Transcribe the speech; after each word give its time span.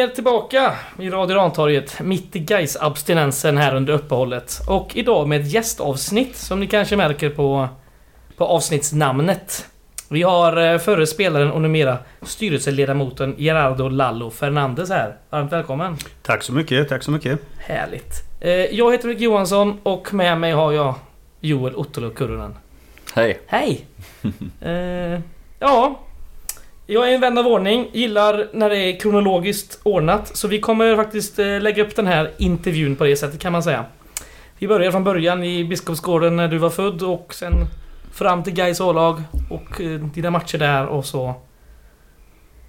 Vi 0.00 0.04
är 0.04 0.08
tillbaka 0.08 0.74
i 0.98 1.10
Radio 1.10 1.36
Rantorget 1.36 2.00
mitt 2.00 2.36
i 2.36 2.38
gais 2.38 2.76
abstinensen 2.80 3.56
här 3.58 3.74
under 3.74 3.92
uppehållet. 3.92 4.60
Och 4.68 4.96
idag 4.96 5.28
med 5.28 5.40
ett 5.40 5.52
gästavsnitt 5.52 6.36
som 6.36 6.60
ni 6.60 6.66
kanske 6.66 6.96
märker 6.96 7.30
på, 7.30 7.68
på 8.36 8.44
avsnittsnamnet. 8.44 9.66
Vi 10.08 10.22
har 10.22 10.56
eh, 10.72 10.78
förre 10.78 11.06
spelaren 11.06 11.50
och 11.50 11.60
numera 11.60 11.98
styrelseledamoten 12.22 13.34
Gerardo 13.38 13.88
Lallo 13.88 14.30
Fernandes 14.30 14.90
här. 14.90 15.16
Varmt 15.30 15.52
välkommen! 15.52 15.96
Tack 16.22 16.42
så 16.42 16.52
mycket, 16.52 16.88
tack 16.88 17.02
så 17.02 17.10
mycket. 17.10 17.40
Härligt! 17.58 18.14
Eh, 18.40 18.50
Jag 18.50 18.92
heter 18.92 19.08
Rick 19.08 19.20
Johansson 19.20 19.80
och 19.82 20.14
med 20.14 20.38
mig 20.38 20.52
har 20.52 20.72
jag 20.72 20.94
Joel 21.40 21.76
Ottolo 21.76 22.10
Kurunen. 22.10 22.54
Hej! 23.14 23.40
Hej! 23.46 23.86
eh, 24.60 25.20
ja, 25.58 26.00
jag 26.92 27.10
är 27.10 27.14
en 27.14 27.20
vän 27.20 27.38
av 27.38 27.46
ordning, 27.46 27.90
gillar 27.92 28.48
när 28.52 28.70
det 28.70 28.76
är 28.78 29.00
kronologiskt 29.00 29.80
ordnat. 29.82 30.36
Så 30.36 30.48
vi 30.48 30.60
kommer 30.60 30.96
faktiskt 30.96 31.38
eh, 31.38 31.60
lägga 31.60 31.82
upp 31.82 31.96
den 31.96 32.06
här 32.06 32.30
intervjun 32.36 32.96
på 32.96 33.04
det 33.04 33.16
sättet 33.16 33.40
kan 33.40 33.52
man 33.52 33.62
säga. 33.62 33.84
Vi 34.58 34.68
börjar 34.68 34.90
från 34.90 35.04
början 35.04 35.44
i 35.44 35.64
Biskopsgården 35.64 36.36
när 36.36 36.48
du 36.48 36.58
var 36.58 36.70
född 36.70 37.02
och 37.02 37.34
sen 37.34 37.52
fram 38.12 38.42
till 38.42 38.52
Gais 38.52 38.80
A-lag 38.80 39.22
och 39.50 39.80
eh, 39.80 40.00
dina 40.00 40.30
matcher 40.30 40.58
där 40.58 40.86
och 40.86 41.04
så 41.04 41.34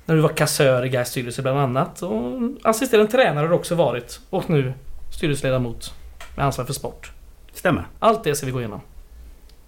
när 0.05 0.16
du 0.16 0.22
var 0.22 0.30
kassör 0.30 0.85
i 0.85 0.89
Gais 0.89 1.09
styrelse 1.09 1.41
bland 1.41 1.59
annat. 1.59 2.02
Och 2.02 2.41
assisterande 2.63 3.11
tränare 3.11 3.44
har 3.44 3.50
du 3.50 3.56
också 3.56 3.75
varit. 3.75 4.19
Och 4.30 4.50
nu 4.50 4.73
styrelseledamot 5.11 5.94
med 6.35 6.45
ansvar 6.45 6.66
för 6.66 6.73
sport. 6.73 7.11
Stämmer. 7.53 7.88
Allt 8.00 8.23
det 8.23 8.35
ska 8.35 8.45
vi 8.45 8.52
gå 8.52 8.59
igenom. 8.59 8.81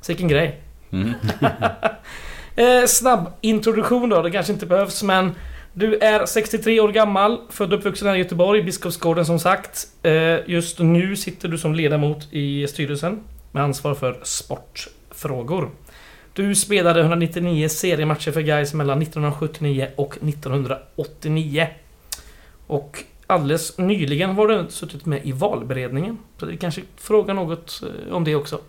Så 0.02 0.12
vilken 0.12 0.28
grej. 0.28 0.62
Mm. 0.92 1.14
Eh, 2.56 2.86
snabb 2.88 3.32
introduktion 3.42 4.09
då, 4.09 4.22
det 4.22 4.32
kanske 4.32 4.54
inte 4.54 4.66
behövs 4.66 5.04
men 5.04 5.32
Du 5.73 5.98
är 5.98 6.26
63 6.26 6.80
år 6.80 6.90
gammal, 6.90 7.42
född 7.50 7.73
och 7.73 7.80
uppvuxen 7.80 8.08
här 8.08 8.16
i 8.16 8.18
Göteborg, 8.18 8.64
Biskopsgården 8.64 9.26
som 9.26 9.40
sagt. 9.40 9.88
Eh, 10.04 10.50
just 10.50 10.80
nu 10.80 11.16
sitter 11.16 11.48
du 11.48 11.58
som 11.58 11.76
ledamot 11.76 12.28
i 12.32 12.68
styrelsen 12.68 13.20
med 13.52 13.64
ansvar 13.64 13.94
för 13.94 14.20
sportfrågor. 14.23 15.70
Du 16.34 16.56
spelade 16.56 17.02
199 17.02 17.70
seriematcher 17.70 18.32
för 18.32 18.42
Gais 18.42 18.73
mellan 18.73 19.02
1979 19.02 19.88
och 19.95 20.17
1989. 20.22 21.67
Och 22.67 23.04
alldeles 23.28 23.78
nyligen 23.78 24.30
har 24.30 24.48
du 24.48 24.66
suttit 24.70 25.06
med 25.06 25.26
i 25.26 25.32
valberedningen. 25.32 26.17
Så 26.40 26.45
vi 26.45 26.58
kanske 26.58 26.82
frågar 26.98 27.34
något 27.34 27.82
eh, 27.84 28.16
om 28.16 28.23
det 28.23 28.36
också. 28.36 28.60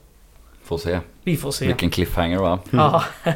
Får 0.64 0.78
se. 0.78 1.00
Vi 1.22 1.36
får 1.36 1.50
se. 1.50 1.66
Vilken 1.66 1.90
cliffhanger 1.90 2.38
va? 2.38 2.58
Ja. 2.70 3.04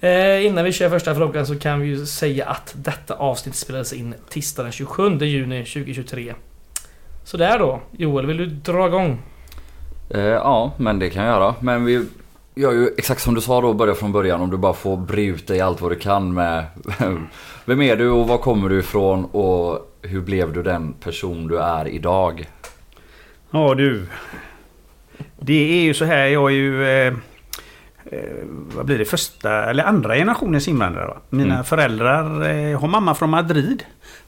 Eh, 0.00 0.46
Innan 0.46 0.64
vi 0.64 0.72
kör 0.72 0.90
första 0.90 1.14
frågan 1.14 1.46
så 1.46 1.58
kan 1.58 1.80
vi 1.80 1.86
ju 1.88 2.06
säga 2.06 2.46
att 2.46 2.74
detta 2.76 3.14
avsnitt 3.14 3.54
spelades 3.54 3.92
in 3.92 4.14
tisdag 4.30 4.62
den 4.62 4.72
27 4.72 5.18
juni 5.18 5.64
2023. 5.64 6.34
Så 7.24 7.36
där 7.36 7.58
då. 7.58 7.80
Joel, 7.90 8.26
vill 8.26 8.36
du 8.36 8.46
dra 8.46 8.86
igång? 8.86 9.18
Eh, 10.10 10.20
ja, 10.20 10.72
men 10.76 10.98
det 10.98 11.10
kan 11.10 11.24
jag 11.24 11.32
göra. 11.32 11.54
Men 11.60 11.84
vi 11.84 12.06
gör 12.54 12.72
ju 12.72 12.90
exakt 12.98 13.20
som 13.22 13.34
du 13.34 13.40
sa 13.40 13.60
då, 13.60 13.72
börja 13.72 13.94
från 13.94 14.12
början. 14.12 14.40
Om 14.40 14.50
du 14.50 14.56
bara 14.56 14.72
får 14.74 14.96
bre 14.96 15.22
ut 15.24 15.46
dig 15.46 15.60
allt 15.60 15.80
vad 15.80 15.92
du 15.92 15.96
kan 15.96 16.34
med 16.34 16.64
Vem 17.64 17.82
är 17.82 17.96
du 17.96 18.10
och 18.10 18.28
var 18.28 18.38
kommer 18.38 18.68
du 18.68 18.78
ifrån 18.78 19.24
och 19.24 19.94
hur 20.02 20.20
blev 20.20 20.52
du 20.52 20.62
den 20.62 20.92
person 20.92 21.48
du 21.48 21.58
är 21.58 21.88
idag? 21.88 22.48
Ja 23.50 23.74
du. 23.74 24.06
Det 25.40 25.78
är 25.78 25.82
ju 25.82 25.94
så 25.94 26.04
här, 26.04 26.26
jag 26.26 26.50
är 26.50 26.54
ju... 26.54 26.84
Eh, 26.88 27.14
eh, 28.04 28.20
vad 28.74 28.86
blir 28.86 28.98
det? 28.98 29.04
Första 29.04 29.64
eller 29.70 29.84
andra 29.84 30.14
generationens 30.16 30.68
invandrare. 30.68 31.06
Va? 31.06 31.16
Mina 31.30 31.54
Mm. 31.54 31.64
föräldrar 31.64 32.24
eh, 32.50 32.80
har 32.80 32.88
mamma 32.88 33.14
från 33.14 33.30
Madrid. 33.30 33.82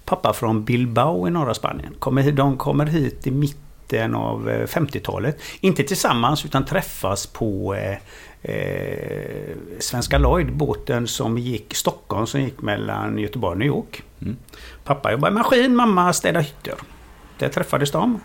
Pappa 0.04 0.32
från 0.32 0.64
Bilbao 0.64 1.28
i 1.28 1.30
norra 1.30 1.54
Spanien. 1.54 1.94
Kommer, 1.98 2.32
de 2.32 2.56
kommer 2.56 2.86
hit 2.86 3.26
i 3.26 3.30
mitten 3.30 4.14
av 4.14 4.50
eh, 4.50 4.66
50-talet. 4.66 5.38
Inte 5.60 5.82
tillsammans 5.82 6.44
utan 6.44 6.64
träffas 6.64 7.26
på 7.26 7.74
eh, 7.74 7.96
eh, 8.42 9.56
Svenska 9.78 10.18
Lloyd. 10.18 10.52
Båten 10.56 11.06
som 11.06 11.38
gick 11.38 11.74
Stockholm 11.74 12.26
som 12.26 12.40
gick 12.40 12.62
mellan 12.62 13.18
Göteborg 13.18 13.52
och 13.52 13.58
New 13.58 13.68
York. 13.68 14.02
Mm. 14.22 14.36
Pappa 14.84 15.12
jobbade 15.12 15.32
i 15.32 15.38
maskin, 15.38 15.76
mamma 15.76 16.12
städade 16.12 16.44
hytter. 16.44 16.74
Där 17.38 17.48
träffades 17.48 17.90
de. 17.90 18.20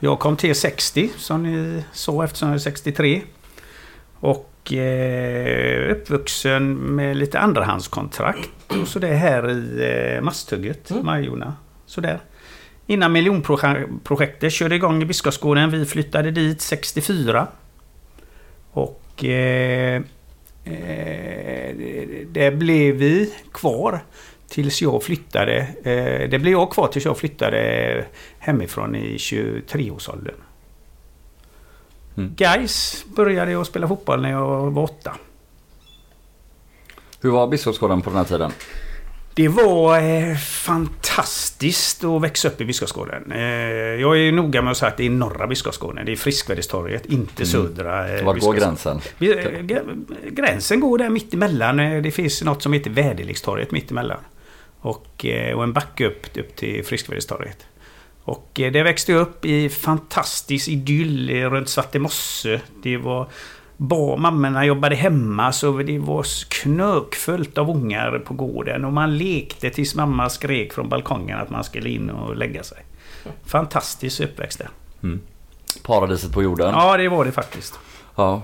Jag 0.00 0.18
kom 0.18 0.36
till 0.36 0.54
60 0.54 1.10
som 1.16 1.42
ni 1.42 1.84
såg 1.92 2.24
eftersom 2.24 2.48
jag 2.48 2.54
är 2.54 2.58
63. 2.58 3.22
Och 4.20 4.72
eh, 4.72 5.90
uppvuxen 5.92 6.74
med 6.74 7.16
lite 7.16 7.38
andrahandskontrakt. 7.38 8.50
Och 8.82 8.88
så 8.88 8.98
det 8.98 9.14
här 9.14 9.50
i 9.50 10.14
eh, 10.16 10.22
Masthugget, 10.22 10.90
Mm. 10.90 11.06
Majorna. 11.06 11.54
Sådär. 11.86 12.20
Innan 12.86 13.12
miljonprojektet 13.12 14.52
körde 14.52 14.74
igång 14.74 15.02
i 15.02 15.04
Biskopsgården. 15.04 15.70
Vi 15.70 15.86
flyttade 15.86 16.30
dit 16.30 16.60
64. 16.60 17.46
Och 18.72 19.24
eh, 19.24 20.02
eh, 20.64 21.74
där 22.26 22.50
blev 22.50 22.94
vi 22.94 23.34
kvar 23.52 24.00
tills 24.48 24.82
jag 24.82 25.02
flyttade. 25.02 25.56
Eh, 25.84 26.28
det 26.30 26.38
blev 26.38 26.52
jag 26.52 26.70
kvar 26.70 26.88
tills 26.88 27.04
jag 27.04 27.18
flyttade 27.18 28.04
hemifrån 28.38 28.96
i 28.96 29.16
23-årsåldern. 29.16 30.34
Mm. 32.16 32.34
Guys 32.36 33.04
började 33.16 33.50
jag 33.52 33.66
spela 33.66 33.88
fotboll 33.88 34.22
när 34.22 34.30
jag 34.30 34.70
var 34.70 34.82
åtta. 34.82 35.16
Hur 37.20 37.30
var 37.30 37.46
Biskopsgården 37.48 38.02
på 38.02 38.10
den 38.10 38.16
här 38.16 38.24
tiden? 38.24 38.50
Det 39.34 39.48
var 39.48 39.98
eh, 40.02 40.36
fantastiskt 40.36 42.04
att 42.04 42.22
växa 42.22 42.48
upp 42.48 42.60
i 42.60 42.64
Biskopsgården. 42.64 43.32
Eh, 43.32 43.40
jag 44.00 44.18
är 44.18 44.32
noga 44.32 44.62
med 44.62 44.70
att 44.70 44.76
säga 44.76 44.90
att 44.90 44.96
det 44.96 45.06
är 45.06 45.10
norra 45.10 45.46
Biskopsgården. 45.46 46.06
Det 46.06 46.12
är 46.12 46.16
Friskvärdestorget, 46.16 47.06
inte 47.06 47.46
södra. 47.46 48.18
Eh, 48.18 48.24
Var 48.24 48.34
går 48.34 48.54
gränsen? 48.54 48.96
Eh, 48.96 49.24
gr- 49.26 50.30
Gränsen 50.30 50.80
går 50.80 50.98
där 50.98 51.08
mittemellan. 51.10 51.80
Eh, 51.80 52.02
Det 52.02 52.10
finns 52.10 52.42
något 52.42 52.62
som 52.62 52.72
heter 52.72 52.90
Väderlekstorget 52.90 53.70
mittemellan. 53.70 54.18
Och, 54.80 55.24
eh, 55.24 55.56
och 55.56 55.62
en 55.62 55.72
backe 55.72 56.06
upp, 56.06 56.36
upp 56.36 56.56
till 56.56 56.84
Friskvärdestorget. 56.84 57.66
Och 58.24 58.60
eh, 58.60 58.72
det 58.72 58.82
växte 58.82 59.12
upp 59.12 59.44
i 59.44 59.68
fantastisk 59.68 60.68
idyll 60.68 61.30
runt 61.50 61.68
Svartemosse. 61.68 62.60
Det 62.82 62.96
var... 62.96 63.28
Bar, 63.80 64.16
mammorna 64.16 64.66
jobbade 64.66 64.94
hemma 64.94 65.52
så 65.52 65.78
det 65.78 65.98
var 65.98 66.26
knökfullt 66.48 67.58
av 67.58 67.70
ungar 67.70 68.18
på 68.18 68.34
gården. 68.34 68.84
Och 68.84 68.92
man 68.92 69.18
lekte 69.18 69.70
tills 69.70 69.94
mamma 69.94 70.28
skrek 70.28 70.72
från 70.72 70.88
balkongen 70.88 71.38
att 71.38 71.50
man 71.50 71.64
skulle 71.64 71.90
in 71.90 72.10
och 72.10 72.36
lägga 72.36 72.62
sig. 72.62 72.78
Fantastisk 73.44 74.20
uppväxt 74.20 74.58
där. 74.58 74.68
Mm. 75.02 75.20
Paradiset 75.82 76.32
på 76.32 76.42
jorden? 76.42 76.70
Ja, 76.74 76.96
det 76.96 77.08
var 77.08 77.24
det 77.24 77.32
faktiskt. 77.32 77.78
Ja, 78.14 78.42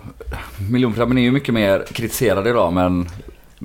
miljonprogrammen 0.71 1.19
är 1.19 1.23
ju 1.23 1.31
mycket 1.31 1.55
mer 1.55 1.85
kritiserade 1.93 2.51
idag 2.51 2.73
men 2.73 3.09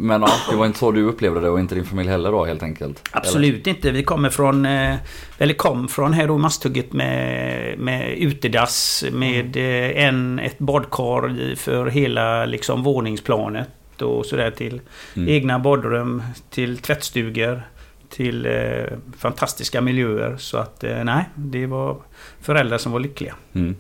Men 0.02 0.22
ja, 0.22 0.32
det 0.50 0.56
var 0.56 0.66
inte 0.66 0.80
så 0.80 0.92
du 0.92 1.04
upplevde 1.04 1.40
det 1.42 1.50
och 1.50 1.60
inte 1.60 1.76
din 1.76 1.86
familj 1.86 2.10
heller 2.10 2.32
då 2.32 2.46
helt 2.46 2.64
enkelt? 2.64 3.04
Absolut 3.12 3.68
inte. 3.68 3.92
Vi 3.92 4.04
kommer 4.04 4.30
från, 4.30 4.66
eh, 4.66 4.96
eller 5.38 5.54
kom 5.54 5.88
från 5.88 6.14
här 6.14 6.28
då 6.28 6.38
Masthugget 6.38 6.94
med, 6.94 7.80
med 7.80 8.18
utedass 8.18 9.06
med 9.12 9.58
eh, 9.58 10.04
en, 10.06 10.40
ett 10.40 10.60
badkar 10.60 11.56
för 11.56 11.86
hela 11.86 12.46
liksom 12.46 12.84
våningsplanet 12.84 14.02
och 14.02 14.26
sådär 14.26 14.52
till 14.52 14.82
Mm. 15.16 15.30
egna 15.30 15.60
badrum, 15.60 16.24
till 16.50 16.78
tvättstugor, 16.78 17.62
till 18.10 18.46
eh, 18.46 18.98
fantastiska 19.18 19.82
miljöer. 19.82 20.36
Så 20.38 20.58
att 20.58 20.84
eh, 20.84 21.04
nej, 21.04 21.26
det 21.36 21.66
var 21.66 21.98
föräldrar 22.42 22.78
som 22.78 22.92
var 22.92 23.00
lyckliga. 23.00 23.36
Mm. 23.54 23.76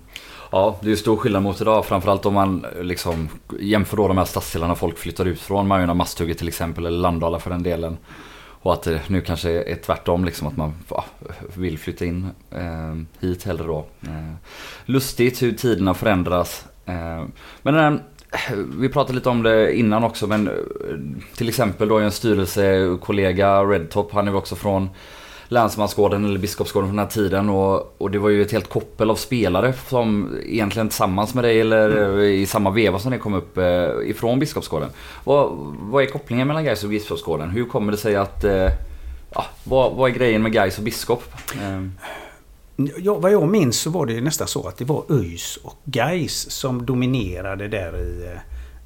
Ja, 0.51 0.77
det 0.81 0.87
är 0.87 0.89
ju 0.89 0.97
stor 0.97 1.17
skillnad 1.17 1.43
mot 1.43 1.61
idag. 1.61 1.85
Framförallt 1.85 2.25
om 2.25 2.33
man 2.33 2.65
eh, 2.65 2.83
liksom 2.83 3.29
jämför 3.59 3.97
då 3.97 4.07
de 4.07 4.17
här 4.17 4.25
stadsdelarna 4.25 4.75
folk 4.75 4.97
flyttar 4.97 5.25
ut 5.25 5.39
från. 5.39 5.67
Majorna, 5.67 5.93
Masthugget 5.93 6.37
till 6.37 6.47
exempel, 6.47 6.85
eller 6.85 6.97
Landala 6.97 7.39
för 7.39 7.49
den 7.49 7.63
delen. 7.63 7.97
Och 8.61 8.73
att 8.73 8.83
det 8.83 9.01
nu 9.07 9.21
kanske 9.21 9.63
är 9.63 9.75
tvärtom, 9.75 10.25
liksom 10.25 10.47
att 10.47 10.57
man 10.57 10.73
ja, 10.89 11.05
vill 11.55 11.79
flytta 11.79 12.05
in 12.05 12.29
eh, 12.51 12.95
hit 13.19 13.43
hellre 13.43 13.67
då. 13.67 13.85
Eh, 14.01 14.33
lustigt 14.85 15.41
hur 15.41 15.51
tiderna 15.51 15.93
förändras. 15.93 16.65
Eh, 16.85 17.23
men 17.61 17.73
den, 17.73 18.01
vi 18.79 18.89
pratade 18.89 19.15
lite 19.15 19.29
om 19.29 19.43
det 19.43 19.77
innan 19.77 20.03
också, 20.03 20.27
men 20.27 20.47
eh, 20.47 20.53
till 21.35 21.49
exempel 21.49 21.87
då 21.87 21.99
en 21.99 22.11
styrelsekollega, 22.11 23.63
Redtop, 23.63 24.11
han 24.13 24.27
är 24.27 24.31
ju 24.31 24.37
också 24.37 24.55
från 24.55 24.89
Länsmansgården 25.51 26.25
eller 26.25 26.39
Biskopsgården 26.39 26.89
från 26.89 26.95
den 26.95 27.05
här 27.05 27.11
tiden 27.11 27.49
och, 27.49 27.95
och 27.97 28.11
det 28.11 28.19
var 28.19 28.29
ju 28.29 28.41
ett 28.41 28.51
helt 28.51 28.69
koppel 28.69 29.09
av 29.09 29.15
spelare 29.15 29.73
som 29.87 30.37
egentligen 30.45 30.89
tillsammans 30.89 31.33
med 31.33 31.43
dig 31.43 31.61
eller 31.61 32.17
eh, 32.19 32.25
i 32.25 32.45
samma 32.45 32.71
veva 32.71 32.99
som 32.99 33.11
ni 33.11 33.17
kom 33.17 33.33
upp 33.33 33.57
eh, 33.57 33.87
ifrån 34.05 34.39
Biskopsgården. 34.39 34.89
Vad, 35.23 35.51
vad 35.79 36.03
är 36.03 36.07
kopplingen 36.07 36.47
mellan 36.47 36.63
Gais 36.63 36.83
och 36.83 36.89
Biskopsgården? 36.89 37.49
Hur 37.49 37.65
kommer 37.65 37.91
det 37.91 37.97
sig 37.97 38.15
att... 38.15 38.43
Eh, 38.43 38.69
ja, 39.33 39.45
vad, 39.63 39.95
vad 39.95 40.11
är 40.11 40.15
grejen 40.15 40.43
med 40.43 40.51
Gais 40.51 40.77
och 40.77 40.83
Biskop? 40.83 41.23
Eh, 41.53 41.83
Ja, 42.97 43.13
vad 43.13 43.31
jag 43.31 43.47
minns 43.47 43.79
så 43.79 43.89
var 43.89 44.05
det 44.05 44.21
nästan 44.21 44.47
så 44.47 44.67
att 44.67 44.77
det 44.77 44.85
var 44.85 45.03
ÖIS 45.09 45.59
och 45.63 45.75
Gais 45.83 46.51
som 46.51 46.85
dominerade 46.85 47.67
där 47.67 47.97
i, 47.97 48.37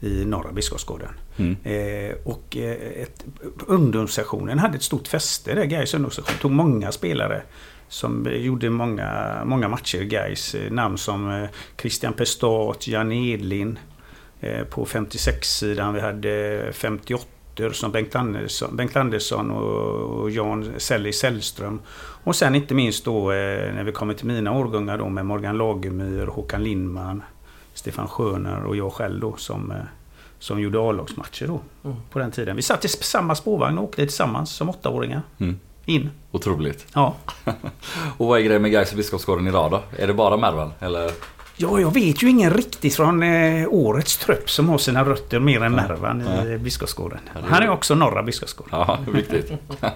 i 0.04 0.26
norra 0.26 0.52
Biskopsgården. 0.52 1.10
Mm. 1.38 1.56
Eh, 1.64 2.16
och 2.24 2.58
eh, 2.58 3.02
ett, 3.02 3.26
ungdomssessionen 3.68 4.60
hade 4.60 4.76
ett 4.76 4.84
stort 4.84 5.08
fäste 5.08 5.56
där, 5.56 5.66
Gais 5.66 5.94
ungdomssession. 5.94 6.36
Tog 6.42 6.52
många 6.52 6.92
spelare 6.92 7.42
som 7.88 8.28
gjorde 8.32 8.70
många, 8.70 9.42
många 9.46 9.68
matcher 9.68 10.02
i 10.02 10.06
Gais. 10.06 10.56
Namn 10.70 10.98
som 10.98 11.32
eh, 11.32 11.50
Christian 11.82 12.14
Pestat, 12.14 12.88
Jan 12.88 13.12
Edlin. 13.12 13.80
Eh, 14.40 14.64
på 14.64 14.86
56-sidan 14.86 15.94
vi 15.94 16.00
hade 16.00 16.70
58 16.74 17.28
som 17.72 17.92
Bengt 17.92 18.16
Andersson, 18.16 18.76
Bengt 18.76 18.96
Andersson 18.96 19.52
och, 19.52 20.32
Jan 20.32 20.74
Selli 20.78 21.14
Sällström. 21.14 21.80
Och 22.24 22.36
sen 22.36 22.56
inte 22.56 22.74
minst 22.74 23.06
då 23.06 23.32
eh, 23.32 23.74
när 23.74 23.84
vi 23.84 23.92
kommer 23.92 24.14
till 24.14 24.26
mina 24.26 24.52
årgångar 24.52 24.98
då 24.98 25.10
med 25.10 25.26
Morgan 25.26 25.58
Lagemyr, 25.58 26.26
Håkan 26.26 26.64
Lindman, 26.64 27.24
Stefan 27.74 28.08
Schöner 28.08 28.64
och 28.64 28.76
jag 28.76 28.94
själv 28.94 29.20
då 29.20 29.36
som, 29.36 29.72
eh, 29.72 29.78
som 30.40 30.60
gjorde 30.62 30.80
A-lagsmatcher 30.90 31.48
då 31.48 31.60
Mm. 31.84 31.98
på 32.12 32.20
den 32.20 32.32
tiden. 32.32 32.56
Vi 32.56 32.62
satt 32.62 32.86
i 32.86 32.88
samma 32.88 33.36
spårvagn 33.36 33.78
och 33.78 33.84
åkte 33.84 33.96
tillsammans 34.06 34.50
som 34.52 34.70
åttaåringar. 34.70 35.22
Mm. 35.40 35.60
In. 35.86 36.10
Otroligt. 36.32 36.86
Ja. 36.94 37.16
Och 38.18 38.28
vad 38.28 38.40
är 38.40 38.44
grejen 38.44 38.62
med 38.62 38.72
Gais 38.72 38.92
och 38.92 38.98
Biskopsgården 38.98 39.48
idag 39.48 39.72
då? 39.72 39.82
Är 39.98 40.08
det 40.08 40.14
bara 40.14 40.38
Mervan? 40.38 40.74
Eller? 40.80 41.12
ja, 41.58 41.80
jag 41.80 41.94
vet 41.94 42.24
ju 42.24 42.30
ingen 42.30 42.54
riktigt 42.54 42.96
från 42.96 43.24
eh, 43.24 43.68
årets 43.70 44.18
trupp 44.18 44.50
som 44.50 44.70
har 44.70 44.78
sina 44.78 45.06
rötter 45.06 45.40
mer 45.40 45.64
än 45.64 45.72
Mervan 45.72 46.22
i 46.22 46.24
Nej. 46.24 46.54
eh, 46.54 46.60
Biskopsgården. 46.60 47.20
Ja, 47.34 47.40
är- 47.40 47.44
Han 47.44 47.64
är 47.64 47.70
också 47.70 47.96
norra 47.96 48.24
Biskopsgården. 48.24 48.80
Ja, 48.80 48.98
viktigt. 49.14 49.52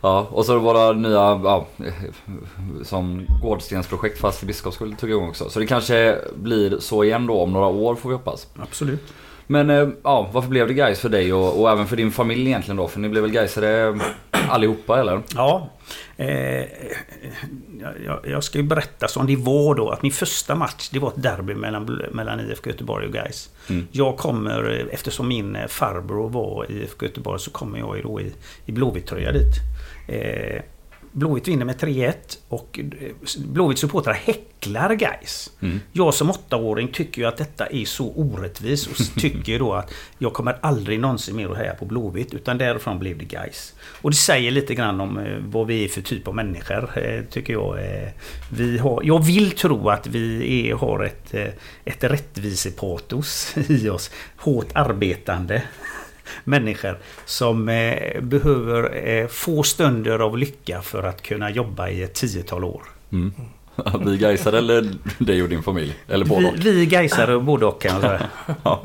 ja, 0.00 0.26
och 0.30 0.46
så 0.46 0.58
våra 0.58 0.92
nya, 0.92 1.40
ja, 1.44 1.66
som 2.84 3.26
gårdstensprojekt 3.42 4.18
fast 4.18 4.42
i 4.42 4.46
Biskopsgården 4.46 4.96
tog 4.96 5.10
igång 5.10 5.28
också. 5.28 5.50
Så 5.50 5.60
det 5.60 5.66
kanske 5.66 6.18
blir 6.34 6.78
så 6.78 7.04
igen 7.04 7.26
då 7.26 7.40
om 7.40 7.52
några 7.52 7.66
år 7.66 7.94
får 7.94 8.08
vi 8.08 8.14
hoppas. 8.14 8.46
Absolut. 8.58 9.12
Men 9.50 9.70
eh, 9.70 9.88
ja, 10.02 10.30
varför 10.32 10.48
blev 10.48 10.68
det 10.68 10.74
guys 10.74 11.00
för 11.00 11.08
dig 11.08 11.32
och, 11.32 11.60
och 11.60 11.70
även 11.70 11.86
för 11.86 11.96
din 11.96 12.10
familj 12.10 12.46
egentligen 12.46 12.76
då? 12.76 12.88
För 12.88 13.00
ni 13.00 13.08
blev 13.08 13.22
väl 13.22 13.32
Gaisare 13.32 13.98
allihopa 14.48 15.00
eller? 15.00 15.22
Ja. 15.34 15.70
Eh, 16.16 16.64
jag, 18.04 18.20
jag 18.24 18.44
ska 18.44 18.58
ju 18.58 18.64
berätta 18.64 19.08
som 19.08 19.26
det 19.26 19.36
var 19.36 19.74
då 19.74 19.90
att 19.90 20.02
min 20.02 20.12
första 20.12 20.54
match 20.54 20.88
det 20.92 20.98
var 20.98 21.08
ett 21.08 21.22
derby 21.22 21.54
mellan, 21.54 22.02
mellan 22.12 22.40
IFK 22.40 22.70
Göteborg 22.70 23.06
och 23.06 23.12
Gais. 23.12 23.50
Mm. 23.68 23.86
Jag 23.92 24.16
kommer, 24.16 24.80
eh, 24.80 24.94
eftersom 24.94 25.28
min 25.28 25.56
eh, 25.56 25.66
farbror 25.66 26.28
var 26.28 26.70
i 26.70 26.82
IFK 26.82 27.06
Göteborg 27.06 27.40
så 27.40 27.50
kommer 27.50 27.78
jag 27.78 28.02
då 28.02 28.20
i, 28.20 28.32
i 28.66 28.72
Blåvitt-tröja 28.72 29.32
dit. 29.32 29.54
Eh, 30.08 30.62
Blåvitt 31.12 31.48
vinner 31.48 31.64
med 31.64 31.76
3-1 31.76 32.14
och 32.48 32.78
eh, 32.78 33.10
Blåvitts 33.38 33.80
supportrar 33.80 34.12
häcklar 34.12 34.94
Gais. 34.94 35.50
Mm. 35.60 35.80
Jag 35.92 36.14
som 36.14 36.30
åttaåring 36.30 36.88
tycker 36.88 37.22
ju 37.22 37.28
att 37.28 37.36
detta 37.36 37.66
är 37.66 37.84
så 37.84 38.12
orättvist 38.12 38.86
och 38.86 38.96
tycker 39.20 39.58
då 39.58 39.72
att 39.72 39.92
jag 40.18 40.32
kommer 40.32 40.56
aldrig 40.60 41.00
någonsin 41.00 41.36
mer 41.36 41.48
att 41.48 41.56
heja 41.56 41.74
på 41.74 41.84
Blåvitt 41.84 42.34
utan 42.34 42.58
därifrån 42.58 42.98
blev 42.98 43.18
det 43.18 43.24
Gais. 43.24 43.74
Och 44.02 44.10
det 44.10 44.16
säger 44.16 44.50
lite 44.50 44.74
grann 44.74 45.00
om 45.00 45.18
eh, 45.18 45.38
vad 45.38 45.66
vi 45.66 45.84
är 45.84 45.88
för 45.88 46.02
typ 46.02 46.28
av 46.28 46.34
människor 46.34 46.98
eh, 46.98 47.24
tycker 47.24 47.52
jag. 47.52 47.78
Vi 48.52 48.78
har, 48.78 49.02
jag 49.04 49.24
vill 49.24 49.50
tro 49.50 49.88
att 49.88 50.06
vi 50.06 50.68
är, 50.68 50.74
har 50.74 51.04
ett, 51.04 51.34
ett 51.84 52.04
rättvisepatos 52.04 53.54
i 53.68 53.88
oss. 53.88 54.10
Hårt 54.36 54.68
arbetande 54.74 55.62
människor 56.44 56.98
som 57.24 57.68
eh, 57.68 58.20
behöver 58.20 59.08
eh, 59.08 59.26
få 59.26 59.62
stunder 59.62 60.18
av 60.18 60.38
lycka 60.38 60.82
för 60.82 61.02
att 61.02 61.22
kunna 61.22 61.50
jobba 61.50 61.88
i 61.88 62.02
ett 62.02 62.14
tiotal 62.14 62.64
år. 62.64 62.82
Mm. 63.12 63.32
Vi 64.00 64.16
Gaisare 64.16 64.58
eller 64.58 64.88
dig 65.18 65.42
och 65.42 65.48
din 65.48 65.62
familj? 65.62 65.94
Eller 66.08 66.24
både 66.24 66.40
Vi, 66.40 66.48
och? 66.48 66.66
vi 66.66 66.86
Gaisare 66.86 67.38
både 67.38 67.66
och 67.66 67.82
kan 67.82 67.92
jag 67.92 68.00
säga. 68.00 68.22
Ja. 68.62 68.82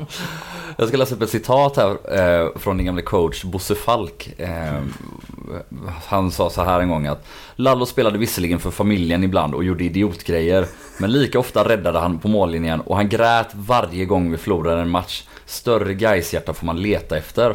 Jag 0.78 0.88
ska 0.88 0.96
läsa 0.96 1.14
upp 1.14 1.22
ett 1.22 1.30
citat 1.30 1.76
här 1.76 2.18
eh, 2.18 2.48
från 2.58 2.76
din 2.76 2.86
gamla 2.86 3.02
coach 3.02 3.44
Bosse 3.44 3.74
Falk. 3.74 4.40
Eh, 4.40 4.82
han 6.06 6.30
sa 6.30 6.50
så 6.50 6.62
här 6.62 6.80
en 6.80 6.88
gång 6.88 7.06
att 7.06 7.26
Lallo 7.56 7.86
spelade 7.86 8.18
visserligen 8.18 8.58
för 8.58 8.70
familjen 8.70 9.24
ibland 9.24 9.54
och 9.54 9.64
gjorde 9.64 9.84
idiotgrejer. 9.84 10.66
Men 10.98 11.12
lika 11.12 11.38
ofta 11.38 11.68
räddade 11.68 11.98
han 11.98 12.18
på 12.18 12.28
mållinjen 12.28 12.80
och 12.80 12.96
han 12.96 13.08
grät 13.08 13.48
varje 13.52 14.04
gång 14.04 14.30
vi 14.30 14.36
förlorade 14.36 14.80
en 14.80 14.90
match. 14.90 15.24
Större 15.46 15.94
Gais-hjärta 15.94 16.54
får 16.54 16.66
man 16.66 16.82
leta 16.82 17.16
efter. 17.18 17.54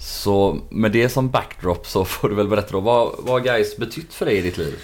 Så 0.00 0.58
med 0.70 0.92
det 0.92 1.08
som 1.08 1.30
backdrop 1.30 1.86
så 1.86 2.04
får 2.04 2.28
du 2.28 2.34
väl 2.34 2.48
berätta 2.48 2.72
då. 2.72 2.80
Vad, 2.80 3.14
vad 3.18 3.28
har 3.32 3.40
Gais 3.40 3.76
betytt 3.76 4.14
för 4.14 4.26
dig 4.26 4.36
i 4.38 4.42
ditt 4.42 4.58
liv? 4.58 4.74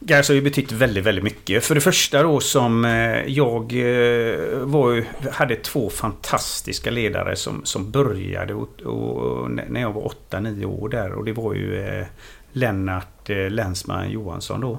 Gais 0.00 0.28
har 0.28 0.34
ju 0.34 0.42
betytt 0.42 0.72
väldigt, 0.72 1.04
väldigt 1.04 1.24
mycket. 1.24 1.64
För 1.64 1.74
det 1.74 1.80
första 1.80 2.22
då 2.22 2.40
som 2.40 2.84
eh, 2.84 3.24
jag 3.26 3.72
eh, 3.72 4.58
var, 4.58 4.92
ju- 4.92 5.04
hade 5.32 5.56
två 5.56 5.90
fantastiska 5.90 6.90
ledare 6.90 7.36
som, 7.36 7.60
som 7.64 7.90
började 7.90 8.54
och, 8.54 8.80
och, 8.82 9.50
när 9.50 9.80
jag 9.80 9.92
var 9.92 10.12
8-9 10.30 10.64
år 10.64 10.88
där. 10.88 11.12
Och 11.12 11.24
det 11.24 11.32
var 11.32 11.54
ju 11.54 11.86
eh, 11.86 12.06
Lennart 12.52 13.28
Länsman 13.28 14.10
Johansson 14.10 14.60
då. 14.60 14.78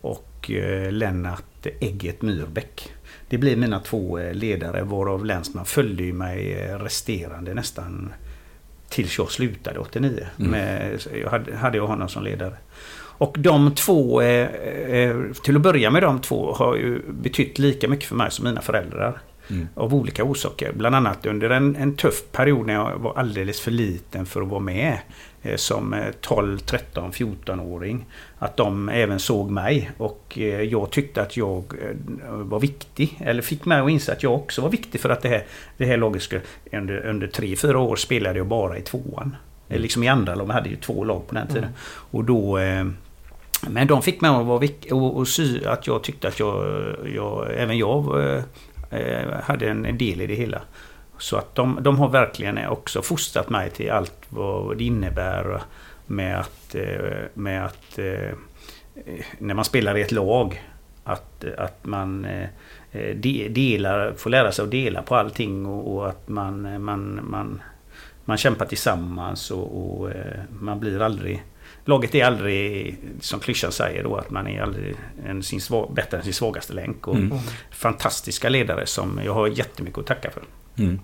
Och 0.00 0.50
Lennart 0.90 1.66
Ägget 1.80 2.22
Myrbäck. 2.22 2.92
Det 3.28 3.38
blir 3.38 3.56
mina 3.56 3.80
två 3.80 4.18
eh, 4.18 4.34
ledare 4.34 4.82
varav 4.82 5.24
Länsman 5.24 5.64
följde 5.64 6.12
mig 6.12 6.52
eh, 6.52 6.78
resterande 6.78 7.54
nästan 7.54 8.12
tills 8.88 9.18
jag 9.18 9.30
slutade 9.30 9.78
89. 9.78 10.26
Mm. 10.38 10.50
Med, 10.50 11.00
jag 11.22 11.30
hade, 11.30 11.56
hade 11.56 11.76
jag 11.76 11.86
honom 11.86 12.08
som 12.08 12.22
ledare. 12.22 12.54
Och 13.18 13.36
de 13.38 13.74
två, 13.74 14.20
eh, 14.20 15.16
till 15.42 15.56
att 15.56 15.62
börja 15.62 15.90
med 15.90 16.02
de 16.02 16.20
två, 16.20 16.52
har 16.52 16.76
ju 16.76 17.02
betytt 17.08 17.58
lika 17.58 17.88
mycket 17.88 18.08
för 18.08 18.16
mig 18.16 18.30
som 18.30 18.44
mina 18.44 18.60
föräldrar. 18.60 19.20
Mm. 19.50 19.68
Av 19.74 19.94
olika 19.94 20.24
orsaker. 20.24 20.72
Bland 20.72 20.94
annat 20.94 21.26
under 21.26 21.50
en, 21.50 21.76
en 21.76 21.96
tuff 21.96 22.22
period 22.32 22.66
när 22.66 22.74
jag 22.74 22.98
var 22.98 23.18
alldeles 23.18 23.60
för 23.60 23.70
liten 23.70 24.26
för 24.26 24.42
att 24.42 24.48
vara 24.48 24.60
med. 24.60 24.98
Som 25.56 25.94
eh, 25.94 26.04
12, 26.20 26.58
13, 26.58 27.12
14-åring. 27.12 28.06
Att 28.38 28.56
de 28.56 28.88
även 28.88 29.18
såg 29.18 29.50
mig 29.50 29.90
och 29.98 30.38
eh, 30.38 30.62
jag 30.62 30.90
tyckte 30.90 31.22
att 31.22 31.36
jag 31.36 31.64
eh, 31.82 32.30
var 32.30 32.60
viktig. 32.60 33.18
Eller 33.20 33.42
fick 33.42 33.64
mig 33.64 33.80
att 33.80 33.90
inse 33.90 34.12
att 34.12 34.22
jag 34.22 34.34
också 34.34 34.62
var 34.62 34.68
viktig 34.68 35.00
för 35.00 35.10
att 35.10 35.22
det 35.22 35.28
här, 35.28 35.44
det 35.76 35.84
här 35.84 35.96
laget 35.96 36.22
skulle... 36.22 36.42
Under, 36.72 37.06
under 37.06 37.26
3-4 37.26 37.74
år 37.74 37.96
spelade 37.96 38.38
jag 38.38 38.46
bara 38.46 38.78
i 38.78 38.82
tvåan. 38.82 39.36
Eh, 39.68 39.80
Liksom 39.80 40.02
i 40.02 40.08
andra 40.08 40.34
lag, 40.34 40.46
vi 40.46 40.52
hade 40.52 40.68
ju 40.68 40.76
två 40.76 41.04
lag 41.04 41.26
på 41.28 41.34
den 41.34 41.46
tiden. 41.46 41.64
Mm. 41.64 41.74
Och 42.10 42.24
då... 42.24 42.58
Men 43.68 43.86
de 43.86 44.02
fick 44.02 44.20
mig 44.20 44.30
att 44.30 44.46
vara 44.46 44.58
vik- 44.58 44.92
och, 44.92 45.16
och 45.16 45.28
sy 45.28 45.64
att 45.64 45.86
jag 45.86 46.02
tyckte 46.02 46.28
att 46.28 46.40
jag, 46.40 46.84
jag 47.14 47.46
även 47.56 47.78
jag 47.78 48.02
hade 49.42 49.70
en 49.70 49.98
del 49.98 50.20
i 50.20 50.26
det 50.26 50.34
hela. 50.34 50.60
Så 51.18 51.36
att 51.36 51.54
de, 51.54 51.78
de 51.80 51.98
har 51.98 52.08
verkligen 52.08 52.68
också 52.68 53.02
fostrat 53.02 53.50
mig 53.50 53.70
till 53.70 53.90
allt 53.90 54.14
vad 54.28 54.78
det 54.78 54.84
innebär 54.84 55.62
med 56.08 56.40
att, 56.40 56.74
eh, 56.74 57.16
med 57.34 57.64
att 57.64 57.98
eh, 57.98 58.30
när 59.38 59.54
man 59.54 59.64
spelar 59.64 59.98
i 59.98 60.02
ett 60.02 60.12
lag 60.12 60.62
att, 61.04 61.44
att 61.58 61.86
man 61.86 62.24
eh, 62.24 62.48
de- 63.14 63.48
delar, 63.48 64.12
får 64.16 64.30
lära 64.30 64.52
sig 64.52 64.62
att 64.64 64.70
dela 64.70 65.02
på 65.02 65.16
allting 65.16 65.66
och, 65.66 65.96
och 65.96 66.08
att 66.08 66.28
man, 66.28 66.82
man, 66.84 67.20
man, 67.30 67.62
man 68.24 68.36
kämpar 68.36 68.66
tillsammans 68.66 69.50
och, 69.50 70.00
och 70.00 70.10
man 70.60 70.80
blir 70.80 71.02
aldrig 71.02 71.44
Laget 71.84 72.14
är 72.14 72.24
aldrig, 72.24 72.98
som 73.20 73.40
klyschan 73.40 73.72
säger 73.72 74.02
då, 74.02 74.16
att 74.16 74.30
man 74.30 74.46
är 74.46 74.62
aldrig 74.62 74.96
en 75.26 75.42
sin 75.42 75.60
svag, 75.60 75.94
bättre 75.94 76.16
än 76.16 76.22
sin 76.22 76.34
svagaste 76.34 76.72
länk. 76.72 77.08
Och 77.08 77.14
Mm. 77.14 77.38
Fantastiska 77.70 78.48
ledare 78.48 78.86
som 78.86 79.20
jag 79.24 79.34
har 79.34 79.46
jättemycket 79.46 79.98
att 79.98 80.06
tacka 80.06 80.30
för. 80.30 80.42
Mm. 80.82 81.00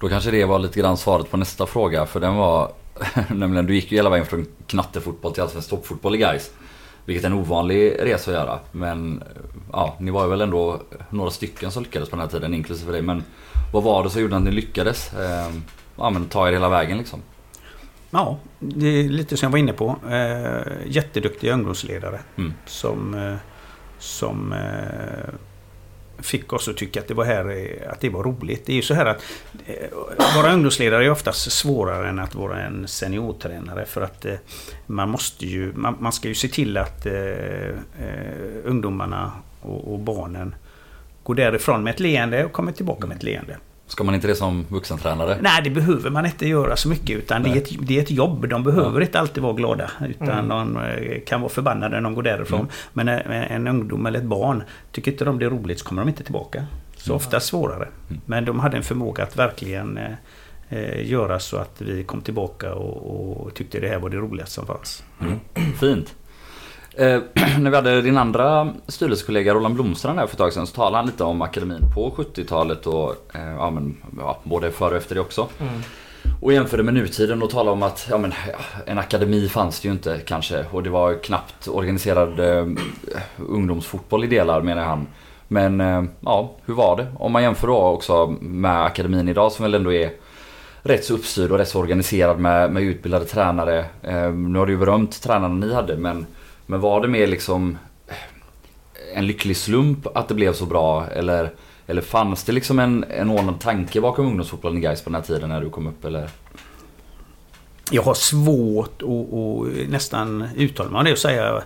Då 0.00 0.08
kanske 0.08 0.30
det 0.30 0.44
var 0.44 0.58
lite 0.58 0.80
grann 0.80 0.96
svaret 0.96 1.30
på 1.30 1.36
nästa 1.36 1.66
fråga. 1.66 2.06
För 2.06 2.20
den 2.20 2.34
var 2.34 2.72
nämligen 3.34 3.66
du 3.66 3.74
gick 3.74 3.92
ju 3.92 3.96
hela 3.96 4.10
vägen 4.10 4.26
från 4.26 4.46
knattefotboll 4.66 5.32
till 5.32 5.42
allsvensk 5.42 5.70
toppfotboll 5.70 6.14
i 6.14 6.18
Gais. 6.18 6.50
Vilket 7.04 7.24
är 7.24 7.28
en 7.28 7.34
ovanlig 7.34 7.96
resa 7.98 8.30
att 8.30 8.36
göra. 8.36 8.58
Men 8.72 9.22
ja, 9.72 9.96
ni 10.00 10.10
var 10.10 10.24
ju 10.24 10.30
väl 10.30 10.40
ändå 10.40 10.82
några 11.10 11.30
stycken 11.30 11.70
som 11.70 11.82
lyckades 11.82 12.08
på 12.08 12.16
den 12.16 12.20
här 12.20 12.28
tiden, 12.28 12.54
inklusive 12.54 12.92
dig. 12.92 13.02
Men 13.02 13.24
vad 13.72 13.82
var 13.82 14.04
det 14.04 14.10
som 14.10 14.22
gjorde 14.22 14.36
att 14.36 14.42
ni 14.42 14.50
lyckades? 14.50 15.14
Eh, 15.14 15.50
ja, 15.96 16.10
men 16.10 16.24
ta 16.24 16.48
er 16.48 16.52
hela 16.52 16.68
vägen 16.68 16.98
liksom. 16.98 17.22
Ja, 18.10 18.38
det 18.58 18.86
är 18.86 19.08
lite 19.08 19.36
som 19.36 19.46
jag 19.46 19.50
var 19.50 19.58
inne 19.58 19.72
på. 19.72 19.96
Eh, 20.10 20.86
jätteduktiga 20.86 21.52
ungdomsledare. 21.52 22.20
Mm. 22.36 22.54
Som, 22.66 23.14
eh, 23.14 23.36
som 23.98 24.52
eh, 24.52 25.34
fick 26.22 26.52
oss 26.52 26.68
att 26.68 26.76
tycka 26.76 27.00
att 27.00 27.08
det 27.08 27.14
var, 27.14 27.24
här, 27.24 27.50
eh, 27.50 27.92
att 27.92 28.00
det 28.00 28.08
var 28.08 28.22
roligt. 28.22 28.66
Det 28.66 28.72
är 28.72 28.76
ju 28.76 28.82
så 28.82 28.94
här 28.94 29.06
att 29.06 29.22
eh, 29.66 29.74
våra 30.36 30.48
vara 30.48 30.54
ungdomsledare 30.54 31.04
är 31.04 31.10
oftast 31.10 31.52
svårare 31.52 32.08
än 32.08 32.18
att 32.18 32.34
vara 32.34 32.62
en 32.62 32.88
seniortränare. 32.88 33.84
För 33.86 34.00
att 34.00 34.24
eh, 34.24 34.34
man 34.86 35.10
måste 35.10 35.46
ju, 35.46 35.72
man, 35.74 35.96
man 36.00 36.12
ska 36.12 36.28
ju 36.28 36.34
se 36.34 36.48
till 36.48 36.76
att 36.76 37.06
eh, 37.06 37.12
ungdomarna 38.64 39.32
och, 39.60 39.92
och 39.92 39.98
barnen 39.98 40.54
går 41.22 41.34
därifrån 41.34 41.82
med 41.82 41.94
ett 41.94 42.00
leende 42.00 42.44
och 42.44 42.52
kommer 42.52 42.72
tillbaka 42.72 43.06
med 43.06 43.16
ett 43.16 43.22
leende. 43.22 43.56
Ska 43.88 44.04
man 44.04 44.14
inte 44.14 44.26
det 44.26 44.34
som 44.34 44.66
vuxentränare? 44.68 45.38
Nej, 45.40 45.60
det 45.64 45.70
behöver 45.70 46.10
man 46.10 46.26
inte 46.26 46.48
göra 46.48 46.76
så 46.76 46.88
mycket 46.88 47.16
utan 47.18 47.42
det 47.42 47.50
är, 47.50 47.56
ett, 47.56 47.68
det 47.86 47.98
är 47.98 48.02
ett 48.02 48.10
jobb. 48.10 48.48
De 48.48 48.62
behöver 48.62 49.00
Ja. 49.00 49.06
inte 49.06 49.20
alltid 49.20 49.42
vara 49.42 49.52
glada. 49.52 49.90
Utan 50.08 50.28
Mm. 50.28 50.48
de 50.48 50.76
eh, 50.76 51.20
kan 51.26 51.40
vara 51.40 51.48
förbannade 51.50 51.96
när 51.96 52.02
de 52.02 52.14
går 52.14 52.22
därifrån. 52.22 52.60
Mm. 52.60 52.70
Men 52.92 53.08
en, 53.08 53.32
en 53.32 53.68
ungdom 53.68 54.06
eller 54.06 54.18
ett 54.18 54.24
barn, 54.24 54.62
tycker 54.92 55.12
inte 55.12 55.24
de 55.24 55.38
det 55.38 55.44
är 55.44 55.50
roligt 55.50 55.78
så 55.78 55.84
kommer 55.84 56.02
de 56.02 56.08
inte 56.08 56.22
tillbaka. 56.24 56.66
Så 56.96 57.14
ofta 57.14 57.40
svårare. 57.40 57.88
Mm. 58.08 58.20
Men 58.26 58.44
de 58.44 58.60
hade 58.60 58.76
en 58.76 58.82
förmåga 58.82 59.22
att 59.22 59.36
verkligen 59.36 59.98
eh, 59.98 60.12
eh, 60.68 61.06
göra 61.10 61.38
så 61.40 61.56
att 61.56 61.80
vi 61.80 62.04
kom 62.04 62.20
tillbaka 62.20 62.74
och, 62.74 63.40
och 63.46 63.54
tyckte 63.54 63.80
det 63.80 63.88
här 63.88 63.98
var 63.98 64.10
det 64.10 64.16
roligaste 64.16 64.54
som 64.54 64.66
fanns. 64.66 65.04
Fint. 65.80 66.14
Eh, 66.98 67.20
när 67.58 67.70
vi 67.70 67.76
hade 67.76 68.02
din 68.02 68.18
andra 68.18 68.74
styrelsekollega 68.86 69.54
Roland 69.54 69.74
Blomstrand 69.74 70.18
här 70.18 70.26
för 70.26 70.34
ett 70.34 70.38
tag 70.38 70.52
sedan 70.52 70.66
så 70.66 70.74
talade 70.74 70.96
han 70.96 71.06
lite 71.06 71.24
om 71.24 71.42
akademin 71.42 71.82
på 71.94 72.10
70-talet 72.16 72.86
och 72.86 73.14
eh, 73.34 73.54
ja, 73.58 73.70
men, 73.70 73.96
ja, 74.18 74.38
både 74.42 74.70
före 74.70 74.90
och 74.90 74.96
efter 74.96 75.14
det 75.14 75.20
också. 75.20 75.48
Mm. 75.60 75.72
Och 76.40 76.52
jämförde 76.52 76.82
med 76.82 76.94
nutiden 76.94 77.42
och 77.42 77.50
talade 77.50 77.70
om 77.70 77.82
att 77.82 78.06
ja, 78.10 78.18
men, 78.18 78.32
en 78.86 78.98
akademi 78.98 79.48
fanns 79.48 79.80
det 79.80 79.88
ju 79.88 79.92
inte 79.92 80.18
kanske 80.26 80.64
och 80.70 80.82
det 80.82 80.90
var 80.90 81.14
knappt 81.14 81.68
organiserad 81.68 82.40
eh, 82.40 82.66
ungdomsfotboll 83.36 84.24
i 84.24 84.26
delar 84.26 84.62
menar 84.62 84.84
han. 84.84 85.06
Men 85.48 85.80
eh, 85.80 86.02
ja, 86.20 86.50
hur 86.66 86.74
var 86.74 86.96
det? 86.96 87.06
Om 87.18 87.32
man 87.32 87.42
jämför 87.42 87.66
då 87.66 87.76
också 87.76 88.36
med 88.40 88.84
akademin 88.84 89.28
idag 89.28 89.52
som 89.52 89.62
väl 89.62 89.74
ändå 89.74 89.92
är 89.92 90.10
rätt 90.82 91.04
så 91.04 91.14
uppstyrd 91.14 91.52
och 91.52 91.58
rätt 91.58 91.68
så 91.68 91.78
organiserad 91.78 92.38
med, 92.38 92.72
med 92.72 92.82
utbildade 92.82 93.24
tränare. 93.24 93.84
Eh, 94.02 94.32
nu 94.32 94.58
har 94.58 94.66
du 94.66 94.72
ju 94.72 94.78
berömt 94.78 95.22
tränarna 95.22 95.54
ni 95.54 95.74
hade 95.74 95.96
men, 95.96 96.26
men 96.70 96.80
var 96.80 97.00
det 97.00 97.08
mer 97.08 97.26
liksom 97.26 97.78
eh, 98.06 99.18
en 99.18 99.26
lycklig 99.26 99.56
slump 99.56 100.06
att 100.14 100.28
det 100.28 100.34
blev 100.34 100.52
så 100.52 100.66
bra 100.66 101.06
eller, 101.06 101.50
eller 101.86 102.02
fanns 102.02 102.44
det 102.44 102.52
liksom 102.52 102.78
en, 102.78 103.04
en 103.04 103.30
ordnad 103.30 103.60
tanke 103.60 104.00
bakom 104.00 104.26
ungdomsfotbollen 104.26 104.78
i 104.78 104.80
Gais 104.80 105.02
på 105.02 105.10
den 105.10 105.14
här 105.14 105.22
tiden 105.22 105.48
när 105.48 105.60
du 105.60 105.70
kom 105.70 105.86
upp 105.86 106.04
eller? 106.04 106.28
Jag 107.90 108.02
har 108.02 108.14
svårt 108.14 109.02
att, 109.02 109.08
att 109.08 109.88
nästan 109.90 110.48
uttala 110.56 110.90
mig 110.90 110.98
om 110.98 111.04
det 111.04 111.12
och 111.12 111.18
säga 111.18 111.62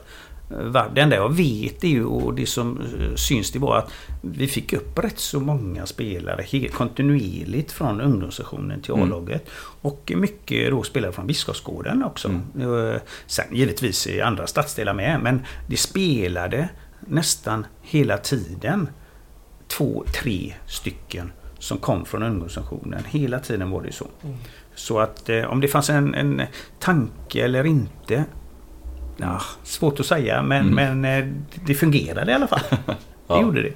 det 0.94 1.00
enda 1.00 1.16
jag 1.16 1.32
vet 1.35 1.85
är 1.85 1.88
ju, 1.88 2.04
och 2.04 2.35
det 2.35 2.47
som 2.47 2.80
eh, 2.80 3.14
syns 3.14 3.50
det 3.50 3.59
var 3.59 3.76
att 3.76 3.92
vi 4.21 4.49
fick 4.49 4.73
upp 4.73 4.99
rätt 4.99 5.18
så 5.18 5.40
många 5.40 5.87
spelare 5.87 6.42
helt 6.42 6.75
kontinuerligt 6.75 7.73
från 7.73 8.00
ungdomssektionen 8.00 8.80
till 8.82 8.94
Mm. 8.94 9.12
A-laget. 9.12 9.49
Och 9.82 10.12
mycket 10.16 10.71
då 10.71 10.82
spelare 10.82 11.12
från 11.12 11.26
Biskopsgården 11.26 12.04
också. 12.04 12.28
Eh, 12.28 13.00
Sen 13.26 13.44
givetvis 13.50 14.06
i 14.06 14.21
andra 14.21 14.47
stadsdelar 14.47 14.94
med. 14.94 15.21
Men 15.23 15.40
det 15.68 15.76
spelade 15.76 16.68
nästan 17.00 17.66
hela 17.82 18.18
tiden 18.18 18.88
två, 19.68 20.04
tre 20.23 20.54
stycken 20.66 21.32
som 21.59 21.78
kom 21.78 22.04
från 22.04 22.23
ungdomssektionen. 22.23 23.04
Hela 23.06 23.38
tiden 23.38 23.71
var 23.71 23.82
det 23.82 23.92
så. 23.92 24.06
Mm. 24.25 24.37
Så 24.75 24.99
att 24.99 25.28
eh, 25.28 25.44
om 25.44 25.61
det 25.61 25.68
fanns 25.68 25.90
en, 25.90 26.14
en 26.14 26.42
tanke 26.78 27.44
eller 27.44 27.64
inte. 27.66 28.25
Ja, 29.16 29.40
svårt 29.64 30.00
att 30.00 30.07
säga 30.07 30.42
men, 30.42 30.73
Mm. 30.73 31.00
men 31.00 31.19
eh, 31.19 31.35
det 31.66 31.75
fungerade 31.75 32.33
i 32.33 32.35
alla 32.35 32.47
fall. 32.47 32.61
Det 32.87 32.95
Ja. 33.26 33.42
gjorde 33.42 33.62
det. 33.62 33.73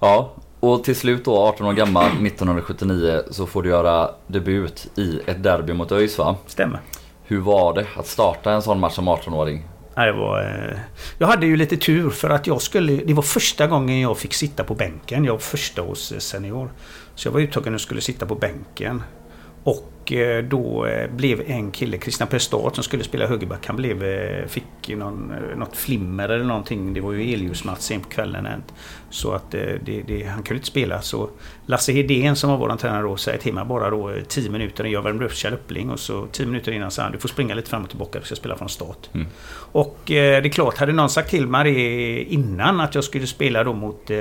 Ja, 0.00 0.32
och 0.60 0.84
till 0.84 0.96
slut 0.96 1.24
då 1.24 1.38
18 1.38 1.66
år 1.66 1.72
gammal 1.72 2.06
1979 2.06 3.22
så 3.30 3.46
får 3.46 3.62
du 3.62 3.68
göra 3.68 4.10
debut 4.26 4.86
i 4.96 5.20
ett 5.26 5.42
derby 5.42 5.72
mot 5.72 5.92
ÖIS 5.92 6.18
va? 6.18 6.36
Stämmer. 6.46 6.80
Hur 7.24 7.40
var 7.40 7.74
det 7.74 7.86
att 7.96 8.06
starta 8.06 8.52
en 8.52 8.62
sån 8.62 8.80
match 8.80 8.94
som 8.94 9.08
18-åring? 9.08 9.64
Ja, 9.94 10.04
det 10.04 10.12
var, 10.12 10.40
eh, 10.42 10.78
jag 11.18 11.26
hade 11.26 11.46
ju 11.46 11.56
lite 11.56 11.76
tur 11.76 12.10
för 12.10 12.30
att 12.30 12.46
jag 12.46 12.62
skulle... 12.62 12.92
Det 12.92 13.14
var 13.14 13.22
första 13.22 13.66
gången 13.66 14.00
jag 14.00 14.18
fick 14.18 14.34
sitta 14.34 14.64
på 14.64 14.74
bänken. 14.74 15.24
Jag 15.24 15.32
var 15.32 15.38
första 15.38 15.82
eh, 15.82 15.92
senior. 16.18 16.70
Så 17.14 17.28
jag 17.28 17.32
var 17.32 17.40
uttagen 17.40 17.74
och 17.74 17.80
skulle 17.80 18.00
sitta 18.00 18.26
på 18.26 18.34
bänken. 18.34 19.02
Och 19.64 19.92
Eh, 20.12 20.44
då 20.44 20.86
eh, 20.86 21.10
blev 21.10 21.42
en 21.46 21.70
kille, 21.70 21.98
Christian 21.98 22.28
Prestad, 22.28 22.74
som 22.74 22.84
skulle 22.84 23.04
spela 23.04 23.26
högerback. 23.26 23.66
Han 23.66 23.76
blev, 23.76 24.04
eh, 24.04 24.46
fick 24.46 24.88
någon, 24.88 25.32
något 25.56 25.76
flimmer 25.76 26.28
eller 26.28 26.44
någonting. 26.44 26.94
Det 26.94 27.00
var 27.00 27.12
ju 27.12 27.32
elljusmatch 27.32 27.80
sent 27.80 28.02
på 28.02 28.08
kvällen. 28.08 28.46
Så 29.10 29.32
att 29.32 29.54
eh, 29.54 29.60
det, 29.60 30.02
det, 30.06 30.22
han 30.22 30.42
kunde 30.42 30.58
inte 30.58 30.66
spela. 30.66 31.02
Så 31.02 31.30
Lasse 31.66 31.92
Hedén 31.92 32.36
som 32.36 32.50
var 32.50 32.56
vår 32.56 32.76
tränare 32.76 33.02
då 33.02 33.16
säger 33.16 33.38
till 33.38 33.54
mig 33.54 33.64
bara 33.64 33.90
då 33.90 34.10
eh, 34.10 34.22
10 34.22 34.50
minuter. 34.50 34.84
Jag 34.84 35.02
värmde 35.02 35.24
upp 35.24 35.34
Kjell 35.34 35.54
Uppling 35.54 35.90
och 35.90 36.00
så 36.00 36.26
10 36.32 36.46
minuter 36.46 36.72
innan 36.72 36.90
sa 36.90 37.02
han 37.02 37.12
du 37.12 37.18
får 37.18 37.28
springa 37.28 37.54
lite 37.54 37.70
fram 37.70 37.82
och 37.82 37.88
tillbaka. 37.88 38.18
Du 38.18 38.24
ska 38.24 38.34
spela 38.34 38.56
från 38.56 38.68
start. 38.68 39.08
Mm. 39.14 39.26
Och 39.72 40.10
eh, 40.10 40.42
det 40.42 40.48
är 40.48 40.52
klart, 40.52 40.78
hade 40.78 40.92
någon 40.92 41.10
sagt 41.10 41.30
till 41.30 41.46
mig 41.46 41.72
det 41.72 42.22
innan 42.22 42.80
att 42.80 42.94
jag 42.94 43.04
skulle 43.04 43.26
spela 43.26 43.64
då 43.64 43.72
mot 43.72 44.10
eh, 44.10 44.18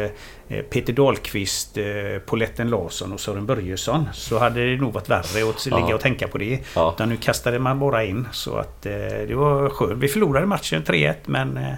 eh, 0.47 0.61
Peter 0.69 0.93
Dahlqvist, 0.93 1.77
eh, 1.77 1.85
Poletten 2.25 2.69
Larsson 2.69 3.13
och 3.13 3.19
Sören 3.19 3.45
Börjesson 3.45 4.09
så 4.13 4.39
hade 4.39 4.65
det 4.65 4.77
nog 4.77 4.93
varit 4.93 5.09
värre 5.09 5.49
att 5.49 5.65
ligga 5.65 5.95
och 5.95 6.01
tänka 6.01 6.27
på 6.27 6.37
det. 6.37 6.59
Ja. 6.75 6.93
Utan 6.95 7.09
nu 7.09 7.17
kastade 7.17 7.59
man 7.59 7.79
bara 7.79 8.03
in 8.03 8.27
så 8.31 8.57
att 8.57 8.85
eh, 8.85 8.91
det 9.27 9.35
var 9.35 9.69
skönt. 9.69 10.03
Vi 10.03 10.07
förlorade 10.07 10.45
matchen 10.45 10.83
3-1 10.83 11.15
men 11.25 11.57
eh, 11.57 11.71
eh, 11.71 11.77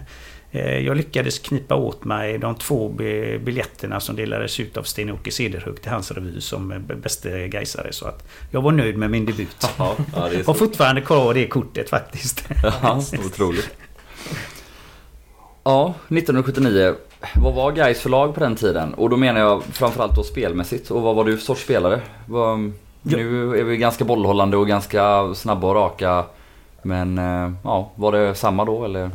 jag 0.58 0.98
lyckades 0.98 1.40
knipa 1.40 1.76
åt 1.76 2.06
mig 2.06 2.38
de 2.38 2.56
två 2.56 2.90
bi- 2.90 3.40
biljetterna 3.40 4.00
som 4.00 4.16
delades 4.16 4.60
ut 4.60 4.78
av 4.78 4.84
Sten-Åke 4.84 5.32
Cederhug 5.32 5.82
till 5.82 5.92
hans 5.92 6.12
revy 6.12 6.42
som 6.42 6.72
eh, 6.72 6.80
bäste 6.80 7.48
Gaisare 7.48 7.94
Så 7.94 8.06
att 8.08 8.28
jag 8.52 8.62
var 8.62 8.72
nöjd 8.72 8.98
med 8.98 9.10
min 9.12 9.26
debut. 9.26 9.68
Ja, 9.78 9.96
ja 10.16 10.28
det 10.30 10.36
är 10.36 10.44
Har 10.44 10.54
fortfarande 10.54 11.02
kvar 11.02 11.34
det 11.34 11.48
kortet 11.48 11.90
faktiskt. 11.90 12.44
Ja, 12.82 13.02
otroligt. 13.26 13.70
Ja, 15.64 15.94
1979. 16.08 16.96
Vad 17.36 17.54
var 17.54 17.72
Gais 17.72 18.02
för 18.02 18.10
lag 18.10 18.34
på 18.34 18.40
den 18.40 18.56
tiden? 18.56 18.94
Och 18.94 19.10
då 19.10 19.18
menar 19.18 19.40
jag 19.40 19.64
framförallt 19.64 20.16
då 20.16 20.24
spelmässigt. 20.24 20.92
Och 20.92 21.02
vad 21.02 21.16
var 21.16 21.24
du 21.26 21.38
för 21.38 21.46
sorts 21.46 21.64
spelare? 21.64 22.02
Nu 23.02 23.60
är 23.60 23.64
vi 23.64 23.78
ganska 23.78 24.06
bollhållande 24.06 24.58
och 24.58 24.68
ganska 24.68 25.34
snabba 25.36 25.68
och 25.68 25.76
raka. 25.76 26.26
Men 26.84 27.18
eh, 27.18 27.52
ja, 27.64 27.92
var 27.96 28.12
det 28.12 28.36
samma 28.36 28.66
då 28.66 28.86
eller? 28.86 29.10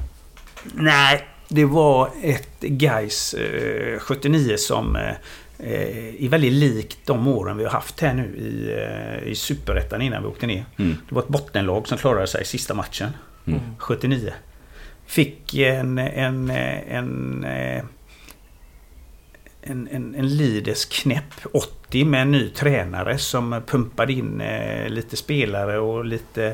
Nej, 0.75 1.29
det 1.49 1.65
var 1.65 2.11
ett 2.23 2.61
Gais 2.61 3.35
eh, 3.35 3.99
79 3.99 4.57
som 4.57 4.97
eh, 4.97 5.11
eh, 5.59 6.25
är 6.25 6.29
väldigt 6.29 6.53
likt 6.53 6.99
de 7.05 7.29
åren 7.29 7.57
vi 7.57 7.65
har 7.65 7.71
haft 7.71 8.01
här 8.01 8.15
nu 8.15 8.37
i, 8.37 8.73
eh, 8.73 9.29
i 9.29 9.35
Superettan 9.35 10.03
innan 10.03 10.23
vi 10.23 10.29
åkte 10.29 10.47
ner. 10.47 10.65
Mm. 10.77 10.97
Det 11.09 11.15
var 11.15 11.23
ett 11.23 11.29
bottenlag 11.29 11.89
som 11.89 11.99
klarade 11.99 12.27
sig 12.27 12.43
i 12.43 12.45
sista 12.45 12.75
matchen. 12.75 13.11
Mm. 13.47 13.61
79. 13.79 14.33
Fick 15.07 15.55
en, 15.55 15.99
en, 15.99 16.51
eh, 16.51 16.95
en, 16.97 17.45
eh, 17.45 17.85
en, 19.63 19.89
en, 19.89 20.15
en 20.15 20.37
Lides 20.37 20.85
knäpp 20.85 21.47
80 21.53 22.05
med 22.05 22.23
en 22.23 22.31
ny 22.31 22.49
tränare 22.49 23.19
som 23.19 23.63
pumpade 23.67 24.13
in 24.13 24.41
eh, 24.41 24.89
lite 24.89 25.17
spelare 25.17 25.79
och 25.79 26.05
lite 26.05 26.45
eh, 26.47 26.53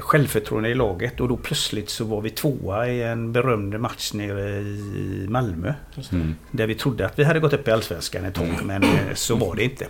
självförtroende 0.00 0.68
i 0.68 0.74
laget. 0.74 1.20
Och 1.20 1.28
då 1.28 1.36
plötsligt 1.36 1.90
så 1.90 2.04
var 2.04 2.20
vi 2.20 2.30
tvåa 2.30 2.88
i 2.88 3.02
en 3.02 3.32
berömd 3.32 3.80
match 3.80 4.12
nere 4.12 4.50
i 4.60 5.26
Malmö. 5.28 5.74
Mm. 6.12 6.34
Där 6.50 6.66
vi 6.66 6.74
trodde 6.74 7.06
att 7.06 7.18
vi 7.18 7.24
hade 7.24 7.40
gått 7.40 7.52
upp 7.52 7.68
i 7.68 7.70
Allsvenskan 7.70 8.24
ett 8.24 8.34
tag 8.34 8.48
men 8.64 8.82
eh, 8.82 9.14
så 9.14 9.36
var 9.36 9.54
det 9.54 9.64
inte. 9.64 9.84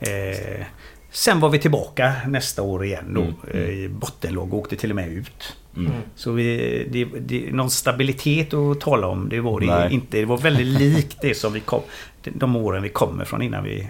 Eh, 0.00 0.66
sen 1.10 1.40
var 1.40 1.48
vi 1.48 1.58
tillbaka 1.58 2.12
nästa 2.26 2.62
år 2.62 2.84
igen 2.84 3.14
då 3.14 3.20
Mm. 3.20 3.34
eh, 3.50 3.70
i 3.70 3.88
bottenlag 3.88 4.54
och 4.54 4.58
åkte 4.58 4.76
till 4.76 4.90
och 4.90 4.96
med 4.96 5.08
ut. 5.08 5.56
Mm. 5.76 5.90
Mm. 5.90 6.02
Så 6.16 6.32
vi, 6.32 6.86
det, 6.90 7.04
det, 7.04 7.52
någon 7.52 7.70
stabilitet 7.70 8.54
att 8.54 8.80
tala 8.80 9.06
om 9.06 9.28
det 9.28 9.40
var 9.40 9.60
det 9.60 9.66
Nej. 9.66 9.94
inte. 9.94 10.18
Det 10.18 10.24
var 10.24 10.38
väldigt 10.38 10.66
likt 10.66 11.18
det 11.20 11.34
som 11.34 11.52
vi 11.52 11.60
kom, 11.60 11.82
de 12.24 12.56
åren 12.56 12.82
vi 12.82 12.88
kommer 12.88 13.24
från 13.24 13.42
innan 13.42 13.64
vi, 13.64 13.88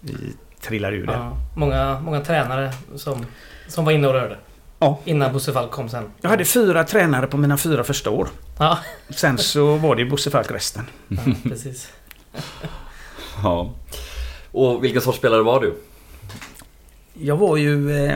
vi 0.00 0.14
trillade 0.60 0.96
ur 0.96 1.06
det. 1.06 1.12
Ja, 1.12 1.36
många, 1.56 2.00
många 2.00 2.20
tränare 2.20 2.72
som, 2.96 3.26
som 3.68 3.84
var 3.84 3.92
inne 3.92 4.06
och 4.08 4.14
rörde. 4.14 4.36
Ja. 4.78 4.98
Innan 5.04 5.32
Bosse 5.32 5.52
Falk 5.52 5.70
kom 5.70 5.88
sen. 5.88 6.04
Jag 6.20 6.30
hade 6.30 6.44
fyra 6.44 6.84
tränare 6.84 7.26
på 7.26 7.36
mina 7.36 7.56
fyra 7.56 7.84
första 7.84 8.10
år. 8.10 8.28
Ja, 8.58 8.78
Sen 9.10 9.38
så 9.38 9.76
var 9.76 9.96
det 9.96 10.04
Bosse 10.04 10.30
Falk 10.30 10.50
resten. 10.50 10.86
ja 11.08 11.18
precis. 11.42 11.88
Ja. 13.42 13.72
Och 14.52 14.84
vilken 14.84 15.02
sorts 15.02 15.18
spelare 15.18 15.42
var 15.42 15.60
du? 15.60 15.74
Jag 17.14 17.36
var 17.36 17.56
ju 17.56 18.04
eh, 18.06 18.14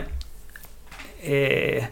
eh, 1.33 1.85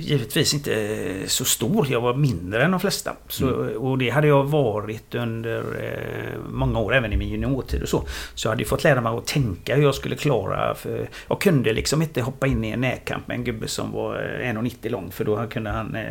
givetvis 0.00 0.54
inte 0.54 1.08
så 1.26 1.44
stor. 1.44 1.86
Jag 1.90 2.00
var 2.00 2.14
mindre 2.14 2.64
än 2.64 2.70
de 2.70 2.80
flesta. 2.80 3.16
Så, 3.28 3.48
Och 3.76 3.98
det 3.98 4.10
hade 4.10 4.26
jag 4.26 4.44
varit 4.44 5.14
under 5.14 5.58
eh, 5.58 6.38
många 6.50 6.78
år, 6.78 6.94
även 6.94 7.12
i 7.12 7.16
min 7.16 7.28
juniortid 7.28 7.82
och 7.82 7.88
så. 7.88 8.04
Så 8.34 8.46
jag 8.46 8.52
hade 8.52 8.64
fått 8.64 8.84
lära 8.84 9.00
mig 9.00 9.12
att 9.12 9.26
tänka 9.26 9.76
hur 9.76 9.82
jag 9.82 9.94
skulle 9.94 10.16
klara. 10.16 10.74
För 10.74 11.08
jag 11.28 11.40
kunde 11.40 11.72
liksom 11.72 12.02
inte 12.02 12.20
hoppa 12.22 12.46
in 12.46 12.64
i 12.64 12.70
en 12.70 12.80
närkamp 12.80 13.28
med 13.28 13.34
en 13.34 13.44
gubbe 13.44 13.68
som 13.68 13.92
var 13.92 14.40
eh, 14.42 14.52
1,90 14.52 14.88
lång. 14.88 15.10
För 15.10 15.24
då 15.24 15.46
kunde 15.46 15.70
han, 15.70 15.94
eh, 15.94 16.04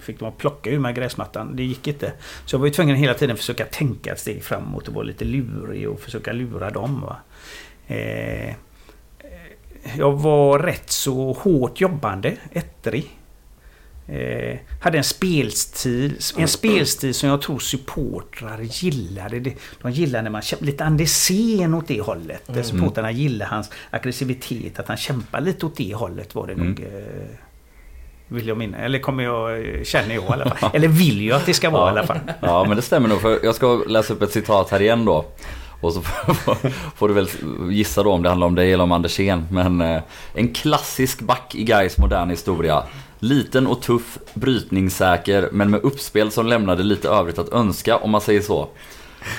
fick 0.00 0.20
man 0.20 0.32
plocka 0.32 0.70
ur 0.70 0.78
mig 0.78 0.94
gräsmattan. 0.94 1.56
Det 1.56 1.64
gick 1.64 1.86
inte. 1.86 2.12
Så 2.44 2.54
jag 2.54 2.60
var 2.60 2.66
ju 2.66 2.72
tvungen 2.72 2.96
hela 2.96 3.14
tiden 3.14 3.36
försöka 3.36 3.64
tänka 3.64 4.12
ett 4.12 4.20
steg 4.20 4.44
framåt 4.44 4.88
och 4.88 4.94
vara 4.94 5.04
lite 5.04 5.24
lurig 5.24 5.88
och 5.88 6.00
försöka 6.00 6.32
lura 6.32 6.70
dem. 6.70 7.00
Va? 7.00 7.16
Eh, 7.94 8.54
jag 9.98 10.12
var 10.12 10.58
rätt 10.58 10.90
så 10.90 11.32
hårt 11.32 11.80
jobbande, 11.80 12.36
ettrig. 12.52 13.10
Eh, 14.08 14.58
hade 14.80 14.98
en 14.98 15.04
spelstil, 15.04 16.18
en 16.36 16.48
spelstil 16.48 17.14
som 17.14 17.28
jag 17.28 17.42
tror 17.42 17.58
supportrar 17.58 18.58
gillade. 18.60 19.52
De 19.82 19.90
gillade 19.92 20.22
när 20.22 20.30
man 20.30 20.42
kämpade, 20.42 20.70
lite 20.70 20.84
Andersén 20.84 21.74
åt 21.74 21.88
det 21.88 22.00
hållet. 22.00 22.48
Mm. 22.48 22.64
Supportrarna 22.64 23.10
gillade 23.10 23.50
hans 23.50 23.70
aggressivitet, 23.90 24.78
att 24.78 24.88
han 24.88 24.96
kämpade 24.96 25.44
lite 25.46 25.66
åt 25.66 25.76
det 25.76 25.94
hållet 25.94 26.34
var 26.34 26.46
det 26.46 26.52
Mm. 26.52 26.66
nog. 26.68 26.80
Eh, 26.80 27.26
Vill 28.30 28.48
jag 28.48 28.56
minna. 28.58 28.78
Eller 28.78 28.98
kommer 28.98 29.24
jag, 29.24 29.64
känner 29.86 30.14
jag 30.14 30.24
i 30.24 30.26
alla 30.28 30.50
fall. 30.54 30.70
Eller 30.74 30.88
vill 30.88 31.26
jag 31.26 31.36
att 31.36 31.46
det 31.46 31.54
ska 31.54 31.70
vara 31.70 31.82
Ja. 31.90 31.94
i 31.94 31.98
alla 31.98 32.06
fall. 32.06 32.18
Ja 32.42 32.64
men 32.68 32.76
det 32.76 32.82
stämmer 32.82 33.08
nog 33.08 33.20
för 33.20 33.38
jag 33.42 33.54
ska 33.54 33.74
läsa 33.88 34.12
upp 34.14 34.22
ett 34.22 34.32
citat 34.32 34.70
här 34.70 34.82
igen 34.82 35.04
då. 35.04 35.24
Och 35.80 35.92
så 35.92 36.02
får 36.96 37.08
du 37.08 37.14
väl 37.14 37.28
gissa 37.70 38.02
då 38.02 38.12
om 38.12 38.22
det 38.22 38.28
handlar 38.28 38.46
om 38.46 38.54
dig 38.54 38.72
eller 38.72 38.84
om 38.84 38.92
Andersén. 38.92 39.46
Men 39.50 39.80
eh, 39.80 40.02
en 40.34 40.48
klassisk 40.54 41.20
back 41.20 41.54
i 41.54 41.64
Gais 41.64 41.98
moderna 41.98 42.30
historia. 42.30 42.82
Liten 43.18 43.66
och 43.66 43.82
tuff, 43.82 44.18
brytningssäker 44.34 45.48
men 45.52 45.70
med 45.70 45.80
uppspel 45.80 46.30
som 46.30 46.46
lämnade 46.46 46.82
lite 46.82 47.08
övrigt 47.08 47.38
att 47.38 47.52
önska 47.52 47.96
om 47.96 48.10
man 48.10 48.20
säger 48.20 48.40
så. 48.40 48.68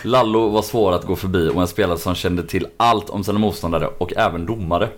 Lallo 0.04 0.50
var 0.50 0.62
svår 0.62 0.96
att 0.96 1.06
gå 1.06 1.16
förbi 1.16 1.50
och 1.50 1.62
en 1.62 1.68
spelare 1.68 1.98
som 1.98 2.16
kände 2.16 2.44
till 2.44 2.68
allt 2.78 3.10
om 3.10 3.24
sina 3.24 3.40
motståndare 3.40 3.88
och 3.88 4.14
även 4.18 4.46
domare. 4.46 4.90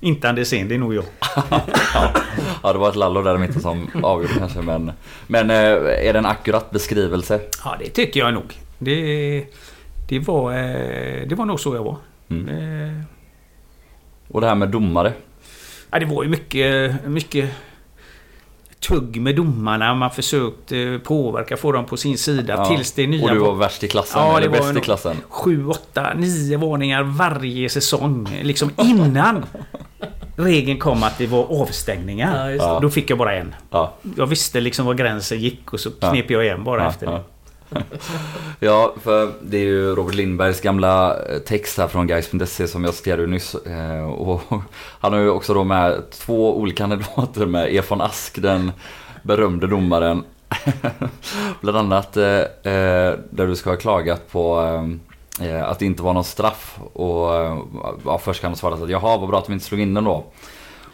Inte 0.00 0.28
Andersén, 0.28 0.68
det 0.68 0.74
är 0.74 0.78
nog 0.78 0.94
jag. 0.94 1.04
Ja 2.62 2.72
det 2.72 2.78
var 2.78 2.88
ett 2.88 2.96
Lallo 2.96 3.22
där 3.22 3.34
i 3.34 3.38
mitten 3.38 3.60
som 3.60 3.90
avgjorde 4.02 4.34
kanske 4.38 4.62
men 4.62 4.92
Men 5.26 5.50
eh, 5.50 5.56
är 6.06 6.12
det 6.12 6.18
en 6.18 6.26
akkurat 6.26 6.70
beskrivelse? 6.70 7.40
Ja, 7.64 7.76
det 7.78 7.90
tycker 7.90 8.20
jag 8.20 8.34
nog. 8.34 8.59
Det, 8.82 9.44
det, 10.08 10.18
var, 10.18 10.52
eh, 10.52 11.26
det 11.28 11.34
var 11.34 11.44
nog 11.44 11.60
så 11.60 11.74
jag 11.74 11.84
var. 11.84 11.96
Mm. 12.30 12.48
Eh, 12.48 13.02
Och 14.28 14.40
det 14.40 14.46
här 14.46 14.54
med 14.54 14.68
domare? 14.68 15.12
Ja, 15.90 15.98
det 15.98 16.06
var 16.06 16.22
ju 16.22 16.28
mycket, 16.28 16.94
mycket 17.06 17.50
tugg 18.80 19.20
med 19.20 19.36
domarna. 19.36 19.94
Man 19.94 20.10
försökte 20.10 21.00
påverka, 21.04 21.56
få 21.56 21.72
dem 21.72 21.84
på 21.84 21.96
sin 21.96 22.18
sida 22.18 22.54
Ja. 22.56 22.64
tills 22.64 22.92
det 22.92 23.06
nya 23.06 23.24
Och 23.24 23.30
du 23.30 23.38
var 23.38 23.54
värst 23.54 23.84
i 23.84 23.88
klassen, 23.88 24.20
Ja, 24.20 24.32
det 24.32 24.38
eller 24.38 24.48
var 24.48 24.56
bäst 24.66 24.76
i 24.76 24.80
klassen? 24.80 25.16
sju, 25.28 25.66
åtta, 25.66 26.14
nio 26.14 26.56
varningar 26.56 27.02
varje 27.02 27.68
säsong. 27.68 28.38
Liksom 28.42 28.70
innan 28.78 29.44
regeln 30.36 30.78
kom 30.78 31.02
att 31.02 31.18
det 31.18 31.26
var 31.26 31.62
avstängningar. 31.62 32.36
Ja, 32.46 32.50
just 32.50 32.60
det. 32.64 32.66
Ja. 32.68 32.78
Då 32.80 32.90
fick 32.90 33.10
jag 33.10 33.18
bara 33.18 33.34
en. 33.36 33.54
Ja. 33.70 33.94
Jag 34.16 34.26
visste 34.26 34.60
liksom 34.60 34.86
var 34.86 34.94
gränsen 34.94 35.38
gick 35.40 35.72
och 35.72 35.80
så 35.80 35.90
Ja. 36.00 36.10
knep 36.10 36.30
jag 36.30 36.44
igen 36.44 36.64
bara 36.64 36.82
Ja, 36.82 36.88
efter 36.88 37.06
det. 37.06 37.20
ja. 38.60 38.94
För 39.02 39.32
det 39.42 39.56
är 39.56 39.64
ju 39.64 39.94
Robert 39.94 40.14
Lindbergs 40.14 40.60
gamla 40.60 41.16
eh, 41.24 41.38
text 41.38 41.78
här 41.78 41.88
från 41.88 42.06
Gais.se 42.06 42.68
som 42.68 42.84
jag 42.84 42.94
citerade 42.94 43.26
nyss. 43.26 43.54
Eh, 43.54 44.10
Och 44.10 44.42
han 45.00 45.12
har 45.12 45.20
ju 45.20 45.30
också 45.30 45.54
då 45.54 45.64
med 45.64 46.10
två 46.10 46.58
olika 46.58 46.76
kandidater 46.76 47.46
med 47.46 47.76
Efon 47.76 48.00
Ask, 48.00 48.42
den 48.42 48.72
berömde 49.22 49.66
domaren. 49.66 50.24
Bland 51.60 51.78
annat 51.78 52.16
eh, 52.16 52.22
där 52.62 53.46
du 53.46 53.56
ska 53.56 53.70
ha 53.70 53.76
klagat 53.76 54.30
på 54.32 54.58
att 55.64 55.78
det 55.78 55.86
inte 55.86 56.02
var 56.02 56.14
någon 56.14 56.24
straff. 56.24 56.78
Och 56.92 57.28
ja, 58.04 58.20
först 58.22 58.40
kan 58.40 58.50
han 58.50 58.56
svara 58.56 58.74
att 58.74 58.90
jaha 58.90 59.16
vad 59.16 59.28
bra 59.28 59.38
att 59.38 59.46
de 59.46 59.52
inte 59.52 59.64
slog 59.64 59.80
in 59.80 59.94
den 59.94 60.04
då. 60.04 60.24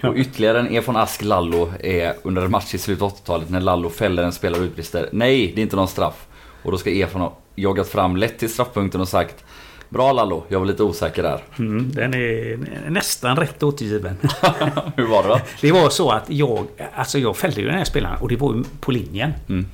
Ja. 0.00 0.08
Och 0.08 0.16
ytterligare 0.16 0.58
en 0.60 0.76
Efon 0.76 0.96
Ask 0.96 1.22
Lallo 1.22 1.72
är 1.80 2.14
under 2.22 2.42
en 2.42 2.50
match 2.50 2.74
i 2.74 2.78
slutet 2.78 3.02
av 3.02 3.12
80-talet 3.12 3.50
när 3.50 3.60
Lallo 3.60 3.90
fäller 3.90 4.22
en 4.22 4.32
spelare 4.32 4.60
och 4.60 4.64
utbrister 4.64 5.08
Nej, 5.12 5.52
det 5.54 5.60
är 5.60 5.62
inte 5.62 5.76
någon 5.76 5.88
straff. 5.88 6.26
Och 6.66 6.72
då 6.72 6.78
ska 6.78 6.90
Efon 6.90 7.20
ha 7.20 7.36
joggat 7.54 7.88
fram 7.88 8.16
lätt 8.16 8.38
till 8.38 8.50
straffpunkten 8.50 9.00
och 9.00 9.08
sagt 9.08 9.44
Bra 9.88 10.12
Lallo, 10.12 10.44
jag 10.48 10.58
var 10.58 10.66
lite 10.66 10.82
osäker 10.82 11.22
där. 11.22 11.42
Mm, 11.58 11.90
den 11.92 12.14
är 12.14 12.58
nästan 12.90 13.36
rätt 13.36 13.62
återgiven. 13.62 14.16
Hur 14.96 15.06
var 15.06 15.22
det 15.22 15.28
då? 15.28 15.40
Det 15.60 15.72
var 15.72 15.90
så 15.90 16.10
att 16.10 16.30
jag, 16.30 16.66
alltså 16.94 17.18
jag 17.18 17.36
fällde 17.36 17.60
ju 17.60 17.66
den 17.66 17.76
här 17.76 17.84
spelaren 17.84 18.18
och 18.20 18.28
det 18.28 18.36
var 18.36 18.54
ju 18.54 18.64
på 18.80 18.90
linjen. 18.90 19.32
Mm. 19.48 19.66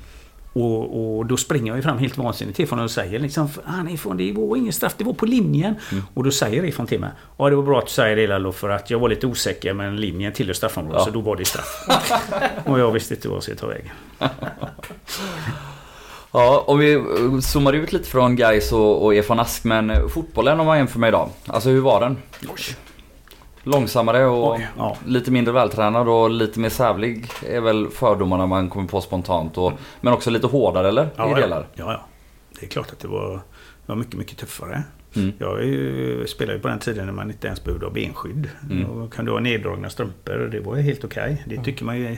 Och, 0.53 1.17
och 1.17 1.27
då 1.27 1.37
springer 1.37 1.67
jag 1.67 1.77
ju 1.77 1.83
fram 1.83 1.99
helt 1.99 2.17
vansinnigt 2.19 2.57
till 2.57 2.69
honom 2.69 2.85
och 2.85 2.91
säger 2.91 3.19
liksom 3.19 3.49
Han 3.65 3.89
ifrån 3.89 4.17
det 4.17 4.33
var 4.33 4.57
ingen 4.57 4.73
straff, 4.73 4.95
det 4.99 5.05
var 5.05 5.13
på 5.13 5.27
linjen. 5.27 5.75
Mm. 5.93 6.05
Och 6.15 6.25
då 6.25 6.31
säger 6.31 6.65
Ifrån 6.65 6.87
till 6.87 7.01
mig 7.01 7.11
Ja 7.37 7.51
det 7.51 7.57
var 7.57 7.63
bra 7.63 7.79
att 7.79 7.87
du 7.87 7.93
säger 7.93 8.17
det 8.17 8.27
Lalo 8.27 8.53
för 8.53 8.69
att 8.69 8.91
jag 8.91 8.99
var 8.99 9.09
lite 9.09 9.27
osäker 9.27 9.75
men 9.75 9.97
linjen 9.97 10.33
tillhör 10.33 10.55
straffområdet 10.55 10.99
Ja. 10.99 11.05
så 11.05 11.11
då 11.11 11.21
var 11.21 11.37
det 11.37 11.45
straff. 11.45 11.87
och 12.65 12.81
jag 12.81 12.93
visste 12.93 13.15
inte 13.15 13.29
vad 13.29 13.37
jag 13.37 13.43
skulle 13.43 13.57
ta 13.57 13.67
vägen. 13.67 13.91
Ja, 16.33 16.65
om 16.67 16.79
vi 16.79 16.93
eh, 16.95 17.39
zoomar 17.41 17.73
ut 17.73 17.93
lite 17.93 18.09
från 18.09 18.37
Gais 18.37 18.73
och, 18.73 19.05
och 19.05 19.15
Efon 19.15 19.41
Ask, 19.41 19.65
men 19.65 19.91
eh, 19.91 20.07
fotbollen 20.09 20.61
om 20.61 20.67
man 20.67 20.79
jämför 20.79 20.99
med 20.99 21.09
idag. 21.09 21.29
Alltså 21.47 21.69
hur 21.69 21.81
var 21.81 22.01
den? 22.01 22.19
Långsammare 23.63 24.25
och 24.27 24.53
Oj, 24.55 24.69
ja. 24.79 24.97
lite 25.07 25.31
mindre 25.31 25.53
vältränad 25.55 26.09
och 26.09 26.31
lite 26.31 26.61
mer 26.61 26.69
sävlig 26.69 27.31
är 27.49 27.61
väl 27.61 27.89
fördomarna 27.91 28.47
man 28.47 28.71
kommer 28.71 28.89
på 28.89 29.01
spontant. 29.01 29.59
Och, 29.59 29.73
men 30.01 30.13
också 30.13 30.31
lite 30.31 30.47
hårdare 30.47 30.89
eller? 30.89 31.05
I 31.05 31.09
Ja, 31.17 31.35
delar? 31.35 31.67
ja, 31.75 31.93
ja. 31.93 32.01
Det 32.61 32.67
är 32.67 32.71
klart 32.71 32.93
att 32.93 32.99
det 33.01 33.09
var, 33.09 33.31
det 33.33 33.41
var 33.87 33.97
mycket, 33.97 34.15
mycket 34.15 34.39
tuffare. 34.39 34.83
Mm. 35.17 35.33
Jag 35.39 35.65
ju, 35.65 36.27
spelade 36.27 36.57
ju 36.57 36.63
på 36.63 36.69
den 36.69 36.79
tiden 36.79 37.07
när 37.07 37.13
man 37.13 37.31
inte 37.31 37.47
ens 37.47 37.65
behövde 37.65 37.87
ha 37.87 37.93
benskydd. 37.93 38.49
Mm. 38.71 38.85
Och 38.85 39.13
kan 39.13 39.25
du 39.25 39.33
ha 39.33 39.41
neddragna 39.41 39.91
strumpor, 39.91 40.49
det 40.53 40.61
var 40.61 40.77
ju 40.77 40.83
helt 40.83 41.05
okej. 41.05 41.43
Det 41.47 41.65
tycker 41.65 41.85
man 41.85 41.99
ju. 42.01 42.17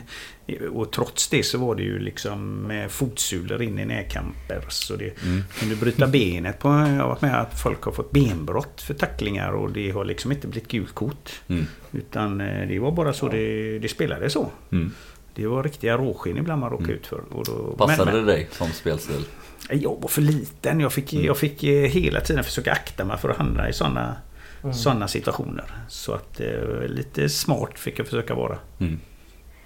Och 0.73 0.93
trots 0.93 1.29
det 1.29 1.43
så 1.43 1.59
var 1.59 1.75
det 1.75 1.83
ju 1.83 1.99
liksom 1.99 2.55
med 2.55 2.91
fotsulor 2.91 3.63
in 3.63 3.79
i 3.79 3.85
närkamper. 3.85 4.65
Så 4.69 4.97
det 4.97 5.23
Mm. 5.25 5.43
kunde 5.61 5.77
bryta 5.77 6.07
benet 6.07 6.59
på... 6.59 6.69
Jag 6.69 6.75
har 6.75 7.09
varit 7.09 7.23
med 7.23 7.41
att 7.41 7.61
folk 7.63 7.83
har 7.83 7.93
fått 7.93 8.11
benbrott 8.11 8.81
för 8.83 8.95
tacklingar 8.95 9.53
och 9.53 9.73
det 9.73 9.91
har 9.91 10.05
liksom 10.05 10.33
inte 10.33 10.47
blivit 10.49 10.69
gult 10.71 10.93
kort. 10.95 11.43
Mm. 11.49 11.65
Utan 11.93 12.41
eh, 12.41 12.69
det 12.69 12.79
var 12.79 12.93
bara 12.93 13.13
så 13.13 13.29
det, 13.29 13.79
det 13.79 13.89
spelade 13.89 14.31
så. 14.31 14.51
Mm. 14.73 14.91
Det 15.35 15.47
var 15.47 15.63
riktiga 15.63 15.97
råskinn 15.99 16.37
ibland 16.37 16.61
man 16.61 16.71
råkade 16.71 16.93
ut 16.93 17.07
för. 17.07 17.21
Och 17.31 17.45
då, 17.45 17.75
Passade 17.79 18.05
men- 18.05 18.15
men- 18.17 18.27
det 18.27 18.33
dig 18.33 18.49
som 18.51 18.69
spelstil? 18.71 19.25
Jag 19.71 20.01
var 20.01 20.09
för 20.09 20.23
liten. 20.23 20.81
Jag 20.81 20.93
fick, 20.93 21.13
jag 21.13 21.39
fick 21.39 21.65
eh, 21.65 21.91
hela 21.91 22.21
tiden 22.21 22.45
försöka 22.45 22.73
akta 22.73 23.05
mig 23.05 23.19
för 23.19 23.29
att 23.29 23.37
hamna 23.37 23.69
i 23.69 23.73
sådana 23.73 24.17
Mm. 24.65 24.75
såna 24.75 25.09
situationer. 25.09 25.65
Så 25.89 26.13
att 26.13 26.41
eh, 26.41 26.89
lite 26.89 27.29
smart 27.29 27.79
fick 27.79 27.99
jag 27.99 28.07
försöka 28.07 28.35
vara. 28.35 28.59
Mm. 28.79 29.01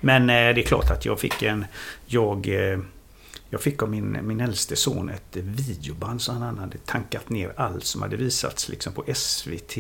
Men 0.00 0.22
eh, 0.22 0.54
det 0.54 0.60
är 0.60 0.66
klart 0.66 0.90
att 0.90 1.04
jag 1.04 1.20
fick 1.20 1.42
en... 1.42 1.64
Jag, 2.06 2.48
eh, 2.48 2.78
jag 3.50 3.60
fick 3.60 3.82
av 3.82 3.90
min, 3.90 4.18
min 4.22 4.40
äldste 4.40 4.76
son 4.76 5.08
ett 5.08 5.36
videoband 5.36 6.22
så 6.22 6.32
han 6.32 6.58
hade 6.58 6.78
tankat 6.78 7.28
ner 7.30 7.52
allt 7.56 7.84
som 7.84 8.02
hade 8.02 8.16
visats 8.16 8.68
liksom 8.68 8.92
på 8.92 9.04
SVT 9.14 9.76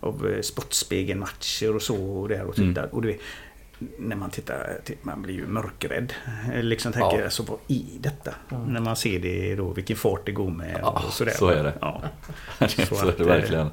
av 0.00 0.28
eh, 0.30 0.40
Sportspegeln-matcher 0.40 1.74
och 1.74 1.82
så 1.82 1.96
och 1.96 2.28
där 2.28 2.44
och 2.44 2.58
Mm. 2.58 2.76
Och 2.90 3.02
du 3.02 3.08
vet, 3.08 3.20
när 3.98 4.16
man 4.16 4.30
tittar, 4.30 4.80
man 5.02 5.22
blir 5.22 5.34
ju 5.34 5.46
mörkrädd. 5.46 6.12
Eh, 6.54 6.62
Liksom 6.62 6.92
tänker, 6.92 7.18
Ja. 7.18 7.24
alltså 7.24 7.42
vad 7.42 7.58
är 7.68 7.98
detta? 8.00 8.34
Mm. 8.50 8.64
När 8.72 8.80
man 8.80 8.96
ser 8.96 9.18
det 9.18 9.54
då, 9.56 9.68
vilken 9.72 9.96
fart 9.96 10.26
det 10.26 10.32
går 10.32 10.50
med 10.50 10.78
Ja, 10.82 11.02
och 11.06 11.12
sådär. 11.12 11.32
så 11.32 11.48
är 11.48 11.62
det. 11.62 11.72
Ja. 11.80 12.02
så 12.68 12.68
Så 12.94 13.08
är 13.08 13.12
det 13.16 13.20
eh, 13.20 13.26
verkligen. 13.26 13.70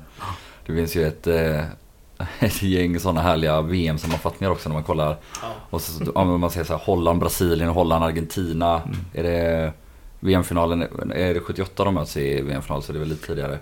Det 0.65 0.73
finns 0.75 0.95
ju 0.95 1.07
ett, 1.07 1.27
eh, 1.27 1.63
ett 2.39 2.61
gäng 2.63 2.99
sådana 2.99 3.21
härliga 3.21 3.61
VM-sammanfattningar 3.61 4.51
också 4.51 4.69
när 4.69 4.73
man 4.73 4.83
kollar. 4.83 5.17
Ja. 5.41 5.47
Och 5.69 5.81
så, 5.81 6.11
om 6.11 6.39
man 6.39 6.51
säger 6.51 6.65
så 6.65 6.73
här, 6.73 6.81
Holland, 6.85 7.19
Brasilien, 7.19 7.69
Holland, 7.69 8.03
Argentina. 8.03 8.81
Mm. 8.81 8.97
Är 9.13 9.23
det 9.23 9.73
VM-finalen, 10.19 10.81
är 11.13 11.33
det 11.33 11.39
78 11.39 11.83
de 11.83 11.93
möts 11.93 12.17
i 12.17 12.41
VM-final 12.41 12.83
så 12.83 12.91
det 12.93 12.97
är 12.97 12.99
väl 12.99 13.09
lite 13.09 13.27
tidigare. 13.27 13.59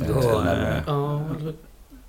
Eh, 0.00 0.10
eh, 0.10 0.16
Ja, 0.86 1.22
ja, 1.38 1.52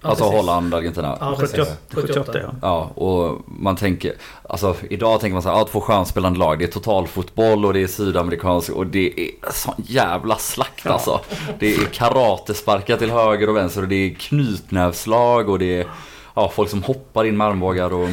alltså 0.02 0.24
precis. 0.24 0.40
Holland, 0.40 0.74
Argentina. 0.74 1.18
Ja, 1.20 1.36
precis. 1.40 1.58
78, 1.58 1.76
78 1.94 2.40
ja. 2.40 2.50
Ja, 2.62 3.04
och 3.04 3.42
man 3.46 3.76
tänker, 3.76 4.14
alltså 4.50 4.76
idag 4.90 5.20
tänker 5.20 5.34
man 5.34 5.42
så 5.42 5.50
här, 5.50 5.58
ja, 5.58 5.68
två 5.72 5.82
skönspelande 5.82 6.40
lag, 6.40 6.60
det 6.60 6.66
är 6.66 6.72
totalfotboll 6.72 7.66
och 7.66 7.74
det 7.74 7.84
är 7.84 7.88
sydamerikansk 7.88 8.70
och 8.70 8.88
det 8.88 9.20
är 9.22 9.52
sån 9.52 9.74
jävla 9.78 10.36
slakt 10.38 10.86
Ja. 10.86 10.92
alltså. 10.92 11.20
Det 11.60 11.74
är 11.76 11.86
karatesparkar 11.86 12.98
till 12.98 13.12
höger 13.12 13.50
och 13.50 13.56
vänster 13.56 13.82
och 13.82 13.88
det 13.88 13.96
är 13.96 14.14
knytnävslag 14.14 15.50
och 15.50 15.60
det 15.60 15.80
är 15.82 15.88
ja, 16.36 16.52
folk 16.56 16.70
som 16.70 16.84
hoppar 16.84 17.26
in 17.26 17.38
med 17.38 17.48
armbågar 17.48 17.94
och 17.94 18.10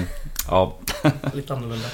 ja. 0.50 0.72
Lite 1.32 1.54
annorlunda. 1.54 1.86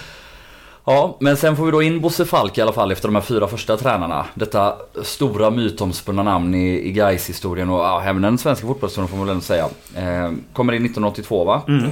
Ja, 0.87 1.17
men 1.21 1.37
sen 1.37 1.57
får 1.57 1.65
vi 1.65 1.71
då 1.71 1.83
in 1.83 2.01
Bosse 2.01 2.25
Falk 2.25 2.59
i 2.59 2.61
alla 2.61 2.73
fall 2.73 2.93
efter 2.93 3.09
de 3.09 3.15
här 3.15 3.23
fyra 3.23 3.49
första 3.49 3.77
tränarna. 3.77 4.27
Detta 4.35 4.77
stora 5.03 5.51
mytomspunna 5.51 6.23
namn 6.23 6.55
i, 6.55 6.89
i 6.89 6.93
Gais 6.93 7.29
historien 7.29 7.71
och 7.71 7.79
ja, 7.79 8.03
även 8.03 8.23
den 8.23 8.39
svenska 8.39 8.67
fotbollshistorien 8.67 9.09
får 9.09 9.17
man 9.17 9.27
väl 9.27 9.33
ändå 9.33 9.45
säga. 9.45 9.69
Eh, 9.97 10.33
kommer 10.53 10.73
in 10.73 10.85
1982 10.85 11.45
va? 11.45 11.63
Mm. 11.69 11.91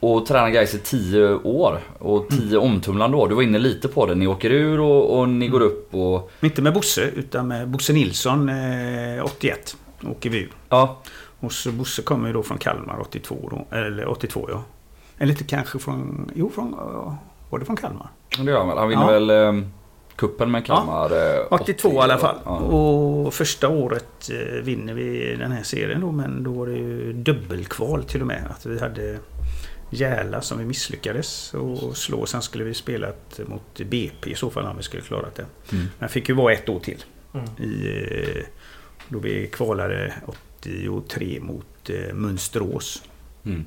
Och 0.00 0.26
tränar 0.26 0.48
Gais 0.50 0.74
i 0.74 0.78
10 0.78 1.34
år 1.34 1.80
och 1.98 2.28
10 2.28 2.58
omtumlande 2.58 3.16
år. 3.16 3.28
Du 3.28 3.34
var 3.34 3.42
inne 3.42 3.58
lite 3.58 3.88
på 3.88 4.06
det. 4.06 4.14
Ni 4.14 4.26
åker 4.26 4.50
ur 4.50 4.80
och, 4.80 5.18
och 5.18 5.28
ni 5.28 5.48
går 5.48 5.60
upp 5.60 5.94
och... 5.94 6.30
Inte 6.40 6.62
med 6.62 6.74
Bosse, 6.74 7.02
utan 7.02 7.48
med 7.48 7.68
Bosse 7.68 7.92
Nilsson 7.92 8.48
eh, 8.48 9.24
81. 9.24 9.76
Åker 10.10 10.30
vi 10.30 10.38
ur. 10.38 10.52
Ja, 10.68 11.00
Och 11.40 11.52
så 11.52 11.72
Bosse 11.72 12.02
kommer 12.02 12.26
ju 12.26 12.32
då 12.32 12.42
från 12.42 12.58
Kalmar 12.58 13.00
82 13.00 13.48
då. 13.50 13.76
Eller 13.76 14.08
82 14.08 14.48
ja. 14.50 14.62
Eller 15.18 15.32
inte 15.32 15.44
kanske 15.44 15.78
från... 15.78 16.30
Jo, 16.34 16.50
från... 16.54 16.74
ja, 16.78 17.18
Det 17.58 17.64
från 17.64 17.76
Kalmar? 17.76 18.08
det 18.38 18.42
gör 18.50 18.58
han 18.58 18.68
väl. 18.68 18.78
Han 18.78 18.88
vinner 18.88 19.02
Ja. 19.02 19.10
väl 19.12 19.30
eh, 19.30 19.64
kuppen 20.16 20.50
med 20.50 20.66
Kalmar. 20.66 21.10
eh, 21.40 21.46
82 21.50 21.92
i 21.92 21.98
alla 21.98 22.18
fall. 22.18 22.36
Ja. 22.44 22.50
Och 22.58 23.34
första 23.34 23.68
året 23.68 24.30
eh, 24.30 24.62
vinner 24.62 24.94
vi 24.94 25.36
den 25.38 25.52
här 25.52 25.62
serien 25.62 26.00
då. 26.00 26.12
Men 26.12 26.42
då 26.42 26.52
var 26.52 26.66
det 26.66 26.72
ju 26.72 27.12
dubbelkval 27.12 28.04
till 28.04 28.20
och 28.20 28.26
med. 28.26 28.44
Att 28.50 28.66
vi 28.66 28.80
hade 28.80 29.18
Järla 29.90 30.40
som 30.40 30.58
vi 30.58 30.64
misslyckades 30.64 31.54
och 31.54 31.96
slå. 31.96 32.26
Sen 32.26 32.42
skulle 32.42 32.64
vi 32.64 32.74
spela 32.74 33.08
ett 33.08 33.40
mot 33.46 33.80
BP 33.90 34.30
i 34.30 34.34
så 34.34 34.50
fall 34.50 34.64
om 34.66 34.76
vi 34.76 34.82
skulle 34.82 35.02
klarat 35.02 35.34
det. 35.34 35.46
Mm. 35.72 35.86
Men 35.98 36.08
fick 36.08 36.28
ju 36.28 36.34
vara 36.34 36.52
ett 36.52 36.68
år 36.68 36.80
till. 36.80 37.04
Mm. 37.34 37.46
I, 37.58 38.02
eh, 38.36 38.42
då 39.08 39.18
vi 39.18 39.46
kvalade 39.46 40.12
83 40.60 41.38
mot 41.40 41.90
eh, 41.90 42.14
Mönsterås. 42.14 43.02
Mm. 43.44 43.64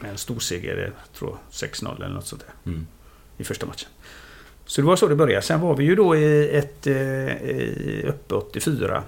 Med 0.00 0.10
en 0.10 0.18
stor 0.18 0.38
seger, 0.38 0.92
tror 1.18 1.36
6-0 1.50 1.96
eller 1.96 2.08
något 2.14 2.26
sånt 2.26 2.44
där. 2.64 2.72
Mm. 2.72 2.86
I 3.38 3.44
första 3.44 3.66
matchen. 3.66 3.88
Så 4.66 4.80
det 4.80 4.86
var 4.86 4.96
så 4.96 5.06
det 5.08 5.16
började. 5.16 5.42
Sen 5.42 5.60
var 5.60 5.76
vi 5.76 5.84
ju 5.84 5.94
då 5.94 6.16
i 6.16 6.56
ett 6.56 6.86
eh, 6.86 6.94
i- 6.94 8.04
uppe 8.08 8.34
84 8.34 9.02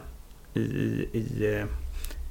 i, 0.55 0.61
i 0.61 1.55
eh, 1.59 1.65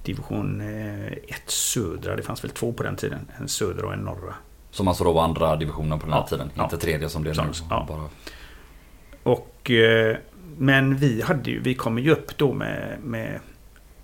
division 0.05 0.61
1 0.61 1.49
södra. 1.51 2.15
Det 2.15 2.23
fanns 2.23 2.43
väl 2.43 2.51
två 2.51 2.73
på 2.73 2.83
den 2.83 2.95
tiden. 2.95 3.19
En 3.39 3.47
södra 3.47 3.85
och 3.87 3.93
en 3.93 3.99
norra. 3.99 4.35
Som 4.71 4.87
alltså 4.87 5.03
då 5.03 5.13
var 5.13 5.23
andra 5.23 5.55
divisionen 5.55 5.99
på 5.99 6.05
den 6.05 6.13
här 6.13 6.19
Ja, 6.21 6.27
tiden. 6.27 6.51
ja. 6.55 6.63
Inte 6.63 6.77
tredje 6.77 7.09
som 7.09 7.23
det 7.23 7.29
är 7.29 7.43
nu. 7.43 7.51
Ja. 7.69 7.85
Bara. 7.87 8.09
Och, 9.23 9.71
eh, 9.71 10.17
men 10.57 10.95
vi, 10.97 11.21
hade 11.21 11.51
ju, 11.51 11.59
vi 11.59 11.75
kom 11.75 11.99
ju 11.99 12.11
upp 12.11 12.37
då 12.37 12.53
med, 12.53 12.97
med 13.03 13.39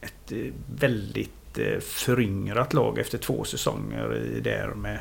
ett 0.02 0.32
eh, 0.32 0.38
väldigt 0.80 1.35
föryngrat 1.82 2.74
lag 2.74 3.00
efter 3.00 3.18
två 3.18 3.44
säsonger 3.44 4.16
i 4.16 4.40
där 4.40 4.68
med, 4.68 5.00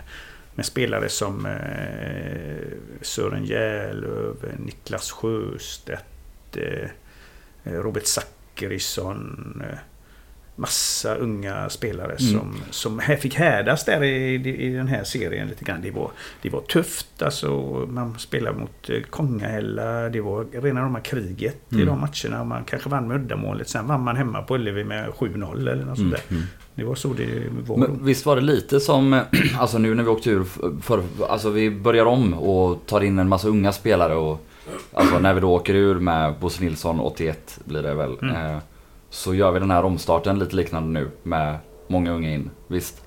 med 0.54 0.66
spelare 0.66 1.08
som 1.08 1.46
eh, 1.46 2.78
Sören 3.02 3.44
Järlöv, 3.44 4.36
Niklas 4.58 5.10
Sjöstedt, 5.10 6.56
eh, 6.56 6.90
Robert 7.62 8.06
Zachrisson. 8.06 9.62
Eh, 9.70 9.78
massa 10.56 11.14
unga 11.14 11.68
spelare 11.68 12.16
Mm. 12.20 12.32
som, 12.32 12.54
som 12.70 12.98
här 12.98 13.16
fick 13.16 13.34
härdas 13.34 13.84
där 13.84 14.02
i, 14.04 14.34
i 14.34 14.74
den 14.74 14.88
här 14.88 15.04
serien 15.04 15.48
lite 15.48 15.64
grann. 15.64 15.80
Det 15.82 15.90
var, 15.90 16.10
det 16.42 16.50
var 16.50 16.60
tufft 16.60 17.22
alltså. 17.22 17.50
Man 17.90 18.18
spelade 18.18 18.58
mot 18.58 18.90
eh, 18.90 19.00
Kongahälla. 19.10 20.08
Det 20.08 20.20
var 20.20 20.46
rena 20.62 20.80
rama 20.82 21.00
kriget 21.00 21.56
i 21.70 21.74
Mm. 21.74 21.86
de 21.86 22.00
matcherna. 22.00 22.44
Man 22.44 22.64
kanske 22.64 22.88
vann 22.88 23.08
med 23.08 23.16
uddamålet. 23.16 23.68
Sen 23.68 23.86
vann 23.86 24.00
man 24.02 24.16
hemma 24.16 24.42
på 24.42 24.54
Ullevi 24.54 24.84
med 24.84 25.08
7-0 25.10 25.68
eller 25.70 25.84
något 25.84 25.96
sånt 25.98 26.00
Mm. 26.00 26.10
där. 26.10 26.36
Mm. 26.36 26.42
Det 26.74 26.84
var 26.84 26.94
så 26.94 27.08
det 27.12 27.26
var. 27.66 27.76
Men 27.76 28.04
visst 28.04 28.26
var 28.26 28.36
det 28.36 28.42
lite 28.42 28.80
som, 28.80 29.20
alltså 29.58 29.78
nu 29.78 29.94
när 29.94 30.02
vi 30.02 30.08
åkte 30.08 30.30
ur, 30.30 30.44
för, 30.82 31.02
alltså 31.28 31.50
vi 31.50 31.70
börjar 31.70 32.04
om 32.06 32.34
och 32.34 32.86
tar 32.86 33.00
in 33.00 33.18
en 33.18 33.28
massa 33.28 33.48
unga 33.48 33.72
spelare 33.72 34.14
och 34.14 34.46
Alltså 34.92 35.18
när 35.18 35.34
vi 35.34 35.40
då 35.40 35.52
åker 35.54 35.74
ur 35.74 35.94
med 35.94 36.34
Bosse 36.40 36.64
Nilsson 36.64 37.00
81 37.00 37.58
blir 37.64 37.82
det 37.82 37.94
väl. 37.94 38.16
Mm. 38.22 38.58
Eh, 39.14 39.16
så 39.16 39.34
gör 39.34 39.52
vi 39.52 39.58
den 39.60 39.70
här 39.70 39.84
omstarten 39.84 40.38
lite 40.38 40.56
liknande 40.56 41.00
nu 41.00 41.10
med 41.22 41.58
många 41.88 42.12
unga 42.12 42.30
in. 42.34 42.50
Visst? 42.68 43.02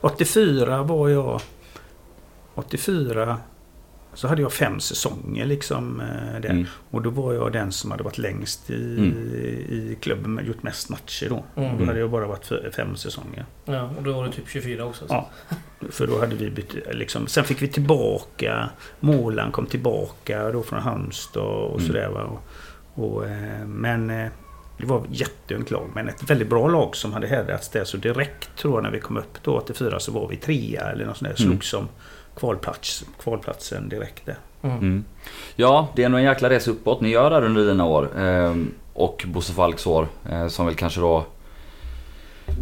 84 0.00 0.82
var 0.82 1.08
jag... 1.08 1.40
84 2.54 3.38
så 4.14 4.28
hade 4.28 4.42
jag 4.42 4.52
fem 4.52 4.80
säsonger 4.80 5.46
liksom 5.46 6.00
eh, 6.00 6.40
där. 6.40 6.50
Mm. 6.50 6.66
Och 6.90 7.02
då 7.02 7.10
var 7.10 7.32
jag 7.34 7.52
den 7.52 7.72
som 7.72 7.90
hade 7.90 8.02
varit 8.02 8.18
längst 8.18 8.70
i, 8.70 8.74
Mm. 8.98 9.12
i 9.70 9.96
klubben, 10.00 10.40
gjort 10.46 10.62
mest 10.62 10.88
matcher 10.88 11.28
då. 11.28 11.44
Mm. 11.62 11.78
Då 11.78 11.84
hade 11.84 11.98
jag 12.00 12.10
bara 12.10 12.26
varit 12.26 12.74
fem 12.74 12.96
säsonger. 12.96 13.44
Ja, 13.64 13.90
och 13.98 14.02
då 14.02 14.12
var 14.12 14.24
det 14.24 14.32
typ 14.32 14.48
24 14.48 14.84
också. 14.84 15.06
så. 15.08 15.14
Ja. 15.14 15.28
För 15.90 16.06
då 16.06 16.20
hade 16.20 16.34
vi 16.36 16.50
bytt, 16.50 16.74
liksom, 16.92 17.26
sen 17.26 17.44
fick 17.44 17.62
vi 17.62 17.68
tillbaka, 17.68 18.70
Målan 19.00 19.52
kom 19.52 19.66
tillbaka 19.66 20.52
då 20.52 20.62
från 20.62 20.80
Halmstad 20.80 21.42
och 21.42 21.74
Mm. 21.80 21.86
sådär 21.86 22.08
va. 22.08 22.22
Och, 22.22 22.42
och, 23.04 23.26
eh, 23.28 23.66
men 23.66 24.10
eh, 24.10 24.28
det 24.80 24.86
var 24.86 24.98
ett 24.98 25.20
jätteungt 25.20 25.70
lag, 25.70 25.90
men 25.94 26.08
ett 26.08 26.30
väldigt 26.30 26.48
bra 26.48 26.68
lag 26.68 26.96
som 26.96 27.12
hade 27.12 27.26
härdats 27.26 27.68
där. 27.68 27.84
Så 27.84 27.96
direkt 27.96 28.56
tror 28.56 28.74
jag 28.74 28.82
när 28.82 28.90
vi 28.90 29.00
kom 29.00 29.16
upp 29.16 29.42
då 29.42 29.56
84 29.56 30.00
så 30.00 30.12
var 30.12 30.28
vi 30.28 30.36
trea 30.36 30.90
eller 30.90 31.06
något 31.06 31.16
sånt 31.16 31.36
där. 31.36 31.44
Mm. 31.44 31.52
Slogs 31.52 31.68
som 31.68 31.88
kvalplats, 32.36 33.04
kvalplatsen 33.22 33.88
direkt 33.88 34.26
där. 34.26 34.38
Mm. 34.62 34.78
Mm. 34.78 35.04
Ja, 35.56 35.88
det 35.96 36.04
är 36.04 36.08
nog 36.08 36.20
en 36.20 36.26
jäkla 36.26 36.50
resa 36.50 36.70
uppåt 36.70 37.00
ni 37.00 37.08
gör 37.08 37.30
där 37.30 37.44
under 37.44 37.66
dina 37.66 37.84
år. 37.84 38.18
Ehm, 38.18 38.74
och 38.92 39.24
Bosse 39.26 39.52
Falks 39.52 39.86
år. 39.86 40.08
Eh, 40.30 40.48
som 40.48 40.66
väl 40.66 40.74
kanske 40.74 41.00
då 41.00 41.24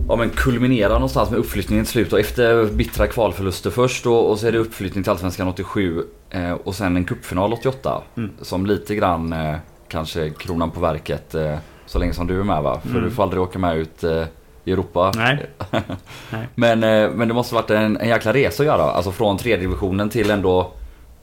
Ja 0.08 0.16
men 0.16 0.30
kulminerar 0.30 0.94
någonstans 0.94 1.30
med 1.30 1.38
uppflyttningen 1.38 1.84
till 1.84 1.92
slut 1.92 2.12
och 2.12 2.20
efter 2.20 2.64
bittra 2.64 3.06
kvalförluster 3.06 3.70
först 3.70 4.06
och, 4.06 4.30
och 4.30 4.38
så 4.38 4.46
är 4.46 4.52
det 4.52 4.58
uppflyttning 4.58 5.04
till 5.04 5.10
Allsvenskan 5.10 5.48
87 5.48 6.04
eh, 6.30 6.52
och 6.52 6.74
sen 6.74 6.96
en 6.96 7.04
cupfinal 7.04 7.52
88. 7.52 8.02
Mm. 8.16 8.30
Som 8.42 8.66
lite 8.66 8.94
grann 8.94 9.32
eh, 9.32 9.56
kanske 9.88 10.30
kronan 10.30 10.70
på 10.70 10.80
verket 10.80 11.34
eh, 11.34 11.56
så 11.88 11.98
länge 11.98 12.12
som 12.14 12.26
du 12.26 12.40
är 12.40 12.44
med 12.44 12.62
va? 12.62 12.80
För 12.80 12.90
Mm. 12.90 13.02
du 13.04 13.10
får 13.10 13.22
aldrig 13.22 13.42
åka 13.42 13.58
med 13.58 13.76
ut 13.76 14.04
eh, 14.04 14.24
i 14.64 14.72
Europa. 14.72 15.12
Nej. 15.16 15.46
Nej. 16.32 16.48
Men, 16.54 16.82
eh, 16.84 17.10
men 17.10 17.28
det 17.28 17.34
måste 17.34 17.54
varit 17.54 17.70
en, 17.70 17.96
en 17.96 18.08
jäkla 18.08 18.32
resa 18.32 18.62
att 18.62 18.66
göra. 18.66 18.82
Alltså 18.82 19.12
från 19.12 19.36
tredje 19.38 19.56
divisionen 19.66 20.10
till 20.10 20.30
ändå 20.30 20.72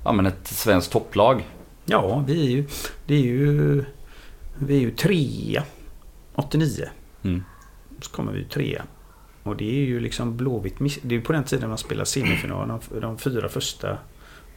ja, 0.04 0.12
men 0.12 0.26
ett 0.26 0.48
svenskt 0.48 0.92
topplag. 0.92 1.48
Ja, 1.86 2.24
vi 2.28 2.46
är 2.46 2.50
ju, 2.50 2.66
det 3.06 3.14
är 3.16 3.20
ju, 3.22 3.86
vi 4.58 4.76
är 4.78 4.82
ju 4.82 4.92
trea 4.92 5.64
89. 6.36 6.70
Mm. 7.24 7.44
Så 8.02 8.12
kommer 8.12 8.32
vi 8.32 8.44
trea. 8.44 8.84
Och 9.44 9.56
det 9.56 9.70
är 9.82 9.86
ju 9.86 10.00
liksom 10.00 10.38
Blåvitt. 10.38 10.76
Det 11.02 11.16
är 11.16 11.22
på 11.22 11.34
den 11.34 11.44
tiden 11.44 11.70
man 11.70 11.78
spelar 11.78 12.06
semifinal. 12.06 12.68
De, 12.68 13.00
de 13.02 13.18
fyra 13.18 13.50
första 13.50 13.98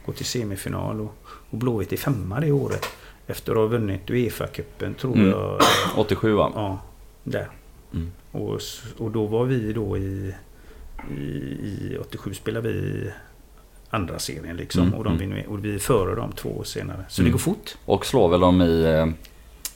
går 0.05 0.13
till 0.13 0.25
semifinal. 0.25 1.01
Och, 1.01 1.15
och 1.49 1.57
Blåvitt 1.57 1.93
är 1.93 1.97
femma 1.97 2.39
det 2.39 2.51
året. 2.51 2.85
Efter 3.29 3.51
att 3.51 3.57
ha 3.57 3.65
vunnit 3.65 4.09
Uefa-cupen 4.09 4.93
tror 4.93 5.15
Mm. 5.15 5.29
jag. 5.29 5.61
87 5.97 6.33
va? 6.33 6.51
Ja, 6.55 6.79
där. 7.23 7.47
Mm. 7.93 8.11
Och, 8.31 8.59
och 8.97 9.11
då 9.11 9.25
var 9.25 9.45
vi 9.45 9.73
då 9.73 9.97
i, 9.97 10.33
i, 11.11 11.23
i 11.23 11.97
87 12.01 12.33
spelade 12.33 12.71
vi 12.71 13.11
andra 13.89 14.19
serien 14.19 14.57
liksom. 14.57 14.81
Mm, 14.81 14.93
Och, 14.93 15.03
de 15.03 15.21
mm. 15.21 15.47
och 15.49 15.65
vi 15.65 15.75
är 15.75 15.79
före 15.79 16.15
dem 16.15 16.31
två 16.31 16.49
år 16.49 16.63
senare. 16.63 17.05
Så 17.09 17.21
Mm. 17.21 17.27
det 17.29 17.31
går 17.31 17.39
fort. 17.39 17.75
Och 17.85 18.05
slår 18.05 18.29
väl 18.29 18.39
dem 18.39 18.61
i, 18.61 18.83
eh, 18.83 19.07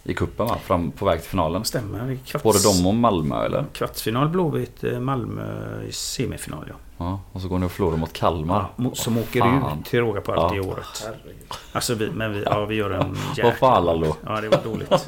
i 0.04 0.14
kuppen 0.14 0.46
va? 0.48 0.58
Fram, 0.64 0.92
på 0.92 1.06
väg 1.06 1.22
till 1.22 1.30
finalen. 1.30 1.64
Stämmer. 1.66 2.18
Kvarts, 2.26 2.44
Både 2.44 2.60
de 2.64 2.88
och 2.88 2.94
Malmö 2.96 3.46
eller? 3.46 3.66
Kvartsfinal 3.74 4.30
Blåvitt, 4.30 4.84
eh, 4.84 5.00
Malmö 5.00 5.44
i 5.90 5.92
semifinal 5.92 6.66
ja. 6.70 6.76
Ja, 6.98 7.20
och 7.32 7.42
så 7.42 7.48
går 7.48 7.60
ni 7.60 7.66
och 7.66 7.72
förlorar 7.72 7.98
mot 7.98 8.14
Kalmar. 8.14 8.66
ja 8.76 8.92
som 8.94 9.18
åker 9.18 9.40
fan. 9.40 9.80
ut 9.80 9.86
till 9.86 10.00
råga 10.00 10.22
på 10.22 10.34
allt 10.34 10.56
Ja. 10.56 10.64
i 10.64 10.68
året. 10.68 11.04
Herregud. 11.06 11.36
Alltså 11.72 11.94
vi, 11.94 12.10
men 12.12 12.34
vi, 12.34 12.44
ja, 12.44 12.66
vi 12.66 12.76
gör 12.76 12.90
en 12.92 13.18
Vad 13.44 13.54
fan 13.54 13.86
Lallo? 13.86 14.16
Ja 14.26 14.42
det 14.42 14.50
var 14.50 14.60
dåligt. 14.64 15.08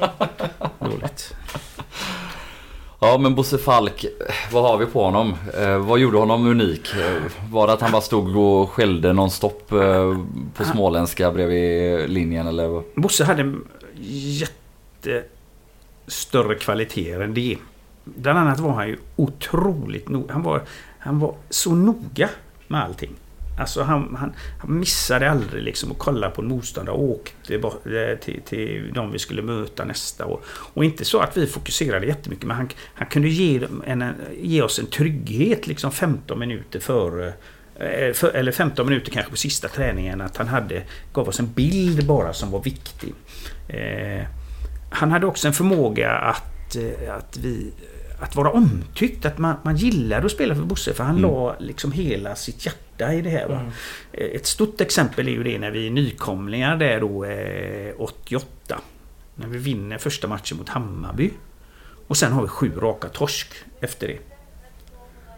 dåligt. 0.80 1.36
Ja 3.00 3.18
men 3.18 3.36
Bosse 3.36 3.58
Falk, 3.58 4.06
vad 4.52 4.64
har 4.64 4.78
vi 4.78 4.86
på 4.86 5.04
honom? 5.04 5.34
Eh, 5.60 5.78
vad 5.78 6.00
gjorde 6.00 6.18
honom 6.18 6.48
unik? 6.48 6.94
Eh, 6.96 7.22
var 7.52 7.68
det 7.68 7.74
att 7.74 7.82
han 7.82 7.92
bara 7.92 8.02
stod 8.02 8.36
och 8.38 8.70
skällde 8.70 9.14
nonstop 9.14 9.72
eh, 9.72 10.18
på 10.54 10.64
småländska 10.64 11.32
bredvid 11.32 12.10
linjen 12.10 12.48
eller? 12.48 12.84
Bosse 13.02 13.24
hade 13.24 13.42
en 13.42 13.68
jätte 14.08 14.54
större 16.08 16.56
kvaliteter 16.56 17.20
än 17.20 17.34
det. 17.34 17.58
Bland 18.04 18.40
annat 18.40 18.60
var 18.60 18.74
han 18.74 18.88
ju 18.88 18.98
otroligt 19.16 20.10
noga. 20.10 20.34
Han 20.34 20.44
var, 20.44 20.62
han 21.00 21.20
var 21.20 21.36
så 21.50 21.76
noga 21.76 22.30
med 22.68 22.84
allting. 22.84 23.16
Alltså 23.58 23.84
han, 23.84 24.16
han, 24.20 24.34
han 24.60 24.80
missade 24.80 25.32
aldrig 25.32 25.64
liksom 25.64 25.92
att 25.92 25.98
kolla 25.98 26.30
på 26.30 26.42
en 26.42 26.48
motståndare 26.48 26.96
och 26.96 27.04
åkte 27.04 27.56
eh, 27.56 28.18
till, 28.20 28.42
till 28.42 28.92
de 28.94 29.12
vi 29.12 29.20
skulle 29.20 29.42
möta 29.42 29.86
nästa 29.86 30.26
år. 30.26 30.40
Och 30.48 30.86
inte 30.86 31.06
så 31.06 31.20
att 31.20 31.38
vi 31.38 31.48
fokuserade 31.48 32.06
jättemycket 32.06 32.46
men 32.46 32.58
han, 32.58 32.70
han 32.94 33.08
kunde 33.08 33.30
ge, 33.30 33.68
en, 33.86 34.14
ge 34.42 34.62
oss 34.62 34.80
en 34.80 34.86
trygghet 34.86 35.68
liksom 35.68 35.92
15 35.92 36.40
minuter 36.40 36.80
före 36.80 37.34
eh, 37.80 38.14
för, 38.14 38.30
eller 38.30 38.52
15 38.52 38.86
minuter 38.86 39.12
kanske 39.12 39.32
på 39.32 39.38
sista 39.38 39.68
träningen 39.68 40.22
att 40.22 40.38
han 40.38 40.48
hade, 40.48 40.84
gav 41.14 41.28
oss 41.28 41.40
en 41.40 41.54
bild 41.54 42.06
bara 42.06 42.34
som 42.34 42.52
var 42.52 42.64
viktig. 42.64 43.14
Eh, 43.68 44.26
han 44.96 45.12
hade 45.12 45.26
också 45.26 45.48
en 45.48 45.54
förmåga 45.54 46.12
att, 46.12 46.76
eh, 46.76 47.16
att, 47.16 47.38
vi, 47.38 47.72
att 48.20 48.36
vara 48.36 48.52
omtyckt. 48.52 49.26
Att 49.26 49.38
man, 49.38 49.56
man 49.64 49.76
gillade 49.76 50.26
att 50.26 50.32
spela 50.32 50.56
för 50.56 50.62
Bosse 50.64 50.94
för 50.94 51.04
han 51.04 51.18
Mm. 51.18 51.30
la 51.32 51.56
liksom 51.60 51.92
hela 51.92 52.36
sitt 52.36 52.66
hjärta 52.66 53.14
i 53.14 53.22
det 53.22 53.30
här. 53.30 53.46
Mm. 53.46 53.66
Eh, 54.12 54.26
Ett 54.36 54.46
stort 54.46 54.82
exempel 54.82 55.28
är 55.28 55.32
ju 55.32 55.44
det 55.44 55.60
när 55.60 55.72
vi 55.72 55.88
är 55.88 55.92
nykomlingar 55.92 56.78
där 56.78 57.00
då 57.02 57.26
eh, 57.26 57.94
88. 57.98 58.80
När 59.36 59.48
vi 59.48 59.58
vinner 59.58 59.98
första 59.98 60.28
matchen 60.28 60.58
mot 60.58 60.70
Hammarby. 60.70 61.32
Och 62.08 62.18
sen 62.18 62.32
har 62.32 62.42
vi 62.42 62.48
sju 62.48 62.72
raka 62.78 63.08
torsk 63.10 63.48
efter 63.82 64.08
det. 64.08 64.18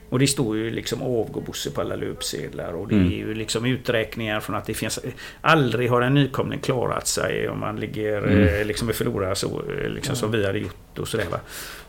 Och 0.09 0.19
det 0.19 0.27
står 0.27 0.57
ju 0.57 0.69
liksom 0.71 1.01
avgå 1.01 1.41
Bosse 1.41 1.71
på 1.71 1.81
alla 1.81 1.95
löpsedlar 1.95 2.73
och 2.73 2.87
det 2.87 2.95
Mm. 2.95 3.07
är 3.07 3.15
ju 3.15 3.33
liksom 3.33 3.65
uträkningar 3.65 4.39
från 4.39 4.55
att 4.55 4.65
det 4.65 4.73
finns... 4.73 4.99
Aldrig 5.41 5.89
har 5.89 6.01
en 6.01 6.13
nykomling 6.13 6.59
klarat 6.59 7.07
sig 7.07 7.49
om 7.49 7.59
man 7.59 7.79
ligger 7.79 8.17
Mm. 8.23 8.47
eh, 8.61 8.65
liksom 8.65 8.89
och 8.89 8.95
förlorar 8.95 9.33
så 9.35 9.61
eh, 9.71 9.89
liksom 9.89 10.15
som 10.15 10.31
vi 10.31 10.45
hade 10.45 10.59
gjort 10.59 10.99
och 10.99 11.07
sådär 11.07 11.25
va. 11.31 11.39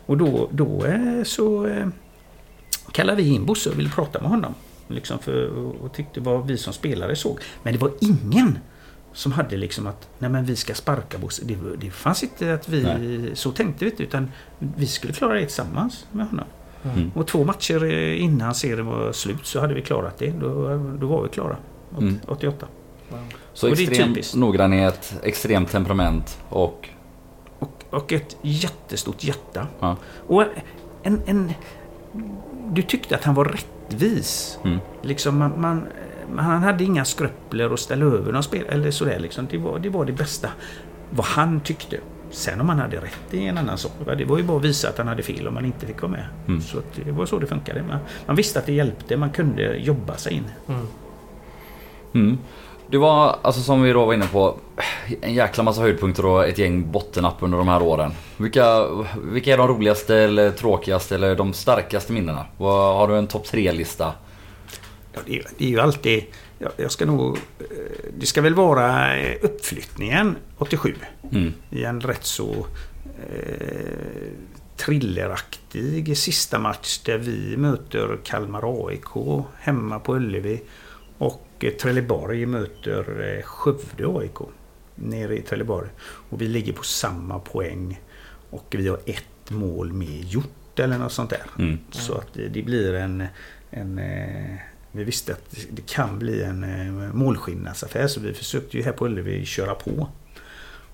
Och 0.05 0.17
då, 0.17 0.49
då 0.51 0.85
eh, 0.85 1.23
så 1.23 1.69
kallade 2.91 3.21
vi 3.21 3.29
in 3.29 3.45
Bosse 3.45 3.69
och 3.69 3.79
ville 3.79 3.89
prata 3.89 4.21
med 4.21 4.29
honom. 4.29 4.55
Liksom 4.87 5.19
för, 5.19 5.47
och, 5.83 5.93
tyckte 5.93 6.19
vad 6.19 6.47
vi 6.47 6.57
som 6.57 6.73
spelare 6.73 7.15
såg. 7.15 7.39
Men 7.63 7.73
det 7.73 7.79
var 7.79 7.91
ingen 8.01 8.59
som 9.13 9.31
hade 9.31 9.57
liksom 9.57 9.87
att 9.87 10.09
nej 10.19 10.29
men 10.29 10.45
vi 10.45 10.55
ska 10.55 10.73
sparka 10.73 11.17
Bosse. 11.17 11.41
Det, 11.45 11.57
det 11.77 11.91
fanns 11.91 12.23
inte 12.23 12.53
att 12.53 12.69
vi... 12.69 12.83
Nej. 12.83 13.31
Så 13.35 13.51
tänkte 13.51 13.85
vi 13.85 13.91
inte 13.91 14.03
utan 14.03 14.31
vi 14.59 14.87
skulle 14.87 15.13
klara 15.13 15.33
det 15.33 15.39
tillsammans 15.45 16.05
med 16.11 16.27
honom. 16.27 16.45
Mm. 16.83 17.11
Och 17.15 17.27
två 17.27 17.43
matcher 17.43 17.83
eh, 17.83 18.23
innan 18.23 18.55
serien 18.55 18.85
var 18.85 19.11
slut 19.11 19.45
så 19.45 19.59
hade 19.59 19.73
vi 19.73 19.81
klarat 19.81 20.17
det. 20.17 20.29
Då, 20.31 20.49
då 20.99 21.07
var 21.07 21.23
vi 21.23 21.29
klara. 21.29 21.57
Åt- 21.95 22.01
Mm. 22.01 22.19
88. 22.27 22.67
Så 23.53 23.67
Och 23.71 23.79
extrem 23.79 24.15
noggrannhet, 24.35 25.13
extremt 25.23 25.71
temperament 25.71 26.39
och... 26.49 26.89
Och, 27.59 27.83
och 27.89 28.13
ett 28.13 28.37
jättestort 28.41 29.23
hjärta. 29.23 29.67
Ja. 29.79 29.95
Och 30.27 30.43
en, 31.03 31.21
en... 31.25 31.51
Du 32.71 32.81
tyckte 32.81 33.15
att 33.15 33.23
han 33.23 33.35
var 33.35 33.45
rätt 33.45 33.65
rättvis. 33.89 34.59
Mm. 34.63 34.79
Liksom 35.01 35.37
man, 35.37 35.61
man, 35.61 35.87
han 36.37 36.63
hade 36.63 36.83
inga 36.83 37.05
skrupler 37.05 37.73
att 37.73 37.79
ställa 37.79 38.05
över 38.05 38.31
någon 38.31 38.43
spel 38.43 38.65
eller 38.69 38.91
sådär 38.91 39.19
liksom. 39.19 39.47
Det 39.51 39.57
var, 39.57 39.79
det 39.79 39.89
var 39.89 40.05
det 40.05 40.11
bästa. 40.13 40.49
Vad 41.09 41.25
han 41.25 41.61
tyckte. 41.61 41.99
Sen 42.31 42.61
om 42.61 42.69
han 42.69 42.79
hade 42.79 42.97
rätt 42.97 43.33
är 43.33 43.37
en 43.37 43.57
annan 43.57 43.77
sak. 43.77 43.91
Det 44.17 44.25
var 44.25 44.37
ju 44.37 44.43
bara 44.43 44.57
att 44.57 44.63
visa 44.63 44.89
att 44.89 44.97
han 44.97 45.07
hade 45.07 45.23
fel 45.23 45.47
om 45.47 45.53
man 45.53 45.65
inte 45.65 45.85
fick 45.85 46.01
vara 46.01 46.11
med. 46.11 46.25
Mm. 46.47 46.61
Så 46.61 46.77
att 46.77 46.95
det 47.05 47.11
var 47.11 47.25
så 47.25 47.39
det 47.39 47.47
funkade. 47.47 47.83
Man, 47.83 47.99
man 48.25 48.35
visste 48.35 48.59
att 48.59 48.65
det 48.65 48.73
hjälpte. 48.73 49.17
Man 49.17 49.29
kunde 49.29 49.77
jobba 49.77 50.17
sig 50.17 50.33
in. 50.33 50.43
Mm. 50.67 50.87
Mm. 52.13 52.37
Det 52.87 52.97
var, 52.97 53.35
alltså 53.41 53.61
som 53.61 53.81
vi 53.81 53.93
då 53.93 54.05
var 54.05 54.13
inne 54.13 54.27
på, 54.27 54.57
en 55.21 55.33
jäkla 55.33 55.63
massa 55.63 55.81
höjdpunkter 55.81 56.25
och 56.25 56.45
ett 56.45 56.57
gäng 56.57 56.91
bottennapp 56.91 57.35
under 57.39 57.57
de 57.57 57.67
här 57.67 57.81
åren. 57.81 58.11
Vilka, 58.37 58.87
vilka 59.23 59.53
är 59.53 59.57
de 59.57 59.67
roligaste 59.67 60.15
eller 60.15 60.51
tråkigaste 60.51 61.15
eller 61.15 61.35
de 61.35 61.53
starkaste 61.53 62.13
minnena? 62.13 62.45
Har 62.57 63.07
du 63.07 63.17
en 63.17 63.27
topp 63.27 63.45
tre-lista? 63.45 64.13
Ja, 65.13 65.19
det, 65.25 65.37
är, 65.37 65.45
det 65.57 65.65
är 65.65 65.69
ju 65.69 65.79
alltid... 65.79 66.23
Jag, 66.59 66.71
jag 66.77 66.91
ska 66.91 67.05
nog... 67.05 67.37
eh, 67.59 67.65
Det 68.17 68.25
ska 68.25 68.41
väl 68.41 68.53
vara 68.53 69.17
eh, 69.17 69.37
uppflyttningen 69.41 70.35
87. 70.57 70.95
Mm. 71.31 71.53
i 71.69 71.83
en 71.83 72.01
rätt 72.01 72.23
så 72.25 72.67
eh, 73.33 74.31
thrilleraktig 74.77 76.17
sista 76.17 76.59
match 76.59 76.99
där 77.05 77.17
vi 77.17 77.57
möter 77.57 78.17
Kalmar 78.23 78.87
AIK 78.87 79.45
hemma 79.59 79.99
på 79.99 80.15
Ullevi 80.15 80.61
och 81.17 81.47
eh, 81.59 81.71
Trelleborg 81.71 82.45
möter 82.45 83.41
Skövde 83.45 84.19
AIK 84.19 84.37
nere 84.95 85.37
i 85.37 85.41
Trelleborg. 85.41 85.89
Och 86.01 86.41
vi 86.41 86.47
ligger 86.47 86.73
på 86.73 86.83
samma 86.83 87.39
poäng 87.39 87.99
och 88.49 88.75
vi 88.77 88.87
har 88.87 88.99
ett 89.05 89.49
mål 89.49 89.93
mer 89.93 90.21
gjort 90.23 90.79
eller 90.79 90.97
något 90.97 91.11
sånt 91.11 91.29
där. 91.29 91.43
Mm. 91.59 91.77
Så 91.91 92.13
att 92.13 92.33
det, 92.33 92.61
blir 92.65 92.93
en... 92.93 93.23
en 93.71 94.01
vi 94.91 95.03
visste 95.03 95.31
att 95.33 95.55
det- 95.71 95.87
kan 95.87 96.19
bli 96.19 96.43
en 96.43 96.63
eh, 96.63 97.13
målskillnadsaffär 97.13 98.07
så 98.07 98.19
vi 98.19 98.33
försökte 98.33 98.77
ju 98.77 98.83
här 98.83 98.91
på 98.91 99.05
Ullevi 99.05 99.45
köra 99.45 99.75
på. 99.75 100.07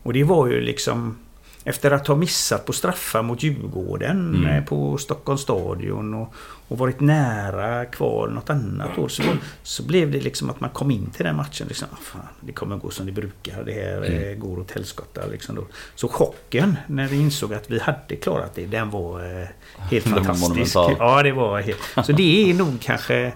Och 0.03 0.13
det 0.13 0.23
var 0.23 0.47
ju 0.47 0.61
liksom 0.61 1.17
efter 1.63 1.91
att 1.91 2.07
ha 2.07 2.15
missat 2.15 2.65
på 2.65 2.73
straffar 2.73 3.21
mot 3.21 3.43
Djurgården 3.43 4.35
Mm. 4.35 4.45
eh, 4.57 4.63
på 4.63 4.97
Stockholms 4.97 5.41
stadion 5.41 6.13
och, 6.13 6.33
och 6.67 6.77
varit 6.77 6.99
nära 6.99 7.85
kvar 7.85 8.27
något 8.27 8.49
annat 8.49 8.97
år 8.97 9.07
så, 9.07 9.23
så 9.63 9.83
blev 9.83 10.11
det 10.11 10.19
liksom 10.21 10.49
att 10.49 10.59
man 10.59 10.69
kom 10.69 10.91
in 10.91 11.09
till 11.09 11.25
den 11.25 11.35
matchen. 11.35 11.67
Liksom, 11.67 11.87
ah, 11.91 11.95
fan, 12.01 12.21
det 12.41 12.51
kommer 12.51 12.77
gå 12.77 12.89
som 12.89 13.05
det 13.05 13.11
brukar. 13.11 13.63
Det 13.63 13.71
här 13.73 13.97
Mm. 13.97 14.29
eh, 14.31 14.35
går 14.37 14.59
åt 14.59 14.71
helskotta. 14.71 15.21
Liksom 15.31 15.55
då. 15.55 15.67
Så 15.95 16.07
chocken 16.07 16.77
när 16.87 17.07
vi 17.07 17.15
insåg 17.19 17.53
att 17.53 17.71
vi 17.71 17.79
hade 17.79 18.15
klarat 18.15 18.51
det, 18.55 18.65
den 18.65 18.89
var 18.89 19.41
eh, 19.41 19.47
helt 19.91 20.05
fantastisk. 20.07 20.75
Ja, 20.75 21.23
det 21.23 21.31
var 21.31 21.61
helt... 21.61 21.79
Så 22.05 22.11
det 22.11 22.49
är 22.49 22.53
nog 22.53 22.77
kanske 22.81 23.15
mm, 23.15 23.31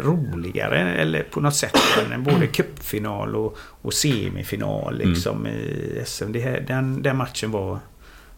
roligare 0.00 0.94
eller 0.94 1.22
på 1.22 1.40
något 1.40 1.54
sätt 1.54 1.76
än 2.12 2.24
både 2.24 2.46
cupfinal 2.46 3.36
och, 3.36 3.56
och 3.60 3.94
semifinal 3.94 4.94
Mm. 5.00 5.08
liksom 5.10 5.46
i 5.46 6.02
SM. 6.06 6.32
Det 6.32 6.40
här, 6.40 6.64
den, 6.66 7.02
den 7.02 7.16
matchen 7.16 7.50
var 7.50 7.78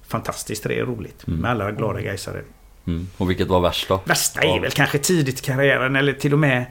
fantastiskt 0.08 0.62
det 0.62 0.78
är 0.78 0.84
roligt 0.84 1.24
Mm. 1.28 1.40
med 1.40 1.50
alla 1.50 1.72
glada 1.72 2.00
gaisare. 2.00 2.42
Mm. 2.86 3.06
Och 3.16 3.30
vilket 3.30 3.48
var 3.48 3.60
värst 3.60 3.88
då? 3.88 4.00
Värsta 4.04 4.40
är 4.40 4.60
väl 4.60 4.70
kanske 4.70 4.98
tidigt 4.98 5.40
i 5.40 5.42
karriären 5.42 5.96
eller 5.96 6.12
till 6.12 6.32
och 6.32 6.38
med 6.38 6.66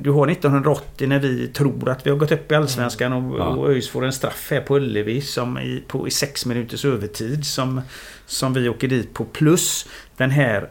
Du 0.00 0.10
har 0.10 0.28
1980 0.30 1.08
när 1.08 1.18
vi 1.18 1.48
tror 1.48 1.88
att 1.88 2.06
vi 2.06 2.10
har 2.10 2.16
gått 2.16 2.32
upp 2.32 2.52
i 2.52 2.54
Allsvenskan 2.54 3.12
och, 3.12 3.38
Ja. 3.38 3.44
och 3.44 3.70
ÖIS 3.70 3.88
får 3.90 4.04
en 4.04 4.12
straff 4.12 4.48
här 4.50 4.60
på 4.60 4.76
Ullevi 4.76 5.20
som 5.20 5.58
i, 5.58 5.82
på, 5.88 6.08
i 6.08 6.10
sex 6.10 6.46
minuters 6.46 6.84
övertid 6.84 7.46
som, 7.46 7.80
som 8.26 8.52
vi 8.52 8.68
åker 8.68 8.88
dit 8.88 9.14
på. 9.14 9.24
Plus 9.24 9.88
den 10.16 10.30
här 10.30 10.68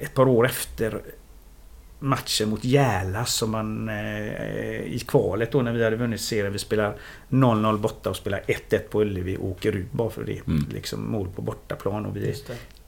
ett 0.00 0.14
par 0.14 0.28
år 0.28 0.46
efter 0.46 1.00
matchen 1.98 2.48
mot 2.48 2.64
Järla 2.64 3.24
som 3.24 3.50
man 3.50 3.88
eh, 3.88 4.82
i 4.82 5.02
kvalet 5.08 5.52
då 5.52 5.62
när 5.62 5.72
vi 5.72 5.84
hade 5.84 5.96
vunnit 5.96 6.20
serien. 6.20 6.52
Vi 6.52 6.58
spelar 6.58 6.94
0-0 7.28 7.78
borta 7.78 8.10
och 8.10 8.16
spelar 8.16 8.40
1-1 8.46 8.78
på 8.78 9.00
Ullevi 9.02 9.36
och 9.36 9.48
åker 9.48 9.76
ut 9.76 9.92
bara 9.92 10.10
för 10.10 10.24
det. 10.24 10.46
Mm. 10.46 10.66
Liksom 10.72 11.10
mål 11.10 11.28
på 11.36 11.42
bortaplan 11.42 12.06
och 12.06 12.16
vi 12.16 12.30
är 12.30 12.36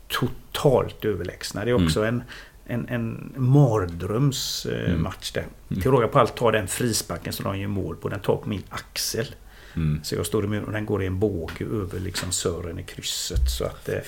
totalt 0.08 1.04
överlägsna. 1.04 1.64
Det 1.64 1.70
är 1.70 1.84
också 1.84 2.04
en, 2.04 2.22
en, 2.66 2.88
en 2.88 3.32
mardrömsmatch 3.36 4.66
Mm. 4.88 5.02
match 5.02 5.32
där. 5.32 5.46
Mm. 5.70 5.82
Till 5.82 5.90
råga 5.90 6.08
på 6.08 6.18
allt 6.18 6.36
tar 6.36 6.52
den 6.52 6.68
frisparken 6.68 7.32
som 7.32 7.44
de 7.44 7.58
gör 7.58 7.68
mål 7.68 7.96
på. 7.96 8.08
Den 8.08 8.20
tar 8.20 8.36
på 8.36 8.48
min 8.48 8.62
axel. 8.68 9.34
Mm. 9.76 10.00
Så 10.04 10.14
jag 10.14 10.26
står 10.26 10.44
i 10.44 10.48
muren 10.48 10.64
och 10.64 10.72
den 10.72 10.86
går 10.86 11.02
i 11.02 11.06
en 11.06 11.18
båge 11.18 11.64
över 11.64 12.00
liksom 12.00 12.32
Sören 12.32 12.78
i 12.78 12.82
krysset. 12.82 13.50
Så 13.50 13.64
att 13.64 13.88
eh, 13.88 13.98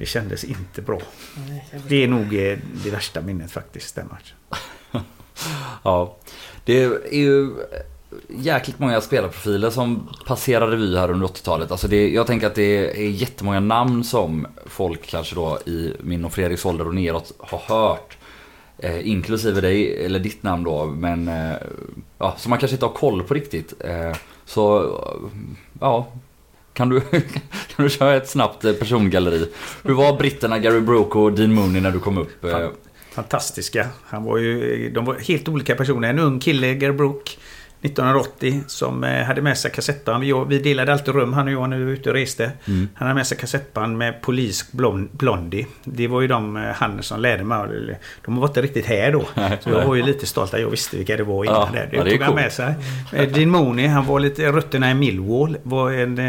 det 0.00 0.06
kändes 0.06 0.44
inte 0.44 0.82
bra. 0.82 1.00
Det 1.88 2.04
är 2.04 2.08
nog 2.08 2.34
eh, 2.34 2.58
det 2.84 2.90
värsta 2.90 3.20
minnet 3.20 3.52
faktiskt, 3.52 3.94
den 3.94 4.08
matchen. 4.08 4.36
Ja. 5.82 6.16
Det 6.64 6.82
är 6.84 7.14
ju 7.14 7.50
jäkligt 8.28 8.78
många 8.78 9.00
spelarprofiler 9.00 9.70
som 9.70 10.08
passerar 10.26 10.68
revy 10.68 10.96
här 10.96 11.10
under 11.10 11.26
80-talet. 11.26 11.70
Alltså 11.70 11.88
det, 11.88 12.10
jag 12.10 12.26
tänker 12.26 12.46
att 12.46 12.54
det 12.54 13.02
är 13.06 13.10
jättemånga 13.10 13.60
namn 13.60 14.04
som 14.04 14.46
folk 14.66 15.06
kanske 15.06 15.34
då 15.34 15.58
i 15.66 15.92
min 16.00 16.24
och 16.24 16.32
Fredriks 16.32 16.66
ålder 16.66 16.86
och 16.86 16.94
neråt 16.94 17.32
har 17.38 17.58
hört. 17.58 18.16
Eh, 18.78 19.08
inklusive 19.08 19.60
dig, 19.60 20.04
eller 20.04 20.18
ditt 20.18 20.42
namn 20.42 20.64
då, 20.64 20.86
men 20.86 21.28
eh, 21.28 21.56
ja, 22.18 22.34
som 22.38 22.50
man 22.50 22.58
kanske 22.58 22.74
inte 22.74 22.86
har 22.86 22.92
koll 22.92 23.22
på 23.22 23.34
riktigt. 23.34 23.74
Eh, 23.80 24.16
så 24.44 24.94
ja, 25.80 26.12
kan 26.80 26.88
du, 26.88 27.00
kan 27.76 27.84
du 27.84 27.90
köra 27.90 28.16
ett 28.16 28.28
snabbt 28.28 28.64
eh, 28.64 28.72
persongalleri? 28.72 29.48
Hur 29.82 29.94
var 29.94 30.18
britterna 30.18 30.58
Gary 30.58 30.80
Broke 30.80 31.18
och 31.18 31.32
Dean 31.32 31.52
Mooney 31.52 31.80
när 31.80 31.90
du 31.90 32.00
kom 32.00 32.18
upp? 32.18 32.44
Eh? 32.44 32.68
Fantastiska. 33.12 33.88
Han 34.04 34.24
var 34.24 34.38
ju, 34.38 34.90
de 34.90 35.04
var 35.04 35.14
helt 35.14 35.48
olika 35.48 35.74
personer. 35.74 36.10
En 36.10 36.18
ung 36.18 36.40
kille, 36.40 36.66
Gary 36.66 36.80
Gerbrook, 36.80 37.38
1980, 37.82 38.60
som 38.66 39.04
eh, 39.04 39.24
hade 39.24 39.42
med 39.42 39.58
sig 39.58 39.70
kassettband. 39.70 40.24
Vi, 40.48 40.58
delade 40.58 40.92
alltid 40.92 41.14
rum, 41.14 41.32
han 41.32 41.46
och 41.46 41.52
jag, 41.52 41.70
när 41.70 41.78
vi 41.78 41.84
var 41.84 41.92
ute 41.92 42.08
och 42.10 42.14
reste. 42.14 42.52
Mm. 42.66 42.88
Han 42.94 43.08
hade 43.08 43.14
med 43.14 43.26
sig 43.26 43.38
kassettband 43.38 43.98
med 43.98 44.14
Blond- 44.72 45.08
Blondie. 45.12 45.66
Det 45.84 46.08
var 46.08 46.20
ju 46.20 46.26
de, 46.26 46.56
eh, 46.56 46.62
han 46.62 47.02
som 47.02 47.20
lärde 47.20 47.44
mig. 47.44 47.98
De 48.24 48.36
var 48.36 48.48
inte 48.48 48.62
riktigt 48.62 48.86
här 48.86 49.12
då. 49.12 49.24
Så 49.60 49.70
jag 49.70 49.86
var 49.86 49.94
ju 49.94 50.02
lite 50.02 50.26
stolt 50.26 50.54
att 50.54 50.60
jag 50.60 50.70
visste 50.70 50.96
vilka 50.96 51.16
det 51.16 51.22
var 51.22 51.44
innan. 51.44 51.68
Ja, 51.74 51.80
det 51.90 51.96
är 51.96 52.10
tog 52.10 52.22
han 52.22 52.34
med 52.34 52.52
sig. 52.52 52.74
Eh, 53.12 53.28
Dean 53.28 53.50
Mooney, 53.50 53.86
han 53.86 54.06
var 54.06 54.20
lite 54.20 54.52
rötterna 54.52 54.90
i 54.90 54.94
Millwall. 54.94 55.56
Var 55.62 55.90
en... 55.92 56.20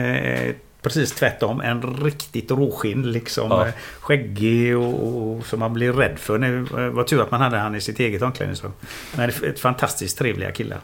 Precis 0.82 1.12
tvärtom. 1.12 1.62
En 1.62 1.82
riktigt 2.04 2.52
råskinn 2.52 3.12
liksom. 3.12 3.52
Ja. 3.52 3.68
Skäggig 4.00 4.78
och, 4.78 5.18
och 5.38 5.46
som 5.46 5.60
man 5.60 5.74
blir 5.74 5.94
rädd 5.94 6.20
för. 6.20 6.38
Det 6.40 6.90
var 6.90 7.04
tur 7.04 7.22
att 7.22 7.32
man 7.32 7.42
hade 7.42 7.58
han 7.58 7.76
i 7.76 7.82
sitt 7.82 8.00
eget 8.00 8.22
omklädningsrum. 8.22 8.72
Men 9.16 9.30
ett 9.30 9.60
fantastiskt 9.60 10.18
trevliga 10.18 10.52
killar. 10.52 10.80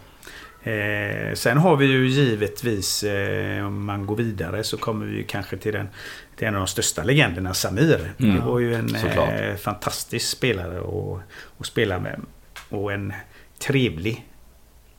Eh, 0.68 1.34
sen 1.34 1.58
har 1.58 1.76
vi 1.76 1.86
ju 1.86 2.08
givetvis, 2.08 3.04
eh, 3.04 3.66
om 3.66 3.86
man 3.86 4.06
går 4.06 4.16
vidare 4.16 4.64
så 4.64 4.78
kommer 4.78 5.06
vi 5.06 5.18
ju 5.18 5.24
kanske 5.24 5.58
till, 5.58 5.74
den, 5.74 5.90
till 6.36 6.48
en 6.48 6.56
av 6.56 6.60
de 6.60 6.68
största 6.68 7.04
legenderna, 7.04 7.54
Samir. 7.54 8.14
Mm. 8.20 8.36
Det 8.36 8.42
var 8.42 8.60
ju 8.60 8.76
en 8.76 8.96
eh, 8.96 9.56
fantastisk 9.56 10.28
spelare 10.30 10.80
att, 10.80 11.22
att 11.58 11.66
spela 11.66 12.00
med. 12.00 12.22
Och 12.70 12.94
en 12.94 13.14
trevlig, 13.60 14.26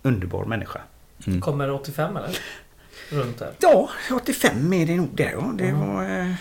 underbar 0.02 0.44
människa. 0.44 0.80
Mm. 1.26 1.40
Kommer 1.40 1.70
85 1.70 2.16
eller? 2.16 2.38
Runt 3.10 3.38
där. 3.38 3.52
Ja, 3.58 3.90
85 4.16 4.72
är 4.72 4.86
det 4.86 4.96
nog 4.96 5.16
där 5.16 5.30
ja. 5.32 5.52
Det 5.58 5.72
var 5.72 6.20
eh, 6.20 6.34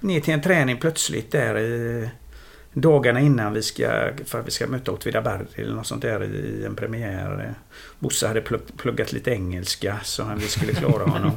ner 0.00 0.20
till 0.20 0.34
en 0.34 0.42
träning 0.42 0.76
plötsligt 0.76 1.32
där 1.32 1.58
i 1.58 2.08
dagarna 2.80 3.20
innan 3.20 3.52
vi 3.52 3.62
ska, 3.62 4.10
för 4.24 4.42
vi 4.42 4.50
ska 4.50 4.66
möta 4.66 4.92
Åtvidaberg 4.92 5.46
eller 5.54 5.74
något 5.74 5.86
sånt 5.86 6.02
där 6.02 6.24
i 6.24 6.64
en 6.66 6.76
premiär. 6.76 7.54
Bosse 7.98 8.28
hade 8.28 8.40
plugg, 8.40 8.60
pluggat 8.76 9.12
lite 9.12 9.30
engelska 9.30 9.96
så 10.02 10.22
han, 10.24 10.38
vi 10.38 10.46
skulle 10.48 10.72
klara 10.72 11.04
honom. 11.04 11.32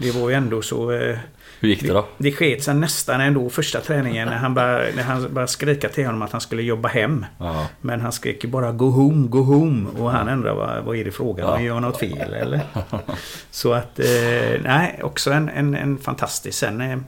Det 0.00 0.10
var 0.10 0.28
ju 0.28 0.34
ändå 0.34 0.62
så... 0.62 0.92
Eh, 0.92 1.18
Hur 1.60 1.68
gick 1.68 1.82
det 1.82 1.88
då? 1.88 2.06
det 2.18 2.32
sket 2.32 2.62
sig 2.62 2.74
nästan 2.74 3.20
ändå 3.20 3.50
första 3.50 3.80
träningen 3.80 4.28
när 4.28 4.36
han, 4.36 4.54
började, 4.54 4.92
när 4.96 5.02
han 5.02 5.34
började 5.34 5.52
skrika 5.52 5.88
till 5.88 6.06
honom 6.06 6.22
att 6.22 6.32
han 6.32 6.40
skulle 6.40 6.62
jobba 6.62 6.88
hem. 6.88 7.26
Ja. 7.38 7.68
Men 7.80 8.00
han 8.00 8.12
skrek 8.12 8.44
ju 8.44 8.50
bara 8.50 8.72
Go 8.72 8.90
home, 8.90 9.28
go 9.28 9.42
home. 9.42 9.90
Och 9.98 10.10
han 10.10 10.28
undrar 10.28 10.54
vad, 10.54 10.84
vad 10.84 10.96
är 10.96 11.04
det 11.04 11.10
frågan 11.10 11.46
om? 11.46 11.60
Ja. 11.60 11.66
Gör 11.66 11.80
något 11.80 11.98
fel 12.00 12.34
eller? 12.34 12.60
Så 13.50 13.72
att, 13.72 13.98
eh, 13.98 14.60
nej, 14.62 15.00
också 15.02 15.30
en, 15.30 15.48
en, 15.48 15.74
en 15.74 15.98
fantastisk. 15.98 16.58
Sen, 16.58 16.80
eh, 16.80 16.98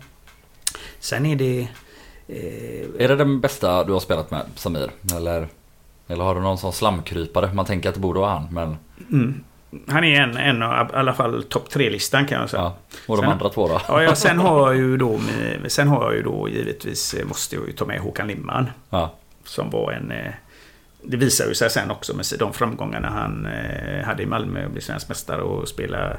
sen 1.01 1.27
är 1.27 1.37
det... 1.37 1.69
Eh, 2.29 3.05
Är 3.05 3.09
det 3.09 3.17
den 3.17 3.41
bästa 3.41 3.85
du 3.85 3.93
har 3.93 4.01
spelat 4.01 4.31
med, 4.31 4.43
Samir? 4.55 4.91
Eller, 5.17 5.49
eller 6.09 6.25
har 6.25 6.35
du 6.35 6.41
någon 6.41 6.59
sån 6.59 6.73
slamkrypare? 6.73 7.51
Man 7.55 7.65
tänker 7.65 7.89
att 7.89 7.95
det 7.95 8.01
borde 8.01 8.21
vara 8.21 8.31
han, 8.31 8.47
men 8.51 8.77
mm, 9.13 9.41
han 9.89 10.05
är 10.05 10.21
en, 10.21 10.37
en 10.37 10.63
av 10.63 10.87
i 10.87 10.97
alla 10.97 11.15
fall 11.15 11.43
topp 11.43 11.71
tre-listan 11.71 12.27
kan 12.27 12.41
jag 12.41 12.51
säga. 12.51 12.63
ja. 12.63 12.77
Och 13.09 13.17
de 13.17 13.23
Sen- 13.23 13.33
andra 13.33 13.49
två 13.49 13.69
då? 13.69 13.81
Ja, 13.89 14.03
ja, 14.03 14.15
sen 14.15 14.39
har 14.39 14.61
jag 14.73 14.77
ju 14.77 14.97
då, 14.97 15.21
sen 15.69 15.89
har 15.89 16.05
jag 16.05 16.15
ju 16.15 16.23
då 16.23 16.49
givetvis, 16.49 17.15
eh, 17.15 17.27
måste 17.27 17.57
jag 17.57 17.67
ju 17.67 17.73
ta 17.73 17.85
med 17.85 18.01
Håkan 18.01 18.27
Limman. 18.29 18.71
Ja. 18.91 19.13
Som 19.45 19.71
var 19.71 19.93
en 19.93 20.11
eh, 20.11 20.33
det 21.07 21.17
visar 21.17 21.49
ju 21.49 21.55
sig 21.55 21.71
sen 21.71 21.91
också 21.91 22.17
med 22.17 22.25
de 22.39 22.53
framgångarna 22.53 23.09
han 23.09 23.47
eh, 23.47 24.05
hade 24.05 24.23
i 24.23 24.27
Malmö 24.27 24.65
och 24.65 24.71
blev 24.71 24.81
svensk 24.81 25.09
mästare 25.09 25.43
och 25.43 25.69
spela 25.69 26.17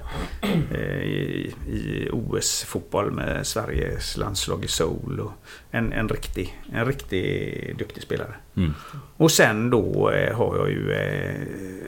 eh, 0.72 1.02
i, 1.04 1.54
i 1.68 2.10
OS-fotboll 2.12 3.12
med 3.12 3.48
Sveriges 3.48 4.18
landslag 4.18 4.66
i 4.66 4.68
Seoul. 4.68 5.20
Och 5.20 5.32
en, 5.72 5.94
en, 5.94 6.10
riktig, 6.10 6.62
en 6.74 6.86
riktig 6.86 7.76
duktig 7.78 8.04
spelare. 8.04 8.36
Mm. 8.58 8.74
Och 9.18 9.32
sen 9.32 9.70
då 9.70 10.12
eh, 10.12 10.38
har 10.38 10.58
jag 10.58 10.70
ju 10.70 10.94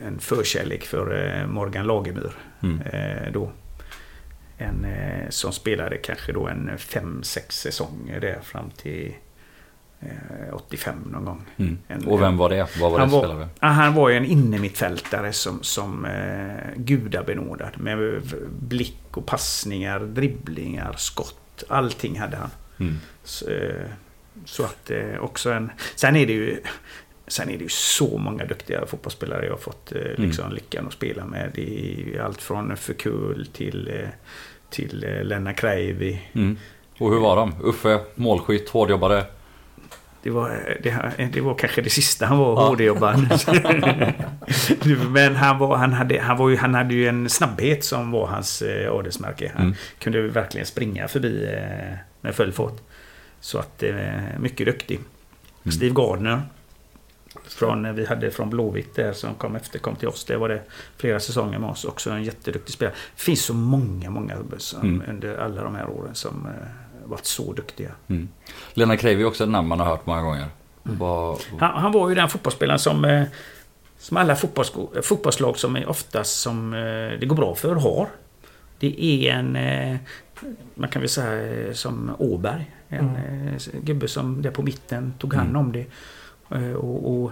en 0.08 0.20
förkärlek 0.20 0.86
för 0.86 1.46
Morgan 1.48 1.88
Lagemyr. 1.88 2.32
Mm. 2.64 2.82
Då. 3.34 3.52
En 4.58 4.88
som 5.30 5.54
spelade 5.54 5.98
kanske 5.98 6.32
då 6.32 6.48
en 6.48 6.70
5-6 6.78 7.24
säsonger 7.50 8.20
där 8.20 8.40
fram 8.44 8.70
till 8.70 9.14
85 10.54 10.96
någon 11.12 11.26
gång. 11.26 11.42
Mm. 11.58 11.78
En- 11.88 12.08
Och 12.08 12.22
vem 12.22 12.38
var 12.38 12.50
det? 12.50 12.68
Vad 12.82 12.92
var 12.92 12.98
det 13.00 13.04
han, 13.06 13.12
var, 13.12 13.20
spelare? 13.24 13.48
ja, 13.60 13.68
han 13.68 13.94
var 13.94 14.10
ju 14.10 14.18
en 14.18 14.26
innermittfältare 14.26 15.34
som, 15.34 15.64
som 15.64 16.06
eh, 16.06 16.76
gudabenådad. 16.76 17.72
Med 17.78 18.22
blick 18.60 19.04
och 19.18 19.26
passningar, 19.26 20.00
dribblingar, 20.00 20.94
skott. 20.98 21.64
Allting 21.68 22.20
hade 22.20 22.38
han. 22.38 22.50
Mm. 22.80 22.96
Så, 23.24 23.50
eh, 23.50 23.86
så 24.46 24.64
att 24.64 24.92
eh, 24.92 25.20
också 25.20 25.52
en... 25.52 25.72
Sen 25.96 26.16
är 26.16 26.26
det 26.28 26.34
ju... 26.34 26.62
Sen 27.30 27.50
är 27.50 27.58
det 27.58 27.64
ju 27.64 27.70
så 27.70 28.18
många 28.18 28.46
duktiga 28.46 28.86
fotbollsspelare 28.86 29.46
jag 29.46 29.52
har 29.54 29.58
fått 29.60 29.92
eh, 29.92 30.02
liksom 30.18 30.52
lyckan 30.54 30.88
att 30.88 30.94
spela 30.94 31.26
med. 31.26 31.52
Det 31.56 31.96
är 32.16 32.22
allt 32.22 32.42
från 32.42 32.78
Fekul 32.78 33.48
till, 33.54 33.88
eh, 33.88 34.10
till 34.70 35.04
eh, 35.04 35.24
Lennart 35.24 35.56
Kreivi. 35.60 36.22
Mm. 36.34 36.58
Och 37.00 37.12
hur 37.12 37.20
var 37.20 37.36
de? 37.36 37.54
Uffe, 37.64 38.00
målskytt, 38.16 38.70
hårdjobbare? 38.70 39.24
Det 40.28 40.32
var, 40.34 40.78
det, 40.84 41.30
det 41.34 41.42
var 41.42 41.56
kanske 41.56 41.82
det 41.82 41.90
sista 41.90 42.26
han 42.26 42.38
var, 42.38 42.54
Ja. 42.62 42.68
HD-jobbaren. 42.70 43.28
Men 45.12 45.36
han, 45.36 45.58
var, 45.60 45.76
han, 45.78 45.94
hade, 45.94 46.20
han, 46.20 46.38
var 46.38 46.50
ju, 46.50 46.58
han 46.58 46.74
hade 46.74 46.94
ju 46.94 47.08
en 47.08 47.30
snabbhet 47.30 47.84
som 47.84 48.12
var 48.12 48.28
hans 48.28 48.62
eh, 48.62 48.92
adelsmärke. 48.94 49.52
Han 49.56 49.66
Mm. 49.66 49.76
kunde 50.00 50.22
verkligen 50.28 50.66
springa 50.68 51.08
förbi 51.08 51.46
eh, 51.54 51.98
med 52.22 52.36
full 52.36 52.52
fart. 52.52 52.74
Så 53.40 53.58
att 53.60 53.84
eh, 53.84 53.96
mycket 54.40 54.66
duktig. 54.68 54.96
Mm. 55.63 55.72
Steve 55.72 55.94
Gardner. 55.96 56.42
Från, 57.48 57.96
vi 57.96 58.06
hade 58.06 58.32
från 58.32 58.50
Blåvitt 58.50 58.96
där 58.96 59.13
som 59.13 59.34
kom 59.36 59.56
efter, 59.56 59.80
kom 59.80 59.96
till 59.96 60.08
oss. 60.08 60.26
Det 60.26 60.38
var 60.38 60.50
det 60.50 60.62
flera 60.98 61.20
säsonger 61.20 61.60
med 61.60 61.70
oss. 61.70 61.86
Också 61.86 62.10
en 62.12 62.24
jätteduktig 62.24 62.74
spelare. 62.74 62.96
Det 63.16 63.22
finns 63.22 63.42
så 63.46 63.54
många, 63.54 64.10
många 64.10 64.36
som, 64.58 64.82
Mm. 64.82 65.04
under 65.10 65.38
alla 65.38 65.63
de 65.63 65.76
här 65.76 65.90
åren 65.90 66.16
som 66.16 66.46
eh, 66.46 66.52
varit 67.10 67.26
så 67.26 67.54
duktiga. 67.54 67.91
Mm. 68.08 68.30
Lena 68.74 68.98
Kreivi 68.98 69.22
är 69.22 69.26
också 69.28 69.43
ett 69.43 69.50
namn 69.50 69.67
man 69.67 69.80
har 69.80 69.88
hört 69.88 70.06
många 70.06 70.22
gånger. 70.22 70.46
Vad- 70.84 71.39
Han, 71.60 71.82
han 71.82 71.91
var 71.91 72.10
ju 72.10 72.15
den 72.15 72.30
fotbollsspelaren 72.30 72.80
som, 72.80 73.06
eh, 73.06 73.24
som 73.98 74.17
alla 74.17 74.36
fotbollssko- 74.36 75.02
fotbollslag 75.02 75.58
som 75.58 75.76
är 75.76 75.89
oftast 75.89 76.39
som 76.39 76.74
eh, 76.74 76.80
det 77.20 77.26
går 77.26 77.36
bra 77.36 77.56
för 77.56 77.76
har. 77.76 78.08
Det 78.80 79.04
är 79.06 79.34
en, 79.34 79.56
eh, 79.56 79.98
man 80.76 80.89
kan 80.89 81.02
väl 81.02 81.10
säga 81.10 81.74
som 81.74 82.12
Åberg. 82.20 82.72
En 82.89 83.15
Mm. 83.15 83.58
gubbe 83.82 84.08
som 84.08 84.41
där 84.41 84.52
på 84.52 84.62
mitten 84.62 85.13
tog 85.20 85.34
hand 85.34 85.50
Mm. 85.50 85.62
om 85.62 85.72
det. 85.72 85.86
Och 86.76 87.24
och 87.24 87.32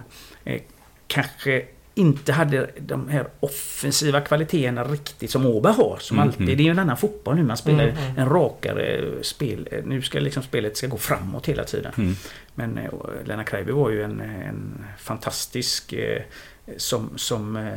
kanske 1.06 1.64
inte 1.98 2.32
hade 2.32 2.70
de 2.80 3.08
här 3.08 3.26
offensiva 3.40 4.20
kvaliteterna 4.20 4.84
riktigt 4.84 5.30
som 5.30 5.46
Åberg 5.46 5.72
har. 5.74 5.96
Som 6.00 6.16
Mm, 6.16 6.28
alltid. 6.28 6.42
mm. 6.42 6.56
Det 6.56 6.62
är 6.62 6.64
ju 6.64 6.70
en 6.70 6.78
annan 6.78 6.96
fotboll 6.96 7.36
nu. 7.36 7.42
Man 7.42 7.56
spelar 7.56 7.84
Mm, 7.84 7.96
mm. 7.96 8.18
en 8.18 8.28
rakare 8.28 9.04
spel. 9.22 9.68
Nu 9.84 10.02
ska 10.02 10.18
liksom 10.20 10.42
spelet 10.42 10.76
ska 10.76 10.86
gå 10.86 10.96
framåt 10.96 11.46
hela 11.46 11.64
tiden. 11.64 11.92
Mm. 11.98 12.14
Men 12.54 12.78
eh, 12.78 12.90
Lennart 13.24 13.48
Kreivi 13.48 13.72
var 13.72 13.90
ju 13.90 14.02
en, 14.02 14.20
en 14.20 14.84
fantastisk 14.98 15.92
eh, 15.92 16.22
som, 16.76 17.10
som 17.16 17.56
eh, 17.56 17.72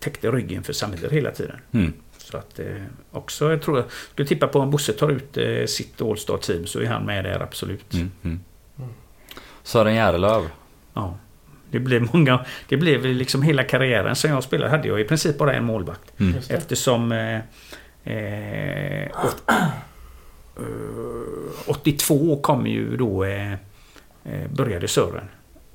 täckte 0.00 0.30
ryggen 0.30 0.62
för 0.62 0.72
samhället 0.72 1.12
hela 1.12 1.30
tiden. 1.30 1.56
Mm. 1.72 1.92
Så 2.18 2.36
att 2.36 2.58
eh, 2.58 2.66
också, 3.10 3.50
jag 3.50 3.62
tror 3.62 3.76
jag 3.78 3.86
skulle 4.12 4.28
tippa 4.28 4.46
på 4.48 4.58
om 4.58 4.70
Bosse 4.70 4.92
tar 4.92 5.10
ut 5.10 5.36
eh, 5.36 5.66
sitt 5.66 6.00
All-Star 6.02 6.36
team 6.36 6.66
så 6.66 6.80
är 6.80 6.86
han 6.86 7.06
med 7.06 7.24
där 7.24 7.40
absolut. 7.42 7.94
Mm. 7.94 8.10
Mm. 8.22 8.40
Mm. 8.78 8.90
Sören 9.62 9.94
Järelöv. 9.94 10.42
Ja. 10.94 11.16
Det 11.70 11.78
blev 11.80 12.08
många, 12.12 12.44
det 12.68 12.76
blev 12.76 13.04
liksom 13.04 13.42
hela 13.42 13.64
karriären 13.64 14.16
som 14.16 14.30
jag 14.30 14.42
spelade 14.44 14.70
hade 14.70 14.88
jag 14.88 15.00
i 15.00 15.04
princip 15.04 15.38
bara 15.38 15.52
en 15.54 15.64
målvakt. 15.64 16.20
Mm. 16.20 16.32
Det. 16.32 16.54
Eftersom 16.54 17.12
eh, 17.12 17.36
eh, 18.14 19.10
åt, 19.24 19.42
eh, 19.50 19.66
82 21.66 22.36
kom 22.42 22.66
ju 22.66 22.96
då 22.96 23.24
eh, 23.24 23.52
eh, 24.24 24.48
började 24.54 24.88
Sören. 24.88 25.24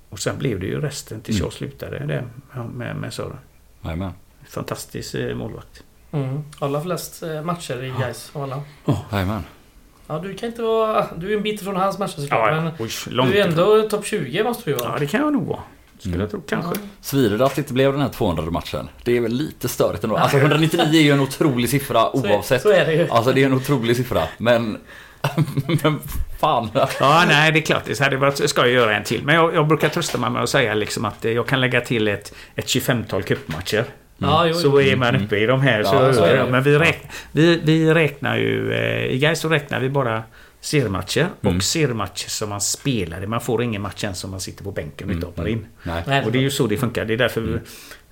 Och 0.09 0.19
sen 0.19 0.37
blev 0.37 0.59
det 0.59 0.65
ju 0.65 0.81
resten 0.81 1.21
tills 1.21 1.37
Mm. 1.37 1.45
jag 1.45 1.53
slutade 1.53 1.99
där 1.99 2.23
med, 2.73 2.95
med 2.95 3.13
Sören. 3.13 3.37
Jajamän. 3.81 4.11
Fantastisk 4.49 5.13
eh, 5.15 5.35
målvakt. 5.35 5.83
Mm. 6.11 6.43
Alla 6.59 6.81
flest 6.81 7.23
matcher 7.43 7.83
i 7.83 7.93
Gais 8.01 8.31
av 8.33 8.43
alla. 8.43 8.61
Jajamän. 9.11 9.43
Ja, 10.07 10.19
du 10.19 10.33
kan 10.33 10.49
inte 10.49 10.61
vara... 10.61 11.07
Du 11.17 11.33
är 11.33 11.37
en 11.37 11.43
bit 11.43 11.61
från 11.63 11.75
hans 11.75 11.99
matcher 11.99 12.21
såklart. 12.21 12.63
Men 12.63 12.71
Oj, 12.79 12.89
långt 13.09 13.31
du 13.31 13.39
är 13.39 13.47
ändå 13.47 13.81
topp 13.89 14.05
20 14.05 14.43
måste 14.43 14.69
du 14.71 14.77
Ja, 14.79 14.87
vara. 14.87 14.99
det 14.99 15.07
kan 15.07 15.21
jag 15.21 15.33
nog 15.33 15.45
vara. 15.47 15.59
Skulle 15.99 16.15
Mm. 16.15 16.21
jag 16.23 16.31
tro. 16.31 16.41
Kanske. 16.49 16.75
Svider 17.01 17.37
det 17.37 17.45
att 17.45 17.55
det 17.55 17.61
inte 17.61 17.73
blev 17.73 17.91
den 17.91 18.01
här 18.01 18.09
200 18.09 18.43
matchen? 18.51 18.89
Det 19.03 19.17
är 19.17 19.21
väl 19.21 19.31
lite 19.33 19.67
störigt 19.67 20.03
ändå. 20.03 20.15
Alltså 20.17 20.37
199 20.37 20.99
är 20.99 21.03
ju 21.03 21.11
en 21.11 21.19
otrolig 21.19 21.69
siffra 21.69 21.99
Så 22.11 22.25
är- 22.25 22.31
oavsett. 22.33 22.61
Så 22.61 22.69
är 22.71 22.85
det 22.85 22.93
ju. 22.93 23.07
Alltså 23.09 23.31
det 23.33 23.41
är 23.41 23.45
en 23.45 23.53
otrolig 23.53 23.95
siffra. 23.95 24.21
Men... 24.37 24.77
men 25.83 25.99
fan. 26.39 26.69
Ja, 26.99 27.23
nej, 27.27 27.51
det 27.51 27.59
är 27.59 27.61
klart. 27.61 27.83
Det 27.85 27.99
hade 27.99 28.17
varit, 28.17 28.49
ska 28.49 28.61
jag 28.61 28.69
göra 28.69 28.95
en 28.97 29.03
till. 29.03 29.23
Men 29.23 29.35
jag, 29.35 29.55
jag 29.55 29.67
brukar 29.67 29.89
trösta 29.89 30.17
mig 30.17 30.29
med 30.29 30.43
att 30.43 30.49
säga 30.49 30.73
liksom 30.73 31.05
att 31.05 31.25
eh, 31.25 31.31
jag 31.31 31.47
kan 31.47 31.61
lägga 31.61 31.81
till 31.81 32.07
ett, 32.07 32.33
ett 32.55 32.65
25-tal 32.65 33.23
cupmatcher. 33.23 33.83
Ja, 34.17 34.45
jo, 34.47 34.51
jo. 34.55 34.61
Så 34.71 34.81
är 34.81 34.95
man 34.95 35.15
uppe 35.25 35.37
i 35.37 35.45
de 35.45 35.61
här. 35.61 35.83
Så, 35.83 35.95
Ja, 35.95 36.13
så 36.13 36.23
är 36.23 36.37
det. 36.37 36.51
Men 36.51 36.63
vi, 36.63 36.77
räk, 36.79 37.01
vi, 37.31 37.59
vi 37.63 37.93
räknar 37.93 38.37
ju... 38.37 38.73
eh, 38.73 39.05
I 39.05 39.17
Gais 39.17 39.39
så 39.39 39.49
räknar 39.49 39.79
vi 39.79 39.89
bara 39.89 40.23
seriematcher 40.65 41.29
Mm. 41.41 41.57
och 41.57 41.63
seriematcher 41.63 42.29
som 42.29 42.49
man 42.49 42.61
spelade. 42.61 43.27
Man 43.27 43.41
får 43.41 43.63
ingen 43.63 43.81
match 43.81 44.03
ens 44.03 44.19
som 44.19 44.31
man 44.31 44.39
sitter 44.39 44.63
på 44.63 44.71
bänken 44.71 45.07
och 45.07 45.13
inte 45.13 45.25
Mm, 45.25 45.35
hoppar 45.37 45.47
in. 45.47 45.65
Nej. 45.83 46.03
Nej, 46.07 46.25
Och 46.25 46.31
det 46.31 46.37
är 46.37 46.41
ju 46.41 46.51
så 46.51 46.67
det 46.67 46.77
funkar. 46.77 47.05
Det 47.05 47.13
är 47.13 47.17
därför... 47.17 47.41
Mm. 47.41 47.53
Vi, 47.53 47.59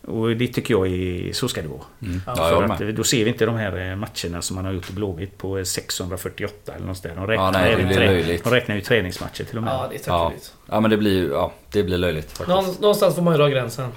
och 0.07 0.37
det 0.37 0.47
tycker 0.47 0.73
jag 0.73 0.87
är... 0.87 1.33
Så 1.33 1.47
ska 1.47 1.61
det 1.61 1.67
vara. 1.67 1.81
Mm. 2.01 2.21
Ja, 2.25 2.33
Ja, 2.37 2.49
För 2.49 2.63
att 2.73 2.81
eh, 2.81 2.87
då 2.87 3.03
ser 3.03 3.23
vi 3.23 3.29
inte 3.29 3.45
de 3.45 3.55
här 3.55 3.89
eh, 3.91 3.95
matcherna 3.95 4.41
som 4.41 4.55
man 4.55 4.65
har 4.65 4.71
gjort 4.71 4.89
i 4.89 4.93
Blåvitt 4.93 5.37
på 5.37 5.65
648 5.65 6.53
eller 6.71 6.79
någonstans. 6.79 7.15
De 7.15 7.27
räknar, 7.27 7.45
Ja, 7.45 7.51
nej, 7.51 7.63
det 7.67 7.73
även 7.73 7.87
blir 7.87 7.97
trä- 7.97 8.05
löjligt. 8.05 8.43
de 8.43 8.49
räknar 8.49 8.75
ju 8.75 8.81
träningsmatcher 8.81 9.43
till 9.43 9.57
och 9.57 9.63
med. 9.63 9.73
Ja, 9.73 9.87
det 9.91 9.95
är 9.95 10.11
Ja. 10.11 10.29
tråkigt. 10.29 10.53
Ja 10.69 10.79
men 10.79 10.91
det 10.91 10.97
blir 10.97 11.13
ju, 11.13 11.27
ja 11.29 11.53
det 11.71 11.83
blir 11.83 11.97
löjligt 11.97 12.25
faktiskt. 12.31 12.47
Någon, 12.49 12.65
någonstans 12.81 13.15
får 13.15 13.21
man 13.21 13.33
ju 13.33 13.37
dra 13.37 13.47
gränsen. 13.49 13.89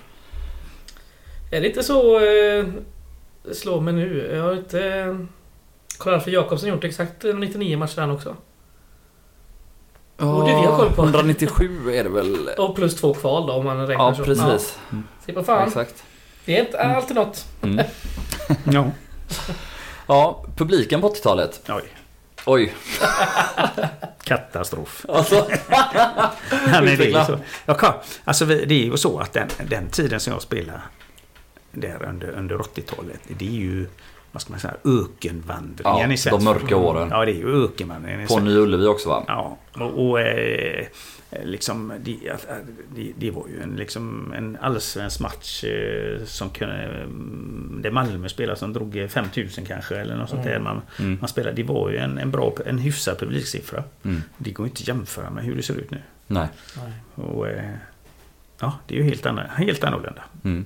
Är 1.50 1.60
det 1.60 1.66
inte 1.68 1.82
så... 1.82 2.20
Eh, 2.20 2.64
slå 3.52 3.80
mig 3.80 3.94
nu. 3.94 4.30
Jag 4.34 4.42
har 4.42 4.52
inte... 4.52 5.18
Karl-Alfred 5.98 6.34
Jakobsson 6.34 6.68
gjort 6.68 6.84
exakt 6.84 7.24
99 7.34 7.78
matcher 7.78 8.00
han 8.00 8.10
också. 8.10 8.36
borde 10.16 10.46
vi 10.46 10.52
ha 10.66 10.76
koll 10.76 10.92
på. 10.92 11.02
197 11.04 11.90
är 11.94 12.04
det 12.04 12.10
väl? 12.10 12.48
Och 12.58 12.76
plus 12.76 12.96
två 13.00 13.14
kval 13.14 13.46
då 13.46 13.52
om 13.52 13.64
man 13.64 13.86
räknar 13.86 14.04
Ja 14.04 14.14
så. 14.14 14.24
precis. 14.24 14.78
Ja, 14.90 14.96
se 15.26 15.32
på 15.32 15.42
fan. 15.42 15.66
Exakt. 15.68 16.04
Det 16.44 16.56
är 16.58 16.64
inte 16.64 16.78
alltid 16.78 17.16
något. 17.16 17.46
Mm. 17.62 17.86
Ja. 18.72 18.90
Ja, 20.06 20.44
publiken 20.56 21.00
på 21.00 21.08
80-talet. 21.08 21.62
Oj. 21.68 21.82
Oj. 22.46 22.74
Katastrof. 24.24 25.06
Alltså. 25.08 25.34
Ja, 26.50 26.80
men 26.82 26.84
det 26.98 27.12
är 27.12 27.24
så. 27.66 27.74
Kan, 27.74 27.92
alltså 28.24 28.44
det 28.44 28.70
är 28.74 28.84
ju 28.84 28.96
så 28.96 29.18
att 29.18 29.32
den, 29.32 29.48
den 29.68 29.88
tiden 29.90 30.20
som 30.20 30.32
jag 30.32 30.42
spelade 30.42 30.80
där 31.72 32.02
under, 32.08 32.28
under 32.30 32.56
80-talet. 32.56 33.20
Det 33.28 33.46
är 33.46 33.50
ju, 33.50 33.86
vad 34.32 34.42
ska 34.42 34.50
man 34.50 34.60
säga, 34.60 34.74
ökenvandringen 34.84 35.98
Ja, 36.08 36.12
i 36.12 36.16
svensk 36.16 36.38
de 36.38 36.44
mörka 36.44 36.76
åren. 36.76 37.08
Ja, 37.10 37.24
det 37.24 37.30
är 37.32 37.34
ju 37.34 37.64
ökenvandringen 37.64 38.20
i 38.20 38.26
På 38.26 38.40
Nya 38.40 38.58
Ullevi 38.58 38.86
också 38.86 39.08
va? 39.08 39.24
Ja, 39.28 39.56
och, 39.72 40.08
och 40.10 40.20
eh, 40.20 40.86
liksom 41.44 41.92
det, 42.00 42.18
det, 42.94 43.12
det 43.18 43.30
var 43.30 43.44
ju 43.48 43.62
en, 43.62 43.76
liksom, 43.76 44.32
en 44.36 44.58
allsvensk 44.60 45.20
match 45.20 45.64
eh, 45.64 46.24
som 46.24 46.50
kunde... 46.50 46.74
mm, 46.84 47.78
Där 47.82 47.90
Malmö 47.90 48.28
spelade 48.28 48.58
som 48.58 48.72
drog 48.72 48.96
eh, 48.96 49.08
5000 49.08 49.64
kanske 49.64 49.96
eller 49.96 50.16
något 50.16 50.30
sånt 50.30 50.42
där. 50.44 50.50
Mm. 50.50 50.64
Man, 50.64 50.82
Mm. 50.98 51.18
man 51.20 51.28
spelade. 51.28 51.56
Det 51.56 51.62
var 51.62 51.90
ju 51.90 51.96
en, 51.96 52.18
en 52.18 52.30
bra, 52.30 52.54
en 52.66 52.78
hyfsad 52.78 53.18
publiksiffra. 53.18 53.84
Mm. 54.02 54.22
Det 54.38 54.50
går 54.50 54.66
inte 54.66 54.80
att 54.82 54.88
jämföra 54.88 55.30
med 55.30 55.44
hur 55.44 55.56
det 55.56 55.62
ser 55.62 55.74
ut 55.74 55.90
nu. 55.90 55.98
Nej. 56.26 56.48
Och, 57.14 57.48
eh, 57.48 57.70
ja, 58.60 58.72
det 58.86 58.94
är 58.94 58.98
ju 58.98 59.04
helt, 59.04 59.26
annorlunda, 59.26 59.54
helt 59.56 59.84
annorlunda. 59.84 60.22
Mm. 60.44 60.64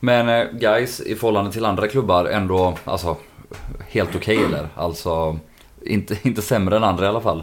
Men 0.00 0.28
eh, 0.28 0.46
guys 0.52 1.00
i 1.00 1.14
förhållande 1.14 1.52
till 1.52 1.64
andra 1.64 1.88
klubbar 1.88 2.24
ändå, 2.24 2.78
alltså 2.84 3.16
helt 3.88 4.16
okej 4.16 4.44
eller? 4.44 4.68
Alltså 4.74 5.38
inte, 5.82 6.16
inte 6.22 6.42
sämre 6.42 6.76
än 6.76 6.84
andra 6.84 7.04
i 7.04 7.08
alla 7.08 7.20
fall. 7.20 7.42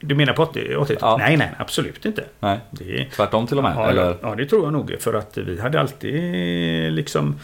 Du 0.00 0.14
menar 0.14 0.32
på 0.32 0.42
80 0.42 0.76
80 0.76 0.96
Ja. 1.00 1.16
Nej, 1.16 1.36
nej, 1.36 1.50
absolut 1.58 2.04
inte. 2.06 2.24
Nej, 2.40 2.60
Det 2.70 3.00
är, 3.00 3.10
tvärtom 3.16 3.46
till 3.46 3.56
och 3.58 3.64
med. 3.64 3.72
Ja, 3.76 3.90
eller? 3.90 4.16
ja, 4.22 4.34
det 4.34 4.46
tror 4.46 4.64
jag 4.64 4.72
nog. 4.72 4.96
För 5.00 5.14
att 5.14 5.38
vi 5.38 5.60
hade 5.60 5.80
alltid 5.80 6.92
liksom 6.92 7.38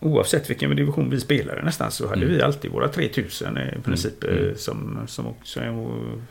Oavsett 0.00 0.50
vilken 0.50 0.76
division 0.76 1.10
vi 1.10 1.20
spelade 1.20 1.62
nästan 1.62 1.90
så 1.90 2.08
hade 2.08 2.22
Mm. 2.22 2.36
vi 2.36 2.42
alltid 2.42 2.70
våra 2.70 2.88
3000 2.88 3.58
i 3.58 3.80
princip 3.84 4.24
Mm. 4.24 4.48
eh, 4.48 4.54
som, 4.54 4.98
som 5.06 5.26
också 5.26 5.60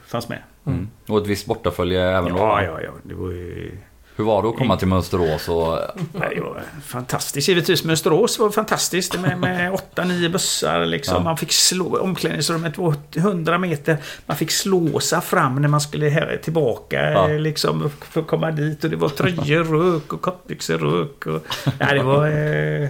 fanns 0.08 0.30
med. 0.30 0.40
Mm. 0.66 0.88
Och 1.08 1.18
ett 1.18 1.28
visst 1.28 1.46
bortafölje 1.46 2.18
även 2.18 2.32
då? 2.32 2.38
Ja, 2.38 2.64
ja, 2.64 2.82
ja. 2.82 2.92
Det 3.04 3.14
var 3.14 3.30
ju 3.32 3.72
Hur 4.20 4.26
var 4.26 4.44
det 4.44 4.50
att 4.50 4.56
komma 4.58 4.78
till 4.78 4.88
Mönsterås? 4.88 5.50
Och... 5.50 5.80
Nej, 6.14 6.36
det 6.36 6.42
var 6.42 6.64
fantastiskt. 6.86 7.48
Givetvis 7.48 7.84
Mönsterås 7.84 8.40
var 8.40 8.50
fantastiskt 8.50 9.20
med, 9.20 9.40
med 9.40 9.72
8-9 9.96 10.30
bussar. 10.32 10.86
Liksom. 10.86 11.16
Ja. 11.18 11.24
Man 11.24 11.38
fick 11.38 11.52
slå, 11.52 12.00
omklädningsrummet 12.00 12.78
var 12.78 12.96
100 13.16 13.58
meter. 13.58 13.98
Man 14.26 14.38
fick 14.38 14.52
slåsa 14.52 15.22
fram 15.22 15.62
när 15.62 15.70
man 15.70 15.82
skulle 15.82 16.10
här, 16.10 16.40
tillbaka 16.44 17.12
Ja. 17.12 17.28
liksom, 17.28 17.90
för 18.02 18.22
att 18.22 18.28
komma 18.28 18.52
dit. 18.52 18.84
Och 18.84 18.90
det 18.90 18.96
var 18.96 19.10
tröjor 19.10 19.64
rök 19.94 20.14
och 20.14 20.22
kortbyxor 20.22 20.78
rök. 20.78 21.26
Och, 21.26 21.46
nej, 21.80 21.98
det 21.98 22.04
var, 22.04 22.28
eh, 22.28 22.90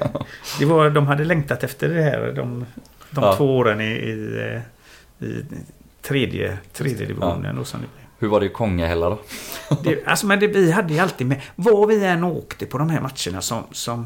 det 0.59 0.65
var, 0.65 0.89
de 0.89 1.07
hade 1.07 1.23
längtat 1.23 1.63
efter 1.63 1.89
det 1.89 2.01
här 2.01 2.33
de, 2.35 2.65
de 3.09 3.23
Ja. 3.23 3.35
två 3.35 3.57
åren 3.57 3.81
i, 3.81 3.85
i, 3.85 4.37
eh, 5.19 5.27
i 5.27 5.45
tredje, 6.01 6.57
tredje 6.73 7.05
divisionen. 7.05 7.57
Och 7.57 7.67
som 7.67 7.81
det 7.81 7.87
blev. 7.95 8.08
Hur 8.19 8.27
var 8.27 8.39
det 8.39 8.45
i 8.45 8.49
Kongahälla 8.49 9.09
då? 9.09 9.19
Det, 9.83 10.07
alltså, 10.07 10.27
men 10.27 10.39
det, 10.39 10.47
vi 10.47 10.71
hade 10.71 10.93
ju 10.93 10.99
alltid 10.99 11.27
med, 11.27 11.41
var 11.55 11.87
vi 11.87 12.05
än 12.05 12.23
åkte 12.23 12.65
på 12.65 12.77
de 12.77 12.89
här 12.89 13.01
matcherna 13.01 13.41
som, 13.41 13.63
som, 13.71 14.05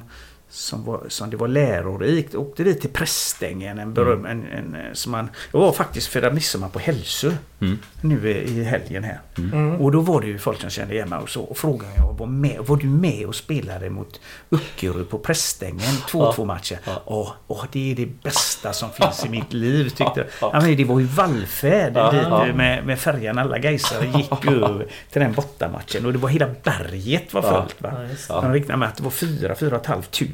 som, 0.54 0.84
var, 0.86 1.04
som 1.08 1.30
det 1.30 1.38
var 1.38 1.48
lärorikt. 1.48 2.36
Åkte 2.36 2.64
vi 2.64 2.76
till 2.76 2.90
Prästängen, 2.90 3.80
en 3.80 3.94
beröm, 3.94 4.26
en, 4.26 4.46
en, 4.46 4.76
eh, 4.76 4.94
som 4.94 5.12
man, 5.12 5.30
jag 5.52 5.60
var 5.60 5.72
faktiskt 5.72 6.08
firade 6.08 6.36
midsommar 6.36 6.70
på 6.70 6.80
Hälsö 6.80 7.32
Mm. 7.64 7.80
nu 8.02 8.30
i 8.32 8.60
i 8.60 8.64
helgen 8.64 9.04
här. 9.04 9.20
Mm. 9.38 9.82
Och 9.82 9.92
då 9.92 10.00
var 10.00 10.22
det 10.22 10.28
ju 10.28 10.38
folk 10.38 10.62
som 10.62 10.70
kände 10.70 10.94
igen 10.94 11.10
mig 11.10 11.20
och 11.20 11.30
så 11.30 11.42
och 11.42 11.58
frågade 11.58 11.94
jag, 11.98 12.14
var, 12.20 12.28
med, 12.28 12.60
var 12.60 12.78
du 12.78 12.88
med 12.88 13.26
och 13.28 13.36
spelade 13.36 13.90
mot 13.90 14.20
Öckerö 14.52 15.04
på 15.04 15.18
Prästängen? 15.20 15.80
2-2 15.80 16.46
matcher. 16.46 16.80
Ja. 16.86 17.04
Ja, 17.06 17.36
åh, 17.48 17.66
det 17.72 17.92
är 17.92 17.96
det 17.96 18.06
bästa 18.24 18.74
som 18.74 18.90
finns 18.90 19.26
i 19.26 19.30
mitt 19.30 19.54
liv 19.54 19.84
tyckte 19.90 20.14
jag. 20.16 20.26
Ja. 20.42 20.60
Men 20.62 20.78
det 20.78 20.84
var 20.84 21.00
ju 21.00 21.06
vallfärd 21.06 21.94
Ja, 21.96 22.12
dit 22.12 22.22
ja. 22.24 22.46
med, 22.54 22.86
med 22.86 23.00
färjan. 23.00 23.38
Alla 23.38 23.58
gaisare 23.58 24.06
gick 24.16 24.46
över 24.46 24.88
till 25.12 25.22
den 25.22 25.34
bortamatchen 25.34 26.06
och 26.06 26.14
det 26.14 26.20
var 26.20 26.30
hela 26.30 26.48
berget 26.64 27.34
var 27.34 27.42
fullt. 27.42 27.82
Va? 27.82 27.94
Ja. 28.30 28.42
De 28.42 28.54
räknade 28.54 28.78
med 28.80 28.88
att 28.90 28.96
det 28.98 29.04
var 29.04 29.12
4-4 29.12 29.56
500 29.56 29.80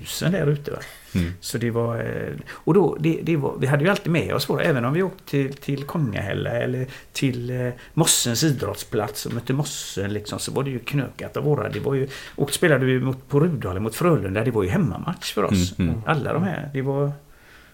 tusen 0.09 0.31
där 0.31 0.47
ute. 0.47 0.71
Va? 0.71 0.77
Mm. 1.15 1.31
Så 1.39 1.57
det 1.57 1.71
var... 1.71 1.97
eh, 1.99 2.33
Och 2.51 2.73
då, 2.73 2.97
det, 2.99 3.19
det 3.23 3.35
var, 3.35 3.57
vi 3.59 3.67
hade 3.67 3.83
ju 3.83 3.89
alltid 3.89 4.11
med 4.11 4.33
oss 4.33 4.49
våra, 4.49 4.63
även 4.63 4.85
om 4.85 4.93
vi 4.93 5.03
åkte 5.03 5.23
till, 5.29 5.53
till 5.53 5.83
Kongahälla 5.83 6.49
eller 6.49 6.87
till 7.13 7.49
eh, 7.61 7.69
Mossens 7.93 8.43
idrottsplats 8.43 9.25
och 9.25 9.33
mötte 9.33 9.53
Mossen 9.53 10.13
liksom, 10.13 10.39
så 10.39 10.51
var 10.51 10.63
det 10.63 10.69
ju 10.69 10.79
knökat 10.79 11.37
av 11.37 11.43
våra. 11.43 11.69
Det 11.69 11.79
var 11.79 11.93
ju, 11.95 12.07
och 12.35 12.53
spelade 12.53 12.85
vi 12.85 12.99
mot, 12.99 13.27
på 13.29 13.39
Rudalen 13.39 13.83
mot 13.83 13.95
Frölunda, 13.95 14.43
det 14.43 14.51
var 14.51 14.63
ju 14.63 14.69
hemmamatch 14.69 15.33
för 15.33 15.43
oss. 15.43 15.79
Mm, 15.79 15.89
mm. 15.91 16.01
Alla 16.05 16.33
de 16.33 16.43
här. 16.43 16.69
Det 16.73 16.81
var, 16.81 17.11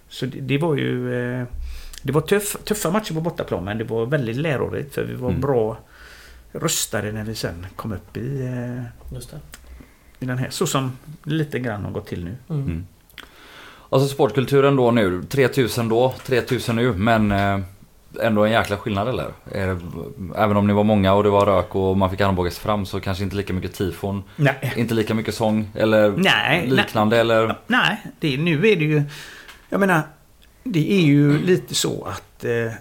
så 0.09 0.25
det, 0.25 0.39
det 0.41 0.57
var 0.57 0.75
ju... 0.75 1.13
eh, 1.39 1.45
Det 2.05 2.11
var 2.11 2.21
tuff, 2.21 2.57
tuffa 2.63 2.91
matcher 2.91 3.13
på 3.13 3.21
bortaplan 3.21 3.63
men 3.65 3.77
det 3.77 3.83
var 3.83 4.05
väldigt 4.05 4.35
lärorikt 4.37 4.93
för 4.93 5.03
vi 5.03 5.13
var 5.15 5.29
Mm. 5.29 5.41
bra 5.41 5.77
rustade 6.51 7.11
när 7.11 7.23
vi 7.23 7.35
sen 7.35 7.65
kom 7.75 7.91
upp 7.93 8.17
i, 8.17 8.41
eh, 8.45 9.13
Just 9.15 9.31
det. 9.31 9.39
I 10.19 10.25
den 10.25 10.37
här. 10.37 10.49
Så 10.49 10.67
som 10.67 10.91
lite 11.23 11.59
grann 11.59 11.83
har 11.85 11.91
gått 11.91 12.07
till 12.07 12.25
nu. 12.25 12.35
Mm. 12.49 12.65
Mm. 12.65 12.85
Alltså 13.89 14.07
sportkulturen 14.07 14.75
då 14.75 14.91
nu, 14.91 15.23
3000 15.23 15.89
då, 15.89 16.13
3000 16.25 16.75
nu, 16.75 16.93
men 16.93 17.31
eh, 17.31 17.59
ändå 18.21 18.45
en 18.45 18.51
jäkla 18.51 18.77
skillnad 18.77 19.07
eller? 19.07 19.31
Även 20.35 20.57
om 20.57 20.67
ni 20.67 20.73
var 20.73 20.83
många 20.83 21.13
och 21.13 21.23
det 21.23 21.29
var 21.29 21.45
rök 21.45 21.75
och 21.75 21.97
man 21.97 22.09
fick 22.09 22.21
armbåga 22.21 22.51
sig 22.51 22.61
fram 22.61 22.85
så 22.85 22.99
kanske 22.99 23.23
inte 23.23 23.35
lika 23.35 23.53
mycket 23.53 23.73
tifon, 23.73 24.23
Nej. 24.35 24.73
inte 24.75 24.93
lika 24.93 25.13
mycket 25.13 25.35
sång 25.35 25.69
eller 25.73 26.11
Nej, 26.11 26.67
liknande 26.67 27.17
eller? 27.17 27.55
Nej, 27.67 27.97
det, 28.19 28.37
nu 28.37 28.67
är 28.67 28.75
det 28.75 28.85
ju... 28.85 29.03
Jag 29.69 29.79
menar, 29.79 30.01
det 30.63 30.91
är 30.91 31.01
ju 31.01 31.37
lite 31.41 31.75
så 31.75 32.03
att 32.05 32.45
eh, 32.45 32.71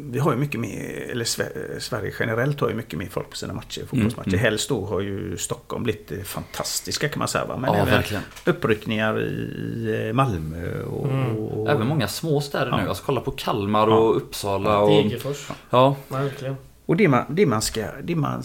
vi 0.00 0.18
har 0.18 0.32
ju 0.32 0.38
mycket 0.38 0.60
mer, 0.60 1.08
eller 1.10 1.24
Sve- 1.24 1.78
Sverige 1.80 2.12
generellt 2.20 2.60
har 2.60 2.68
ju 2.68 2.74
mycket 2.74 2.98
mer 2.98 3.06
folk 3.06 3.30
på 3.30 3.36
sina 3.36 3.52
matcher, 3.52 3.80
fotbollsmatcher. 3.86 4.28
mm. 4.28 4.40
Helst 4.40 4.68
då 4.68 4.86
har 4.86 5.00
ju 5.00 5.36
Stockholm 5.36 5.82
blivit 5.82 6.12
eh, 6.12 6.18
fantastiska 6.22 7.08
kan 7.08 7.18
man 7.18 7.28
säga. 7.28 7.44
Va? 7.44 7.56
Men 7.56 7.70
Ja, 7.72 7.76
även 7.76 7.94
verkligen. 7.94 8.22
uppryckningar 8.46 9.20
i 9.22 10.06
eh, 10.08 10.12
Malmö 10.14 10.82
och... 10.82 11.06
Mm. 11.10 11.36
och 11.36 11.70
Även 11.70 11.86
många 11.86 12.08
små 12.08 12.40
städer 12.40 12.70
nu. 12.70 12.82
Ja. 12.82 12.88
Alltså 12.88 13.02
kolla 13.06 13.20
på 13.20 13.30
Kalmar 13.30 13.88
Ja. 13.88 13.94
och 13.98 14.16
Uppsala 14.16 14.78
och... 14.78 14.90
Degerfors. 14.90 15.48
Ja, 15.70 15.96
Verkligen. 16.08 16.56
Och 16.86 16.96
det 16.96 17.08
man, 17.08 17.24
det 17.28 17.46
man 17.46 17.62
ska... 17.62 17.86
Det 18.02 18.14
man, 18.16 18.42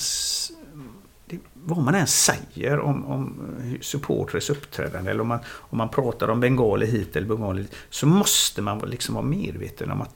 det, 1.26 1.40
vad 1.54 1.78
man 1.78 1.96
än 1.96 2.08
säger 2.08 2.80
om, 2.80 3.06
om 3.06 3.36
supporters 3.82 4.50
uppträdande 4.50 5.12
eller 5.12 5.22
om 5.22 5.28
man, 5.28 5.40
om 5.58 5.78
man 5.78 5.90
pratar 5.90 6.28
om 6.28 6.40
bengaler 6.40 6.86
hit 6.88 7.16
eller 7.16 7.28
bengaler 7.28 7.62
dit, 7.62 7.76
så 7.90 8.08
måste 8.08 8.62
man 8.62 8.80
liksom 8.80 9.16
vara 9.16 9.26
medveten 9.26 9.92
om 9.92 10.02
att 10.02 10.16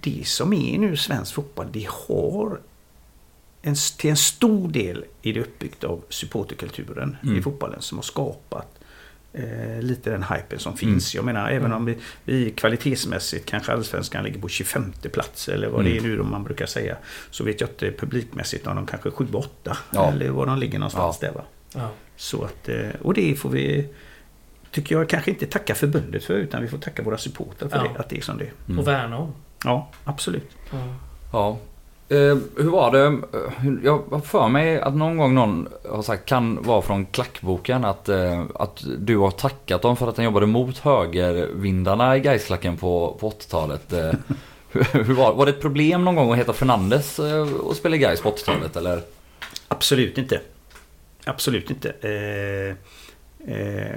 det 0.00 0.26
som 0.26 0.52
är 0.52 0.78
nu 0.78 0.96
svensk 0.96 1.34
fotboll, 1.34 1.66
det 1.72 1.88
har 2.08 2.60
en, 3.62 3.74
till 3.98 4.10
en 4.10 4.16
stor 4.16 4.68
del 4.68 5.04
är 5.22 5.32
det 5.32 5.40
uppbyggt 5.40 5.84
av 5.84 6.02
supporterkulturen 6.08 7.16
Mm. 7.22 7.36
i 7.38 7.42
fotbollen 7.42 7.82
som 7.82 7.98
har 7.98 8.02
skapat 8.02 8.78
eh, 9.32 9.80
lite 9.82 10.10
den 10.10 10.22
hypen 10.22 10.58
som 10.58 10.76
finns. 10.76 11.14
Jag 11.14 11.24
menar 11.24 11.50
även 11.50 11.72
om 11.72 11.84
vi, 11.84 11.98
vi 12.24 12.50
kvalitetsmässigt 12.50 13.46
kanske 13.46 13.72
allsvenskan 13.72 14.24
ligger 14.24 14.40
på 14.40 14.48
25 14.48 14.92
plats 15.12 15.48
eller 15.48 15.68
vad 15.68 15.84
det 15.84 15.96
är 15.96 16.00
nu 16.00 16.16
då 16.16 16.24
man 16.24 16.44
brukar 16.44 16.66
säga. 16.66 16.96
Så 17.30 17.44
vet 17.44 17.60
jag 17.60 17.70
inte 17.70 17.92
publikmässigt 17.92 18.66
om 18.66 18.76
de 18.76 18.86
kanske 18.86 19.08
7-8 19.08 19.46
Ja. 19.90 20.10
eller 20.12 20.28
var 20.30 20.46
de 20.46 20.58
ligger 20.58 20.78
någonstans 20.78 21.18
där 21.18 21.32
va. 21.32 21.42
Ja. 21.74 21.90
Så 22.16 22.44
att, 22.44 22.68
eh, 22.68 22.88
och 23.02 23.14
det 23.14 23.34
får 23.34 23.50
vi 23.50 23.88
Tycker 24.70 24.94
jag 24.94 25.08
kanske 25.08 25.30
inte 25.30 25.46
tacka 25.46 25.74
förbundet 25.74 26.24
för 26.24 26.34
utan 26.34 26.62
vi 26.62 26.68
får 26.68 26.78
tacka 26.78 27.02
våra 27.02 27.18
supportrar 27.18 27.68
för 27.68 27.76
Ja. 27.76 27.82
det, 27.94 28.00
att 28.00 28.08
det 28.08 28.16
är 28.18 28.20
som 28.22 28.38
det 28.38 28.44
är. 28.44 28.52
Mm. 28.66 28.78
Och 28.78 28.86
värna 28.88 29.18
om. 29.18 29.32
Ja, 29.64 29.88
absolut. 30.04 30.50
Ja. 30.70 30.78
ja. 31.32 31.56
Eh, 32.16 32.36
hur 32.56 32.70
var 32.70 32.90
det? 32.92 33.04
Eh, 33.06 33.74
Jag 33.84 34.02
har 34.10 34.20
för 34.20 34.48
mig 34.48 34.80
att 34.80 34.94
någon 34.94 35.16
gång 35.16 35.34
någon 35.34 35.68
har 35.90 36.02
sagt, 36.02 36.26
kan 36.26 36.62
vara 36.62 36.82
från 36.82 37.06
klackboken, 37.06 37.84
att, 37.84 38.08
eh, 38.08 38.44
att 38.54 38.84
du 38.98 39.16
har 39.18 39.30
tackat 39.30 39.82
dem 39.82 39.96
för 39.96 40.08
att 40.08 40.16
de 40.16 40.22
jobbade 40.24 40.46
mot 40.46 40.78
högervindarna 40.78 42.16
i 42.16 42.20
Gaisklacken 42.20 42.76
på, 42.76 43.16
på 43.20 43.30
80-talet. 43.30 43.92
Eh, 43.92 44.12
hur 44.92 45.14
var, 45.14 45.34
var 45.34 45.46
det 45.46 45.52
ett 45.52 45.60
problem 45.60 46.04
någon 46.04 46.14
gång 46.16 46.32
att 46.32 46.38
heta 46.38 46.52
Fernandes 46.52 47.18
eh, 47.18 47.52
och 47.54 47.76
spela 47.76 47.96
i 47.96 47.98
Gais 47.98 48.20
på 48.22 48.30
80-talet 48.30 48.76
eller? 48.76 49.02
Absolut 49.68 50.18
inte. 50.18 50.40
Absolut 51.24 51.70
inte. 51.70 51.90
Eh, 52.00 52.76
eh, 53.56 53.96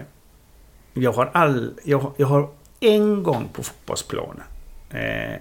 jag 0.93 1.11
har 1.13 1.30
all... 1.34 1.74
Jag, 1.84 1.99
har- 1.99 2.11
jag 2.18 2.28
har 2.28 2.49
en 2.80 3.24
gång 3.24 3.49
på 3.53 3.63
fotbollsplanen 3.63 4.43
eh, 4.89 5.36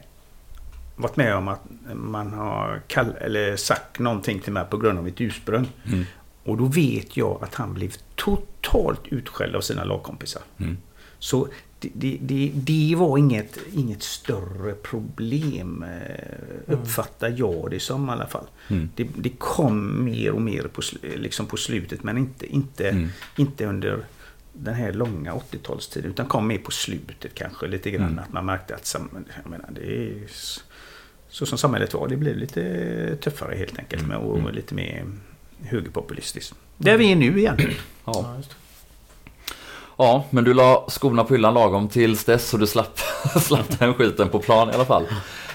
varit 0.96 1.16
med 1.16 1.36
om 1.36 1.48
att 1.48 1.60
man 1.94 2.32
har 2.32 2.82
kall, 2.86 3.14
eller 3.20 3.56
sagt 3.56 3.98
någonting 3.98 4.40
till 4.40 4.52
mig 4.52 4.64
på 4.70 4.76
grund 4.76 4.98
av 4.98 5.04
mitt 5.04 5.20
ursprung. 5.20 5.66
Mm. 5.86 6.04
Och 6.44 6.56
då 6.56 6.64
vet 6.64 7.16
jag 7.16 7.38
att 7.42 7.54
han 7.54 7.74
blev 7.74 7.92
totalt 8.14 9.00
utskälld 9.08 9.56
av 9.56 9.60
sina 9.60 9.84
lagkompisar. 9.84 10.42
Mm. 10.58 10.76
Så 11.18 11.48
det, 11.78 11.90
det, 11.94 12.18
det, 12.20 12.50
det 12.54 12.94
var 12.96 13.18
inget, 13.18 13.58
inget 13.72 14.02
större 14.02 14.72
problem, 14.72 15.82
eh, 15.84 16.72
uppfattar 16.74 17.34
jag 17.36 17.70
det 17.70 17.80
som 17.80 18.08
i 18.08 18.12
alla 18.12 18.26
fall. 18.26 18.46
Mm. 18.68 18.88
Det, 18.96 19.08
kom 19.38 20.04
mer 20.04 20.30
och 20.32 20.42
mer 20.42 20.62
på, 20.62 20.82
liksom 21.16 21.46
på 21.46 21.56
slutet 21.56 22.02
men 22.02 22.18
inte, 22.18 22.46
inte, 22.54 22.88
Mm. 22.90 23.08
inte 23.36 23.66
under 23.66 24.04
den 24.52 24.74
här 24.74 24.92
långa 24.92 25.32
80-talstiden 25.34 26.10
utan 26.10 26.26
kom 26.26 26.46
mer 26.46 26.58
på 26.58 26.70
slutet 26.70 27.34
kanske 27.34 27.66
lite 27.66 27.90
grann. 27.90 28.06
Mm. 28.08 28.18
Att 28.18 28.32
man 28.32 28.46
märkte 28.46 28.74
att 28.74 28.86
sam- 28.86 29.24
menar, 29.44 29.68
det 29.74 29.80
är 29.96 30.22
så 31.34 31.46
som 31.46 31.58
samhället 31.58 31.94
var. 31.94 32.08
Det 32.08 32.16
blev 32.16 32.36
lite 32.36 33.16
tuffare 33.16 33.54
helt 33.56 33.78
enkelt 33.78 34.06
med, 34.06 34.16
och 34.16 34.38
Mm. 34.38 34.54
lite 34.54 34.74
mer 34.74 35.04
högerpopulistiskt. 35.62 36.54
Där 36.76 36.96
vi 36.98 37.12
är 37.12 37.16
nu 37.16 37.38
igen. 37.38 37.58
Ja. 38.04 38.34
Ja, 39.96 40.24
men 40.30 40.44
du 40.44 40.54
la 40.54 40.84
skorna 40.88 41.24
på 41.24 41.34
hyllan 41.34 41.54
lagom 41.54 41.88
tills 41.88 42.24
dess 42.24 42.48
så 42.48 42.56
du 42.56 42.66
slapp, 42.66 42.98
slapp 43.40 43.78
den 43.78 43.94
skiten 43.94 44.28
på 44.28 44.38
plan 44.38 44.70
i 44.70 44.72
alla 44.72 44.84
fall. 44.84 45.06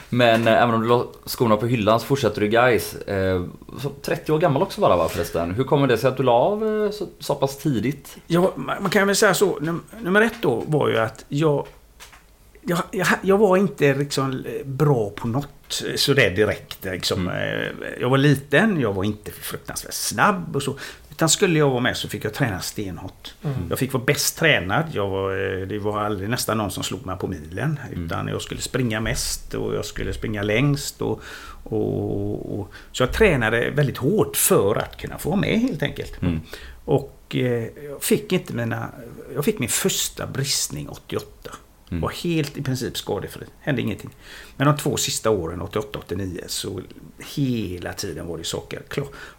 Men 0.10 0.48
eh, 0.48 0.64
även 0.64 0.76
om 0.76 0.82
du 0.82 0.88
la 0.88 1.06
skorna 1.26 1.58
på 1.58 1.66
hyllan 1.66 2.00
så 2.00 2.06
fortsätter 2.06 2.42
du 2.42 2.48
Gais. 2.48 2.96
Eh, 2.96 3.44
så 3.82 3.90
30 4.02 4.32
år 4.32 4.40
gammal 4.40 4.62
också 4.62 4.82
bara 4.82 4.98
va 4.98 5.10
förresten. 5.10 5.52
Hur 5.52 5.64
kommer 5.64 5.88
det 5.88 5.98
sig 5.98 6.08
att 6.08 6.18
du 6.18 6.24
la 6.24 6.32
av 6.34 6.84
eh, 6.86 6.92
så, 6.92 7.08
så 7.20 7.36
pass 7.36 7.58
tidigt? 7.58 8.18
Ja, 8.28 8.52
man 8.56 8.82
man 8.82 8.92
kan 8.92 9.08
väl 9.08 9.16
säga 9.16 9.34
så. 9.34 9.60
Num- 9.60 9.82
Nummer 10.02 10.22
ett 10.22 10.34
då 10.42 10.64
var 10.68 10.90
ju 10.90 10.98
att 10.98 11.26
jag... 11.30 11.66
Jag, 12.62 12.80
jag, 12.92 13.08
jag 13.22 13.38
var 13.38 13.58
inte 13.58 13.94
liksom 13.96 14.44
bra 14.66 15.10
på 15.10 15.28
något 15.28 15.48
sådär 15.96 16.30
direkt. 16.30 16.86
Liksom. 16.86 17.30
Eh, 17.30 17.90
Jag 18.02 18.10
var 18.10 18.18
liten, 18.18 18.80
jag 18.80 18.94
var 18.94 19.04
inte 19.04 19.32
fruktansvärt 19.32 19.94
snabb 19.94 20.56
och 20.56 20.64
så. 20.64 20.78
Utan 21.12 21.30
skulle 21.30 21.60
jag 21.60 21.70
vara 21.70 21.80
med 21.80 21.98
så 21.98 22.08
fick 22.10 22.26
jag 22.26 22.34
träna 22.34 22.60
stenhårt. 22.60 23.34
Mm. 23.44 23.58
Jag 23.70 23.80
fick 23.80 23.94
vara 23.94 24.04
bäst 24.04 24.38
tränad. 24.38 24.86
Jag 24.94 25.10
var, 25.10 25.60
eh, 25.60 25.68
det 25.68 25.80
var 25.80 26.00
aldrig 26.00 26.30
nästan 26.30 26.58
någon 26.58 26.72
som 26.72 26.84
slog 26.84 27.06
mig 27.06 27.18
på 27.18 27.28
milen. 27.28 27.80
Utan 27.92 28.28
jag 28.28 28.42
skulle 28.42 28.62
springa 28.62 29.02
mest 29.02 29.54
och 29.54 29.76
jag 29.76 29.86
skulle 29.86 30.14
springa 30.14 30.44
längst. 30.44 31.02
Och, 31.02 31.22
och, 31.64 32.60
och, 32.60 32.74
så 32.92 33.04
jag 33.04 33.14
tränade 33.14 33.70
väldigt 33.70 33.98
hårt 33.98 34.38
för 34.38 34.76
att 34.76 34.98
kunna 34.98 35.18
få 35.18 35.30
vara 35.30 35.40
med 35.40 35.60
helt 35.60 35.84
enkelt. 35.84 36.22
Mm. 36.22 36.40
Och 36.86 37.36
eh, 37.36 37.68
jag 37.90 38.04
fick 38.04 38.32
inte 38.34 38.54
mina... 38.54 38.90
Jag 39.36 39.46
fick 39.46 39.60
min 39.60 39.70
första 39.70 40.28
bristning 40.28 40.90
88. 40.90 41.52
Mm. 41.92 42.02
Var 42.02 42.10
helt 42.10 42.58
i 42.58 42.62
princip 42.64 42.98
skadefri. 42.98 43.46
Hände 43.60 43.82
ingenting. 43.82 44.10
Men 44.58 44.68
de 44.68 44.78
två 44.78 44.98
sista 44.98 45.30
åren, 45.30 45.62
88-89, 45.62 46.40
så 46.48 46.82
hela 47.36 47.94
tiden 47.94 48.28
var 48.28 48.38
det 48.38 48.44
saker. 48.44 48.82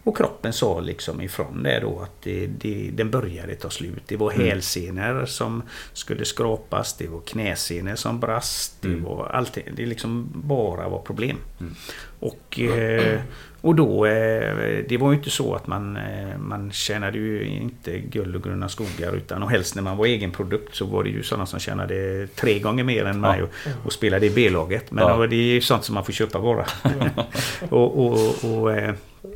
Och 0.05 0.16
kroppen 0.16 0.53
sa 0.53 0.80
liksom 0.80 1.20
ifrån 1.20 1.62
det 1.62 1.80
då 1.80 2.01
att 2.01 2.22
det, 2.22 2.46
det, 2.46 2.90
den 2.94 3.11
började 3.11 3.55
ta 3.55 3.70
slut. 3.70 4.03
Det 4.07 4.16
var 4.16 4.32
Mm. 4.32 4.46
hälsenor 4.46 5.26
som 5.26 5.62
skulle 5.92 6.24
skrapas. 6.24 6.96
Det 6.96 7.09
var 7.09 7.20
knäsenor 7.20 7.94
som 7.94 8.20
brast. 8.20 8.82
Det 8.82 8.88
Mm. 8.88 9.05
var 9.05 9.26
allting. 9.26 9.64
Det 9.76 9.86
liksom 9.86 10.28
bara 10.34 10.88
var 10.88 10.98
problem. 11.03 11.36
Mm. 11.61 11.74
Och, 12.20 12.61
eh, 12.61 13.20
och 13.61 13.74
då, 13.74 14.06
eh, 14.06 14.84
det 14.88 14.96
var 15.00 15.11
ju 15.12 15.16
inte 15.18 15.30
så 15.30 15.54
att 15.54 15.66
man, 15.66 15.96
eh, 15.96 16.38
man 16.38 16.72
tjänade 16.72 17.18
ju 17.18 17.44
inte 17.44 17.98
guld 17.98 18.36
och 18.36 18.42
gröna 18.42 18.68
skogar 18.68 19.12
utan 19.16 19.42
och 19.42 19.50
helst 19.50 19.74
när 19.74 19.82
man 19.82 19.96
var 19.96 20.06
egen 20.06 20.30
produkt 20.30 20.74
så 20.74 20.84
var 20.86 21.04
det 21.04 21.11
ju 21.11 21.22
sådana 21.22 21.46
som 21.46 21.61
tjänade 21.61 22.26
tre 22.26 22.58
gånger 22.58 22.84
mer 22.84 23.04
än 23.04 23.20
mig 23.20 23.42
och, 23.42 23.48
och 23.84 23.92
spelade 23.92 24.26
i 24.26 24.30
B-laget. 24.30 24.90
Men 24.90 25.04
Ja. 25.08 25.26
det 25.26 25.36
är 25.36 25.54
ju 25.54 25.61
sånt 25.61 25.84
som 25.84 25.94
man 25.94 26.04
får 26.04 26.12
köpa 26.12 26.40
bara. 26.40 26.64
och, 27.70 28.06
och, 28.06 28.44
och, 28.44 28.72
eh, 28.72 28.94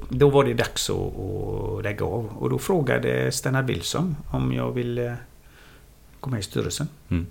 då 0.09 0.31
var 0.31 0.45
det 0.45 0.55
dags 0.55 0.91
att, 0.91 0.97
att 0.97 1.83
lägga 1.85 2.05
av. 2.05 2.31
Och 2.39 2.51
då 2.51 2.59
frågade 2.59 3.33
Stennard 3.33 3.67
Wilson 3.67 4.17
om 4.31 4.53
jag 4.53 4.73
ville 4.73 5.17
gå 6.21 6.31
med 6.31 6.41
i 6.41 6.43
styrelsen. 6.43 6.89
Mm. 7.11 7.27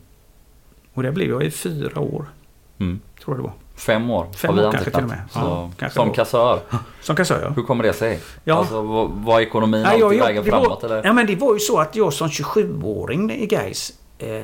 Och 0.94 1.04
det 1.04 1.12
blev 1.12 1.30
jag 1.30 1.44
i 1.44 1.52
fyra 1.52 2.00
år, 2.00 2.26
Mm. 2.80 3.00
tror 3.24 3.36
jag 3.38 3.40
det 3.40 3.44
var. 3.48 3.54
Fem 3.76 4.10
år 4.10 4.28
Fem 4.36 4.50
har 4.50 4.62
vi 4.62 4.68
år 4.68 4.72
kanske 4.72 4.90
antecknat. 4.90 4.94
till 4.94 5.04
och 5.04 5.10
med. 5.10 5.20
Så, 5.32 5.40
Ja, 5.40 5.72
kanske 5.78 5.96
som 5.96 6.08
då. 6.08 6.14
kassör. 6.14 6.60
Som 7.02 7.16
kassör 7.16 7.42
ja. 7.42 7.50
Hur 7.50 7.64
kommer 7.64 7.84
det 7.84 7.94
sig? 7.94 8.20
Ja. 8.44 8.56
Alltså, 8.56 8.82
vad- 8.82 9.10
var 9.12 9.40
ekonomin 9.42 9.82
Ja, 9.82 9.88
alltid 9.88 10.02
jag, 10.20 10.26
vägen 10.26 10.44
det 10.44 10.50
framåt 10.50 10.84
var, 10.84 10.90
eller? 10.90 11.04
Ja 11.06 11.14
men 11.14 11.26
det 11.28 11.36
var 11.36 11.54
ju 11.54 11.60
så 11.60 11.78
att 11.80 11.96
jag 11.96 12.14
som 12.14 12.28
27-åring 12.28 13.32
i 13.32 13.46
Gais 13.46 13.94
eh, 14.18 14.42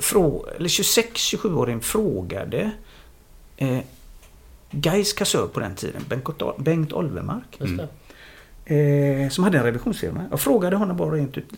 frå, 0.00 0.46
eller 0.56 0.68
26-27-åring 0.68 1.80
frågade 1.80 2.70
eh, 3.56 3.78
Gais 4.70 5.12
kassör 5.12 5.46
på 5.46 5.60
den 5.60 5.74
tiden, 5.74 6.02
Bengt, 6.08 6.42
Bengt 6.58 6.92
Olvemark, 6.92 7.44
Just 7.58 7.72
Mm. 7.72 7.86
det. 8.64 9.22
eh, 9.24 9.28
som 9.28 9.44
hade 9.44 9.58
en 9.58 9.64
revisionsfirma. 9.64 10.24
Jag 10.30 10.40
frågade 10.40 10.76
honom 10.76 10.96
bara 10.96 11.10
rent 11.14 11.38
ut. 11.38 11.48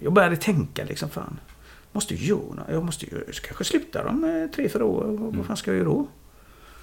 Jag 0.00 0.12
började 0.12 0.36
tänka 0.36 0.84
liksom, 0.84 1.10
fan. 1.10 1.38
Måste 1.92 2.14
ju 2.14 2.26
göra 2.26 2.40
något. 2.54 2.66
Jag 2.70 2.84
måste 2.84 3.04
ju 3.06 3.24
kanske 3.42 3.64
sluta 3.64 4.08
om 4.08 4.24
eh, 4.24 4.54
tre, 4.54 4.68
fyra 4.68 4.84
år. 4.84 5.04
Vad- 5.04 5.36
Vad 5.36 5.46
fan 5.46 5.56
ska 5.56 5.70
jag 5.70 5.78
göra 5.78 5.88
då? 5.88 6.06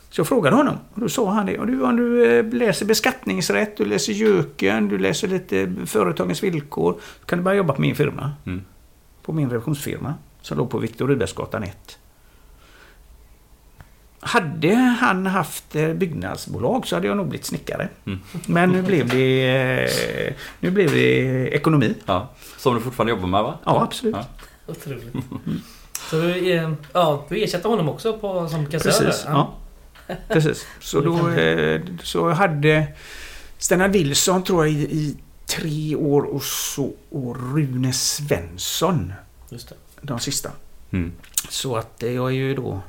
Så 0.10 0.20
jag 0.20 0.28
frågade 0.28 0.56
honom 0.56 0.76
och 0.94 1.00
då 1.02 1.10
sa 1.10 1.30
han 1.32 1.46
det. 1.46 1.58
Och 1.60 1.68
du, 1.68 1.82
om 1.84 1.96
du 1.98 2.26
eh, 2.40 2.46
läser 2.54 2.86
beskattningsrätt, 2.86 3.78
du 3.78 3.86
läser 3.86 4.14
Jöken, 4.14 4.88
du 4.90 4.98
läser 4.98 5.28
lite 5.28 5.60
eh, 5.62 5.70
företagens 5.86 6.44
villkor. 6.44 7.00
Kan 7.26 7.38
du 7.40 7.44
börja 7.44 7.58
jobba 7.58 7.74
på 7.74 7.82
min 7.82 7.96
firma. 7.96 8.32
Mm. 8.46 8.62
På 9.22 9.34
min 9.34 9.50
revisionsfirma. 9.50 10.14
Som 10.42 10.58
låg 10.58 10.70
på 10.70 10.78
Viktor 10.78 11.08
Rydbergsgatan 11.08 11.64
1. 11.64 12.00
Hade 14.20 14.76
han 14.76 15.26
haft 15.28 15.74
byggnadsbolag 15.96 16.88
så 16.88 16.96
hade 16.96 17.08
jag 17.08 17.18
nog 17.18 17.28
blivit 17.28 17.46
snickare. 17.46 17.90
Mm. 18.06 18.20
Men 18.46 18.70
nu 18.70 18.82
blev 18.82 19.10
det, 19.10 20.34
nu 20.60 20.72
blev 20.72 20.92
det 20.92 21.48
ekonomi. 21.48 21.96
Ja. 22.06 22.30
Som 22.58 22.76
du 22.76 22.82
fortfarande 22.82 23.12
jobbar 23.12 23.28
med 23.28 23.44
va? 23.44 23.58
Ja, 23.66 23.84
absolut. 23.84 24.16
Ja. 24.16 24.26
Otroligt. 24.68 25.16
Så 26.10 26.22
du, 26.22 26.54
eh, 26.54 26.72
ja, 26.94 27.26
du 27.30 27.44
ersätter 27.44 27.70
honom 27.70 27.90
också 27.90 28.18
på, 28.18 28.50
som 28.50 28.66
kassör? 28.66 28.92
Precis. 28.92 29.24
Ja. 29.28 29.54
Precis. 30.28 30.68
Så 30.80 31.02
då 31.02 31.30
eh, 31.40 31.82
så 32.04 32.30
hade 32.30 32.88
Stennar 33.58 33.90
Wilson 33.90 34.44
tror 34.44 34.66
jag 34.66 34.76
i, 34.76 34.82
i 34.82 35.18
tre 35.46 35.96
år 35.96 36.22
och 36.22 36.44
så 36.44 36.94
och 37.10 37.54
Rune 37.56 37.94
Svensson 37.94 39.14
Just 39.50 39.70
det. 39.70 39.76
de 40.02 40.20
sista. 40.20 40.52
Mm. 40.92 41.12
Så 41.50 41.76
att 41.76 41.94
jag 41.98 42.28
är 42.28 42.30
ju 42.30 42.56
då 42.56 42.82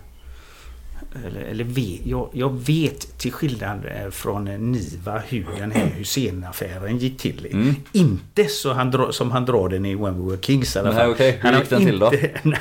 eller, 1.27 1.41
eller 1.41 1.65
vet, 1.65 2.01
jag, 2.07 2.29
jag 2.33 2.59
vet 2.67 3.19
till 3.19 3.33
skillnad 3.33 3.85
eh, 4.05 4.11
från 4.11 4.49
eh, 4.49 4.59
Niva 4.59 5.19
hur 5.29 5.47
den 5.59 5.71
här 5.71 5.87
Hussein-affären 5.97 6.99
gick 6.99 7.19
till. 7.19 7.47
Mm. 7.53 7.75
Inte 7.93 8.45
så 8.45 8.73
han 8.73 8.91
dra, 8.91 9.13
som 9.13 9.31
han 9.31 9.45
drar 9.45 9.69
den 9.69 9.87
i 9.87 9.95
When 9.95 10.23
We 10.25 10.31
Were 10.31 10.43
Kings 10.43 10.77
i 10.77 10.79
alla 10.79 10.91
Nej, 10.91 10.99
fall. 10.99 11.11
okej. 11.11 11.31
Hur 11.33 11.39
Han 11.43 11.55
har 11.55 11.61
gick 11.61 11.71
den 11.71 11.85
till 11.85 11.99
då? 11.99 12.07
inte- 12.15 12.31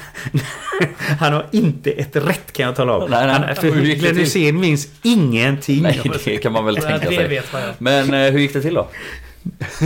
han 1.20 1.34
har 1.34 1.46
inte 1.52 1.92
ett 1.92 2.16
rätt 2.16 2.52
kan 2.54 2.66
jag 2.66 2.76
tala 2.76 2.98
om. 2.98 3.10
Nej, 3.12 3.28
nej. 3.28 3.36
Han, 3.48 3.56
för 3.56 3.72
Hur 3.72 3.82
gick 3.82 3.96
det 3.96 4.00
Glenn? 4.02 4.18
Hysén 4.18 4.60
minns 4.60 4.88
ingenting. 5.04 5.82
Nej, 5.84 6.02
det 6.26 6.38
kan 6.38 6.52
man 6.52 6.66
väl 6.66 6.76
tänka 6.76 7.10
det 7.10 7.16
sig. 7.16 7.28
vet 7.28 7.54
man 7.54 7.62
ju. 7.62 7.68
Men 7.78 8.14
eh, 8.14 8.32
hur 8.32 8.40
gick 8.40 8.54
det 8.54 8.62
till 8.62 8.74
då? 8.74 8.88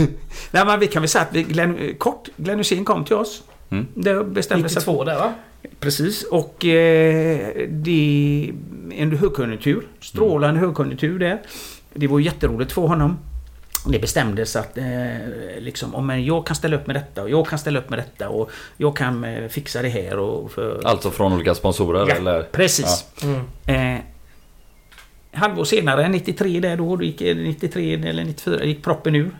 Nej, 0.50 0.64
men 0.66 0.80
vi 0.80 0.86
kan 0.86 1.02
väl 1.02 1.08
säga 1.08 1.22
att 1.22 1.34
vi, 1.36 1.42
Glenn, 1.42 1.94
kort, 1.98 2.28
Glenn 2.36 2.58
Hysén 2.58 2.84
kom 2.84 3.04
till 3.04 3.16
oss. 3.16 3.42
Mm. 3.70 3.86
Det 3.94 4.24
bestämdes 4.24 4.76
att 4.76 4.82
92 4.86 5.04
där 5.04 5.14
va? 5.18 5.32
Precis, 5.80 6.22
och 6.22 6.64
eh, 6.64 7.68
det 7.68 8.52
en 8.94 9.16
högkonjunktur. 9.16 9.88
Strålande 10.00 10.60
högkonjunktur 10.60 11.18
där. 11.18 11.42
Det 11.94 12.06
var 12.06 12.20
jätteroligt 12.20 12.72
för 12.72 12.82
honom. 12.82 13.18
Det 13.86 13.98
bestämdes 13.98 14.56
att 14.56 14.78
eh, 14.78 14.84
liksom, 15.58 15.94
om 15.94 16.24
jag 16.24 16.46
kan 16.46 16.56
ställa 16.56 16.76
upp 16.76 16.86
med 16.86 16.96
detta 16.96 17.22
och 17.22 17.30
jag 17.30 17.46
kan 17.46 17.58
ställa 17.58 17.78
upp 17.78 17.90
med 17.90 17.98
detta 17.98 18.28
och 18.28 18.50
jag 18.76 18.96
kan 18.96 19.24
eh, 19.24 19.48
fixa 19.48 19.82
det 19.82 19.88
här 19.88 20.18
och... 20.18 20.52
För, 20.52 20.80
Alltså 20.84 21.10
från 21.10 21.32
olika 21.32 21.54
sponsorer 21.54 22.06
ja, 22.08 22.14
eller? 22.14 22.42
precis. 22.42 23.06
Mm. 23.22 23.96
Eh, 23.96 24.00
halvår 25.32 25.64
senare, 25.64 26.08
93 26.08 26.60
där 26.60 26.76
då, 26.76 26.96
då 26.96 27.04
gick, 27.04 27.20
93 27.20 27.94
eller 27.94 28.24
94, 28.24 28.64
gick 28.64 28.82
proppen 28.84 29.14
ur. 29.14 29.30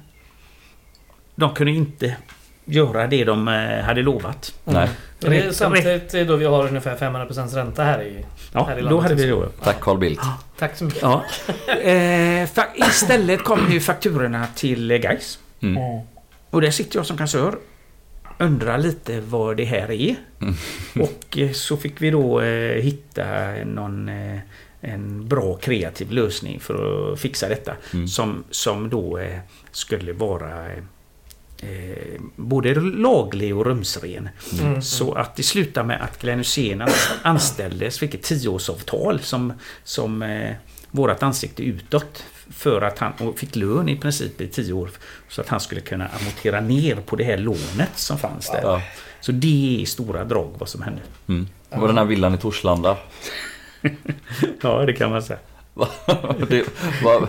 De 1.35 1.55
kunde 1.55 1.73
inte 1.73 2.17
göra 2.65 3.07
det 3.07 3.25
de 3.25 3.49
eh, 3.49 3.85
hade 3.85 4.03
lovat. 4.03 4.55
Nej. 4.65 4.89
Det 5.19 5.39
är 5.39 5.53
samtidigt 5.53 6.29
då 6.29 6.37
vi 6.37 6.45
har 6.45 6.67
ungefär 6.69 6.97
500% 6.97 7.55
ränta 7.55 7.85
här 7.85 8.03
i... 8.03 8.25
Ja, 8.53 8.65
Här 8.69 8.79
i 8.79 8.81
då 8.81 8.87
landet 8.89 9.03
hade 9.03 9.15
vi 9.15 9.29
då. 9.29 9.47
Tack 9.63 9.81
Carl 9.81 9.99
Bildt. 9.99 10.23
Tack 10.59 10.77
så 10.77 10.85
mycket. 10.85 11.03
Ja. 11.03 11.25
Eh, 11.83 12.47
fa- 12.47 12.89
istället 12.89 13.45
kom 13.45 13.73
ju 13.73 13.81
fakturorna 13.81 14.47
till 14.55 14.91
eh, 14.91 14.97
Gais. 14.99 15.39
Mm. 15.61 16.01
Och 16.51 16.61
där 16.61 16.71
sitter 16.71 16.99
jag 16.99 17.07
som 17.07 17.17
kassör. 17.19 17.55
Undrar 18.39 18.79
lite 18.79 19.21
vad 19.21 19.57
det 19.57 19.65
här 19.65 19.91
är. 19.91 20.15
Mm. 20.41 20.55
Och 21.01 21.39
eh, 21.39 21.51
så 21.53 21.77
fick 21.77 22.03
vi 22.03 22.11
då 22.11 22.41
eh, 22.41 22.83
hitta 22.83 23.25
någon 23.65 24.09
eh, 24.09 24.39
en 24.81 25.29
bra 25.29 25.55
kreativ 25.55 26.11
lösning 26.11 26.61
för 26.61 27.13
att 27.13 27.21
fixa 27.21 27.49
detta. 27.49 27.73
Mm. 27.95 28.09
Som, 28.09 28.45
som 28.51 28.91
då 28.91 29.19
eh, 29.19 29.39
skulle 29.71 30.13
vara 30.13 30.67
eh, 31.63 32.21
både 32.37 32.75
laglig 32.75 33.57
och 33.57 33.67
rumsren. 33.67 34.29
Mm. 34.61 34.83
Så 34.83 35.13
att 35.13 35.37
det 35.37 35.43
slutade 35.43 35.87
med 35.87 36.03
att 36.03 36.23
Glenn 36.23 36.39
Hysén 36.39 36.83
anställdes, 37.23 37.99
fick 37.99 38.15
ett 38.15 38.23
tioårsavtal 38.23 39.21
som, 39.21 39.53
som 39.85 40.23
eh, 40.23 40.55
vårat 40.91 41.23
ansikte 41.23 41.63
utåt. 41.63 42.25
För 42.51 42.83
att 42.83 42.99
han 42.99 43.13
och 43.13 43.39
fick 43.39 43.57
lön 43.57 43.89
i 43.89 43.97
princip 43.97 44.41
i 44.41 44.49
tio 44.49 44.73
år. 44.73 44.91
Så 45.29 45.41
att 45.41 45.49
han 45.49 45.61
skulle 45.61 45.81
kunna 45.81 46.09
amortera 46.21 46.61
ner 46.61 46.97
på 46.97 47.17
det 47.17 47.25
här 47.25 47.37
lånet 47.37 47.91
som 47.95 48.19
fanns 48.19 48.51
där. 48.51 48.61
Ja. 48.63 48.83
Så 49.21 49.33
det 49.33 49.83
är 49.83 49.87
stora 49.87 50.25
drag 50.25 50.55
vad 50.59 50.69
som 50.69 50.83
hände. 50.83 51.01
Mm. 51.29 51.49
Det 51.71 51.79
var 51.79 51.87
den 51.87 51.99
här 51.99 52.05
villan 52.05 52.35
i 52.35 52.39
Torslanda. 52.39 52.97
Ja, 54.63 54.87
det 54.87 54.93
kan 54.93 55.11
man 55.11 55.23
säga. 55.23 55.39
det, 56.49 56.65
vad, 57.05 57.29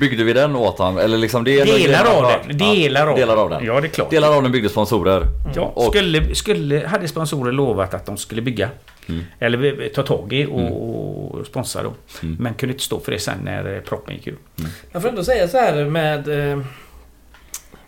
byggde 0.00 0.24
vi 0.24 0.32
den 0.32 0.56
åt 0.56 0.78
honom? 0.78 0.98
Eller 0.98 1.18
liksom 1.18 1.44
det 1.44 1.64
Delar 1.64 2.04
av 2.04 2.22
den. 2.46 2.58
Delar 2.58 3.06
av 3.06 3.16
delar 3.16 3.34
den. 3.36 3.44
av 3.44 3.50
den. 3.50 3.64
Ja, 3.64 3.80
det 3.80 3.86
är 3.86 3.90
klart. 3.90 4.10
Delar 4.10 4.36
av 4.36 4.42
den 4.42 4.52
byggde 4.52 4.68
sponsorer. 4.68 5.22
Ja, 5.54 5.62
Och- 5.74 5.84
skulle, 5.94 6.34
skulle, 6.34 6.86
hade 6.86 7.08
sponsorer 7.08 7.52
lovat 7.52 7.94
att 7.94 8.06
de 8.06 8.16
skulle 8.16 8.42
bygga. 8.42 8.70
Mm. 9.08 9.24
Eller 9.38 9.88
ta 9.94 10.02
tag 10.02 10.32
i 10.32 10.46
och, 10.46 11.34
och 11.40 11.46
sponsra 11.46 11.82
då. 11.82 11.92
Mm. 12.22 12.36
Men 12.40 12.54
kunde 12.54 12.72
inte 12.72 12.84
stå 12.84 13.00
för 13.00 13.12
det 13.12 13.18
sen 13.18 13.38
när 13.44 13.74
eh, 13.74 13.80
proppen 13.80 14.14
gick 14.14 14.26
ur. 14.26 14.36
Jag 14.92 15.02
får 15.02 15.08
ändå 15.08 15.24
säga 15.24 15.48
så 15.48 15.58
här 15.58 15.84
med... 15.84 16.50
eh, 16.52 16.58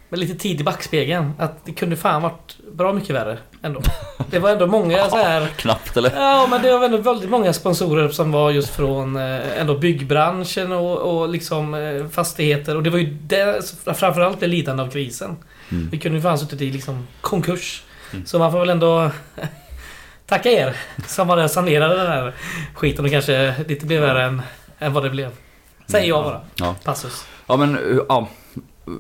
Med 0.08 0.18
lite 0.20 0.34
tid 0.34 0.60
i 0.60 0.64
backspegeln. 0.64 1.32
Att 1.38 1.64
det 1.64 1.72
kunde 1.72 1.96
fan 1.96 2.22
varit 2.22 2.56
bra 2.72 2.92
mycket 2.92 3.10
värre 3.10 3.38
ändå. 3.62 3.82
Det 4.30 4.38
var 4.38 4.50
ändå 4.50 4.66
många 4.66 5.10
så 5.10 5.16
här... 5.16 5.46
Knappt 5.56 5.96
eller? 5.96 6.10
Ja, 6.14 6.46
men 6.50 6.62
det 6.62 6.78
var 6.78 6.84
ändå 6.84 6.96
väldigt 6.96 7.30
många 7.30 7.52
sponsorer 7.52 8.08
som 8.08 8.32
var 8.32 8.50
just 8.50 8.76
från 8.76 9.16
eh, 9.16 9.60
ändå 9.60 9.78
byggbranschen 9.78 10.72
och, 10.72 10.98
och 10.98 11.28
liksom 11.28 11.74
eh, 11.74 12.08
fastigheter. 12.08 12.76
Och 12.76 12.82
det 12.82 12.90
var 12.90 12.98
ju 12.98 13.16
det, 13.22 13.72
framförallt 13.84 14.40
det 14.40 14.46
lidande 14.46 14.82
av 14.82 14.90
krisen. 14.90 15.36
Mm. 15.70 15.88
Vi 15.90 15.98
kunde 15.98 16.18
ju 16.18 16.22
fan 16.22 16.38
suttit 16.38 16.60
i 16.60 16.70
liksom 16.70 17.06
konkurs. 17.20 17.82
Mm. 18.12 18.26
Så 18.26 18.38
man 18.38 18.52
får 18.52 18.60
väl 18.60 18.70
ändå 18.70 19.10
tacka 20.26 20.50
er 20.50 20.76
som 21.06 21.28
var 21.28 21.36
där 21.36 21.44
och 21.44 21.50
sanerade 21.50 21.96
den 21.96 22.06
här 22.06 22.32
skiten 22.74 23.04
och 23.04 23.10
kanske 23.10 23.54
lite 23.68 23.86
blev 23.86 24.00
värre 24.00 24.24
än, 24.24 24.42
än 24.78 24.92
vad 24.92 25.02
det 25.02 25.10
blev. 25.10 25.30
Säger 25.86 26.08
jag 26.08 26.24
bara. 26.24 26.40
Ja. 26.54 26.74
Passus. 26.84 27.24
Ja 27.46 27.56
men 27.56 28.02
ja, 28.08 28.28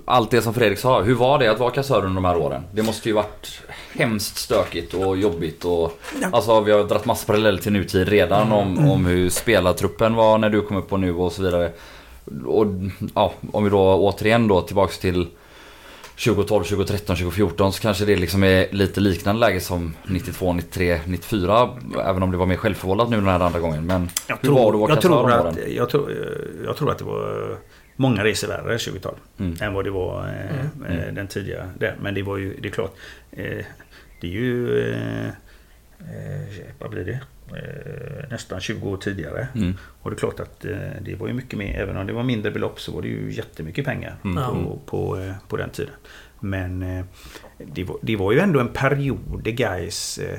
allt 0.04 0.30
det 0.30 0.42
som 0.42 0.54
Fredrik 0.54 0.78
sa. 0.78 1.02
Hur 1.02 1.14
var 1.14 1.38
det 1.38 1.48
att 1.50 1.58
vara 1.58 1.70
kassör 1.70 1.96
under 2.04 2.14
de 2.14 2.24
här 2.24 2.36
åren? 2.36 2.62
Det 2.72 2.82
måste 2.82 3.08
ju 3.08 3.14
varit 3.14 3.62
hemskt 3.92 4.36
stökigt 4.36 4.94
och 4.94 5.16
jobbigt 5.16 5.64
och 5.64 6.00
Alltså 6.32 6.60
vi 6.60 6.72
har 6.72 6.84
dragit 6.84 7.04
massa 7.04 7.26
paralleller 7.26 7.58
till 7.58 7.72
nutid 7.72 8.08
redan 8.08 8.52
om, 8.52 8.90
om 8.90 9.06
hur 9.06 9.30
spelartruppen 9.30 10.14
var 10.14 10.38
när 10.38 10.50
du 10.50 10.62
kom 10.62 10.76
upp 10.76 10.92
och 10.92 11.00
nu 11.00 11.14
och 11.14 11.32
så 11.32 11.42
vidare. 11.42 11.72
Och 12.46 12.66
ja, 13.14 13.32
om 13.52 13.64
vi 13.64 13.70
då 13.70 13.80
återigen 13.80 14.48
då 14.48 14.60
tillbaks 14.60 14.98
till 14.98 15.26
2012, 16.24 16.64
2013, 16.64 17.16
2014 17.16 17.72
så 17.72 17.82
kanske 17.82 18.04
det 18.04 18.16
liksom 18.16 18.44
är 18.44 18.66
lite 18.70 19.00
liknande 19.00 19.40
läge 19.40 19.60
som 19.60 19.94
92, 20.06 20.52
93, 20.52 21.00
94. 21.06 21.68
Även 22.04 22.22
om 22.22 22.30
det 22.30 22.36
var 22.36 22.46
mer 22.46 22.56
självförvållat 22.56 23.10
nu 23.10 23.16
den 23.16 23.28
här 23.28 23.40
andra 23.40 23.60
gången. 23.60 23.86
Men 23.86 24.10
Jag 24.26 24.36
hur 24.40 24.50
var 24.50 24.72
det 24.72 24.78
att 24.78 24.88
jag, 24.88 24.88
kasta 24.88 25.08
tror 25.08 25.28
de 25.28 25.32
att, 25.32 25.44
åren? 25.44 25.56
jag, 25.74 25.90
tror, 25.90 26.12
jag 26.64 26.76
tror 26.76 26.90
att 26.90 26.98
det 26.98 27.04
var 27.04 27.56
många 28.00 28.24
resor 28.24 28.48
värre 28.48 28.78
2012 28.78 29.14
Mm. 29.38 29.56
än 29.60 29.72
vad 29.74 29.84
det 29.84 29.90
var 29.90 30.28
eh, 30.28 30.60
Mm. 30.86 30.98
eh, 30.98 31.14
den 31.14 31.26
tidigare. 31.28 31.70
Där. 31.78 31.96
Men 32.00 32.14
det 32.14 32.22
var 32.22 32.36
ju, 32.36 32.56
det 32.60 32.68
är 32.68 32.72
klart. 32.72 32.94
Eh, 33.32 33.64
det 34.20 34.26
är 34.26 34.30
ju... 34.32 34.80
Eh, 34.92 35.26
eh, 36.00 36.64
vad 36.78 36.90
blir 36.90 37.04
det? 37.04 37.20
Eh, 37.56 38.30
nästan 38.30 38.60
20 38.60 38.90
år 38.90 38.96
tidigare. 38.96 39.48
Mm. 39.54 39.74
Och 40.02 40.10
det 40.10 40.14
är 40.14 40.18
klart 40.18 40.40
att 40.40 40.64
eh, 40.64 40.78
det 41.00 41.14
var 41.14 41.26
ju 41.28 41.32
mycket 41.34 41.58
mer. 41.58 41.80
Även 41.80 41.96
om 41.96 42.06
det 42.06 42.12
var 42.12 42.22
mindre 42.22 42.50
belopp 42.50 42.80
så 42.80 42.92
var 42.92 43.02
det 43.02 43.08
ju 43.08 43.32
jättemycket 43.32 43.84
pengar 43.84 44.16
Mm. 44.24 44.36
på, 44.44 44.78
på, 44.86 45.18
eh, 45.18 45.32
på 45.48 45.56
den 45.56 45.70
tiden. 45.70 45.94
Men 46.40 46.82
eh, 46.82 47.04
det 47.58 47.84
var, 47.84 47.96
det 48.02 48.16
var 48.16 48.32
ju 48.32 48.38
ändå 48.38 48.60
en 48.60 48.68
period 48.68 49.40
där 49.44 49.50
guys 49.50 50.18
eh, 50.18 50.38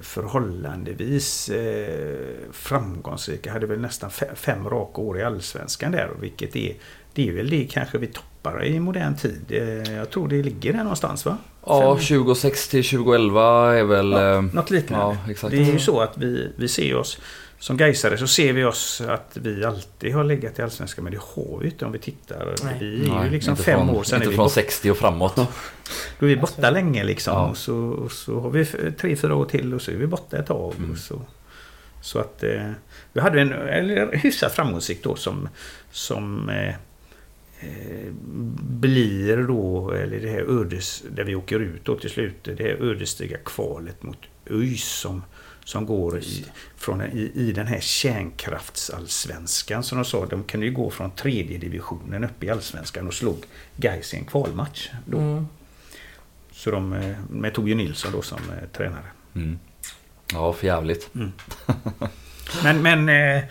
förhållandevis 0.00 1.48
eh, 1.48 2.26
framgångsrika. 2.52 3.52
Hade 3.52 3.66
väl 3.66 3.80
nästan 3.80 4.10
fe- 4.10 4.34
fem 4.34 4.68
raka 4.68 5.00
år 5.00 5.18
i 5.18 5.22
Allsvenskan 5.22 5.92
där. 5.92 6.10
Vilket 6.20 6.56
är, 6.56 6.74
det 7.14 7.28
är 7.28 7.32
väl 7.32 7.50
det 7.50 7.64
kanske 7.64 7.98
vi 7.98 8.06
toppar 8.06 8.64
i 8.64 8.80
modern 8.80 9.16
tid. 9.16 9.40
Eh, 9.48 9.94
jag 9.94 10.10
tror 10.10 10.28
det 10.28 10.42
ligger 10.42 10.72
där 10.72 10.78
någonstans 10.82 11.26
va? 11.26 11.36
Ja, 11.66 11.96
Fem- 11.96 12.04
2006 12.18 12.68
till 12.68 12.84
2011 12.84 13.74
är 13.76 13.84
väl... 13.84 14.10
Ja, 14.10 14.34
eh, 14.34 14.42
något 14.42 14.70
liknande. 14.70 15.18
Ja. 15.42 15.48
Det 15.50 15.56
är 15.58 15.72
ju 15.72 15.78
så 15.78 16.00
att 16.00 16.18
vi, 16.18 16.52
vi 16.56 16.68
ser 16.68 16.96
oss 16.96 17.18
som 17.58 17.76
Gaisare 17.76 18.18
så 18.18 18.26
ser 18.26 18.52
vi 18.52 18.64
oss 18.64 19.00
att 19.00 19.36
vi 19.36 19.64
alltid 19.64 20.14
har 20.14 20.24
legat 20.24 20.58
i 20.58 20.62
Allsvenskan 20.62 21.04
men 21.04 21.12
det 21.12 21.20
har 21.20 21.58
vi 21.58 21.68
inte 21.68 21.84
om 21.84 21.92
vi 21.92 21.98
tittar. 21.98 22.54
Nej. 22.64 22.76
Vi 22.80 23.04
är 23.04 23.08
Nej, 23.08 23.24
ju 23.24 23.30
liksom 23.30 23.50
inte 23.50 23.62
fem 23.62 23.86
från, 23.86 23.96
år 23.96 24.02
sedan. 24.04 24.22
Inte 24.22 24.34
från 24.34 24.44
borta, 24.44 24.54
60 24.54 24.90
och 24.90 24.96
framåt. 24.96 25.36
då 26.18 26.26
är 26.26 26.28
vi 26.28 26.36
borta 26.36 26.70
länge 26.70 27.04
liksom. 27.04 27.34
Ja. 27.34 27.48
Och, 27.48 27.56
så, 27.56 27.76
och 27.76 28.12
så 28.12 28.40
har 28.40 28.50
vi 28.50 28.64
tre, 28.92 29.16
fyra 29.16 29.34
år 29.34 29.44
till 29.44 29.74
och 29.74 29.82
så 29.82 29.90
är 29.90 29.96
vi 29.96 30.06
borta 30.06 30.38
ett 30.38 30.46
tag. 30.46 30.74
Mm. 30.78 30.90
Och 30.90 30.98
så, 30.98 31.20
så 32.02 32.18
att 32.18 32.42
eh, 32.42 32.70
vi 33.12 33.20
hade 33.20 33.40
en 33.40 33.52
eller, 33.52 34.16
hyfsat 34.16 34.52
framgångsrik 34.52 35.02
då 35.02 35.16
som, 35.16 35.48
som 35.90 36.48
eh, 36.48 36.74
eh, 37.60 38.12
blir 38.60 39.36
då, 39.36 39.90
eller 39.90 40.20
det 40.20 40.28
här 40.28 40.60
ödes, 40.60 41.02
där 41.10 41.24
vi 41.24 41.34
åker 41.34 41.60
ut 41.60 41.84
då 41.84 41.96
till 41.96 42.10
slut, 42.10 42.44
det 42.44 42.62
här 42.62 42.90
ödesdigra 42.90 43.38
kvalet 43.44 44.02
mot 44.02 44.18
ÖIS 44.50 44.84
som, 44.84 45.22
som 45.68 45.86
går 45.86 46.18
i, 46.18 46.44
från, 46.76 47.02
i, 47.02 47.32
i 47.34 47.52
den 47.52 47.66
här 47.66 47.80
kärnkraftsallsvenskan 47.80 49.82
som 49.82 49.98
de 49.98 50.04
sa. 50.04 50.26
De 50.26 50.44
kunde 50.44 50.66
ju 50.66 50.72
gå 50.72 50.90
från 50.90 51.10
tredje 51.10 51.58
divisionen 51.58 52.24
upp 52.24 52.44
i 52.44 52.50
allsvenskan 52.50 53.06
och 53.06 53.14
slog 53.14 53.44
Gais 53.76 54.14
i 54.14 54.16
en 54.16 54.24
kvalmatch. 54.24 54.88
Då. 55.06 55.18
Mm. 55.18 55.46
Så 56.52 56.70
de, 56.70 56.92
eh, 56.92 57.16
med 57.30 57.54
Torbjörn 57.54 57.78
Nilsson 57.78 58.12
då 58.12 58.22
som 58.22 58.38
eh, 58.38 58.68
tränare. 58.68 59.04
Mm. 59.34 59.58
Ja, 60.32 60.52
för 60.52 60.66
jävligt. 60.66 61.10
Men, 62.64 62.82
men 62.82 63.08
eh, 63.08 63.44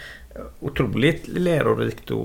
otroligt 0.60 1.28
lärorikt 1.28 2.12
att 2.12 2.18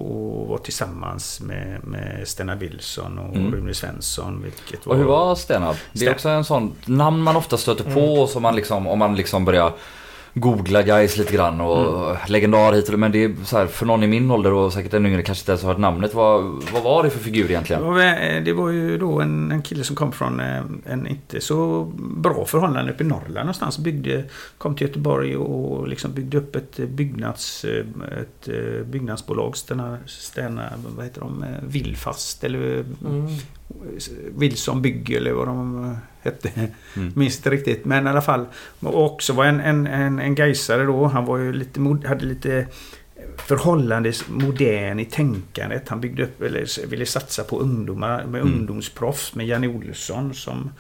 vara 0.49 0.59
tillsammans 0.59 1.41
med, 1.41 1.85
med 1.85 2.29
Stenna 2.29 2.55
Wilson 2.55 3.19
och 3.19 3.37
Mm. 3.37 3.53
Rune 3.55 3.75
Svensson. 3.75 4.43
Vilket 4.43 4.87
Och 4.87 4.97
hur 4.97 5.05
var 5.05 5.35
Stenab? 5.35 5.77
Det 5.93 6.07
är 6.07 6.11
också 6.13 6.29
en 6.29 6.45
sån 6.45 6.73
namn 6.85 7.23
man 7.23 7.37
ofta 7.37 7.57
stöter 7.57 7.85
på 7.85 8.01
Mm. 8.01 8.27
som 8.27 8.43
man 8.43 8.57
liksom, 8.57 8.87
om 8.87 8.99
man 8.99 9.17
liksom 9.17 9.45
börjar 9.45 9.73
googla 10.35 10.83
guys 10.83 11.16
lite 11.16 11.33
grann 11.35 11.61
och 11.61 12.07
Mm. 12.11 12.16
legendar 12.28 12.72
hit 12.72 12.89
och 12.89 12.99
Men 12.99 13.12
det 13.12 13.24
är 13.24 13.35
så 13.45 13.57
här, 13.59 13.66
för 13.66 13.87
någon 13.87 14.03
i 14.03 14.07
min 14.07 14.30
ålder 14.30 14.53
och 14.53 14.72
säkert 14.72 14.95
en 14.95 15.07
yngre 15.07 15.22
kanske 15.22 15.43
inte 15.43 15.53
ens 15.53 15.62
har 15.62 15.68
hört 15.70 15.78
namnet. 15.78 16.14
Vad, 16.14 16.43
vad 16.72 16.83
var 16.83 17.03
det 17.03 17.11
för 17.11 17.18
figur 17.18 17.45
Det 17.45 17.51
egentligen? 17.53 17.85
var, 17.85 18.01
eh, 18.01 18.43
det 18.45 18.53
var 18.53 18.70
ju 18.70 18.99
då 18.99 19.20
en, 19.20 19.53
en 19.53 19.62
kille 19.62 19.85
som 19.85 19.97
kom 19.97 20.12
från 20.12 20.41
eh, 20.41 20.62
en 20.87 21.07
inte 21.07 21.41
så 21.41 21.85
bra 21.97 22.45
förhållande 22.45 22.93
uppe 22.93 23.05
i 23.05 23.07
Norrland 23.07 23.35
någonstans. 23.35 23.78
Byggde, 23.78 24.24
kom 24.59 24.74
till 24.74 24.87
Göteborg 24.87 25.37
och 25.37 25.89
liksom 25.89 26.12
byggde 26.12 26.39
upp 26.39 26.57
ett 26.57 26.78
eh, 26.80 26.87
byggnads, 26.87 27.64
eh, 27.64 27.85
ett 28.22 28.49
eh, 28.49 28.85
byggnadsbolag. 28.87 29.57
Stena, 29.57 29.99
Stena, 30.07 30.62
vad 30.97 31.05
heter 31.05 31.20
de? 31.20 31.43
Eh, 31.43 31.49
Villfast 31.62 32.45
eller 32.45 32.85
Mm. 33.07 33.26
Wilson 34.35 34.83
Bygg 34.83 35.11
eller 35.11 35.33
vad 35.33 35.47
de 35.47 35.85
eh, 35.85 35.97
hette. 36.20 36.51
Mm. 36.97 37.12
Minns 37.16 37.37
inte 37.37 37.51
riktigt. 37.51 37.85
Men 37.85 38.07
i 38.07 38.11
alla 38.11 38.23
fall. 38.23 38.47
Och 38.81 39.05
också 39.05 39.33
var 39.33 39.45
en, 39.45 39.61
en, 39.61 39.87
en, 39.87 40.18
en 40.18 40.35
gaisare 40.35 40.85
då. 40.85 41.07
Han 41.07 41.25
var 41.25 41.39
ju 41.39 41.53
lite, 41.53 41.81
hade 42.09 42.25
lite 42.25 42.66
förhållandevis 43.37 44.25
modern 44.29 45.01
i 45.01 45.05
tänkandet. 45.05 45.89
Han 45.89 46.01
byggde 46.01 46.23
upp, 46.23 46.43
eller 46.43 46.87
ville 46.87 47.07
satsa 47.07 47.45
på 47.45 47.59
ungdomar 47.61 48.25
med 48.25 48.41
Mm. 48.41 48.55
ungdomsproffs 48.55 49.35
med 49.35 49.47
Janne 49.47 49.68
Olsson 49.68 50.35
som, 50.35 50.73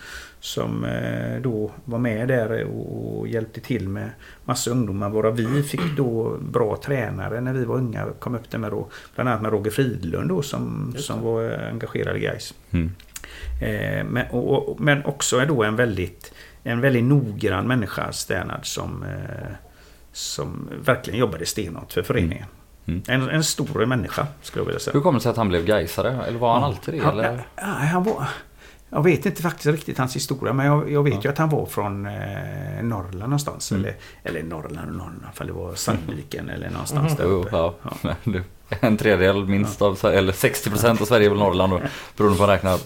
som 0.42 0.84
eh, 0.84 1.40
då 1.42 1.70
var 1.84 1.98
med 1.98 2.28
där 2.28 2.64
och, 2.64 3.28
hjälpte 3.28 3.60
till 3.60 3.88
med 3.88 4.10
massa 4.44 4.70
ungdomar. 4.70 5.10
Varav 5.10 5.36
vi 5.36 5.62
fick 5.62 5.96
då 5.96 6.36
bra 6.40 6.78
tränare 6.84 7.40
när 7.40 7.52
vi 7.52 7.64
var 7.64 7.76
unga. 7.76 8.06
Kom 8.18 8.34
upp 8.34 8.50
där 8.50 8.58
med 8.58 8.70
då, 8.70 8.88
bland 9.14 9.30
annat 9.30 9.42
med 9.42 9.52
Roger 9.52 9.70
Fridlund 9.70 10.28
då 10.28 10.42
som, 10.42 10.94
som 10.98 11.22
var 11.22 11.68
engagerad 11.70 12.16
i 12.16 12.20
Gais. 12.20 12.54
Mm. 12.70 12.90
Eh, 13.62 14.04
men, 14.04 14.26
och, 14.30 14.68
och, 14.68 14.80
men 14.80 15.04
också 15.04 15.38
är 15.38 15.46
då 15.46 15.62
en 15.62 15.76
väldigt, 15.76 16.32
en 16.62 16.80
väldigt 16.80 17.04
noggrann 17.04 17.66
människa, 17.66 18.12
Sternad, 18.12 18.60
som, 18.62 19.02
eh, 19.02 19.52
som 20.12 20.68
verkligen 20.84 21.20
jobbade 21.20 21.46
stenhårt 21.46 21.92
för 21.92 22.02
föreningen. 22.02 22.46
Mm. 22.86 23.02
En, 23.08 23.28
en 23.28 23.44
stor 23.44 23.86
människa, 23.86 24.26
skulle 24.42 24.60
jag 24.60 24.66
vilja 24.66 24.80
säga. 24.80 24.94
Hur 24.94 25.00
kommer 25.00 25.18
det 25.18 25.22
sig 25.22 25.30
att 25.30 25.36
han 25.36 25.48
blev 25.48 25.64
gaisare? 25.64 26.24
Eller 26.26 26.38
var 26.38 26.54
han 26.54 26.64
alltid 26.64 26.94
det? 26.94 27.00
Han, 27.00 27.18
Eller? 27.18 27.46
ja, 27.56 27.62
han 27.64 28.04
var, 28.04 28.28
jag 28.92 29.02
vet 29.02 29.26
inte 29.26 29.42
faktiskt 29.42 29.66
riktigt 29.66 29.98
hans 29.98 30.16
historia, 30.16 30.52
men 30.52 30.66
jag, 30.66 30.92
jag 30.92 31.02
vet 31.02 31.14
Ja. 31.14 31.20
ju 31.24 31.28
att 31.30 31.38
han 31.38 31.48
var 31.48 31.66
från 31.66 32.06
eh, 32.06 32.12
Norrland 32.82 33.18
någonstans. 33.20 33.70
Mm. 33.72 33.84
Eller, 33.84 33.96
eller 34.24 34.42
Norrland 34.42 34.88
och 34.90 34.96
Norrland, 34.96 35.22
för 35.34 35.44
det 35.44 35.52
var 35.52 35.74
Sandviken 35.74 36.50
eller 36.50 36.70
någonstans 36.70 37.08
Mhm. 37.12 37.16
där 37.16 37.24
Jo, 37.24 37.30
uppe. 37.42 37.56
ja. 37.56 37.74
Ja. 38.02 38.14
En 38.80 38.96
tredjedel 38.96 39.44
minst 39.48 39.82
av, 39.82 39.98
eller 40.04 40.32
60% 40.32 41.00
av 41.02 41.04
Sverige 41.04 41.26
är 41.26 41.30
väl 41.30 41.38
Norrland 41.38 41.72
då, 41.72 41.80
beroende 42.16 42.38
på 42.38 42.42
hur 42.44 42.48
man 42.48 42.48
räknar. 42.48 42.78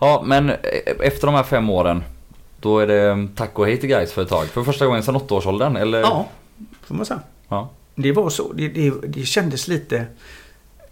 Ja, 0.00 0.22
men 0.26 0.50
eh, 0.50 0.56
efter 1.00 1.26
de 1.26 1.34
här 1.34 1.42
fem 1.42 1.70
åren 1.70 2.04
Då 2.60 2.78
är 2.78 2.86
det 2.86 3.28
tack 3.36 3.58
och 3.58 3.66
hej 3.66 3.76
till 3.80 3.88
guys 3.88 4.12
för 4.12 4.22
ett 4.22 4.28
tag. 4.28 4.46
För 4.46 4.62
första 4.62 4.86
gången 4.86 5.02
sedan 5.02 5.16
åttaårsåldern 5.16 5.76
eller? 5.76 6.00
Ja, 6.00 6.26
får 6.86 6.94
man 6.94 7.06
säga. 7.06 7.20
Ja. 7.48 7.70
Det 7.94 8.12
var 8.12 8.30
så. 8.30 8.52
Det, 8.52 8.68
det, 8.68 8.92
det 9.06 9.24
kändes 9.24 9.68
lite... 9.68 10.06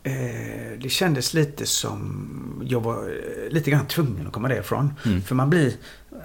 Eh, 0.02 0.78
det 0.82 0.88
kändes 0.90 1.34
lite 1.34 1.66
som... 1.66 2.62
Jag 2.64 2.80
var 2.80 2.96
eh, 2.96 3.52
lite 3.52 3.70
grann 3.70 3.86
tvungen 3.86 4.26
att 4.26 4.32
komma 4.32 4.48
därifrån. 4.48 4.92
Mm. 5.06 5.22
För 5.22 5.34
man 5.34 5.50
blir... 5.50 5.66
eh, 6.12 6.16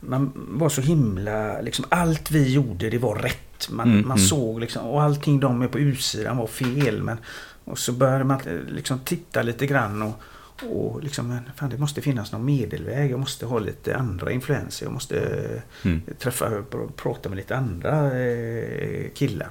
Man 0.00 0.32
var 0.34 0.68
så 0.68 0.80
himla... 0.80 1.60
Liksom, 1.60 1.84
allt 1.88 2.30
vi 2.30 2.52
gjorde 2.52 2.90
det 2.90 2.98
var 2.98 3.14
rätt. 3.16 3.70
Man, 3.70 3.88
Mm, 3.88 4.08
man 4.08 4.16
mm. 4.16 4.26
såg 4.28 4.60
liksom... 4.60 4.86
Och 4.86 5.02
allting 5.02 5.40
de 5.40 5.62
är 5.62 5.68
på 5.68 5.78
utsidan 5.78 6.36
var 6.36 6.46
fel. 6.46 7.02
Men, 7.02 7.18
och 7.64 7.78
så 7.78 7.92
började 7.92 8.24
man 8.24 8.40
eh, 8.46 8.60
liksom 8.74 8.98
titta 8.98 9.42
lite 9.42 9.66
grann 9.66 10.02
och... 10.02 10.14
Och 10.70 11.02
liksom, 11.02 11.38
fan 11.56 11.70
det 11.70 11.78
måste 11.78 12.00
finnas 12.02 12.32
någon 12.32 12.44
medelväg. 12.44 13.10
Jag 13.10 13.20
måste 13.20 13.46
ha 13.46 13.58
lite 13.58 13.96
andra 13.96 14.32
influenser. 14.32 14.86
Jag 14.86 14.92
måste 14.92 15.16
Mm. 15.84 16.02
träffa 16.18 16.58
och 16.58 16.96
prata 16.96 17.28
med 17.28 17.36
lite 17.36 17.56
andra 17.56 18.18
eh, 18.20 19.10
killar. 19.14 19.48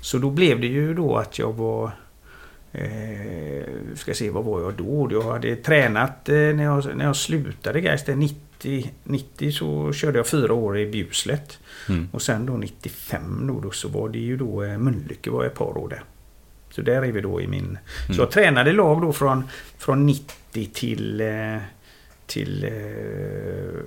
Så 0.00 0.18
då 0.18 0.30
blev 0.30 0.60
det 0.60 0.66
ju 0.66 0.94
då 0.94 1.16
att 1.16 1.38
jag 1.38 1.52
var... 1.52 1.90
Eh, 2.72 3.64
ska 3.94 4.14
se, 4.14 4.30
vad 4.30 4.44
var 4.44 4.60
jag 4.60 4.74
då? 4.74 5.08
Jag 5.10 5.22
hade 5.22 5.56
tränat 5.56 6.28
eh, 6.28 6.34
när, 6.34 6.64
jag, 6.64 6.96
när 6.96 7.04
jag 7.04 7.16
slutade 7.16 7.80
Gais. 7.80 8.06
90, 8.06 8.92
90 9.04 9.52
så 9.52 9.92
körde 9.92 10.18
jag 10.18 10.26
fyra 10.26 10.52
år 10.54 10.78
i 10.78 10.86
Bjuslet. 10.86 11.58
Mm. 11.88 12.08
Och 12.12 12.22
sen 12.22 12.46
då 12.46 12.52
95 12.56 13.46
då, 13.46 13.60
då 13.60 13.70
så 13.70 13.88
var 13.88 14.08
det 14.08 14.18
ju 14.18 14.36
då 14.36 14.62
eh, 14.62 14.78
Mölnlycke 14.78 15.30
var 15.30 15.44
ett 15.44 15.54
par 15.54 15.78
år 15.78 15.88
där. 15.88 16.02
Så 16.70 16.82
där 16.82 17.02
är 17.02 17.12
vi 17.12 17.20
då 17.20 17.40
i 17.40 17.46
min... 17.46 17.78
Så 18.06 18.12
Mm. 18.12 18.20
jag 18.20 18.30
tränade 18.30 18.72
lag 18.72 19.02
då 19.02 19.12
från, 19.12 19.44
från 19.78 20.06
90 20.06 20.66
till... 20.72 21.20
Eh, 21.20 21.56
till 22.26 22.64
eh, 22.64 23.80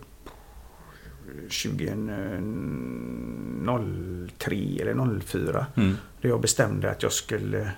2003 3.52 4.56
eller 4.82 5.20
04. 5.20 5.66
Mm. 5.78 5.98
Där 6.22 6.30
jag 6.30 6.42
bestämde 6.42 6.92
att 6.92 7.04
jag 7.04 7.12
skulle 7.12 7.72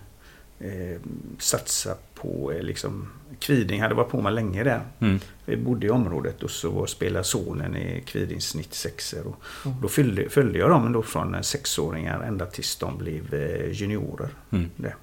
eh, 0.64 1.02
satsa 1.40 1.96
på 2.14 2.52
eh, 2.52 2.62
liksom 2.62 3.10
Kviding 3.40 3.82
hade 3.82 3.96
varit 3.96 4.10
på 4.10 4.22
mig 4.22 4.34
länge 4.34 4.64
där. 4.64 4.82
Mm. 5.00 5.20
Vi 5.46 5.58
bodde 5.58 5.88
i 5.88 5.90
området 5.90 6.44
och 6.44 6.52
så 6.52 6.86
spelade 6.88 7.24
sonen 7.24 7.76
i 7.76 8.04
Kvidings 8.06 8.56
96 8.56 9.14
och 9.14 9.36
Mm. 9.66 9.78
Då 9.82 9.88
följde, 9.88 10.30
följde 10.30 10.60
jag 10.60 10.70
dem 10.70 10.94
då 10.94 11.02
från 11.04 11.36
eh, 11.36 11.42
sexåringar 11.42 12.22
ända 12.24 12.46
tills 12.46 12.76
de 12.76 12.98
blev 12.98 13.34
eh, 13.34 13.72
juniorer. 13.72 14.30
Mm. 14.52 14.70
Det. 14.76 14.94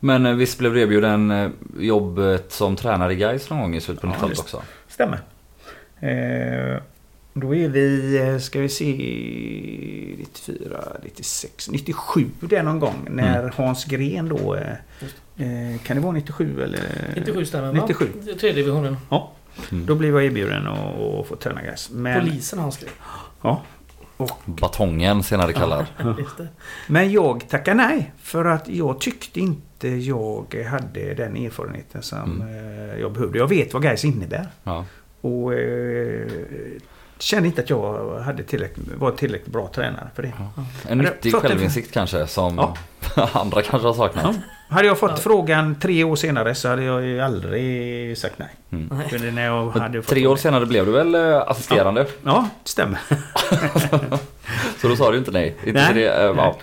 Men 0.00 0.38
visst 0.38 0.58
blev 0.58 0.74
du 0.74 0.80
erbjuden 0.80 1.52
jobbet 1.78 2.52
som 2.52 2.76
tränare 2.76 3.12
i 3.12 3.16
guys 3.16 3.50
någon 3.50 3.60
gång 3.60 3.74
i 3.74 3.80
slutet 3.80 4.02
på 4.02 4.06
Ja, 4.08 4.12
90-talet 4.12 4.30
visst. 4.32 4.40
också? 4.40 4.62
Stämmer. 4.88 5.18
Eh, 6.00 6.82
Då 7.38 7.54
är 7.54 7.68
vi, 7.68 8.18
eh, 8.18 8.38
ska 8.38 8.60
vi 8.60 8.68
se, 8.68 8.84
94, 10.18 10.96
96, 11.02 11.70
97 11.70 12.30
där 12.40 12.62
någon 12.62 12.80
gång. 12.80 13.08
När 13.10 13.52
Hans 13.56 13.84
Gren 13.84 14.28
då, 14.28 14.54
eh, 14.54 14.70
eh, 15.36 15.80
kan 15.82 15.96
det 15.96 16.02
vara 16.02 16.12
97 16.12 16.62
eller? 16.62 16.80
97 17.16 17.44
stämmer 17.44 17.72
97. 17.72 18.04
va? 18.14 18.22
Tredje 18.40 18.52
divisionen. 18.52 18.96
Ja. 19.10 19.32
Mm. 19.72 19.86
Då 19.86 19.94
blev 19.94 20.14
jag 20.14 20.24
erbjuden 20.24 20.66
att 20.66 21.26
få 21.26 21.36
träna 21.40 21.62
gräs. 21.62 21.90
Men, 21.92 22.20
Polisen 22.20 22.58
har 22.58 22.62
han 22.64 22.72
skrivit. 22.72 22.94
ja. 23.42 23.62
Batongen 24.44 25.22
senare 25.22 25.52
kallad. 25.52 25.86
Det. 26.36 26.48
Men 26.88 27.12
jag 27.12 27.48
tackade 27.48 27.76
nej. 27.76 28.12
För 28.22 28.44
att 28.44 28.68
jag 28.68 29.00
tyckte 29.00 29.40
inte 29.40 29.88
jag 29.88 30.64
hade 30.70 31.14
den 31.14 31.36
erfarenheten 31.36 32.02
som 32.02 32.42
eh, 32.42 33.00
jag 33.00 33.12
behövde. 33.12 33.38
Jag 33.38 33.48
vet 33.48 33.74
vad 33.74 33.82
gräs 33.82 34.04
innebär. 34.04 34.46
Ja. 34.62 34.84
Och 35.20 35.54
eh, 35.54 36.26
kände 37.18 37.48
inte 37.48 37.62
att 37.62 37.70
jag 37.70 38.18
hade 38.20 38.42
tillräckligt, 38.42 38.86
var 38.96 39.10
tillräckligt 39.10 39.52
bra 39.52 39.70
tränare 39.74 40.08
för 40.14 40.22
det. 40.22 40.28
En 40.28 40.54
Men 40.88 40.98
det- 40.98 41.04
nyttig 41.04 41.34
en- 41.34 41.40
självinsikt 41.40 41.92
kanske 41.92 42.26
som 42.26 42.56
Ja. 42.56 42.76
andra 43.32 43.62
kanske 43.62 43.88
har 43.88 43.94
saknat. 43.94 44.24
Ja. 44.24 44.34
Hade 44.76 44.88
jag 44.88 44.98
fått 44.98 45.10
Ja. 45.10 45.16
frågan 45.16 45.74
tre 45.80 46.04
år 46.04 46.16
senare 46.16 46.54
så 46.54 46.68
hade 46.68 46.82
jag 46.82 47.02
ju 47.04 47.20
aldrig 47.20 48.18
sagt 48.18 48.34
nej. 48.38 48.48
Mm. 48.72 49.02
Nej. 49.20 49.30
När 49.32 49.44
jag 49.44 49.70
hade 49.70 50.02
fått 50.02 50.10
tre 50.10 50.26
år 50.26 50.36
senare 50.36 50.66
blev 50.66 50.86
du 50.86 50.92
väl 50.92 51.14
eh, 51.14 51.36
assisterande? 51.48 52.06
Ja, 52.24 52.48
det 52.62 52.68
stämmer. 52.68 52.98
Så 54.80 54.88
då 54.88 54.96
sa 54.96 55.10
du 55.10 55.18
inte 55.18 55.30
nej. 55.30 55.56
Inte 55.66 55.72
Nej. 55.80 55.94
det, 55.94 56.08
eh, 56.08 56.24
ja. 56.36 56.56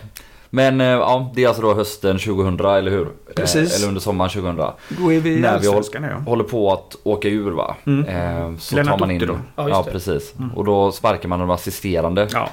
Men 0.55 0.81
eh, 0.81 0.87
ja, 0.87 1.31
det 1.35 1.43
är 1.43 1.47
alltså 1.47 1.61
då 1.61 1.73
hösten 1.73 2.19
2000 2.19 2.59
eller 2.59 2.91
hur? 2.91 3.07
Precis. 3.35 3.71
Eh, 3.71 3.77
Eller 3.77 3.87
under 3.87 4.01
sommaren 4.01 4.31
2000. 4.31 4.55
Då 4.89 5.13
är 5.13 5.19
vi 5.19 5.29
i 5.29 5.39
När 5.39 5.59
vi 5.59 5.67
Allsvenskan 5.67 6.03
ja. 6.03 6.17
Håller 6.17 6.43
på 6.43 6.71
att 6.71 6.95
åka 7.03 7.27
ur 7.27 7.51
va? 7.51 7.75
Mm. 7.85 8.05
Eh, 8.05 8.57
så 8.57 8.75
Lennart 8.75 8.91
tar 8.91 8.99
man 8.99 9.11
in... 9.11 9.27
Då. 9.27 9.37
Ja, 9.55 9.69
Ja, 9.69 9.83
precis. 9.83 10.33
Och 10.55 10.65
då 10.65 10.91
sparkar 10.91 11.29
man 11.29 11.39
de 11.39 11.49
assisterande. 11.49 12.27
Ja. 12.33 12.49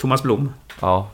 Thomas 0.00 0.22
Blom. 0.22 0.52
Ja. 0.80 1.08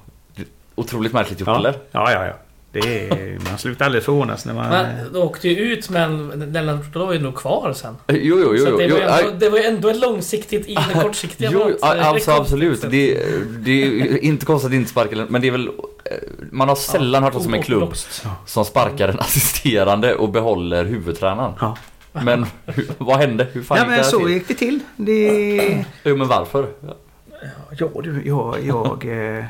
Otroligt 0.75 1.13
märkligt 1.13 1.41
gjort 1.41 1.49
Ja, 1.49 1.57
eller? 1.57 1.75
ja, 1.91 2.13
ja. 2.13 2.27
ja. 2.27 2.33
Det 2.73 2.79
är, 3.11 3.39
man 3.51 3.59
slutar 3.59 3.85
aldrig 3.85 4.05
förvånas 4.05 4.45
när 4.47 4.55
man... 4.55 4.69
Men 4.71 5.13
du 5.13 5.19
åkte 5.19 5.49
ju 5.49 5.73
ut 5.73 5.91
men 5.91 6.29
Lennart 6.53 6.97
var 6.97 7.13
ju 7.13 7.19
nog 7.19 7.35
kvar 7.35 7.73
sen. 7.73 7.97
Jo, 8.09 8.17
jo, 8.17 8.55
jo. 8.57 8.65
Så 8.67 8.77
det, 8.77 8.85
jo 8.85 8.95
var 8.97 9.03
ändå, 9.03 9.31
det 9.39 9.49
var 9.49 9.59
ju 9.59 9.65
ändå 9.65 9.89
ett 9.89 10.01
långsiktigt 10.01 10.69
i 10.69 10.75
det 10.75 10.95
kortsiktiga 11.03 11.51
Jo, 11.53 11.69
eh, 11.83 12.09
alltså 12.09 12.31
absolut. 12.31 12.81
Det, 12.83 12.89
det 13.59 13.71
är 13.83 13.87
ju 13.87 14.19
inte 14.23 14.47
konstigt 14.47 14.69
att 14.69 14.75
inte 14.75 14.91
sparka 14.91 15.27
men 15.29 15.41
det 15.41 15.47
är 15.49 15.53
väl... 15.53 15.69
eh, 16.05 16.13
Man 16.51 16.69
har 16.69 16.77
sällan 16.77 17.23
hört 17.23 17.33
talas 17.33 17.47
om 17.47 17.55
en 17.55 17.63
klubb 17.63 17.93
som 18.47 18.65
sparkar 18.65 19.09
en 19.09 19.19
assisterande 19.19 20.15
och 20.15 20.29
behåller 20.29 20.85
huvudtränaren. 20.85 21.53
Ja. 21.61 21.77
Men 22.13 22.47
hur, 22.67 22.89
vad 22.99 23.19
hände? 23.19 23.47
Hur 23.53 23.63
fan 23.63 23.79
Ja 23.79 23.85
gick 23.85 23.91
det 23.91 23.97
men 23.97 24.05
så 24.05 24.19
till? 24.19 24.29
gick 24.29 24.49
det 24.49 24.55
till. 24.55 24.81
Det... 24.97 25.85
Jo, 26.05 26.17
men 26.17 26.29
varför? 26.29 26.69
Ja 27.79 27.89
du, 28.03 28.23
jag... 28.25 28.57
jag 28.65 29.05
eh, 29.39 29.45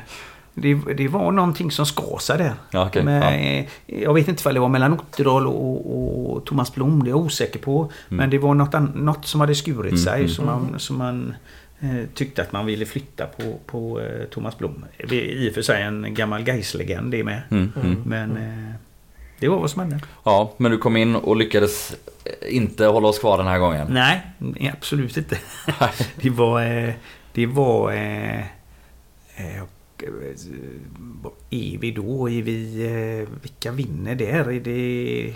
det, 0.53 0.73
det 0.73 1.07
var 1.07 1.31
någonting 1.31 1.71
som 1.71 1.85
där. 2.37 2.53
Ja, 2.71 2.85
okej. 2.87 3.03
Men, 3.03 3.21
ja. 3.21 3.31
eh, 3.31 3.65
Jag 3.85 4.13
vet 4.13 4.27
inte 4.27 4.49
om 4.49 4.53
det 4.53 4.59
var 4.59 4.69
mellan 4.69 4.93
Otterdal 4.93 5.47
och, 5.47 6.31
och 6.33 6.45
Thomas 6.45 6.73
Blom, 6.75 7.03
det 7.03 7.09
är 7.09 7.11
jag 7.11 7.19
osäker 7.19 7.59
på. 7.59 7.91
Men 8.09 8.29
det 8.29 8.37
var 8.37 8.53
något, 8.53 8.95
något 8.95 9.25
som 9.25 9.41
hade 9.41 9.55
skurit 9.55 9.91
Mm, 9.91 9.97
sig 9.97 10.19
mm. 10.19 10.29
som 10.29 10.45
man, 10.45 10.79
som 10.79 10.97
man 10.97 11.33
eh, 11.79 12.05
tyckte 12.13 12.41
att 12.41 12.51
man 12.51 12.65
ville 12.65 12.85
flytta 12.85 13.25
på, 13.25 13.59
på 13.65 14.01
eh, 14.01 14.25
Thomas 14.25 14.57
Blom. 14.57 14.85
Det 15.09 15.15
är 15.21 15.25
I 15.25 15.49
och 15.49 15.53
för 15.53 15.61
sig 15.61 15.81
en 15.83 16.13
gammal 16.13 16.43
Gais-legend 16.43 17.11
det 17.11 17.23
med. 17.23 17.41
Mm, 17.51 17.71
mm. 17.83 18.01
Men 18.05 18.37
eh, 18.37 18.73
det 19.39 19.47
var 19.47 19.59
vad 19.59 19.71
som 19.71 19.79
hände. 19.81 19.99
Ja, 20.23 20.53
men 20.57 20.71
du 20.71 20.77
kom 20.77 20.97
in 20.97 21.15
och 21.15 21.35
lyckades 21.35 21.95
eh, 22.25 22.55
inte 22.55 22.85
hålla 22.85 23.07
oss 23.07 23.19
kvar 23.19 23.37
den 23.37 23.47
här 23.47 23.59
gången. 23.59 23.87
Nej, 23.89 24.21
nej, 24.37 24.73
absolut 24.77 25.17
inte. 25.17 25.37
det 26.21 26.29
var... 26.29 26.61
eh, 26.85 26.93
Det 27.33 27.45
var... 27.45 27.91
eh, 30.03 31.29
är 31.49 31.77
vi 31.77 31.91
då? 31.91 32.29
Är 32.29 32.41
vi... 32.41 32.85
eh, 33.21 33.29
Vilka 33.41 33.71
vinner 33.71 34.15
där? 34.15 34.49
Är 34.51 34.59
det... 34.59 35.33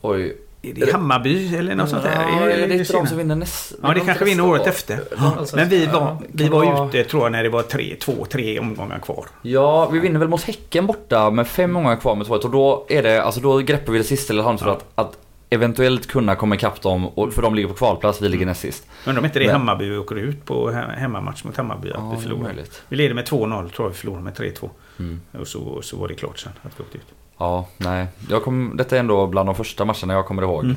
Oj. 0.00 0.36
Är 0.62 0.72
det 0.74 0.92
Hammarby 0.92 1.56
eller 1.56 1.74
något 1.74 1.88
sånt 1.90 2.02
där? 2.02 2.12
Ja, 2.22 2.40
Är 2.40 2.48
är 2.48 2.68
det 2.68 2.74
inte 2.76 2.92
de 2.92 3.06
som 3.06 3.18
vinner 3.18 3.34
nästa? 3.36 3.76
Ja, 3.82 3.94
det 3.94 4.00
kanske 4.00 4.24
vinner 4.24 4.44
året 4.46 4.66
efter. 4.66 5.00
Alltså, 5.16 5.56
Men 5.56 5.68
vi 5.68 5.86
var, 5.86 5.92
ja, 5.92 6.20
vi 6.32 6.48
var 6.48 6.64
vara- 6.64 6.88
ute 6.88 7.04
tror 7.04 7.22
jag 7.22 7.32
när 7.32 7.42
det 7.42 7.48
var 7.48 7.62
tre, 7.62 7.96
två, 8.00 8.24
tre 8.30 8.58
omgångar 8.60 8.98
kvar. 8.98 9.26
Ja, 9.42 9.88
vi 9.90 9.98
vinner 9.98 10.18
väl 10.20 10.28
mot 10.28 10.42
Häcken 10.42 10.86
borta 10.86 11.30
med 11.30 11.46
fem 11.48 11.72
många 11.72 11.96
kvar 11.96 12.14
med 12.14 12.26
2 12.26 12.34
och 12.34 12.50
då 12.50 12.86
är 12.88 13.02
det, 13.02 13.22
alltså 13.22 13.40
då 13.40 13.58
greppar 13.58 13.92
vi 13.92 13.98
det 13.98 14.04
sista 14.04 14.32
lilla 14.32 14.44
halmstrået 14.44 14.76
att, 14.94 15.06
att 15.06 15.18
eventuellt 15.54 16.06
kunna 16.06 16.34
komma 16.34 16.54
ikapp 16.54 16.80
dem, 16.82 17.06
och, 17.08 17.32
för 17.32 17.42
de 17.42 17.54
ligger 17.54 17.68
på 17.68 17.74
kvalplats, 17.74 18.22
vi 18.22 18.28
ligger 18.28 18.46
näst 18.46 18.60
sist. 18.60 18.86
Men 19.06 19.18
om 19.18 19.24
inte 19.24 19.38
det 19.38 19.46
är 19.46 19.52
Hammarby 19.52 19.88
vi 19.90 19.96
åker 19.96 20.14
ut 20.16 20.44
på 20.44 20.70
he- 20.70 20.96
hemmamatch 20.96 21.44
mot 21.44 21.56
Hammarby 21.56 21.90
att 21.90 21.96
Ja, 21.98 22.10
vi 22.16 22.22
förlorar. 22.22 22.42
möjligt. 22.42 22.82
Vi 22.88 22.96
leder 22.96 23.14
med 23.14 23.24
2-0 23.28 23.70
tror 23.70 23.86
jag 23.86 23.88
vi 23.88 23.94
förlorar 23.96 24.20
med 24.20 24.34
3-2. 24.34 24.70
Mm. 24.98 25.20
Och 25.38 25.48
så, 25.48 25.82
så 25.82 25.96
var 25.96 26.08
det 26.08 26.14
klart 26.14 26.38
sen 26.38 26.52
att 26.62 26.72
vi 26.80 26.84
åkte 26.84 26.98
ut. 26.98 27.04
Ja, 27.38 27.68
nej. 27.76 28.06
Jag 28.28 28.42
kom, 28.42 28.72
detta 28.76 28.96
är 28.96 29.00
ändå 29.00 29.26
bland 29.26 29.48
de 29.48 29.54
första 29.54 29.84
matcherna 29.84 30.12
jag 30.14 30.26
kommer 30.26 30.42
ihåg. 30.42 30.64
Mm. 30.64 30.76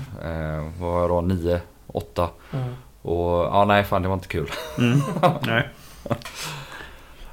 Eh, 0.60 0.82
var 0.82 1.00
jag 1.02 1.10
då 1.10 1.22
9, 1.22 1.62
8 1.88 2.30
Mm. 2.54 2.66
och 3.02 3.30
ja, 3.46 3.66
nej 3.68 3.84
fan 3.84 4.02
det 4.02 4.08
var 4.08 4.16
inte 4.16 4.28
kul. 4.28 4.50
Mm. 4.78 5.00
Nej. 5.42 5.70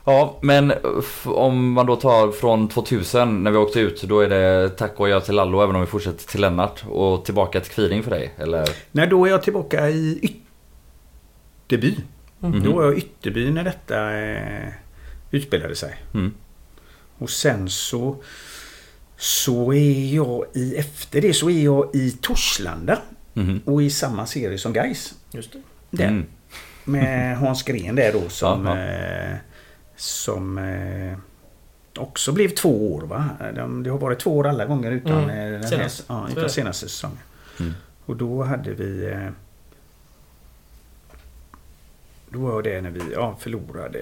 Ja, 0.07 0.39
men 0.41 0.73
om 1.25 1.73
man 1.73 1.87
då 1.87 1.97
tar 1.97 2.33
från 2.33 2.69
2000 2.69 3.43
när 3.43 3.51
vi 3.51 3.57
åkte 3.57 3.81
ut, 3.81 4.03
då 4.03 4.21
är 4.21 4.29
det 4.29 4.69
tack 4.69 5.01
och 5.01 5.09
jag 5.09 5.25
till 5.25 5.35
Lallo 5.35 5.63
även 5.63 5.75
om 5.75 5.81
vi 5.81 5.87
fortsätter 5.87 6.27
till 6.29 6.41
Lennart 6.41 6.85
och 6.89 7.25
tillbaka 7.25 7.61
till 7.61 7.73
Kviding 7.73 8.03
för 8.03 8.11
dig, 8.11 8.33
eller? 8.39 8.69
Nej, 8.93 9.07
då 9.07 9.27
är 9.27 9.31
jag 9.31 9.43
tillbaka 9.43 9.89
i 9.91 10.19
Ytterby. 11.67 11.97
Mhm. 12.39 12.63
Då 12.65 12.73
var 12.73 12.85
jag 12.85 12.95
i 12.95 12.97
Ytterby 12.99 13.51
när 13.51 13.65
detta 13.65 14.19
eh, 14.19 14.69
utspelade 15.31 15.77
sig. 15.77 15.95
Mm. 16.15 16.35
Och 17.19 17.31
sen 17.31 17.69
så 17.71 18.17
så 19.17 19.73
är 19.73 20.15
jag 20.15 20.45
i 20.55 20.77
efter 20.77 21.21
det 21.21 21.35
så 21.35 21.51
är 21.51 21.65
jag 21.65 21.91
i 21.95 22.11
Torslanda 22.11 22.99
Mhm. 23.37 23.61
och 23.65 23.83
i 23.83 23.91
samma 23.91 24.27
serie 24.27 24.59
som 24.59 24.73
Gais. 24.73 25.15
Just 25.33 25.53
det. 25.53 25.59
Där. 25.91 26.09
Mm. 26.09 26.25
Med 26.85 27.39
Hans 27.39 27.63
Gren 27.63 27.95
där 27.97 28.13
då 28.13 28.29
som 28.29 28.67
Ja, 28.67 28.79
eh, 28.79 29.37
som 29.97 30.59
eh, 30.59 31.19
också 31.99 32.33
blev 32.33 32.49
två 32.49 32.95
år 32.95 33.03
va? 33.03 33.29
De, 33.55 33.83
det 33.83 33.91
har 33.91 33.99
varit 33.99 34.19
två 34.19 34.37
år 34.37 34.47
alla 34.47 34.65
gånger 34.65 34.91
utan 34.93 35.25
Mm. 35.25 35.31
eh, 35.31 35.53
den 35.53 35.63
här, 35.63 35.69
Senast. 35.69 36.05
ja, 36.09 36.29
utan 36.37 36.51
senaste 36.51 36.89
säsongen. 36.89 37.19
Mm. 37.61 37.73
Och 38.07 38.17
då 38.17 38.43
hade 38.43 38.71
vi 38.75 39.07
eh, 39.07 39.29
Då 42.29 42.39
var 42.39 42.63
det 42.63 42.81
när 42.81 42.91
vi 42.91 43.01
ja, 43.13 43.37
förlorade 43.41 43.99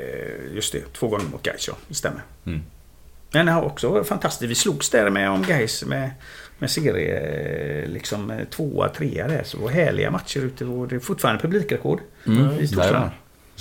Just 0.55 0.73
det, 0.73 0.93
två 0.93 1.09
gånger 1.09 1.25
mot 1.25 1.43
Gais 1.43 1.69
ja, 1.69 1.75
det 1.89 1.95
stämmer. 1.95 2.23
Mm. 2.45 2.63
Men 3.33 3.47
det 3.47 3.53
har 3.53 3.63
också 3.63 3.89
varit 3.89 4.07
fantastiskt. 4.07 4.51
Vi 4.51 4.55
slogs 4.55 4.91
där 4.91 5.11
med 5.11 5.31
om 5.31 5.43
Gais 5.43 5.85
med, 5.85 6.11
med 6.59 6.71
serie 6.71 7.87
liksom 7.87 8.41
tvåa, 8.51 8.89
trea 8.89 9.29
där. 9.29 9.43
Så 9.45 9.57
det 9.57 9.63
var 9.63 9.71
härliga 9.71 10.11
matcher 10.11 10.41
ute 10.41 10.65
och 10.65 10.89
det 10.89 10.95
är 10.97 11.01
fortfarande 11.01 11.43
publikrekord. 11.43 12.01
Mm. 12.27 12.51
I 12.61 12.69
Torslanda. 12.69 13.11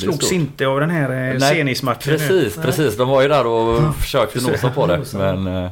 Slogs 0.01 0.17
stort. 0.25 0.31
inte 0.31 0.67
av 0.67 0.79
den 0.79 0.89
här 0.89 1.09
eh, 1.09 1.39
Nej, 1.39 1.55
Zenit-matchen. 1.55 2.13
nu. 2.13 2.17
Precis, 2.17 2.57
precis. 2.57 2.97
De 2.97 3.09
var 3.09 3.21
ju 3.21 3.27
där 3.27 3.47
och 3.47 3.95
försökte 3.95 4.51
nosa 4.51 4.69
på 4.69 4.87
det. 4.87 5.01
Men, 5.13 5.47
eh, 5.47 5.69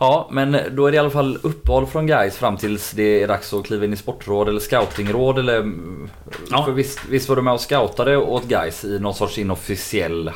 ja, 0.00 0.28
men 0.32 0.56
då 0.72 0.86
är 0.86 0.90
det 0.90 0.96
i 0.96 0.98
alla 0.98 1.10
fall 1.10 1.38
uppehåll 1.42 1.86
från 1.86 2.06
guys 2.06 2.36
fram 2.36 2.56
tills 2.56 2.90
det 2.90 3.22
är 3.22 3.28
dags 3.28 3.52
att 3.52 3.64
kliva 3.66 3.84
in 3.84 3.92
i 3.92 3.96
sportråd 3.96 4.48
eller 4.48 4.60
scoutingråd 4.60 5.38
eller... 5.38 5.56
mm, 5.58 6.08
Ja. 6.50 6.64
För 6.64 6.72
visst, 6.72 7.00
visst 7.10 7.28
var 7.28 7.36
du 7.36 7.42
med 7.42 7.52
och 7.54 7.60
scoutade 7.60 8.16
åt 8.16 8.44
guys 8.44 8.84
i 8.84 8.98
någon 8.98 9.14
sorts 9.14 9.38
inofficiell 9.38 10.28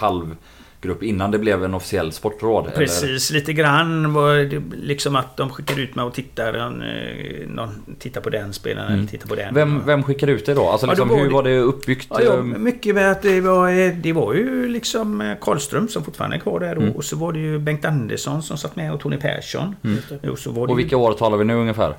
halvgrupp 0.83 1.03
innan 1.03 1.31
det 1.31 1.39
blev 1.39 1.65
en 1.65 1.75
officiell 1.75 2.13
sportråd? 2.13 2.65
eller? 2.67 2.77
Precis, 2.77 3.31
lite 3.31 3.53
grann 3.53 4.13
var 4.13 4.35
det 4.35 4.63
liksom 4.83 5.17
att 5.17 5.37
de 5.37 5.51
skickade 5.51 5.81
ut 5.83 5.95
mig 5.95 6.05
och 6.05 6.15
tittade. 6.15 6.59
eh, 6.59 7.49
Någon 7.49 7.97
tittar 7.99 8.21
på 8.21 8.31
den 8.31 8.53
spelaren 8.53 8.87
Mm. 8.89 8.99
eller 8.99 9.09
tittar 9.09 9.29
på 9.29 9.35
den. 9.35 9.55
Vem, 9.55 9.83
vem 9.87 10.03
skickade 10.03 10.33
ut 10.33 10.47
det 10.47 10.55
då? 10.55 10.69
Alltså 10.69 10.87
Ja, 10.87 10.91
liksom, 10.93 11.09
då 11.09 11.15
var 11.15 11.21
hur 11.23 11.29
det- 11.29 11.35
var 11.35 11.43
det 11.43 11.59
uppbyggt? 11.59 12.07
Ja, 12.11 12.23
ja, 12.23 12.39
ehm, 12.39 12.63
mycket 12.65 12.95
med 12.95 13.11
att 13.11 13.23
det 13.23 13.41
var, 13.41 13.69
eh, 13.71 13.93
det 14.03 14.13
var 14.13 14.35
ju 14.35 14.69
liksom 14.69 15.21
eh, 15.21 15.37
Karlström 15.41 15.89
som 15.89 16.05
fortfarande 16.05 16.37
är 16.37 16.41
kvar 16.41 16.61
där. 16.61 16.77
Mm. 16.77 16.93
Och, 16.93 17.05
så 17.05 17.17
var 17.17 17.33
det 17.33 17.39
ju 17.39 17.59
Bengt 17.59 17.85
Andersson 17.85 18.43
som 18.43 18.57
satt 18.59 18.77
med 18.77 18.93
och 18.95 19.01
Tony 19.01 19.17
Persson. 19.17 19.77
Mm. 19.85 19.99
Och, 20.33 20.39
så 20.39 20.51
var 20.53 20.67
det 20.67 20.73
Och 20.73 20.79
vilka 20.79 20.97
år 20.97 21.13
talar 21.13 21.37
vi 21.39 21.45
nu 21.45 21.55
ungefär? 21.55 21.95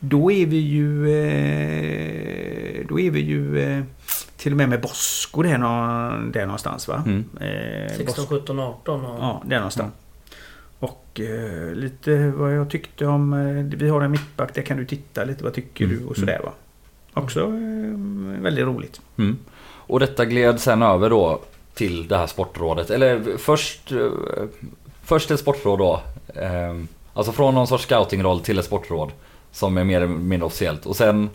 Då 0.00 0.30
är 0.32 0.46
vi 0.46 0.56
ju... 0.56 1.04
Då 2.88 3.00
är 3.00 3.10
vi 3.10 3.20
ju 3.20 3.58
till 4.44 4.52
och 4.52 4.56
med 4.56 4.68
med 4.68 4.80
Bosko 4.80 5.42
där, 5.42 5.58
nå- 5.58 6.30
där 6.32 6.46
någonstans 6.46 6.88
va? 6.88 7.02
Mm. 7.06 7.24
Eh, 7.40 7.96
16, 7.96 8.26
17, 8.26 8.60
18 8.60 9.04
och... 9.04 9.18
Ja, 9.20 9.42
där 9.46 9.56
någonstans. 9.56 9.92
Och 10.78 11.20
eh, 11.20 11.72
lite 11.74 12.30
vad 12.36 12.54
jag 12.56 12.70
tyckte 12.70 13.06
om... 13.06 13.32
Eh, 13.32 13.78
vi 13.78 13.88
har 13.88 14.00
en 14.00 14.10
mittback, 14.10 14.54
där 14.54 14.62
kan 14.62 14.76
du 14.76 14.84
titta 14.86 15.24
lite. 15.24 15.44
Vad 15.44 15.54
tycker 15.54 15.84
Mm, 15.84 15.98
du? 15.98 16.04
Och 16.06 16.16
sådär 16.16 16.40
va. 16.44 16.52
Också 17.14 17.40
eh, 17.40 18.40
väldigt 18.42 18.64
roligt. 18.64 19.00
Mm. 19.18 19.36
Och 19.86 20.00
detta 20.00 20.24
gled 20.24 20.60
sen 20.60 20.82
över 20.82 21.10
då 21.10 21.40
till 21.74 22.08
det 22.08 22.16
här 22.16 22.26
sportrådet. 22.26 22.90
Eller 22.90 23.36
först, 23.38 23.92
eh, 23.92 24.08
först 25.04 25.30
ett 25.30 25.40
sportråd 25.40 25.78
då. 25.78 26.00
Eh, 26.34 26.74
Alltså 27.16 27.32
från 27.32 27.54
någon 27.54 27.66
sorts 27.66 27.84
scoutingroll 27.84 28.40
till 28.40 28.58
ett 28.58 28.64
sportråd. 28.64 29.12
Som 29.52 29.78
är 29.78 29.84
mer 29.84 29.96
eller 29.96 30.06
mindre 30.06 30.46
officiellt. 30.46 30.86
Och 30.86 30.96
sen 30.96 31.30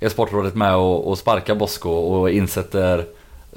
är 0.00 0.08
sportrådet 0.08 0.54
med 0.54 0.76
och, 0.76 1.08
och 1.08 1.18
sparkar 1.18 1.54
Bosko 1.54 1.90
och 1.90 2.30
insätter 2.30 3.04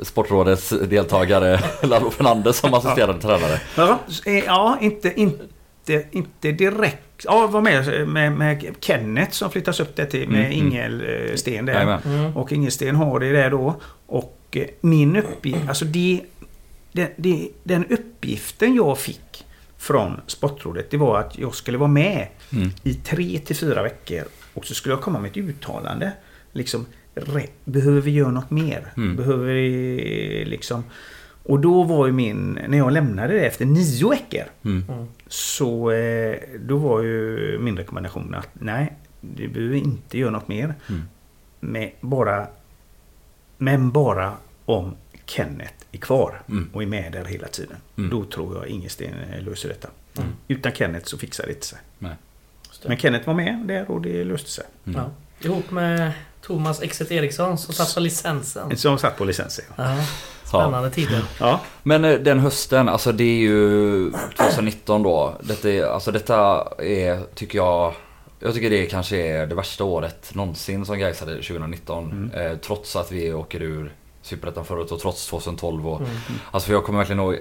Sportrådets 0.02 0.70
deltagare 0.70 1.60
Lalo 1.84 2.10
Fernandez 2.10 2.58
som 2.58 2.74
assisterande 2.74 3.22
tränare. 3.22 3.62
Ja, 3.78 4.00
eh, 4.26 4.38
ja 4.38 4.78
inte, 4.82 5.14
inte, 5.22 6.06
inte 6.12 6.52
direkt. 6.52 7.26
Ja, 7.26 7.48
var 7.48 7.62
med, 7.62 8.08
med, 8.08 8.32
med 8.32 8.76
Kenneth 8.80 9.32
som 9.32 9.52
flyttas 9.52 9.80
upp 9.80 9.96
där 9.96 10.06
till 10.06 10.30
med 10.30 10.40
Mm, 10.40 10.52
mm. 10.52 10.68
Ingelsten 10.68 11.66
där. 11.66 11.74
Jajamän. 11.74 12.02
Mm. 12.06 12.38
Och 12.38 12.52
Ingelsten 12.52 12.96
har 12.96 13.20
det 13.20 13.32
där 13.32 13.50
då. 13.50 13.76
Och 14.06 14.38
eh, 14.52 14.66
min 14.82 15.16
uppgift, 15.16 15.70
alltså 15.70 15.86
det, 15.86 16.22
det, 16.92 17.14
det, 17.16 17.50
den 17.64 17.86
uppgiften 17.86 18.76
jag 18.76 18.98
fick 19.00 19.46
från 19.78 20.22
Sportrådet 20.28 20.92
det 20.92 20.98
var 20.98 21.20
att 21.20 21.38
jag 21.38 21.56
skulle 21.56 21.78
vara 21.78 21.90
med 21.90 22.28
Mm. 22.54 22.70
i 22.84 22.94
tre 22.94 23.40
till 23.40 23.56
fyra 23.56 23.84
veckor. 23.84 24.24
Och 24.54 24.66
så 24.66 24.74
skulle 24.74 24.94
jag 24.94 25.02
komma 25.02 25.20
med 25.20 25.32
ett 25.32 25.38
uttalande. 25.38 26.12
Liksom, 26.52 26.86
re- 27.16 27.50
behöver 27.66 28.02
vi 28.02 28.12
göra 28.12 28.32
något 28.32 28.52
mer? 28.52 28.94
Mm. 28.98 29.16
Behöver 29.16 29.46
vi 29.54 30.46
liksom... 30.48 30.84
Och 31.44 31.60
då 31.60 31.84
var 31.84 32.06
ju 32.08 32.12
min, 32.12 32.60
när 32.68 32.78
jag 32.78 32.92
lämnade 32.94 33.34
det 33.34 33.46
efter 33.46 33.66
nio 33.66 34.10
veckor. 34.10 34.44
Mm. 34.66 34.84
Så 35.28 35.92
eh, 35.92 36.36
då 36.60 36.78
var 36.78 37.02
ju 37.02 37.58
min 37.60 37.78
rekommendation 37.78 38.36
att 38.36 38.50
nej, 38.54 38.94
du 39.22 39.48
behöver 39.48 39.76
inte 39.76 40.18
göra 40.18 40.32
något 40.32 40.48
mer. 40.48 40.74
Mm. 40.90 41.02
Med 41.60 41.92
bara, 42.02 42.48
men 43.58 43.92
bara 43.92 44.34
om 44.66 44.96
Kenneth 45.26 45.74
är 45.92 45.98
kvar 45.98 46.42
Mm. 46.50 46.70
och 46.74 46.84
är 46.84 46.88
med 46.88 47.12
där 47.12 47.26
hela 47.26 47.48
tiden. 47.48 47.78
Mm. 47.98 48.10
Då 48.10 48.24
tror 48.26 48.56
jag 48.56 48.68
Ingesten 48.68 49.14
eh, 49.34 49.42
löser 49.44 49.70
detta. 49.70 49.88
Mm. 50.18 50.30
Utan 50.48 50.72
Kenneth 50.72 51.06
så 51.06 51.18
fixar 51.18 51.44
det 51.48 51.54
inte 51.54 51.66
sig. 51.66 51.80
Men 52.86 52.98
Kenneth 52.98 53.28
var 53.28 53.34
med 53.34 53.64
där 53.68 53.92
och 53.92 54.02
det 54.02 54.24
löste 54.24 54.50
sig. 54.50 54.66
Mm. 54.86 55.00
Ja. 55.00 55.12
Ihop 55.48 55.72
med 55.72 56.12
Thomas 56.48 56.82
Exet 56.82 57.12
Eriksson 57.12 57.58
som 57.58 57.74
satt 57.74 57.94
på 57.94 58.00
licensen. 58.00 58.78
Som 58.78 58.98
satt 58.98 59.18
på 59.18 59.26
licensen. 59.26 59.66
Ja. 59.76 59.98
Spännande 60.44 60.90
tider. 60.90 61.24
Ja. 61.40 61.60
Men 61.84 62.06
eh, 62.06 62.14
den 62.14 62.40
hösten, 62.40 62.90
alltså 62.90 63.12
det 63.12 63.24
är 63.24 63.38
ju 63.38 64.12
2019 64.38 65.04
då. 65.04 65.34
Detta 65.42 65.70
är, 65.70 65.84
alltså 65.84 66.12
detta 66.12 66.68
är, 66.80 67.36
tycker 67.36 67.58
jag, 67.58 67.94
jag 68.40 68.54
tycker 68.54 68.70
det 68.70 68.86
kanske 68.86 69.18
är 69.18 69.48
det 69.48 69.56
värsta 69.56 69.84
året 69.84 70.36
någonsin 70.36 70.86
som 70.86 71.00
Gais 71.00 71.20
hade 71.20 71.34
2019. 71.34 72.12
Mm. 72.12 72.52
Eh, 72.52 72.58
trots 72.58 72.96
att 72.96 73.12
vi 73.12 73.34
åker 73.34 73.62
ur 73.62 73.92
Superettan 74.22 74.66
förut 74.66 74.92
och 74.92 75.00
trots 75.00 75.28
2012 75.28 75.88
och 75.88 76.00
Mm. 76.00 76.12
Alltså 76.52 76.68
för 76.68 76.74
jag 76.74 76.84
kommer 76.84 77.00
verkligen 77.00 77.20
ihåg, 77.20 77.34
eh, 77.34 77.40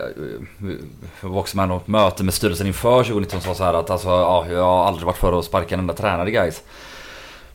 jag 1.20 1.28
var 1.28 1.40
också 1.40 1.57
med 1.57 1.64
i 1.64 1.68
något 1.68 1.88
möte 1.88 2.24
med 2.24 2.34
styrelsen 2.34 2.66
inför 2.66 3.04
2019 3.04 3.40
som 3.40 3.54
sa 3.54 3.59
så 3.59 3.64
här 3.64 3.74
att 3.74 3.90
alltså, 3.90 4.09
ja, 4.09 4.46
jag 4.50 4.62
har 4.62 4.84
aldrig 4.84 5.07
varit 5.07 5.16
för 5.16 5.38
att 5.38 5.44
sparka 5.44 5.74
en 5.74 5.80
enda 5.80 5.94
tränare 5.94 6.30
guys. 6.30 6.62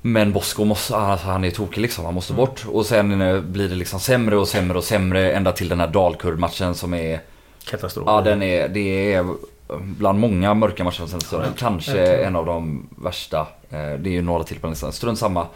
Men 0.01 0.31
Bosko 0.33 0.65
måste, 0.65 0.95
alltså, 0.95 1.27
han 1.27 1.43
är 1.43 1.51
tokig 1.51 1.81
liksom, 1.81 2.05
han 2.05 2.13
måste 2.13 2.33
bort. 2.33 2.65
Och 2.71 2.85
sen 2.85 3.21
eh, 3.21 3.41
blir 3.41 3.69
det 3.69 3.75
liksom 3.75 3.99
sämre 3.99 4.37
och 4.37 4.47
sämre 4.47 4.77
och 4.77 4.83
sämre 4.83 5.31
ända 5.33 5.51
till 5.51 5.69
den 5.69 5.79
här 5.79 5.87
Dalkurd-matchen 5.87 6.75
som 6.75 6.93
är, 6.93 7.19
Katastrof. 7.69 8.03
ja 8.07 8.21
den 8.21 8.41
är, 8.43 8.67
det 8.69 9.13
är 9.13 9.25
bland 9.79 10.19
många 10.19 10.53
mörka 10.53 10.83
matcher 10.83 11.05
sen 11.07 11.19
Ja, 11.31 11.43
Kanske 11.57 11.93
verkligen. 11.93 12.27
en 12.27 12.35
av 12.35 12.45
de 12.45 12.87
värsta. 12.97 13.39
Eh, 13.69 13.77
Det 13.99 14.09
är 14.09 14.13
ju 14.13 14.21
några 14.21 14.43
till 14.43 14.59
på 14.59 14.67
listan, 14.67 14.91
strunt 14.93 15.19
samma. 15.19 15.47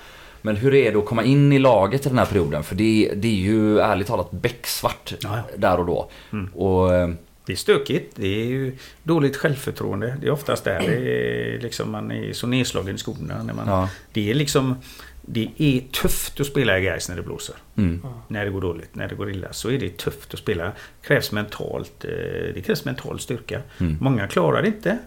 Men 0.41 0.55
hur 0.55 0.73
är 0.73 0.91
det 0.91 0.97
att 0.99 1.05
komma 1.05 1.23
in 1.23 1.51
i 1.53 1.59
laget 1.59 2.05
i 2.05 2.09
den 2.09 2.17
här 2.17 2.25
perioden? 2.25 2.63
För 2.63 2.75
det, 2.75 3.11
det 3.15 3.27
är 3.27 3.31
ju 3.31 3.79
ärligt 3.79 4.07
talat 4.07 4.31
becksvart 4.31 5.13
Ja, 5.21 5.29
ja. 5.35 5.41
där 5.57 5.79
och 5.79 5.85
då. 5.85 6.09
Mm. 6.33 6.49
Och 6.53 6.93
eh, 6.95 7.09
Det 7.45 7.53
är 7.53 7.57
stökigt. 7.57 8.15
Det 8.15 8.27
är 8.27 8.45
ju 8.45 8.77
dåligt 9.03 9.37
självförtroende. 9.37 10.17
Det 10.21 10.27
är 10.27 10.31
oftast 10.31 10.63
där 10.63 10.79
det 10.79 11.55
är 11.55 11.59
liksom 11.59 11.91
man 11.91 12.11
är 12.11 12.33
så 12.33 12.47
nedslagen 12.47 12.95
i 12.95 12.97
skorna. 12.97 13.43
När 13.43 13.53
man, 13.53 13.67
ja. 13.67 13.89
Det 14.13 14.31
är 14.31 14.33
liksom... 14.33 14.75
Det 15.27 15.49
är 15.57 15.79
tufft 15.79 16.39
att 16.39 16.47
spela 16.47 16.79
i 16.79 16.81
Gais 16.81 17.09
när 17.09 17.15
det 17.15 17.21
blåser. 17.21 17.55
Mm. 17.75 18.01
När 18.27 18.45
det 18.45 18.51
går 18.51 18.61
dåligt, 18.61 18.95
när 18.95 19.07
det 19.07 19.15
går 19.15 19.31
illa. 19.31 19.53
Så 19.53 19.69
är 19.69 19.79
det 19.79 19.97
tufft 19.97 20.33
att 20.33 20.39
spela. 20.39 20.71
krävs 21.01 21.31
mentalt, 21.31 22.05
eh, 22.05 22.09
det 22.53 22.65
krävs 22.65 22.85
mental 22.85 23.19
styrka. 23.19 23.61
Mm. 23.79 23.97
Många 24.01 24.27
klarar 24.27 24.61
det 24.61 24.67
inte. 24.67 24.97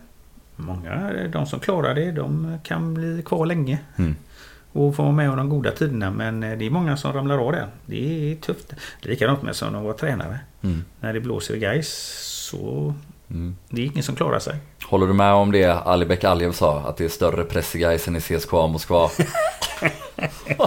Många, 0.56 1.12
de 1.32 1.46
som 1.46 1.60
klarar 1.60 1.94
det, 1.94 2.12
de 2.12 2.58
kan 2.64 2.94
bli 2.94 3.22
kvar 3.24 3.46
länge. 3.46 3.78
Mm. 3.96 4.16
Och 4.78 4.96
få 4.96 5.02
vara 5.02 5.12
med 5.12 5.30
om 5.30 5.36
de 5.36 5.48
goda 5.48 5.70
tiderna. 5.70 6.10
Men 6.10 6.42
eh, 6.42 6.58
det 6.58 6.66
är 6.66 6.70
många 6.70 6.96
som 6.96 7.12
ramlar 7.12 7.38
av 7.38 7.52
där. 7.52 7.66
Det 7.86 8.30
är 8.32 8.36
tufft. 8.36 8.72
Likadant 9.00 9.42
med 9.42 9.56
som 9.56 9.72
de 9.72 9.84
var 9.84 9.92
tränare. 9.92 10.38
Mm. 10.62 10.84
När 11.00 11.12
det 11.12 11.20
blåser 11.20 11.54
i 11.54 11.58
Gais 11.58 11.88
så 12.50 12.94
Mm. 13.30 13.56
det 13.68 13.82
är 13.82 13.86
ingen 13.86 14.02
som 14.02 14.16
klarar 14.16 14.38
sig. 14.38 14.56
Håller 14.84 15.06
du 15.06 15.12
med 15.12 15.32
om 15.32 15.52
det 15.52 15.64
Alibek 15.72 16.24
Aliev 16.24 16.52
sa? 16.52 16.80
Att 16.80 16.96
det 16.96 17.04
är 17.04 17.08
större 17.08 17.44
press 17.44 17.76
i 17.76 17.78
Gais 17.78 18.08
än 18.08 18.16
i 18.16 18.20
CSKA 18.20 18.66
Moskva? 18.66 19.10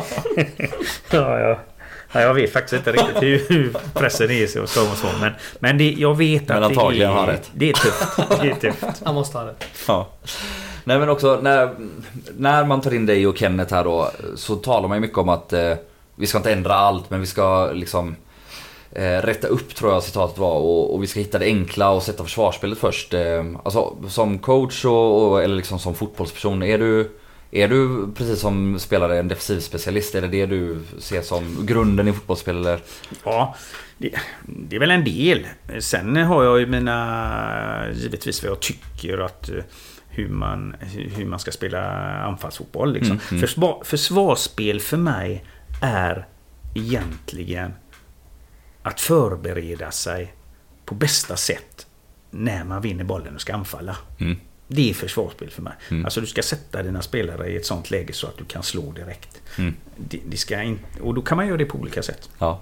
Ja, 1.12 1.40
ja. 1.40 1.60
Ja, 2.14 2.22
jag 2.22 2.34
vet 2.34 2.54
faktiskt 2.54 2.74
inte 2.74 2.92
riktigt 2.92 3.24
hur, 3.24 3.46
hur 3.50 3.76
pressen 3.94 4.32
är 4.32 4.62
och 4.62 4.70
ska 4.70 4.82
och 4.82 4.98
så. 4.98 5.08
Men, 5.22 5.32
men 5.60 5.78
det, 5.78 5.92
jag 5.92 6.18
vet 6.18 6.48
Men 6.48 6.64
att 6.64 6.74
det 6.74 7.04
är, 7.04 7.26
rätt. 7.28 7.52
det 7.54 7.70
är 7.70 7.74
tufft. 7.74 8.18
Det 8.42 8.50
är 8.50 8.56
tufft. 8.56 9.02
Han 9.06 9.16
måste 9.16 9.38
ha 9.38 9.46
det. 9.46 9.56
Ja. 9.88 10.10
Nej 10.84 11.00
men 11.00 11.10
också 11.10 11.40
när, 11.42 11.76
när 12.38 12.66
man 12.66 12.82
tar 12.82 12.94
in 12.94 13.06
dig 13.06 13.28
och 13.28 13.38
Kenneth 13.38 13.74
här 13.74 13.84
då 13.84 14.12
så 14.36 14.56
talar 14.56 14.88
man 14.88 14.98
ju 14.98 15.02
mycket 15.02 15.18
om 15.18 15.30
att 15.30 15.54
eh, 15.54 15.74
vi 16.16 16.28
ska 16.28 16.38
inte 16.38 16.54
ändra 16.54 16.76
allt 16.76 17.10
men 17.10 17.20
vi 17.20 17.26
ska 17.26 17.72
liksom 17.74 18.16
eh, 18.92 19.18
rätta 19.22 19.48
upp 19.48 19.76
tror 19.76 19.92
jag 19.92 20.04
citatet 20.04 20.38
var 20.38 20.56
och, 20.56 20.94
och 20.94 21.04
vi 21.04 21.08
ska 21.08 21.20
hitta 21.20 21.40
det 21.40 21.46
enkla 21.46 21.90
och 21.90 22.04
sätta 22.04 22.24
försvarsspelet 22.24 22.78
först. 22.78 23.14
Eh, 23.14 23.46
alltså 23.64 23.96
som 24.08 24.40
coach 24.40 24.86
och, 24.86 25.32
och, 25.32 25.44
eller 25.44 25.56
liksom 25.56 25.80
som 25.80 25.96
fotbollsperson, 25.96 26.64
är 26.64 26.78
du, 26.78 27.12
är 27.52 27.68
du 27.68 28.08
precis 28.16 28.40
som 28.40 28.80
spelare 28.80 29.20
en 29.20 29.28
defensivspecialist? 29.28 30.16
Är 30.16 30.22
det 30.22 30.28
det 30.28 30.46
du 30.46 30.80
ser 31.00 31.22
som 31.22 31.66
grunden 31.66 32.08
i 32.08 32.14
fotbollsspel 32.14 32.58
eller? 32.58 32.80
Ja, 33.24 33.56
det, 33.98 34.16
det 34.46 34.76
är 34.76 34.80
väl 34.80 34.92
en 34.92 35.04
del. 35.04 35.48
Sen 35.80 36.16
har 36.16 36.44
jag 36.44 36.60
ju 36.60 36.66
mina... 36.66 37.86
Givetvis 37.94 38.44
vad 38.44 38.52
jag 38.52 38.60
tycker 38.60 39.18
att 39.18 39.50
eh, 39.50 39.56
hur 40.12 40.30
man, 40.30 40.76
hur 41.16 41.26
man 41.26 41.40
ska 41.40 41.52
spela 41.52 41.82
anfallsfotboll. 42.24 42.94
Liksom. 42.94 43.12
Mm, 43.12 43.24
mm. 43.30 43.42
Försvar, 43.42 43.82
försvarsspel 43.86 44.80
för 44.80 44.98
mig 44.98 45.46
är 45.82 46.28
egentligen 46.76 47.74
att 48.84 49.02
förbereda 49.02 49.92
sig 49.92 50.34
på 50.86 50.96
bästa 50.96 51.36
sätt 51.36 51.88
när 52.32 52.64
man 52.64 52.82
vinner 52.82 53.04
bollen 53.04 53.36
och 53.36 53.42
ska 53.42 53.54
anfalla. 53.54 53.98
Mm. 54.20 54.38
Det 54.68 54.90
är 54.90 54.94
försvarsspel 54.94 55.50
för 55.50 55.62
mig. 55.62 55.74
Mm. 55.90 56.06
Alltså 56.06 56.22
du 56.22 56.28
ska 56.28 56.42
sätta 56.42 56.84
dina 56.84 57.02
spelare 57.02 57.50
i 57.50 57.56
ett 57.56 57.66
sånt 57.66 57.92
läge 57.92 58.14
så 58.14 58.28
att 58.28 58.38
du 58.38 58.46
kan 58.46 58.64
slå 58.64 58.92
direkt. 58.92 59.42
Mm. 59.58 59.76
Det, 59.98 60.20
det 60.26 60.38
ska 60.38 60.62
in, 60.62 60.80
och 61.02 61.14
då 61.14 61.22
kan 61.22 61.36
man 61.36 61.48
göra 61.48 61.58
det 61.58 61.66
på 61.66 61.78
olika 61.78 62.04
sätt. 62.04 62.30
Ja. 62.40 62.62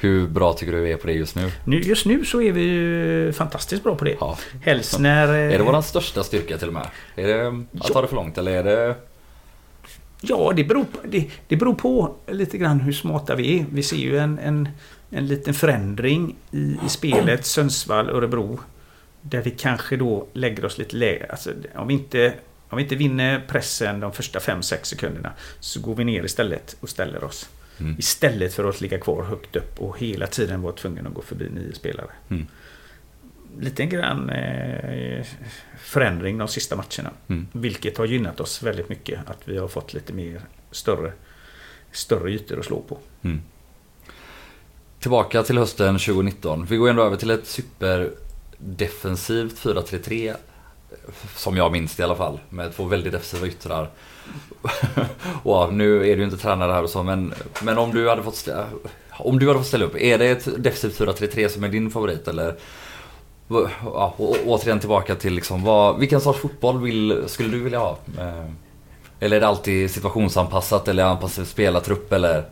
Hur 0.00 0.28
bra 0.28 0.52
tycker 0.52 0.72
du 0.72 0.80
vi 0.80 0.92
är 0.92 0.96
på 0.96 1.06
det 1.06 1.12
just 1.12 1.36
nu? 1.36 1.50
Nu, 1.64 1.80
just 1.80 2.06
nu 2.06 2.24
så 2.24 2.42
är 2.42 2.52
vi 2.52 2.60
ju 2.62 3.32
fantastiskt 3.32 3.82
bra 3.82 3.94
på 3.94 4.04
det. 4.04 4.16
Ja. 4.20 4.38
Helst 4.62 4.98
när... 4.98 5.28
eh, 5.28 5.54
Är 5.54 5.58
det 5.58 5.64
våran 5.64 5.82
största 5.82 6.24
styrka 6.24 6.58
till 6.58 6.68
och 6.68 6.74
med? 6.74 6.86
Är 7.16 7.26
det 7.28 7.64
att 7.80 7.92
ta 7.92 8.02
det 8.02 8.08
för 8.08 8.16
långt 8.16 8.38
eller 8.38 8.52
är 8.52 8.64
det... 8.64 8.94
Ja, 10.20 10.52
det 10.56 10.64
beror, 10.64 10.84
på, 10.84 10.98
det, 11.04 11.30
det 11.48 11.56
beror 11.56 11.74
på 11.74 12.14
lite 12.26 12.58
grann 12.58 12.80
hur 12.80 12.92
smarta 12.92 13.34
vi 13.34 13.58
är. 13.60 13.64
Vi 13.72 13.82
ser 13.82 13.96
ju 13.96 14.18
en, 14.18 14.38
en, 14.38 14.68
en 15.10 15.26
liten 15.26 15.54
förändring 15.54 16.36
i, 16.50 16.76
i 16.86 16.88
spelet 16.88 17.44
Sundsvall-Örebro. 17.46 18.58
Där 19.22 19.42
vi 19.42 19.50
kanske 19.50 19.96
då 19.96 20.26
lägger 20.32 20.64
oss 20.64 20.78
lite 20.78 20.96
lägre. 20.96 21.26
Alltså, 21.30 21.50
om, 21.74 21.88
vi 21.88 21.94
inte, 21.94 22.32
om 22.68 22.76
vi 22.76 22.82
inte 22.82 22.96
vinner 22.96 23.44
pressen 23.48 24.00
de 24.00 24.12
första 24.12 24.38
5-6 24.38 24.76
sekunderna 24.82 25.32
så 25.60 25.80
går 25.80 25.94
vi 25.94 26.04
ner 26.04 26.24
istället 26.24 26.76
och 26.80 26.88
ställer 26.88 27.24
oss. 27.24 27.48
Mm. 27.80 27.96
Istället 27.98 28.54
för 28.54 28.64
att 28.64 28.80
ligga 28.80 28.98
kvar 28.98 29.22
högt 29.22 29.56
upp 29.56 29.80
och 29.80 29.98
hela 29.98 30.26
tiden 30.26 30.62
vara 30.62 30.72
tvungen 30.72 31.06
att 31.06 31.14
gå 31.14 31.22
förbi 31.22 31.50
nio 31.50 31.72
spelare. 31.72 32.10
Mm. 32.28 32.46
Lite 33.60 33.86
grann 33.86 34.30
eh, 34.30 35.26
förändring 35.78 36.38
de 36.38 36.48
sista 36.48 36.76
matcherna. 36.76 37.10
Mm. 37.28 37.46
Vilket 37.52 37.98
har 37.98 38.06
gynnat 38.06 38.40
oss 38.40 38.62
väldigt 38.62 38.88
mycket. 38.88 39.30
Att 39.30 39.38
vi 39.44 39.58
har 39.58 39.68
fått 39.68 39.94
lite 39.94 40.12
mer 40.12 40.40
större, 40.70 41.12
större 41.92 42.30
ytor 42.30 42.58
att 42.58 42.64
slå 42.64 42.80
på. 42.80 42.98
Mm. 43.22 43.40
Tillbaka 45.00 45.42
till 45.42 45.58
hösten 45.58 45.98
2019. 45.98 46.66
Vi 46.66 46.76
går 46.76 46.88
ändå 46.88 47.02
över 47.02 47.16
till 47.16 47.30
ett 47.30 47.46
superdefensivt 47.46 49.64
4-3-3. 49.64 50.36
Som 51.36 51.56
jag 51.56 51.72
minns 51.72 51.96
det 51.96 52.00
i 52.00 52.04
alla 52.04 52.16
fall. 52.16 52.40
Med 52.48 52.74
två 52.74 52.84
väldigt 52.84 53.12
defensiva 53.12 53.46
yttrar. 53.46 53.90
ja, 55.44 55.68
nu 55.72 56.10
är 56.12 56.16
du 56.16 56.24
inte 56.24 56.36
tränare 56.36 56.72
här 56.72 56.82
och 56.82 56.90
så 56.90 57.02
men, 57.02 57.34
men 57.62 57.78
om 57.78 57.90
du 57.90 58.08
hade 58.08 58.22
fått 58.22 58.36
ställa, 58.36 58.64
Om 59.10 59.38
du 59.38 59.46
hade 59.46 59.58
fått 59.58 59.68
ställa 59.68 59.84
upp. 59.84 59.96
Är 59.96 60.18
det 60.18 60.26
ett 60.28 60.62
defensivt 60.62 61.00
4-3-3 61.00 61.48
som 61.48 61.64
är 61.64 61.68
din 61.68 61.90
favorit 61.90 62.28
eller? 62.28 62.54
Ja, 63.48 64.14
och, 64.16 64.30
och, 64.30 64.36
återigen 64.46 64.80
tillbaka 64.80 65.14
till 65.14 65.34
liksom 65.34 65.64
vad, 65.64 65.98
vilken 65.98 66.20
sorts 66.20 66.38
fotboll 66.40 66.80
vill, 66.80 67.22
skulle 67.26 67.48
du 67.48 67.60
vilja 67.62 67.78
ha? 67.78 67.98
Eh, 68.18 68.44
Eller 69.20 69.36
är 69.36 69.40
det 69.40 69.46
alltid 69.48 69.90
situationsanpassat 69.90 70.88
eller 70.88 71.04
anpassad 71.04 71.46
spelartrupp 71.46 72.12
eller? 72.12 72.44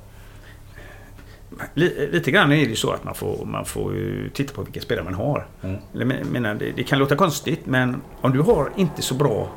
Li- 1.74 2.08
Lite 2.12 2.30
grann 2.30 2.52
är 2.52 2.56
det 2.56 2.62
ju 2.62 2.76
så 2.76 2.90
att 2.90 3.04
man 3.04 3.14
får, 3.14 3.44
man 3.44 3.64
får 3.64 3.94
ju 3.94 4.30
titta 4.34 4.54
på 4.54 4.62
vilka 4.62 4.80
spelare 4.80 5.04
man 5.04 5.14
har. 5.14 5.46
Mm. 5.62 6.08
Menar, 6.32 6.54
det, 6.54 6.72
det 6.76 6.82
kan 6.84 6.98
låta 6.98 7.16
konstigt 7.16 7.60
men 7.66 8.02
om 8.20 8.32
du 8.32 8.40
har 8.40 8.72
inte 8.76 9.02
så 9.02 9.14
bra 9.14 9.48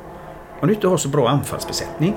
om 0.60 0.68
du 0.68 0.74
inte 0.74 0.88
har 0.88 0.96
så 0.96 1.08
bra 1.08 1.28
anfallsbesättning 1.28 2.14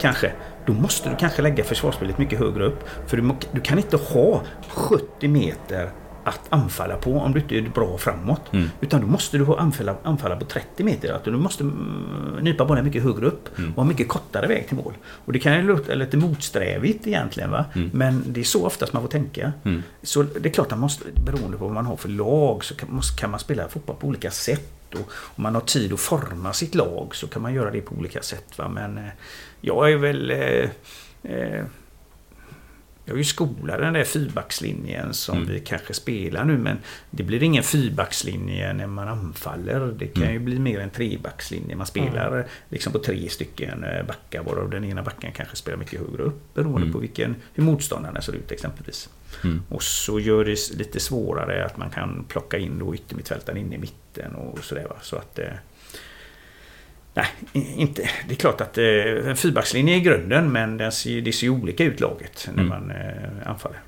Kanske 0.00 0.32
då 0.66 0.72
måste 0.72 1.10
du 1.10 1.16
kanske 1.16 1.42
lägga 1.42 1.64
försvarsspelet 1.64 2.18
mycket 2.18 2.38
högre 2.38 2.66
upp. 2.66 2.88
För 3.06 3.16
du, 3.16 3.34
du 3.52 3.60
kan 3.60 3.78
inte 3.78 3.96
ha 3.96 4.42
70 4.68 5.28
meter 5.28 5.90
att 6.28 6.40
anfalla 6.48 6.96
på 6.96 7.12
om 7.18 7.32
du 7.32 7.40
inte 7.40 7.56
är 7.58 7.62
bra 7.62 7.98
framåt. 7.98 8.52
Mm. 8.52 8.70
Utan 8.80 9.00
då 9.00 9.06
måste 9.06 9.38
du 9.38 9.56
anfalla, 9.56 9.94
anfalla 10.02 10.36
på 10.36 10.44
30 10.44 10.84
meter. 10.84 11.12
Att 11.12 11.24
du 11.24 11.30
måste 11.30 11.62
mm, 11.62 12.38
nypa 12.40 12.64
bollen 12.64 12.84
mycket 12.84 13.02
högre 13.02 13.26
upp 13.26 13.58
Mm. 13.58 13.70
och 13.70 13.76
ha 13.76 13.84
mycket 13.84 14.08
kortare 14.08 14.46
väg 14.46 14.68
till 14.68 14.76
mål. 14.76 14.94
Och 15.06 15.32
det 15.32 15.38
kan 15.38 15.54
ju 15.56 15.62
låta 15.62 15.94
lite 15.94 16.16
motsträvigt 16.16 17.06
egentligen 17.06 17.50
va. 17.50 17.64
Mm. 17.74 17.90
Men 17.92 18.24
det 18.26 18.40
är 18.40 18.44
så 18.44 18.66
oftast 18.66 18.92
man 18.92 19.02
får 19.02 19.08
tänka. 19.08 19.52
Mm. 19.64 19.82
Så 20.02 20.22
det 20.22 20.48
är 20.48 20.52
klart 20.52 20.66
att 20.66 20.70
man 20.70 20.80
måste, 20.80 21.04
beroende 21.26 21.56
på 21.58 21.64
vad 21.64 21.74
man 21.74 21.86
har 21.86 21.96
för 21.96 22.08
lag 22.08 22.64
så 22.64 22.74
kan, 22.74 22.92
måste, 22.92 23.20
kan 23.20 23.30
man 23.30 23.40
spela 23.40 23.68
fotboll 23.68 23.96
på 23.96 24.06
olika 24.06 24.30
sätt. 24.30 24.94
Och 24.94 25.12
om 25.36 25.42
man 25.42 25.54
har 25.54 25.62
tid 25.62 25.92
att 25.92 26.00
forma 26.00 26.52
sitt 26.52 26.74
lag 26.74 27.14
så 27.14 27.26
kan 27.26 27.42
man 27.42 27.54
göra 27.54 27.70
det 27.70 27.80
på 27.80 27.94
olika 27.94 28.22
sätt. 28.22 28.58
Va? 28.58 28.68
Men 28.68 28.98
eh, 28.98 29.04
jag 29.60 29.92
är 29.92 29.96
väl... 29.96 30.30
Eh, 30.30 30.70
eh, 31.32 31.64
jag 33.08 33.14
är 33.14 33.18
ju 33.18 33.24
skolad 33.24 33.80
den 33.80 33.92
där 33.92 34.04
fyrbackslinjen 34.04 35.14
som 35.14 35.36
Mm. 35.36 35.48
vi 35.48 35.60
kanske 35.60 35.94
spelar 35.94 36.44
nu 36.44 36.58
men 36.58 36.78
det 37.10 37.22
blir 37.22 37.42
ingen 37.42 37.62
fyrbackslinje 37.62 38.72
när 38.72 38.86
man 38.86 39.08
anfaller. 39.08 39.80
Det 39.98 40.06
kan 40.06 40.22
Mm. 40.22 40.34
ju 40.34 40.38
bli 40.40 40.58
mer 40.58 40.80
en 40.80 40.90
trebackslinje. 40.90 41.76
Man 41.76 41.86
spelar 41.86 42.46
liksom 42.68 42.92
på 42.92 42.98
tre 42.98 43.28
stycken 43.28 43.84
eh, 43.84 44.06
backar 44.06 44.42
varav 44.42 44.70
den 44.70 44.84
ena 44.84 45.02
backen 45.02 45.32
kanske 45.32 45.56
spelar 45.56 45.78
mycket 45.78 46.00
högre 46.00 46.22
upp 46.22 46.54
beroende 46.54 46.80
Mm. 46.82 46.92
på 46.92 46.98
vilken, 46.98 47.36
hur 47.54 47.62
motståndarna 47.62 48.20
ser 48.22 48.32
ut 48.32 48.52
exempelvis. 48.52 49.08
Mm. 49.44 49.62
Och 49.68 49.82
så 49.82 50.20
gör 50.20 50.44
det 50.44 50.70
lite 50.78 51.00
svårare 51.00 51.64
att 51.66 51.76
man 51.76 51.90
kan 51.90 52.24
plocka 52.28 52.58
in 52.58 52.78
då 52.78 52.94
yttermittfältaren 52.94 53.58
in 53.58 53.72
i 53.72 53.78
mitten 53.78 54.34
och 54.34 54.64
sådär. 54.64 54.86
Så 55.02 55.16
att... 55.16 55.38
Nej, 57.18 57.66
inte. 57.76 58.10
Det 58.28 58.34
är 58.34 58.36
klart 58.36 58.60
att 58.60 58.78
eh, 58.78 58.84
en 59.30 59.36
fyrbackslinje 59.36 59.96
är 59.96 60.00
grunden 60.00 60.52
men 60.52 60.76
den 60.76 60.92
ser, 60.92 61.20
det 61.20 61.32
ser 61.32 61.46
ju 61.46 61.50
olika 61.50 61.84
ut 61.84 62.00
laget 62.00 62.48
när 62.54 62.62
Mm. 62.62 62.68
man 62.68 62.90
eh, 62.90 63.50
anfaller. 63.50 63.78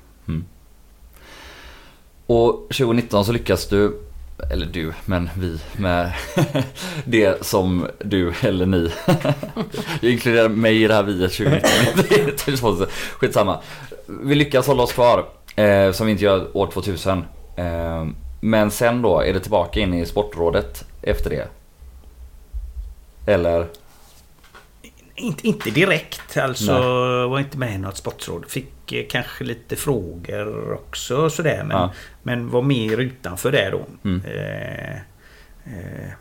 Och 2.27 2.67
2019 2.69 3.25
så 3.25 3.31
lyckas 3.31 3.67
du, 3.67 3.99
eller 4.51 4.65
du, 4.65 4.93
men 5.05 5.29
vi 5.37 5.59
med 5.77 6.11
det 7.05 7.45
som 7.45 7.87
du 7.99 8.33
eller 8.41 8.65
ni. 8.65 8.91
Jag 10.01 10.11
inkluderar 10.11 10.49
mig 10.49 10.83
i 10.83 10.87
det 10.87 10.93
här 10.93 11.03
viet 11.03 11.33
2019. 11.33 12.87
Skitsamma. 13.17 13.59
Vi 14.07 14.35
lyckas 14.35 14.67
hålla 14.67 14.83
oss 14.83 14.93
kvar, 14.93 15.25
eh, 15.55 15.91
som 15.91 16.05
vi 16.05 16.11
inte 16.11 16.23
gör 16.23 16.57
år 16.57 16.67
2000. 16.71 17.25
Eh, 17.57 18.07
men 18.41 18.71
sen 18.71 19.01
då, 19.01 19.19
är 19.19 19.33
det 19.33 19.39
tillbaka 19.39 19.79
in 19.79 19.93
i 19.93 20.05
Sportrådet 20.05 20.85
efter 21.01 21.29
det? 21.29 21.47
Eller? 23.25 23.65
Inte, 25.15 25.47
inte 25.47 25.69
direkt 25.69 26.37
alltså. 26.37 26.71
Nej. 26.73 27.27
Var 27.27 27.39
inte 27.39 27.57
med 27.57 27.75
i 27.75 27.77
något 27.77 27.97
sportråd. 27.97 28.45
Fick 28.47 28.91
eh, 28.93 29.05
kanske 29.09 29.43
lite 29.43 29.75
frågor 29.75 30.73
också 30.73 31.29
sådär. 31.29 31.63
Men, 31.63 31.77
Ja. 31.77 31.91
men 32.23 32.49
var 32.49 32.61
mer 32.61 32.97
utanför 32.97 33.51
det 33.51 33.69
då. 33.69 33.85
Mm. 34.09 34.21
Eh, 34.25 34.95
eh, 35.65 36.11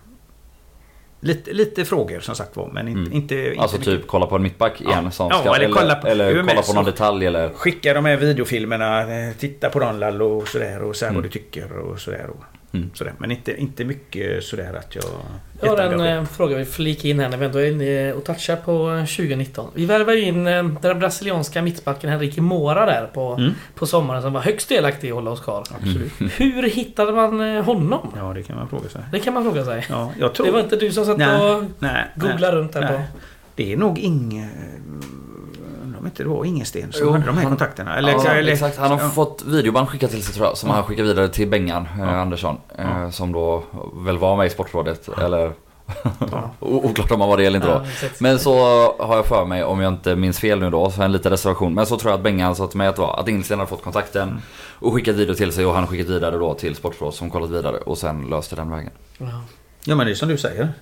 lite, 1.21 1.53
lite 1.53 1.85
frågor 1.85 2.21
som 2.21 2.35
sagt 2.35 2.57
var. 2.57 2.71
Men 2.73 2.89
inte, 2.89 3.01
Mm. 3.01 3.13
inte, 3.13 3.35
inte 3.49 3.61
Alltså 3.63 3.77
mycket. 3.79 3.95
typ 3.95 4.07
kolla 4.07 4.27
på 4.27 4.37
en 4.37 4.43
mittback 4.43 4.81
igen 4.81 5.05
Ja. 5.05 5.11
som 5.11 5.29
Ja, 5.31 5.39
ska, 5.41 5.55
eller 5.55 5.65
eller, 5.65 5.75
kolla 5.77 5.95
på- 5.95 6.07
eller 6.07 6.31
kolla 6.33 6.43
med 6.45 6.65
på 6.67 6.73
någon 6.73 6.85
så- 6.85 6.91
detalj 6.91 7.27
eller? 7.27 7.49
Skicka 7.49 7.95
de 7.95 8.05
här 8.05 8.17
videofilmerna, 8.17 9.01
eh, 9.29 9.33
titta 9.39 9.71
på 9.71 9.79
dem 9.79 9.99
Lallo 9.99 10.25
och 10.39 10.49
sådär 10.49 10.83
och 10.83 10.97
säg 10.97 11.09
Mm. 11.09 11.15
vad 11.15 11.25
du 11.25 11.29
tycker 11.29 11.73
och 11.73 12.01
sådär. 12.01 12.27
Och, 12.31 12.45
Mm. 12.73 12.91
sådär. 12.95 13.13
Men 13.19 13.31
inte, 13.31 13.57
inte 13.61 13.85
mycket 13.85 14.45
sådär 14.45 14.75
att 14.79 14.95
jag... 14.95 15.05
Jag 15.63 15.71
har 15.71 15.79
en 15.79 16.01
eh, 16.01 16.25
fråga 16.25 16.57
vi 16.57 16.65
flika 16.65 17.09
in 17.09 17.21
här 17.21 17.29
när 17.29 17.37
vi 17.37 17.47
ändå 17.47 17.59
är 17.59 17.71
inne 17.71 18.13
och 18.13 18.25
touchar 18.25 18.57
på 18.57 18.91
eh, 18.91 19.05
2019. 19.05 19.71
Vi 19.75 19.87
värvade 19.87 20.19
ju 20.19 20.25
in 20.25 20.47
eh, 20.47 20.65
den 20.83 20.99
brasilianska 20.99 21.63
mittbacken 21.63 22.11
Henrique 22.11 22.41
Mora 22.41 22.87
där 22.87 23.07
på, 23.07 23.33
Mm. 23.39 23.53
på 23.75 23.87
sommaren 23.87 24.23
som 24.23 24.33
var 24.33 24.41
högst 24.41 24.69
delaktig 24.69 25.09
i 25.09 25.11
hålla 25.11 25.31
oss 25.31 25.41
kvar. 25.41 25.65
Absolut. 25.75 26.13
Hur 26.39 26.63
hittade 26.63 27.13
man 27.13 27.41
eh, 27.57 27.65
honom? 27.65 28.13
Ja, 28.17 28.33
det 28.35 28.43
kan 28.43 28.57
man 28.57 28.69
fråga 28.69 28.89
sig. 28.89 29.03
Det 29.13 29.19
kan 29.19 29.35
man 29.35 29.45
fråga 29.45 29.65
sig. 29.65 29.87
Ja, 29.89 30.13
jag 30.19 30.35
tror... 30.35 30.47
Det 30.47 30.53
var 30.53 30.61
inte 30.61 30.77
du 30.77 30.93
som 30.93 31.05
satt 31.05 31.19
Nej. 31.19 31.53
och 31.55 31.65
nej, 31.79 32.05
googlade 32.17 32.57
runt 32.57 32.73
där 32.73 32.81
nej. 32.81 32.91
på... 32.93 33.03
Det 33.55 33.73
är 33.73 33.77
nog 33.77 33.99
inget... 33.99 34.51
Om 36.01 36.07
inte 36.07 36.23
det 36.23 36.29
var 36.29 36.45
Ingensten 36.45 36.93
som 36.93 37.07
Jo, 37.07 37.13
hade 37.13 37.25
de 37.27 37.35
här 37.37 37.43
han- 37.43 37.51
kontakterna. 37.53 37.97
Eller, 37.99 38.13
ja, 38.13 38.25
eller, 38.31 38.53
exakt. 38.53 38.79
Han 38.79 38.91
har 38.91 39.01
ja. 39.01 39.09
fått 39.09 39.43
videoband 39.47 39.89
skickat 39.89 40.11
till 40.11 40.23
sig 40.23 40.35
tror 40.35 40.47
jag. 40.47 40.57
Som 40.57 40.69
Ja. 40.69 40.75
han 40.75 40.85
skickade 40.85 41.09
vidare 41.09 41.29
till 41.29 41.49
Bengan 41.49 41.89
eh. 41.99 42.21
Andersson. 42.21 42.57
Eh. 42.79 43.11
Som 43.11 43.33
då 43.33 43.63
väl 43.95 44.19
var 44.19 44.37
med 44.37 44.47
i 44.47 44.51
Sportrådet. 44.51 45.09
Eller 45.19 45.53
oklart 46.61 47.11
om 47.11 47.21
han 47.21 47.31
var 47.31 47.37
det 47.37 47.45
eller 47.47 47.57
inte 47.59 47.69
då. 47.69 47.83
Men 48.19 48.39
så 48.39 48.55
har 48.99 49.17
jag 49.17 49.27
för 49.27 49.45
mig, 49.45 49.65
om 49.65 49.81
jag 49.81 49.93
inte 49.93 50.17
minns 50.17 50.39
fel 50.39 50.59
nu 50.61 50.71
då, 50.71 50.91
så 50.91 51.03
en 51.03 51.13
liten 51.13 51.31
reservation. 51.31 51.75
Men 51.75 51.87
så 51.87 51.97
tror 51.97 52.11
jag 52.13 52.19
att 52.19 52.25
Bengan 52.25 52.55
sa 52.55 52.67
till 52.67 52.79
mig 52.79 52.87
att 52.89 52.97
det 52.97 53.03
var 53.03 53.21
att 53.21 53.29
Ingsten 53.29 53.59
hade 53.59 53.69
fått 53.69 53.83
kontakten 53.85 54.29
Mm. 54.29 54.41
och 54.79 54.95
skickat 54.95 55.15
video 55.15 55.35
till 55.35 55.53
sig 55.53 55.67
och 55.67 55.75
han 55.75 55.87
skickat 55.87 56.07
vidare 56.09 56.39
då 56.39 56.55
till 56.55 56.75
Sportrådet 56.77 57.15
som 57.15 57.31
kollat 57.31 57.51
vidare 57.51 57.77
och 57.77 57.99
sen 57.99 58.23
löste 58.31 58.57
den 58.57 58.71
vägen. 58.71 58.91
Ja. 59.19 59.27
ja, 59.85 59.95
men 59.95 60.07
det 60.07 60.13
är 60.13 60.15
som 60.15 60.29
du 60.29 60.39
säger. 60.39 60.73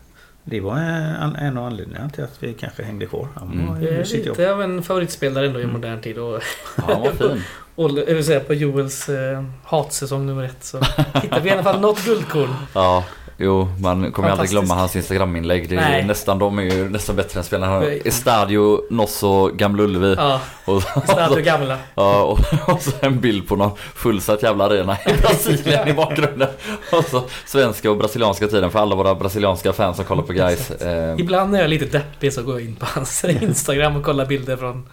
Det 0.50 0.60
var 0.60 0.76
en, 0.76 1.36
en 1.36 1.58
av 1.58 1.66
anledningarna 1.66 2.10
till 2.10 2.24
att 2.24 2.36
vi 2.42 2.52
kanske 2.54 2.82
hängde 2.82 3.06
kvar. 3.06 3.28
Han 3.34 3.52
Mm. 3.52 3.66
var, 3.66 3.80
jag 3.80 4.06
lite 4.06 4.52
av 4.52 4.62
en 4.62 4.82
favoritspelare 4.82 5.46
ändå 5.46 5.60
i 5.60 5.62
Mm. 5.62 5.74
modern 5.74 6.00
tid. 6.00 6.18
Och, 6.18 6.42
Ja, 6.76 6.82
han 6.86 7.00
var 7.02 7.12
fin. 7.12 7.42
och 7.74 7.90
säga 8.24 8.40
på 8.40 8.54
Joels 8.54 9.08
eh, 9.08 9.44
hatsäsong 9.64 10.26
nummer 10.26 10.44
ett 10.44 10.64
så 10.64 10.78
hittar 11.22 11.40
vi 11.40 11.48
i 11.48 11.52
alla 11.52 11.62
fall 11.62 11.80
något 11.80 12.04
guldkorn. 12.04 12.54
Ja, 12.74 13.04
jo, 13.38 13.68
man 13.80 14.12
kommer 14.12 14.28
aldrig 14.30 14.50
glömma 14.50 14.74
hans 14.74 14.96
Instagram-inlägg. 14.96 15.68
Det 15.68 15.76
är 15.76 15.80
Nej. 15.80 16.04
nästan, 16.04 16.38
de 16.38 16.58
är 16.58 16.62
ju 16.62 16.88
nästan 16.88 17.16
bättre 17.16 17.40
än 17.40 17.44
spelarna. 17.44 17.84
Estadio, 17.86 18.80
Nosso, 18.90 19.48
Gamla 19.48 19.82
Ullevi. 19.82 20.14
Ja, 20.18 20.40
Och, 20.64 20.82
Stadio 20.82 21.42
Gamla. 21.44 21.78
Ja, 21.94 22.22
och, 22.22 22.38
och 22.74 22.82
så 22.82 22.90
en 23.00 23.20
bild 23.20 23.48
på 23.48 23.56
någon 23.56 23.76
fullsatt 23.94 24.42
jävla 24.42 24.64
arena 24.64 24.96
i 25.06 25.12
Brasilien 25.22 25.88
i 25.88 25.92
bakgrunden. 25.92 26.48
Och 26.92 27.04
så 27.04 27.24
svenska 27.46 27.90
och 27.90 27.96
brasilianska 27.96 28.48
tiden 28.48 28.70
för 28.70 28.78
alla 28.78 28.96
våra 28.96 29.14
brasilianska 29.14 29.72
fans 29.72 29.96
som 29.96 30.04
kollar 30.04 30.22
på 30.22 30.32
guys. 30.32 30.70
Eh, 30.70 31.14
Ibland 31.18 31.50
när 31.50 31.58
jag 31.58 31.64
är 31.64 31.68
lite 31.68 31.98
deppig 31.98 32.32
så 32.32 32.42
går 32.42 32.60
jag 32.60 32.68
in 32.68 32.76
på 32.76 32.86
hans 32.94 33.24
Instagram 33.42 33.96
och 33.96 34.04
kollar 34.04 34.26
bilder 34.26 34.56
från, 34.56 34.88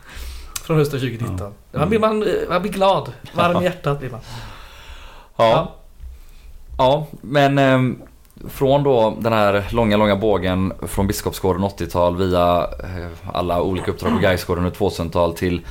från 0.64 0.78
hösten 0.78 1.00
2019. 1.00 1.54
Man, 1.72 1.90
blir, 1.90 2.00
man, 2.00 2.26
man 2.50 2.62
blir 2.62 2.72
glad. 2.72 3.12
Varm 3.34 3.62
i 3.62 3.64
hjärtat 3.64 4.00
blir 4.00 4.10
man. 4.10 4.20
ja. 5.38 5.76
ja, 6.78 7.08
men 7.22 7.58
ehm, 7.58 8.02
från 8.50 8.84
då 8.84 9.18
den 9.20 9.34
här 9.34 9.66
långa, 9.72 9.98
långa 9.98 10.16
bågen 10.16 10.74
från 10.82 11.08
Biskopsgården 11.08 11.64
80-tal 11.64 12.18
via 12.18 12.68
eh, 12.84 13.34
alla 13.34 13.62
olika 13.62 13.92
uppdrag 13.92 14.14
på 14.14 14.20
Gaisgården 14.20 14.66
och 14.66 14.74
2000-tal 14.74 15.34
till 15.34 15.62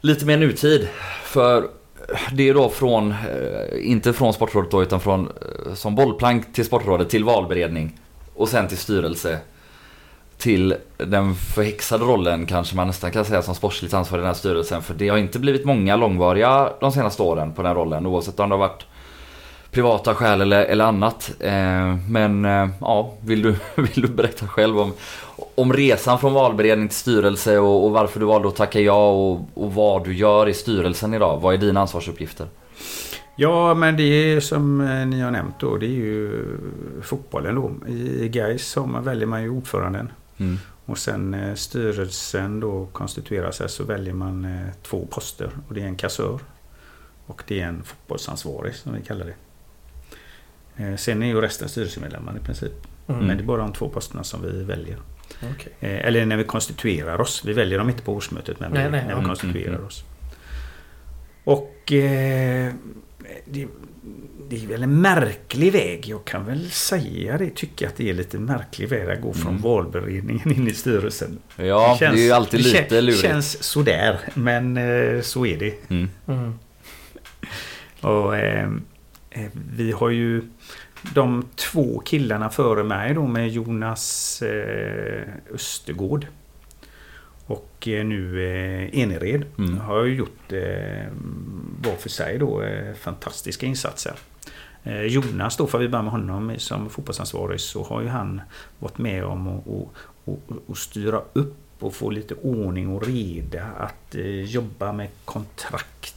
lite 0.00 0.26
mer 0.26 0.36
nutid. 0.36 0.88
För 1.22 1.58
eh, 1.62 2.32
det 2.32 2.48
är 2.48 2.54
då 2.54 2.68
från, 2.68 3.10
eh, 3.10 3.90
inte 3.90 4.12
från 4.12 4.32
Sportrådet 4.32 4.70
då, 4.70 4.82
utan 4.82 5.00
från 5.00 5.32
som 5.74 5.94
bollplank 5.94 6.52
till 6.52 6.64
Sportrådet 6.64 7.10
till 7.10 7.24
valberedning 7.24 8.00
och 8.34 8.48
sen 8.48 8.68
till 8.68 8.78
styrelse. 8.78 9.38
Till 10.38 10.74
den 10.96 11.34
förhäxade 11.34 12.04
rollen 12.04 12.46
kanske 12.46 12.76
man 12.76 12.86
nästan 12.86 13.10
kan 13.10 13.24
säga 13.24 13.42
som 13.42 13.54
sportsligt 13.54 13.94
ansvarig 13.94 14.20
i 14.20 14.22
den 14.22 14.26
här 14.26 14.34
styrelsen. 14.34 14.82
För 14.82 14.94
det 14.94 15.08
har 15.08 15.18
inte 15.18 15.38
blivit 15.38 15.64
många 15.64 15.96
långvariga 15.96 16.72
de 16.80 16.92
senaste 16.92 17.22
åren 17.22 17.52
på 17.52 17.62
den 17.62 17.74
rollen 17.74 18.06
oavsett 18.06 18.40
om 18.40 18.48
det 18.48 18.54
har 18.54 18.60
varit 18.60 18.86
privata 19.72 20.14
skäl 20.14 20.40
eller, 20.40 20.64
eller 20.64 20.84
annat. 20.84 21.32
Eh, 21.40 21.96
men 22.08 22.44
eh, 22.44 22.68
ja, 22.80 23.14
vill 23.20 23.42
du, 23.42 23.50
vill 23.82 24.02
du 24.02 24.08
berätta 24.08 24.46
själv 24.46 24.78
om, 24.78 24.92
om 25.54 25.72
resan 25.72 26.18
från 26.18 26.32
valberedning 26.34 26.88
till 26.88 26.96
styrelse 26.98 27.58
och, 27.58 27.84
och 27.84 27.90
varför 27.90 28.20
du 28.20 28.26
valde 28.26 28.48
att 28.48 28.56
tacka 28.56 28.80
ja 28.80 29.10
och, 29.10 29.40
och 29.54 29.74
vad 29.74 30.04
du 30.04 30.14
gör 30.14 30.48
i 30.48 30.54
styrelsen 30.54 31.14
idag? 31.14 31.40
Vad 31.40 31.54
är 31.54 31.58
dina 31.58 31.80
ansvarsuppgifter? 31.80 32.46
Ja, 33.36 33.74
men 33.74 33.96
det 33.96 34.02
är 34.02 34.40
som 34.40 34.80
eh, 34.80 35.06
ni 35.06 35.20
har 35.20 35.30
nämnt 35.30 35.60
då. 35.60 35.76
Det 35.76 35.86
är 35.86 35.90
ju 35.90 36.44
fotbollen 37.02 37.54
då. 37.54 37.88
I 37.88 38.28
Gais 38.28 38.76
man- 38.76 39.04
väljer 39.04 39.26
man 39.26 39.42
ju 39.42 39.50
ordföranden. 39.50 40.12
Mm. 40.38 40.58
Och 40.86 40.98
sen 40.98 41.56
styrelsen 41.56 42.60
då 42.60 42.86
konstituerar 42.92 43.50
sig 43.50 43.68
så 43.68 43.84
väljer 43.84 44.14
man 44.14 44.66
två 44.82 45.06
poster. 45.10 45.50
Och 45.68 45.74
det 45.74 45.80
är 45.82 45.86
en 45.86 45.96
kassör. 45.96 46.38
Och 47.26 47.42
det 47.46 47.60
är 47.60 47.66
en 47.66 47.82
fotbollsansvarig 47.82 48.74
som 48.74 48.94
vi 48.94 49.02
kallar 49.02 49.26
det. 49.26 49.34
Eh, 50.90 50.96
sen 50.96 51.22
är 51.22 51.26
ju 51.26 51.40
resten 51.40 51.68
styrelsemedlemmar 51.68 52.36
i 52.36 52.44
princip. 52.46 52.72
Mm. 53.08 53.26
Men 53.26 53.36
det 53.36 53.42
är 53.42 53.46
bara 53.46 53.62
de 53.62 53.72
två 53.72 53.88
posterna 53.88 54.24
som 54.24 54.42
vi 54.42 54.64
väljer. 54.64 54.96
Okej. 55.52 55.72
Eh, 55.80 56.06
eller 56.06 56.26
när 56.26 56.36
vi 56.36 56.44
konstituerar 56.44 57.20
oss. 57.20 57.42
Vi 57.44 57.52
väljer 57.52 57.78
dem 57.78 57.88
inte 57.90 58.02
på 58.02 58.12
årsmötet 58.12 58.60
men 58.60 58.72
Nej, 58.72 58.84
vi, 58.84 58.90
nej, 58.90 59.04
när 59.04 59.10
ja. 59.12 59.18
vi 59.20 59.24
konstituerar 59.26 59.64
Mm, 59.66 59.74
mm, 59.74 59.86
oss. 59.86 60.04
Och 61.44 61.92
eh, 61.92 62.72
det, 63.44 63.66
det 64.48 64.62
är 64.64 64.66
väl 64.66 64.82
en 64.82 65.00
märklig 65.00 65.72
väg. 65.72 66.06
Jag 66.08 66.24
kan 66.24 66.44
väl 66.46 66.70
säga 66.70 67.38
det. 67.38 67.54
Tycker 67.54 67.86
att 67.88 67.96
det 67.96 68.10
är 68.10 68.14
lite 68.14 68.38
märklig 68.38 68.88
väg 68.88 69.08
att 69.10 69.20
gå 69.20 69.32
från 69.32 69.50
Mm. 69.50 69.62
valberedningen 69.62 70.52
in 70.52 70.68
i 70.68 70.72
styrelsen. 70.74 71.38
Ja, 71.56 71.96
det, 72.00 72.04
är 72.06 72.14
ju 72.14 72.32
alltid 72.32 72.60
det 72.60 72.80
lite 72.82 73.00
lurigt. 73.00 73.22
känns 73.22 73.62
sådär. 73.62 74.18
Men 74.34 74.76
eh, 74.76 75.20
så 75.20 75.46
är 75.46 75.58
det. 75.58 75.90
Mm. 75.90 76.08
Mm. 76.26 76.58
Och, 78.00 78.36
eh, 78.36 78.70
vi 79.76 79.92
har 79.92 80.08
ju 80.10 80.42
de 81.14 81.44
två 81.56 81.98
killarna 82.04 82.50
före 82.50 82.84
mig 82.84 83.14
då 83.14 83.26
med 83.26 83.48
Jonas 83.48 84.42
eh, 84.42 85.22
Östergård. 85.54 86.26
Och 87.46 87.88
eh, 87.88 88.04
nu 88.04 88.44
eh, 88.44 89.00
Enered 89.02 89.44
Mm. 89.58 89.78
har 89.78 90.04
ju 90.04 90.14
gjort 90.14 90.52
eh, 90.52 91.06
var 91.84 91.96
för 91.98 92.08
sig 92.08 92.38
då 92.38 92.62
eh, 92.62 92.94
fantastiska 92.94 93.66
insatser. 93.66 94.14
Eh, 94.82 95.02
Jonas 95.02 95.56
då, 95.56 95.66
för 95.66 95.78
vi 95.78 95.88
börjar 95.88 96.02
med 96.02 96.12
honom 96.12 96.54
som 96.58 96.90
fotbollsansvarig, 96.90 97.60
så 97.60 97.82
har 97.84 98.02
ju 98.02 98.08
han 98.08 98.40
varit 98.78 98.98
med 98.98 99.24
om 99.24 99.48
att 99.48 99.66
och, 99.66 99.94
och, 100.24 100.40
och 100.66 100.78
styra 100.78 101.22
upp 101.32 101.56
och 101.78 101.94
få 101.94 102.10
lite 102.10 102.34
ordning 102.34 102.88
och 102.88 103.06
reda. 103.06 103.64
Att 103.78 104.14
eh, 104.14 104.40
jobba 104.44 104.92
med 104.92 105.08
kontrakt. 105.24 106.14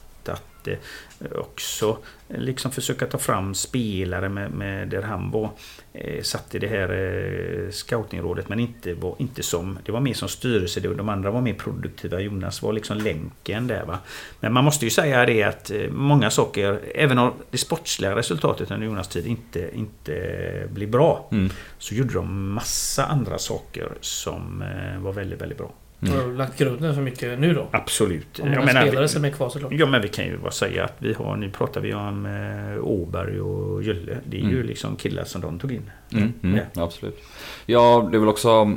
Att 0.73 1.31
eh, 1.31 1.39
också 1.39 1.97
eh, 2.29 2.39
liksom 2.39 2.71
försöka 2.71 3.05
ta 3.05 3.17
fram 3.17 3.53
spelare 3.55 4.29
med, 4.29 4.51
med 4.51 4.89
där 4.89 5.01
han 5.01 5.31
var 5.31 5.49
eh, 5.93 6.21
satt 6.23 6.55
i 6.55 6.59
det 6.59 6.67
här 6.67 7.69
scoutingrådet 7.71 8.49
men 8.49 8.59
inte, 8.59 8.93
var, 8.93 9.15
inte 9.17 9.43
som, 9.43 9.79
det 9.85 9.91
var 9.91 9.99
mer 9.99 10.13
som 10.13 10.29
styrelse, 10.29 10.79
de 10.79 11.09
andra 11.09 11.31
var 11.31 11.41
mer 11.41 11.53
produktiva. 11.53 12.19
Jonas 12.19 12.61
var 12.61 12.73
liksom 12.73 12.97
länken 12.97 13.67
där 13.67 13.85
va. 13.85 13.99
Men 14.39 14.53
man 14.53 14.63
måste 14.63 14.85
ju 14.85 14.91
säga 14.91 15.25
det 15.25 15.43
att 15.43 15.71
många 15.89 16.29
saker, 16.29 16.79
även 16.95 17.17
om 17.17 17.33
det 17.51 17.57
sportsliga 17.57 18.15
resultatet 18.15 18.71
under 18.71 18.87
Jonas 18.87 19.07
tid 19.07 19.27
inte, 19.27 19.69
inte 19.73 20.67
blir 20.69 20.87
bra, 20.87 21.29
Mm. 21.31 21.49
så 21.77 21.95
gjorde 21.95 22.13
de 22.13 22.49
massa 22.53 23.05
andra 23.05 23.37
saker 23.37 23.91
som 24.01 24.63
var 24.99 25.13
väldigt, 25.13 25.41
väldigt 25.41 25.57
bra. 25.57 25.71
Har 26.07 26.27
du 26.27 26.35
lagt 26.35 26.57
grunden 26.57 26.95
för 26.95 27.01
mycket 27.01 27.39
nu 27.39 27.53
då? 27.53 27.67
Absolut. 27.71 28.39
Om 28.39 28.49
många 28.49 28.67
spelare 28.67 29.07
som 29.07 29.25
är 29.25 29.29
kvar 29.29 29.49
såklart. 29.49 29.71
Ja 29.75 29.85
men 29.85 30.01
vi 30.01 30.07
kan 30.07 30.25
ju 30.25 30.37
bara 30.37 30.51
säga 30.51 30.83
att 30.83 30.93
vi 30.97 31.13
har, 31.13 31.35
nu 31.37 31.49
pratar 31.49 31.81
vi 31.81 31.93
om 31.93 32.25
eh, 32.25 32.83
Åberg 32.83 33.41
och 33.41 33.83
Gylle. 33.83 34.17
Det 34.25 34.37
är 34.37 34.41
ju 34.41 34.55
Mm. 34.55 34.67
liksom 34.67 34.95
killar 34.95 35.23
som 35.23 35.41
de 35.41 35.59
tog 35.59 35.71
in. 35.71 35.89
Mm, 36.13 36.33
mm, 36.43 36.59
Ja. 36.73 36.83
Absolut. 36.83 37.23
Ja, 37.65 38.07
det 38.11 38.17
är 38.17 38.19
väl 38.19 38.29
också 38.29 38.75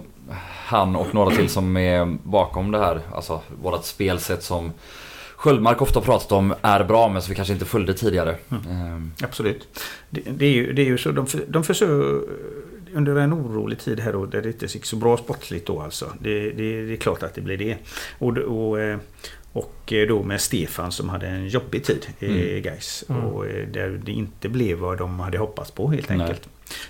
han 0.66 0.96
och 0.96 1.14
några 1.14 1.30
till 1.30 1.48
som 1.48 1.76
är 1.76 2.16
bakom 2.22 2.70
det 2.70 2.78
här. 2.78 3.00
Alltså 3.12 3.40
vårat 3.62 3.84
spelsätt 3.84 4.42
som 4.42 4.72
Sköldmark 5.36 5.82
ofta 5.82 6.00
pratat 6.00 6.32
om 6.32 6.54
är 6.62 6.84
bra 6.84 7.08
men 7.08 7.22
som 7.22 7.30
vi 7.30 7.36
kanske 7.36 7.52
inte 7.54 7.64
följde 7.66 7.94
tidigare. 7.94 8.36
Ehm, 8.50 9.12
Absolut. 9.22 9.68
Det, 10.10 10.20
det, 10.30 10.46
är, 10.46 10.50
ju, 10.50 10.72
det 10.72 10.82
är 10.82 10.86
ju 10.86 10.98
så, 10.98 11.10
de, 11.12 11.26
för, 11.26 11.40
de 11.48 11.64
försöker 11.64 12.20
under 12.94 13.16
en 13.16 13.32
orolig 13.32 13.78
tid 13.78 14.00
här 14.00 14.12
då, 14.12 14.26
där 14.26 14.42
det 14.42 14.48
inte 14.48 14.66
gick 14.66 14.84
så 14.84 14.96
bra 14.96 15.16
sportsligt 15.16 15.66
då 15.66 15.80
alltså. 15.80 16.12
Det, 16.20 16.50
det, 16.50 16.86
det 16.86 16.92
är 16.92 16.96
klart 16.96 17.22
att 17.22 17.34
det 17.34 17.40
blir 17.40 17.56
det. 17.56 17.76
Och, 18.18 18.36
och, 18.38 18.80
eh, 18.80 18.98
och 19.52 19.92
eh, 19.92 20.08
då 20.08 20.22
med 20.22 20.40
Stefan 20.40 20.92
som 20.92 21.08
hade 21.08 21.26
en 21.26 21.48
jobbig 21.48 21.84
tid 21.84 22.06
i 22.18 22.26
Mm. 22.26 22.62
Gais 22.62 23.04
Mm. 23.08 23.24
Och 23.24 23.46
eh, 23.46 23.68
där 23.68 24.00
det 24.04 24.12
inte 24.12 24.48
blev 24.48 24.78
vad 24.78 24.98
de 24.98 25.20
hade 25.20 25.38
hoppats 25.38 25.70
på 25.70 25.90
helt 25.90 26.08
Nej. 26.08 26.20
enkelt. 26.20 26.48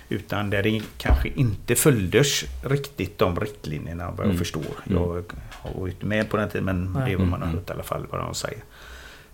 Utan 0.09 0.49
där 0.49 0.63
det 0.63 0.81
kanske 0.97 1.29
inte 1.35 1.75
följdes 1.75 2.43
riktigt 2.63 3.17
de 3.17 3.39
riktlinjerna 3.39 4.05
vad 4.11 4.19
jag 4.19 4.25
Mm. 4.25 4.37
förstår. 4.37 4.61
Mm. 4.89 5.01
Jag 5.03 5.23
har 5.49 5.79
varit 5.81 6.01
med 6.03 6.29
på 6.29 6.37
den 6.37 6.49
tiden 6.49 6.65
men 6.65 6.93
Nej. 6.93 7.03
det 7.05 7.11
är 7.13 7.17
vad 7.17 7.27
man 7.27 7.41
har 7.41 7.47
Mm, 7.47 7.59
hört 7.59 7.69
i 7.69 7.73
alla 7.73 7.83
fall 7.83 8.05
vad 8.09 8.21
de 8.21 8.33
säger. 8.35 8.63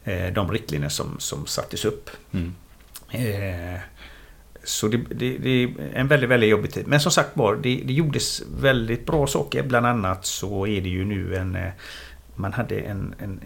Eh, 0.04 0.34
De 0.34 0.52
riktlinjer 0.52 0.90
som, 0.90 1.16
som 1.20 1.46
sattes 1.46 1.86
upp. 1.86 2.10
mm. 2.32 2.54
Eh, 3.12 3.80
Så 4.66 4.88
det, 4.88 4.98
det, 4.98 5.38
det 5.38 5.64
är 5.64 5.74
en 5.94 6.08
väldigt, 6.08 6.30
väldigt 6.30 6.50
jobbig 6.50 6.74
tid. 6.74 6.88
Men 6.88 7.00
som 7.00 7.12
sagt 7.12 7.30
var, 7.38 7.56
det, 7.56 7.82
det 7.86 7.94
gjordes 7.94 8.44
väldigt 8.62 9.06
bra 9.06 9.28
saker. 9.28 9.64
Bland 9.64 9.86
annat 9.86 10.26
så 10.26 10.68
är 10.68 10.82
det 10.82 10.90
ju 10.90 11.06
nu 11.06 11.36
en... 11.36 11.56
eh, 11.56 11.72
Man 12.38 12.54
hade 12.54 12.76
en, 12.80 13.16
en, 13.20 13.40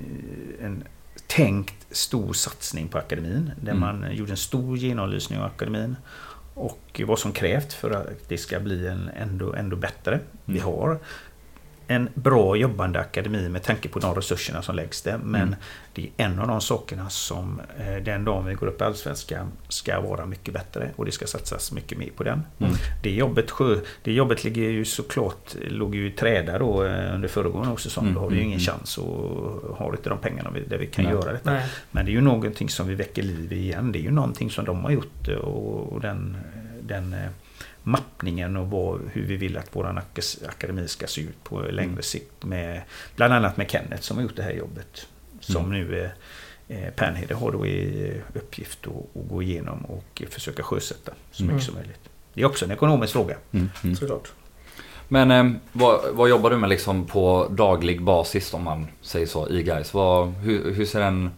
en 0.62 0.84
tänkt 1.28 1.88
stor 1.92 2.34
satsning 2.34 2.88
på 2.88 2.98
akademin. 2.98 3.52
Där 3.62 3.72
Mm. 3.72 3.80
man 3.80 4.16
gjorde 4.16 4.32
en 4.32 4.38
stor 4.38 4.78
genomlysning 4.78 5.40
av 5.40 5.46
akademin. 5.46 5.96
Och 6.54 7.02
vad 7.06 7.20
som 7.20 7.32
krävt 7.32 7.74
för 7.74 7.92
att 7.92 8.08
det 8.30 8.38
ska 8.38 8.60
bli 8.60 8.88
en 8.88 9.10
ändå, 9.18 9.54
ändå 9.54 9.76
bättre. 9.76 10.20
Vi 10.46 10.60
Mm. 10.60 10.74
har 10.74 11.00
en 11.88 12.10
bra 12.14 12.56
jobbande 12.56 13.00
akademi 13.00 13.50
med 13.50 13.64
tanke 13.64 13.90
på 13.90 14.00
de 14.00 14.16
resurserna 14.16 14.62
som 14.62 14.76
läggs 14.76 15.02
där. 15.02 15.18
Men 15.18 15.42
Mm. 15.42 15.56
Det 16.02 16.24
är 16.24 16.26
en 16.26 16.40
av 16.40 16.48
de 16.48 16.62
sakerna 16.62 17.10
som 17.10 17.62
eh, 17.80 17.96
den 18.04 18.26
dagen 18.26 18.46
vi 18.46 18.54
går 18.54 18.68
upp 18.68 18.82
i 18.82 18.84
Allsvenskan 18.84 19.52
ska 19.68 20.02
vara 20.02 20.26
mycket 20.26 20.54
bättre 20.54 20.90
och 20.96 21.06
det 21.06 21.12
ska 21.12 21.28
satsas 21.28 21.72
mycket 21.72 21.98
mer 21.98 22.10
på 22.16 22.24
den. 22.24 22.42
Mm. 22.60 22.72
Det 23.04 23.12
jobbet, 23.12 23.52
det 24.04 24.12
jobbet 24.14 24.44
ligger 24.44 24.70
ju 24.70 24.86
såklart 24.86 25.56
låg 25.68 25.96
ju 25.96 26.08
i 26.08 26.12
träda 26.12 26.60
då 26.60 26.84
eh, 26.86 27.16
under 27.16 27.28
föregående 27.28 27.78
säsong. 27.82 28.04
Mm, 28.04 28.16
Då 28.16 28.20
har 28.22 28.30
vi 28.30 28.36
ju 28.36 28.42
mm, 28.42 28.48
ingen 28.54 28.60
mm. 28.60 28.78
chans 28.80 28.98
och 28.98 29.78
har 29.78 29.92
inte 29.92 30.10
de 30.10 30.18
pengarna 30.18 30.52
där 30.68 30.78
vi 30.78 30.88
kan 30.88 31.06
Nej. 31.06 31.14
göra 31.14 31.32
detta. 31.32 31.52
Nej. 31.54 31.66
Men 31.92 32.06
det 32.06 32.12
är 32.12 32.14
ju 32.14 32.22
någonting 32.22 32.70
som 32.70 32.88
vi 32.88 32.96
väcker 32.96 33.24
liv 33.24 33.54
i 33.54 33.56
igen. 33.56 33.92
Det 33.92 34.00
är 34.00 34.04
ju 34.04 34.12
någonting 34.12 34.50
som 34.52 34.66
de 34.66 34.84
har 34.84 34.92
gjort 34.92 35.28
eh, 35.28 35.36
och, 35.36 36.02
den, 36.02 36.38
den 36.82 37.16
mappningen 37.84 38.58
och 38.58 38.70
vad, 38.70 39.02
hur 39.14 39.26
vi 39.26 39.36
vill 39.38 39.58
att 39.58 39.76
våran 39.76 39.98
ak- 40.00 40.48
akademi 40.50 40.88
ska 40.88 41.08
se 41.08 41.22
ut 41.22 41.44
på 41.44 41.60
längre 41.62 41.90
Mm. 41.90 42.02
sikt. 42.02 42.44
Med, 42.46 42.82
bland 43.16 43.34
annat 43.34 43.58
med 43.58 43.72
Kenneth 43.72 44.02
som 44.02 44.18
har 44.18 44.24
gjort 44.24 44.36
det 44.36 44.44
här 44.44 44.52
jobbet. 44.52 45.08
Som 45.40 45.66
Mm. 45.66 45.88
nu 45.88 46.12
eh, 46.68 46.90
Pernhede 46.96 47.34
har 47.36 47.52
då 47.52 47.66
i 47.66 48.14
uppgift 48.34 48.80
att, 48.88 48.94
att 49.22 49.30
gå 49.30 49.44
igenom 49.44 49.86
och 49.86 50.22
försöka 50.30 50.64
sjösätta 50.64 51.12
så 51.32 51.44
Mm. 51.44 51.56
mycket 51.56 51.66
som 51.70 51.76
möjligt. 51.76 52.00
Det 52.34 52.42
är 52.42 52.46
också 52.46 52.66
en 52.66 52.72
ekonomisk 52.72 53.14
fråga. 53.14 53.36
Mm. 53.52 53.70
Mm. 53.84 53.96
Såklart. 53.96 54.32
Men 55.08 55.32
eh, 55.32 55.52
vad, 55.72 56.02
vad 56.14 56.30
jobbar 56.30 56.50
du 56.50 56.58
med 56.58 56.70
liksom 56.70 57.06
på 57.06 57.48
daglig 57.52 58.02
basis 58.04 58.54
om 58.54 58.64
man 58.64 58.88
säger 59.02 59.26
så 59.28 59.50
i 59.50 59.64
guys? 59.64 59.94
Vad, 59.94 60.28
hur, 60.34 60.74
hur 60.74 60.86
ser 60.86 61.02
en, 61.02 61.32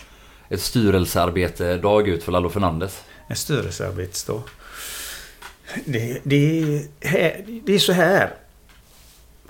ett 0.49 0.61
styrelsearbete 0.61 1.77
dag 1.77 2.07
ut 2.07 2.23
för 2.23 2.31
Lalo 2.31 2.49
Fernandes? 2.49 3.03
En 3.27 3.35
styrelsearbetsdag. 3.35 4.41
Det, 5.85 6.19
det, 6.23 6.35
är 6.61 6.81
här, 7.07 7.45
det 7.65 7.73
är 7.73 7.79
så 7.79 7.93
här, 7.93 8.33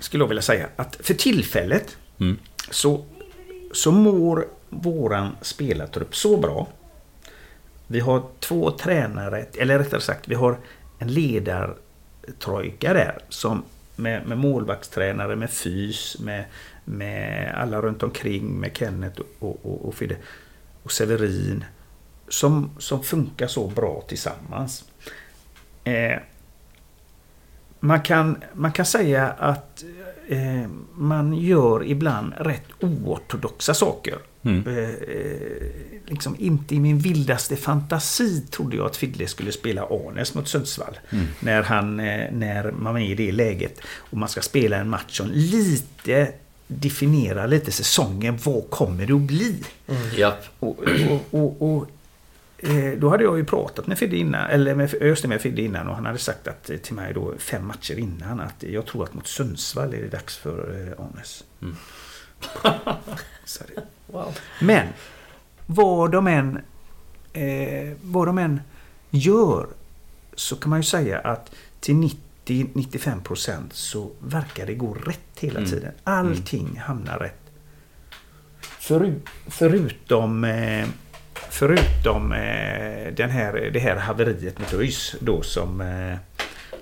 skulle 0.00 0.22
jag 0.22 0.28
vilja 0.28 0.42
säga, 0.42 0.68
att 0.76 0.96
för 1.00 1.14
tillfället 1.14 1.96
Mm. 2.20 2.38
så, 2.70 3.04
så 3.72 3.92
mår 3.92 4.46
våran 4.70 5.36
spelartrupp 5.40 6.16
så 6.16 6.36
bra. 6.36 6.66
Vi 7.86 8.00
har 8.00 8.22
två 8.40 8.70
tränare, 8.70 9.46
eller 9.58 9.78
rättare 9.78 10.00
sagt 10.00 10.28
vi 10.28 10.34
har 10.34 10.58
en 10.98 11.08
ledartrojka 11.08 12.92
där 12.92 13.18
som 13.28 13.62
med, 13.96 14.26
med 14.26 14.38
målvaktstränare, 14.38 15.36
med 15.36 15.50
fys, 15.50 16.16
med, 16.20 16.44
med 16.84 17.54
alla 17.54 17.82
runt 17.82 18.02
omkring, 18.02 18.60
med 18.60 18.76
Kenneth 18.76 19.20
och, 19.38 19.58
och, 19.62 19.88
och 19.88 19.94
Fidde 19.94 20.16
och 20.82 20.92
Severin 20.92 21.64
som, 22.28 22.70
som 22.78 23.02
funkar 23.02 23.46
så 23.46 23.66
bra 23.66 24.02
tillsammans. 24.08 24.84
Eh, 25.84 26.18
man, 27.80 28.00
kan, 28.00 28.42
man 28.52 28.72
kan 28.72 28.86
säga 28.86 29.28
att 29.28 29.84
eh, 30.28 30.68
man 30.94 31.34
gör 31.34 31.84
ibland 31.84 32.32
rätt 32.38 32.66
oortodoxa 32.80 33.74
saker. 33.74 34.18
Mm. 34.42 34.66
Eh, 34.66 34.88
eh, 34.88 35.70
liksom 36.06 36.36
inte 36.38 36.74
i 36.74 36.80
min 36.80 36.98
vildaste 36.98 37.56
fantasi 37.56 38.40
trodde 38.40 38.76
jag 38.76 38.86
att 38.86 38.96
Fidle 38.96 39.26
skulle 39.26 39.52
spela 39.52 39.82
Arnes 39.82 40.34
mot 40.34 40.48
Sundsvall. 40.48 40.98
Mm. 41.10 41.26
När, 41.40 41.62
han, 41.62 42.00
eh, 42.00 42.32
när 42.32 42.70
man 42.70 42.96
är 42.96 43.10
i 43.10 43.14
det 43.14 43.32
läget 43.32 43.80
och 43.96 44.18
man 44.18 44.28
ska 44.28 44.40
spela 44.40 44.76
en 44.76 44.88
match 44.88 45.16
som 45.16 45.30
lite 45.32 46.32
definierar 46.66 47.48
lite 47.48 47.72
säsongen. 47.72 48.38
Vad 48.44 48.70
kommer 48.70 49.06
det 49.06 49.12
att 49.12 49.20
bli? 49.20 49.62
Japp. 50.16 50.44
Och, 50.58 50.78
och, 51.10 51.40
och, 51.40 51.76
och 51.76 51.86
då 52.98 53.08
hade 53.08 53.24
jag 53.24 53.38
ju 53.38 53.44
pratat 53.44 53.86
med 53.86 53.98
Fidde 53.98 54.16
innan, 54.16 54.50
eller 54.50 54.74
med, 54.74 54.94
just 55.00 55.22
det, 55.22 55.28
med 55.28 55.40
Fidde 55.40 55.62
innan 55.62 55.88
och 55.88 55.94
han 55.94 56.06
hade 56.06 56.18
sagt 56.18 56.48
att, 56.48 56.70
eh, 56.70 56.76
till 56.76 56.94
mig 56.94 57.14
då 57.14 57.34
fem 57.38 57.66
matcher 57.66 57.98
innan 57.98 58.40
att 58.40 58.62
jag 58.62 58.86
tror 58.86 59.04
att 59.04 59.14
mot 59.14 59.26
Sundsvall 59.26 59.94
är 59.94 60.02
det 60.02 60.08
dags 60.08 60.36
för 60.36 60.86
eh, 60.98 61.04
Arnes. 61.04 61.44
Mm. 61.62 61.76
Wow. 64.06 64.38
Men 64.60 64.86
vad 65.66 66.10
de 66.12 66.26
än 66.26 66.58
eh, 67.32 67.92
vad 68.02 68.28
de 68.28 68.38
än 68.38 68.60
gör 69.10 69.66
så 70.34 70.56
kan 70.56 70.70
man 70.70 70.78
ju 70.78 70.82
säga 70.84 71.18
att 71.18 71.54
till 71.80 72.10
90-95% 72.46 73.60
så 73.70 74.10
verkar 74.18 74.66
det 74.66 74.74
gå 74.74 74.94
rätt 74.94 75.38
hela 75.40 75.58
Mm. 75.58 75.70
tiden. 75.70 75.92
Allting 76.04 76.80
hamnar 76.84 77.18
rätt. 77.18 77.40
Föru, 78.60 79.14
förutom 79.46 80.44
eh, 80.44 80.86
förutom 81.50 82.32
eh, 82.32 83.12
den 83.12 83.30
här, 83.30 83.70
det 83.72 83.78
här 83.78 83.96
haveriet 83.96 84.58
med 84.58 84.80
ÖIS 84.80 85.14
då 85.20 85.42
som 85.42 85.80
eh, 85.80 86.18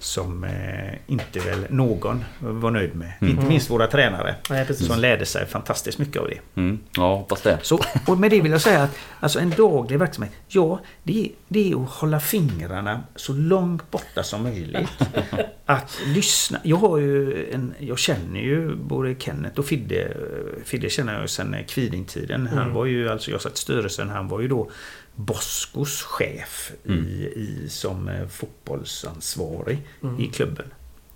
som 0.00 0.44
eh, 0.44 0.94
inte 1.06 1.38
väl 1.40 1.66
någon 1.70 2.24
var 2.38 2.70
nöjd 2.70 2.94
med. 2.94 3.12
Mm. 3.20 3.34
Inte 3.34 3.46
minst 3.48 3.70
våra 3.70 3.86
tränare. 3.86 4.34
Nej. 4.50 4.74
Som 4.74 4.98
lärde 5.00 5.26
sig 5.26 5.46
fantastiskt 5.46 5.98
mycket 5.98 6.22
av 6.22 6.28
det. 6.28 6.60
Mm. 6.60 6.78
Ja, 6.96 7.16
hoppas 7.16 7.42
det. 7.42 7.58
Så, 7.62 7.80
och 8.06 8.18
med 8.18 8.30
det 8.30 8.40
vill 8.40 8.52
jag 8.52 8.60
säga 8.60 8.82
att 8.82 8.98
alltså 9.20 9.38
en 9.38 9.50
daglig 9.50 9.98
verksamhet, 9.98 10.32
ja, 10.48 10.80
det 11.02 11.24
är, 11.24 11.28
det 11.48 11.72
är 11.72 11.82
att 11.82 11.90
hålla 11.90 12.20
fingrarna 12.20 13.00
så 13.16 13.32
långt 13.32 13.90
borta 13.90 14.22
som 14.22 14.42
möjligt. 14.42 14.88
Att 15.66 15.98
lyssna. 16.06 16.58
Jag 16.62 16.76
har 16.76 16.98
ju 16.98 17.46
en, 17.52 17.74
jag 17.78 17.98
känner 17.98 18.40
ju 18.40 18.76
både 18.76 19.14
Kenneth 19.18 19.58
och 19.58 19.66
Fidde. 19.66 20.16
Fidde 20.64 20.90
känner 20.90 21.20
jag 21.20 21.30
sedan 21.30 21.56
Kvidingtiden. 21.68 22.46
Han 22.46 22.58
Mm. 22.58 22.74
var 22.74 22.86
ju, 22.86 23.08
alltså 23.08 23.30
jag 23.30 23.40
satt 23.40 23.54
i 23.54 23.58
styrelsen, 23.58 24.08
han 24.08 24.28
var 24.28 24.40
ju 24.40 24.48
då 24.48 24.70
Boskos 25.14 26.02
chef 26.02 26.72
Mm. 26.86 27.04
i, 27.06 27.08
i, 27.36 27.68
som 27.68 28.08
eh, 28.08 28.26
fotbollsansvarig 28.28 29.78
Mm. 30.02 30.20
i 30.20 30.26
klubben. 30.26 30.66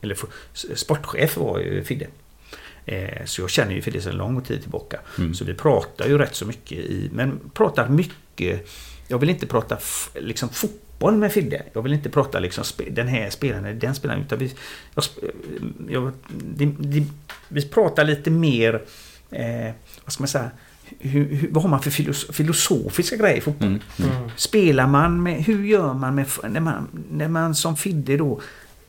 Eller 0.01 0.16
sportchef 0.75 1.37
var 1.37 1.59
ju 1.59 1.85
Fidde. 1.85 2.07
Eh, 2.87 3.25
så 3.25 3.41
jag 3.43 3.51
känner 3.51 3.73
ju 3.75 3.83
Fidde 3.83 4.01
sedan 4.01 4.16
lång 4.16 4.43
tid 4.43 4.62
tillbaka. 4.62 5.01
Mm. 5.19 5.35
Så 5.35 5.45
vi 5.45 5.55
pratar 5.55 6.07
ju 6.07 6.19
rätt 6.19 6.35
så 6.35 6.47
mycket 6.47 6.79
i, 6.79 7.11
men 7.12 7.41
pratar 7.55 7.89
mycket 7.89 8.66
jag 9.09 9.19
vill 9.19 9.31
inte 9.31 9.47
prata 9.47 9.79
liksom 10.15 10.49
fotboll 10.49 11.16
med 11.16 11.33
Fidde. 11.33 11.62
Jag 11.73 11.83
vill 11.83 11.93
inte 11.93 12.11
prata 12.11 12.39
liksom 12.39 12.65
den 12.91 13.09
här 13.09 13.31
spelaren, 13.31 13.79
den 13.79 13.95
spelaren. 13.95 14.23
Utan 14.23 14.39
vi, 14.39 14.55
jag, 14.95 15.05
jag, 15.89 16.12
det, 16.29 16.66
det, 16.79 17.07
vi 17.49 17.69
pratar 17.69 18.05
lite 18.05 18.31
mer, 18.31 18.83
eh, 19.31 19.73
vad 20.05 20.12
ska 20.12 20.23
man 20.23 20.29
säga, 20.29 20.51
hur, 20.99 21.35
hur, 21.35 21.49
vad 21.51 21.62
har 21.62 21.71
man 21.71 21.83
för 21.83 21.91
filos, 21.91 22.27
filosofiska 22.33 23.16
grejer 23.16 23.37
i 23.37 23.41
fotboll? 23.41 23.69
Mm. 23.69 23.81
Mm. 23.99 24.31
Spelar 24.37 24.87
man 24.87 25.23
med, 25.23 25.43
hur 25.45 25.65
gör 25.65 25.95
man 25.95 26.15
med, 26.15 26.27
när 26.49 26.61
man, 26.61 26.89
när 27.11 27.29
man 27.29 27.55
som 27.55 27.77
Fidde 27.77 28.16
då 28.16 28.41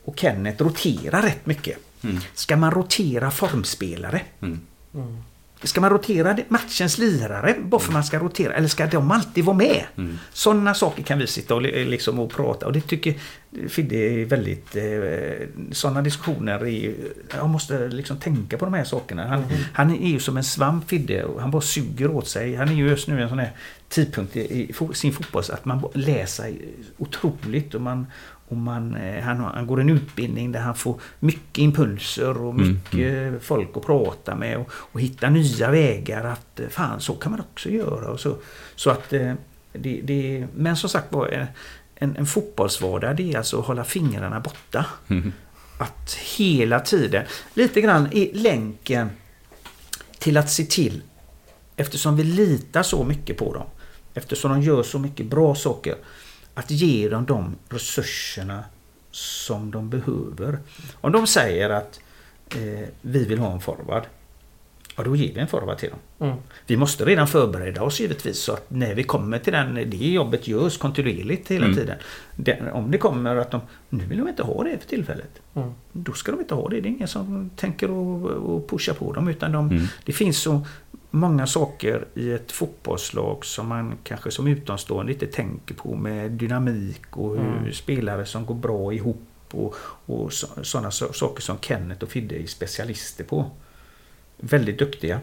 och 0.06 0.20
Kenneth 0.20 0.64
roterar 0.64 1.22
rätt 1.22 1.46
mycket? 1.46 1.78
Mm. 2.02 2.18
Ska 2.34 2.58
man 2.58 2.72
rotera 2.72 3.32
formspelare? 3.32 4.22
Mm. 4.42 4.60
Mm. 5.66 5.70
Ska 5.70 5.82
man 5.82 5.90
rotera 5.90 6.38
matchens 6.50 6.98
lirare 6.98 7.56
bara 7.62 7.82
för 7.82 7.94
man 7.94 8.04
ska 8.04 8.20
rotera? 8.20 8.54
Eller 8.54 8.68
ska 8.68 8.86
de 8.86 9.12
alltid 9.12 9.46
vara 9.46 9.58
med? 9.58 9.84
Mm. 9.98 10.20
Sådana 10.34 10.74
saker 10.74 11.04
kan 11.04 11.20
vi 11.20 11.28
sitta 11.28 11.56
och, 11.56 11.62
li- 11.62 11.86
liksom 11.86 12.20
och 12.20 12.32
prata 12.32 12.66
och 12.66 12.74
det 12.74 12.82
tycker 12.82 13.14
Fidde 13.70 13.96
är 13.96 14.26
väldigt... 14.26 14.76
Eh, 14.76 15.48
sådana 15.72 16.02
diskussioner 16.02 16.68
är 16.68 16.94
Jag 17.38 17.50
måste 17.50 17.88
liksom 17.88 18.18
tänka 18.18 18.58
på 18.58 18.66
de 18.66 18.74
här 18.74 18.84
sakerna. 18.84 19.28
Han, 19.28 19.44
han 19.74 19.92
är 19.92 20.10
ju 20.10 20.20
som 20.20 20.38
en 20.38 20.44
svamp 20.44 20.90
Fidde 20.90 21.24
och 21.24 21.42
han 21.42 21.52
bara 21.52 21.62
suger 21.62 22.12
åt 22.12 22.28
sig. 22.28 22.56
Han 22.56 22.70
är 22.70 22.74
ju 22.74 22.88
just 22.90 23.08
nu 23.08 23.20
i 23.20 23.22
en 23.22 23.30
sån 23.30 23.40
här 23.40 23.52
tidpunkt 23.90 24.36
i, 24.36 24.40
i 24.42 24.72
fo- 24.74 24.94
sin 24.94 25.14
fotboll 25.14 25.44
att 25.54 25.66
man 25.66 25.80
sig 26.26 26.62
otroligt 26.98 27.76
och 27.76 27.82
man, 27.82 28.08
och 28.48 28.58
man, 28.58 28.96
eh, 28.96 29.24
han, 29.24 29.40
han 29.40 29.68
går 29.68 29.82
en 29.82 29.90
utbildning 29.90 30.52
där 30.52 30.60
han 30.60 30.76
får 30.76 31.02
mycket 31.20 31.58
impulser 31.58 32.38
och 32.38 32.54
Mm, 32.54 32.68
mycket 32.68 33.44
folk 33.44 33.70
att 33.78 33.86
prata 33.86 34.36
med 34.36 34.58
och, 34.58 34.70
och 34.72 35.02
hitta 35.02 35.30
nya 35.30 35.72
vägar 35.72 36.24
att 36.24 36.60
eh, 36.60 36.68
fan 36.68 37.02
så 37.02 37.14
kan 37.14 37.32
man 37.32 37.42
också 37.42 37.70
göra. 37.70 38.12
Och 38.12 38.20
så, 38.20 38.38
så 38.76 38.90
att 38.90 39.14
eh, 39.14 39.34
det, 39.74 40.02
det, 40.04 40.48
men 40.56 40.78
som 40.78 40.90
sagt 40.90 41.14
var 41.14 41.28
en, 41.28 41.48
en, 41.96 42.16
en 42.16 42.26
fotbollsvardag 42.26 43.16
det 43.16 43.34
är 43.34 43.38
alltså 43.38 43.60
att 43.60 43.66
hålla 43.66 43.84
fingrarna 43.84 44.40
borta. 44.40 44.86
Mm. 45.08 45.34
Att 45.78 46.14
hela 46.14 46.80
tiden, 46.80 47.26
lite 47.54 47.82
grann 47.82 48.08
i 48.12 48.32
länken 48.34 49.10
till 50.20 50.38
att 50.38 50.52
se 50.52 50.64
till, 50.64 51.02
eftersom 51.76 52.16
vi 52.16 52.24
litar 52.24 52.84
så 52.84 53.04
mycket 53.04 53.38
på 53.38 53.54
dem, 53.54 53.68
eftersom 54.14 54.52
de 54.52 54.62
gör 54.62 54.84
så 54.84 55.00
mycket 55.00 55.26
bra 55.26 55.56
saker, 55.56 55.96
att 56.56 56.72
ge 56.72 57.10
dem 57.10 57.26
de 57.26 57.56
resurserna 57.70 58.64
som 59.12 59.72
de 59.72 59.90
behöver. 59.90 60.60
Om 61.02 61.12
de 61.12 61.28
säger 61.28 61.70
att 61.70 62.00
eh, 62.56 62.88
vi 63.02 63.26
vill 63.26 63.40
ha 63.40 63.52
en 63.54 63.60
forward, 63.62 64.04
ja 64.98 65.04
då 65.04 65.16
ger 65.16 65.34
vi 65.34 65.40
en 65.40 65.48
forward 65.48 65.78
till 65.78 65.90
dem. 65.90 66.00
Mm. 66.30 66.38
Vi 66.68 66.78
måste 66.78 67.06
redan 67.06 67.28
förbereda 67.28 67.84
oss 67.84 68.00
givetvis 68.00 68.38
så 68.40 68.54
att 68.54 68.70
när 68.70 68.96
vi 68.96 69.04
kommer 69.04 69.40
till 69.40 69.54
den, 69.54 69.74
det 69.76 69.98
jobbet 69.98 70.48
görs 70.48 70.78
kontinuerligt 70.78 71.52
hela 71.52 71.66
Mm. 71.66 71.78
tiden. 71.78 71.98
Den, 72.36 72.68
om 72.72 72.92
det 72.92 72.98
kommer 72.98 73.36
att 73.36 73.52
de, 73.52 73.62
nu 73.90 74.06
vill 74.06 74.18
de 74.18 74.28
inte 74.28 74.44
ha 74.44 74.64
det 74.64 74.78
för 74.82 74.90
tillfället. 74.90 75.42
Mm. 75.56 75.72
Då 75.92 76.14
ska 76.14 76.32
de 76.32 76.40
inte 76.42 76.56
ha 76.56 76.70
det. 76.70 76.82
Det 76.82 76.88
är 76.88 76.92
ingen 76.92 77.08
som 77.08 77.50
tänker 77.56 77.86
att- 77.88 78.32
att 78.32 78.68
pusha 78.70 78.94
på 78.94 79.14
dem. 79.14 79.28
Utan 79.28 79.52
de, 79.52 79.70
Mm. 79.70 79.86
det 80.06 80.14
finns 80.14 80.38
så 80.42 80.62
många 81.16 81.48
saker 81.48 82.06
i 82.16 82.32
ett 82.32 82.52
fotbollslag 82.52 83.46
som 83.46 83.68
man 83.68 83.98
kanske 84.04 84.32
som 84.32 84.48
utomstående 84.48 85.12
inte 85.14 85.28
tänker 85.28 85.76
på 85.76 85.96
med 85.96 86.32
dynamik 86.32 87.18
och 87.18 87.38
hur 87.38 87.58
Mm. 87.58 87.74
spelare 87.74 88.26
som 88.26 88.46
går 88.46 88.56
bra 88.56 88.94
ihop 88.94 89.22
och, 89.52 89.76
och 90.06 90.34
sådana 90.34 90.92
saker 90.92 91.42
som 91.42 91.58
Kenneth 91.62 92.04
och 92.04 92.10
Fidde 92.10 92.36
är 92.44 92.48
specialister 92.48 93.24
på. 93.24 93.52
Väldigt 94.38 94.80
duktiga. 94.80 95.20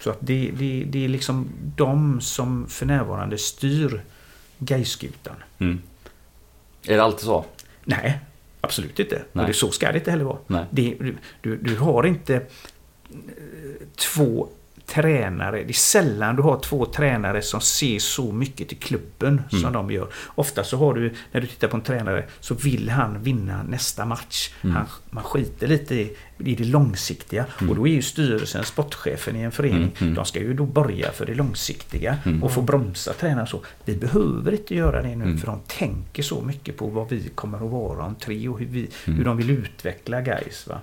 Så 0.00 0.10
att 0.10 0.18
det, 0.20 0.50
det, 0.58 0.84
det 0.84 1.04
är 1.04 1.08
liksom 1.08 1.48
de 1.76 2.20
som 2.20 2.66
för 2.68 2.86
närvarande 2.86 3.38
styr 3.38 4.04
Gaiskutan. 4.58 5.36
Mm. 5.58 5.80
Är 6.86 6.96
det 6.96 7.02
alltid 7.02 7.24
så? 7.24 7.44
Nej, 7.84 8.20
absolut 8.60 8.98
inte. 9.00 9.22
Nej. 9.32 9.42
Och 9.42 9.48
det, 9.48 9.54
så 9.54 9.70
ska 9.70 9.92
det 9.92 9.98
inte 9.98 10.10
heller 10.10 10.24
vara. 10.24 10.66
Det, 10.70 10.94
du, 11.00 11.16
du, 11.40 11.56
du 11.56 11.76
har 11.76 12.06
inte 12.06 12.34
eh, 12.34 12.42
två 13.96 14.48
tränare. 14.86 15.56
Det 15.62 15.70
är 15.70 15.72
sällan 15.72 16.36
du 16.36 16.42
har 16.42 16.60
två 16.60 16.86
tränare 16.86 17.42
som 17.42 17.60
ser 17.60 17.98
så 17.98 18.32
mycket 18.32 18.68
till 18.68 18.78
klubben 18.78 19.42
som 19.50 19.58
Mm. 19.58 19.72
de 19.72 19.90
gör. 19.90 20.08
Ofta 20.34 20.64
så 20.64 20.76
har 20.76 20.94
du, 20.94 21.14
när 21.32 21.40
du 21.40 21.46
tittar 21.46 21.68
på 21.68 21.76
en 21.76 21.82
tränare, 21.82 22.24
så 22.40 22.54
vill 22.54 22.88
han 22.90 23.22
vinna 23.22 23.62
nästa 23.62 24.04
match. 24.04 24.50
Mm. 24.62 24.76
Han, 24.76 24.86
man 25.10 25.24
skiter 25.24 25.66
lite 25.66 25.94
i, 25.94 26.16
i 26.38 26.54
det 26.54 26.64
långsiktiga. 26.64 27.46
Mm. 27.58 27.70
Och 27.70 27.76
då 27.76 27.88
är 27.88 27.92
ju 27.92 28.02
styrelsen, 28.02 28.64
sportchefen 28.64 29.36
i 29.36 29.40
en 29.42 29.52
förening, 29.52 29.76
Mm, 29.82 29.92
mm. 30.00 30.14
de 30.14 30.24
ska 30.24 30.38
ju 30.40 30.54
då 30.54 30.64
börja 30.66 31.12
för 31.12 31.26
det 31.26 31.34
långsiktiga 31.34 32.16
Mm. 32.26 32.42
och 32.42 32.52
få 32.52 32.62
bromsa 32.62 33.12
tränaren 33.12 33.46
så. 33.46 33.60
Vi 33.84 33.96
behöver 33.96 34.52
inte 34.52 34.74
göra 34.74 35.02
det 35.02 35.16
nu 35.16 35.38
för 35.38 35.46
de 35.46 35.60
tänker 35.66 36.22
så 36.22 36.40
mycket 36.42 36.76
på 36.76 36.86
vad 36.86 37.08
vi 37.08 37.28
kommer 37.34 37.56
att 37.64 37.70
vara 37.70 38.04
om 38.04 38.14
tre 38.14 38.48
och 38.48 38.58
hur, 38.58 38.66
vi, 38.66 38.88
hur 39.04 39.24
de 39.24 39.36
vill 39.36 39.50
utveckla 39.50 40.20
guys 40.20 40.66
va? 40.66 40.78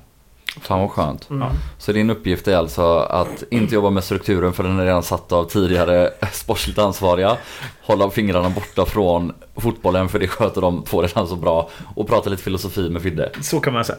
Fan 0.62 0.80
vad 0.80 0.90
skönt. 0.92 1.30
Mm. 1.30 1.42
Ja. 1.42 1.52
Så 1.78 1.92
din 1.92 2.10
uppgift 2.10 2.48
är 2.48 2.58
alltså 2.58 2.98
att 2.98 3.44
inte 3.50 3.76
jobba 3.76 3.90
med 3.90 4.04
strukturen 4.04 4.54
för 4.54 4.64
den 4.64 4.80
är 4.80 4.86
redan 4.86 5.04
satt 5.04 5.32
av 5.32 5.44
tidigare 5.46 6.10
sportsligt 6.32 6.80
ansvariga. 6.80 7.38
Hålla 7.82 8.10
fingrarna 8.10 8.50
borta 8.50 8.86
från 8.86 9.34
fotbollen 9.56 10.10
för 10.10 10.20
det 10.20 10.28
sköter 10.28 10.62
de 10.62 10.84
två 10.84 11.02
redan 11.02 11.28
så 11.28 11.36
bra. 11.36 11.70
Och 11.96 12.08
prata 12.08 12.30
lite 12.30 12.44
filosofi 12.44 12.90
med 12.90 13.02
Fidde. 13.02 13.30
Så 13.42 13.60
kan 13.60 13.74
man 13.74 13.86
säga. 13.86 13.98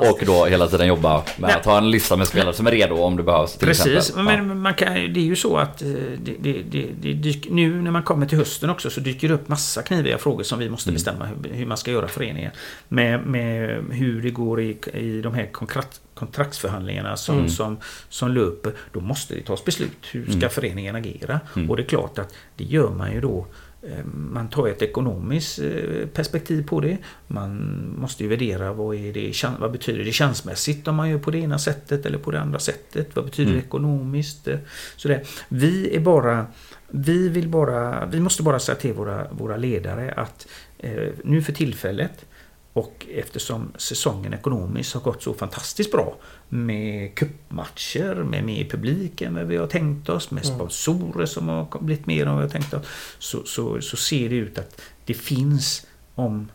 Och 0.10 0.18
då 0.26 0.44
hela 0.44 0.66
tiden 0.66 0.86
jobba 0.86 1.14
med 1.16 1.24
Nej. 1.36 1.52
att 1.54 1.64
ha 1.64 1.78
en 1.78 1.90
lista 1.90 2.16
med 2.16 2.26
spelare 2.26 2.52
som 2.54 2.66
är 2.66 2.70
redo 2.70 2.96
om 2.96 3.16
det 3.16 3.22
behövs. 3.22 3.56
Till 3.56 3.68
Precis, 3.68 3.96
exempel. 3.96 4.24
men 4.24 4.60
man 4.60 4.74
kan, 4.74 4.94
det 4.94 5.20
är 5.20 5.24
ju 5.24 5.36
så 5.36 5.56
att 5.56 5.82
eh, 5.82 5.88
det, 6.22 6.34
det, 6.40 6.62
det, 6.62 6.86
det 7.00 7.12
dyker, 7.12 7.50
nu 7.50 7.82
när 7.82 7.90
man 7.90 8.02
kommer 8.02 8.26
till 8.26 8.38
hösten 8.38 8.70
också 8.70 8.90
så 8.90 9.00
dyker 9.00 9.28
det 9.28 9.34
upp 9.34 9.48
massa 9.48 9.82
kniviga 9.82 10.18
frågor 10.18 10.42
som 10.44 10.58
vi 10.58 10.70
måste 10.70 10.90
Mm. 10.90 10.94
bestämma 10.94 11.24
hur, 11.26 11.54
hur 11.54 11.66
man 11.66 11.76
ska 11.76 11.90
göra 11.90 12.08
föreningen. 12.08 12.52
Med, 12.88 13.26
med 13.26 13.84
hur 13.90 14.22
det 14.22 14.30
går 14.30 14.60
i, 14.60 14.76
i 14.94 15.20
de 15.22 15.29
här 15.34 15.46
kontrakt, 15.52 16.00
kontraktsförhandlingarna 16.14 17.16
som, 17.16 17.36
Mm. 17.38 17.48
som, 17.48 17.78
som 18.08 18.30
löper. 18.30 18.72
Då 18.92 19.00
måste 19.00 19.34
det 19.34 19.42
tas 19.42 19.64
beslut. 19.64 20.06
Hur 20.12 20.24
ska 20.24 20.34
Mm. 20.36 20.50
föreningen 20.50 20.96
agera? 20.96 21.40
Mm. 21.56 21.70
Och 21.70 21.76
det 21.76 21.82
är 21.82 21.86
klart 21.86 22.18
att 22.18 22.34
det 22.56 22.64
gör 22.64 22.90
man 22.90 23.12
ju 23.12 23.20
då 23.20 23.46
eh, 23.82 24.04
man 24.04 24.48
tar 24.48 24.68
ett 24.68 24.82
ekonomiskt 24.82 25.58
eh, 25.58 26.06
perspektiv 26.14 26.66
på 26.66 26.80
det. 26.80 26.98
Man 27.26 27.60
måste 27.98 28.22
ju 28.22 28.28
värdera 28.28 28.72
vad, 28.72 28.96
är 28.96 29.12
det, 29.12 29.44
vad 29.60 29.72
betyder 29.72 30.04
det 30.04 30.12
chansmässigt 30.12 30.88
om 30.88 30.94
man 30.96 31.10
gör 31.10 31.18
på 31.18 31.30
det 31.30 31.38
ena 31.38 31.58
sättet 31.58 32.06
eller 32.06 32.18
på 32.18 32.30
det 32.30 32.40
andra 32.40 32.58
sättet. 32.58 33.08
Vad 33.16 33.24
betyder 33.24 33.50
Mm. 33.50 33.60
det 33.60 33.66
ekonomiskt? 33.66 34.48
eh, 34.48 34.58
Sådär. 34.96 35.22
Vi 35.48 35.96
är 35.96 36.00
bara 36.00 36.46
vi, 36.92 37.28
vill 37.28 37.48
bara, 37.48 38.06
vi 38.06 38.20
måste 38.20 38.42
bara 38.42 38.58
säga 38.58 38.76
till 38.76 38.92
våra, 38.92 39.26
våra 39.32 39.56
ledare 39.56 40.12
att 40.12 40.46
eh, 40.78 41.08
nu 41.24 41.42
för 41.42 41.52
tillfället 41.52 42.24
och 42.72 43.06
eftersom 43.14 43.72
säsongen 43.76 44.34
ekonomiskt 44.34 44.94
har 44.94 45.00
gått 45.00 45.22
så 45.22 45.34
fantastiskt 45.34 45.92
bra 45.92 46.16
med 46.48 47.14
kuppmatcher, 47.14 48.14
med 48.14 48.44
mer 48.44 48.64
publik 48.64 49.20
än 49.20 49.34
vad 49.34 49.46
vi 49.46 49.56
har 49.56 49.66
tänkt 49.66 50.08
oss, 50.08 50.30
med 50.30 50.44
Mm. 50.44 50.56
sponsorer 50.56 51.26
som 51.26 51.48
har 51.48 51.78
blivit 51.80 52.06
mer 52.06 52.22
än 52.26 52.28
vad 52.28 52.36
vi 52.38 52.42
har 52.42 52.50
tänkt 52.52 52.74
oss, 52.74 52.86
så, 53.18 53.44
så, 53.44 53.80
så 53.80 53.96
ser 53.96 54.28
det 54.28 54.34
ut 54.34 54.58
att 54.58 54.80
det 55.04 55.14
finns 55.14 55.86
om 56.14 56.48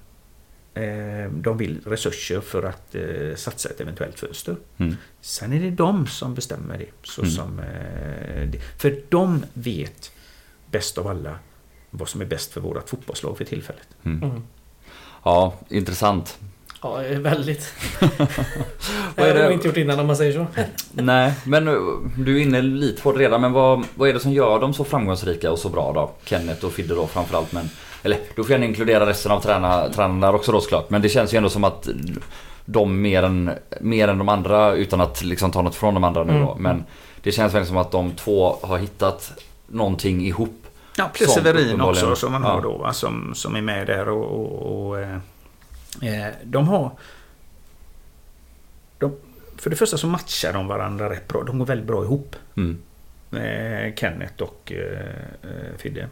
eh, 0.74 1.32
de 1.32 1.58
vill 1.58 1.82
resurser 1.86 2.42
för 2.42 2.64
att 2.64 2.96
eh, 2.96 3.36
satsa 3.36 3.70
ett 3.70 3.82
eventuellt 3.82 4.20
fönster. 4.20 4.56
Mm. 4.78 4.96
Sen 5.22 5.54
är 5.54 5.60
det 5.60 5.72
de 5.72 6.08
som 6.08 6.34
bestämmer 6.36 6.78
det. 6.78 6.90
Så 7.04 7.22
Mm. 7.22 7.32
som, 7.34 7.60
eh, 7.60 8.48
det. 8.48 8.60
För 8.78 9.02
de 9.10 9.46
vet 9.54 10.12
bäst 10.72 10.98
av 10.98 11.08
alla 11.08 11.40
vad 11.90 12.10
som 12.10 12.22
är 12.22 12.26
bäst 12.26 12.52
för 12.52 12.62
vårt 12.62 12.90
fotbollslag 12.90 13.38
för 13.38 13.46
tillfället. 13.46 13.88
Mm. 14.04 14.42
Ja, 15.26 15.54
intressant. 15.70 16.38
Ja, 16.82 17.02
väldigt. 17.18 17.74
Det 19.16 19.22
har 19.22 19.28
jag 19.28 19.54
inte 19.54 19.68
gjort 19.68 19.78
innan 19.78 20.00
om 20.00 20.08
man 20.08 20.16
säger 20.16 20.34
så. 20.34 20.46
Nej, 20.92 21.34
men 21.44 21.68
uh, 21.68 22.00
du 22.18 22.38
är 22.38 22.42
inne 22.42 22.62
lite 22.62 23.02
på 23.02 23.12
det 23.12 23.20
redan. 23.20 23.42
Men 23.42 23.54
vad, 23.54 23.84
vad 23.96 24.10
är 24.10 24.14
det 24.14 24.20
som 24.20 24.32
gör 24.32 24.60
dem 24.60 24.74
så 24.74 24.84
framgångsrika 24.84 25.52
och 25.52 25.60
så 25.60 25.70
bra 25.70 25.94
då? 25.94 26.12
Kenneth 26.26 26.66
och 26.66 26.72
Fidde 26.72 26.96
då 26.96 27.08
framförallt. 27.08 27.52
Men, 27.52 27.70
eller 28.04 28.18
då 28.36 28.44
får 28.44 28.52
jag 28.52 28.60
gärna 28.60 28.66
inkludera 28.66 29.06
resten 29.06 29.32
av 29.32 29.40
tränarna, 29.40 29.90
tränarna 29.90 30.34
också 30.34 30.52
då 30.52 30.62
såklart. 30.62 30.90
Men 30.90 31.02
det 31.02 31.10
känns 31.10 31.34
ju 31.34 31.38
ändå 31.38 31.50
som 31.50 31.64
att 31.64 31.90
de 32.66 33.02
mer 33.02 33.24
än, 33.24 33.52
mer 33.82 34.08
än 34.08 34.18
de 34.18 34.30
andra, 34.30 34.74
utan 34.74 35.02
att 35.02 35.24
liksom 35.24 35.52
ta 35.52 35.62
något 35.62 35.76
från 35.76 35.94
de 35.94 36.04
andra 36.04 36.24
nu 36.24 36.34
då. 36.34 36.52
Mm. 36.52 36.64
Men 36.64 36.84
det 37.22 37.32
känns 37.32 37.54
väl 37.54 37.66
som 37.66 37.78
att 37.78 37.92
de 37.92 38.12
två 38.12 38.58
har 38.62 38.78
hittat 38.78 39.32
någonting 39.68 40.26
ihop. 40.26 40.65
Ja, 40.98 41.12
plus 41.14 41.34
Som 41.34 41.44
Severin 41.44 41.82
också 41.82 42.16
som 42.16 42.32
man 42.32 42.44
har 42.44 42.62
då 42.62 42.78
va, 42.78 42.94
som, 42.94 43.36
som 43.36 43.56
är 43.56 43.62
med 43.62 43.88
där 43.88 44.10
och, 44.10 44.26
och, 44.26 44.88
och 44.88 45.00
eh, 45.00 45.18
eh, 46.02 46.34
de 46.44 46.68
har 46.68 46.92
de, 48.98 49.16
för 49.58 49.70
det 49.70 49.76
första 49.76 49.98
så 49.98 50.08
matchar 50.08 50.54
de 50.54 50.68
varandra 50.68 51.10
rätt 51.10 51.28
bra. 51.28 51.44
De 51.44 51.60
går 51.60 51.66
väldigt 51.66 51.88
bra 51.88 52.04
ihop. 52.04 52.36
Mm. 52.58 52.82
eh, 53.32 53.96
Kenneth 53.96 54.44
och 54.44 54.72
eh, 54.72 55.10
eh, 55.44 55.78
Fidde. 55.78 56.08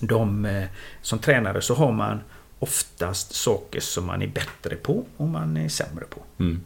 De, 0.00 0.44
eh, 0.44 0.64
som 1.02 1.18
tränare 1.18 1.62
så 1.62 1.74
har 1.74 1.92
man 1.92 2.20
oftast 2.58 3.34
saker 3.34 3.80
som 3.80 4.06
man 4.06 4.22
är 4.22 4.26
bättre 4.26 4.76
på 4.76 5.04
och 5.16 5.28
man 5.28 5.56
är 5.56 5.68
sämre 5.68 6.04
på. 6.04 6.22
Mm. 6.38 6.60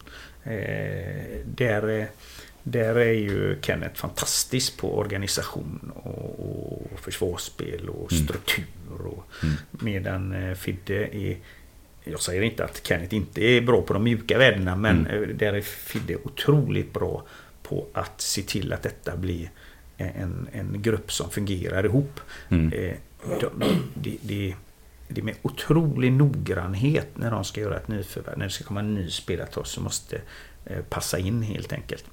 Eh, 0.45 1.47
där, 1.47 2.09
där 2.63 2.95
är 2.95 3.13
ju 3.13 3.59
Kenneth 3.63 3.95
fantastisk 4.01 4.77
på 4.79 4.99
organisation 4.99 5.93
och, 5.95 6.41
och 6.93 7.01
försvarsspel 7.01 7.89
och 7.89 8.13
Mm. 8.13 8.25
struktur. 8.25 8.65
Och, 9.07 9.25
Mm. 9.43 9.55
Medan 9.71 10.33
eh, 10.33 10.55
Fidde 10.55 11.17
är 11.17 11.37
jag 12.05 12.21
säger 12.21 12.43
inte 12.43 12.65
att 12.65 12.87
Kenneth 12.87 13.15
inte 13.15 13.45
är 13.45 13.61
bra 13.61 13.83
på 13.83 13.93
de 13.93 14.05
mjuka 14.05 14.39
värdena 14.39 14.77
men 14.77 15.07
Mm. 15.07 15.23
eh, 15.23 15.29
där 15.37 15.53
är 15.53 15.61
Fidde 15.61 16.17
otroligt 16.17 16.93
bra 16.93 17.25
på 17.63 17.87
att 17.93 18.21
se 18.21 18.43
till 18.43 18.73
att 18.73 18.83
detta 18.83 19.17
blir 19.17 19.51
en, 19.97 20.49
en 20.53 20.83
grupp 20.83 21.13
som 21.13 21.31
fungerar 21.31 21.85
ihop. 21.85 22.21
Mm. 22.49 22.73
Eh, 22.73 22.95
de, 23.41 23.51
det, 23.95 24.17
det, 24.23 24.55
det 25.09 25.21
är 25.21 25.25
med 25.25 25.35
otrolig 25.43 26.13
noggrannhet 26.13 27.09
när 27.15 27.31
de 27.31 27.45
ska 27.45 27.61
göra 27.61 27.77
ett 27.77 27.89
nyförvärv. 27.89 28.39
När 28.39 28.45
det 28.45 28.51
ska 28.51 28.65
komma 28.65 28.81
en 28.81 28.95
ny 28.95 29.11
spelare 29.11 29.47
till 29.49 29.59
oss 29.59 29.71
som 29.71 29.85
måste 29.85 30.21
eh, 30.67 30.83
passa 30.89 31.19
in 31.19 31.43
helt 31.43 31.73
enkelt. 31.73 32.05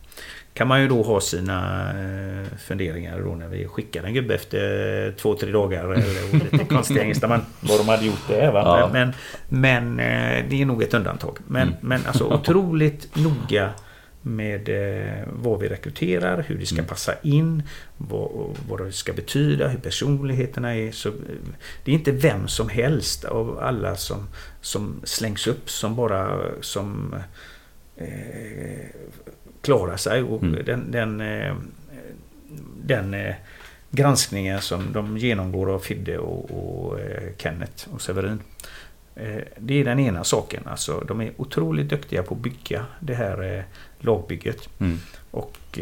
Kan 0.58 0.68
man 0.68 0.82
ju 0.82 0.88
då 0.88 1.04
ha 1.04 1.22
sina 1.22 1.90
eh, 1.90 2.58
funderingar 2.58 3.20
då 3.22 3.36
när 3.36 3.48
vi 3.48 3.68
skickar 3.68 4.04
en 4.04 4.14
gubbe 4.14 4.36
efter 4.36 5.12
två, 5.18 5.36
tre 5.36 5.52
dagar. 5.52 5.84
Eller 5.84 6.34
lite 6.52 6.66
konstiga 6.66 7.04
ängslan 7.04 7.30
man 7.30 7.42
vad 7.62 7.80
de 7.80 7.88
hade 7.90 8.06
gjort 8.06 8.28
det. 8.28 8.52
Va? 8.52 8.80
Ja. 8.80 8.90
Men, 8.94 9.14
men 9.50 10.00
eh, 10.00 10.46
det 10.50 10.62
är 10.62 10.66
nog 10.66 10.84
ett 10.84 10.94
undantag. 10.94 11.38
Men, 11.48 11.68
Mm. 11.68 11.80
men 11.82 12.06
alltså 12.06 12.24
otroligt 12.34 13.16
noga 13.16 13.70
med 14.22 14.70
eh, 14.70 15.24
vad 15.34 15.60
vi 15.60 15.68
rekryterar, 15.70 16.46
hur 16.48 16.58
det 16.58 16.66
ska 16.66 16.76
Mm. 16.76 16.86
passa 16.86 17.14
in, 17.22 17.64
vad, 17.98 18.56
vad 18.70 18.86
det 18.86 18.92
ska 18.92 19.14
betyda, 19.14 19.68
hur 19.68 19.80
personligheterna 19.80 20.76
är. 20.76 20.92
Så, 20.92 21.10
eh, 21.10 21.16
det 21.86 21.92
är 21.92 21.96
inte 21.96 22.12
vem 22.12 22.48
som 22.48 22.70
helst 22.70 23.26
av 23.26 23.60
alla 23.62 23.96
som, 23.96 24.28
som 24.62 25.02
slängs 25.04 25.48
upp 25.48 25.70
som 25.70 25.96
bara 25.96 26.40
som 26.62 27.16
eh, 27.98 28.86
klarar 29.68 29.98
sig. 29.98 30.24
Och 30.24 30.44
Mm. 30.44 30.66
den, 30.66 30.92
den, 30.92 31.22
eh, 31.22 31.56
den 32.84 33.14
eh, 33.14 33.36
granskningen 33.92 34.62
som 34.62 34.94
de 34.94 35.18
genomgår 35.18 35.74
av 35.74 35.80
Fidde 35.80 36.18
och, 36.18 36.52
och 36.52 37.00
eh, 37.00 37.24
Kenneth 37.38 37.94
och 37.94 38.02
Severin. 38.02 38.40
Det 39.58 39.74
är 39.74 39.86
den 39.86 40.00
ena 40.00 40.24
saken. 40.24 40.64
Alltså, 40.66 41.04
de 41.08 41.22
är 41.22 41.32
otroligt 41.38 41.90
duktiga 41.90 42.24
på 42.24 42.34
att 42.36 42.42
bygga 42.42 42.86
det 43.00 43.16
här 43.16 43.66
lagbygget. 44.00 44.70
Mm. 44.80 45.00
Och 45.32 45.80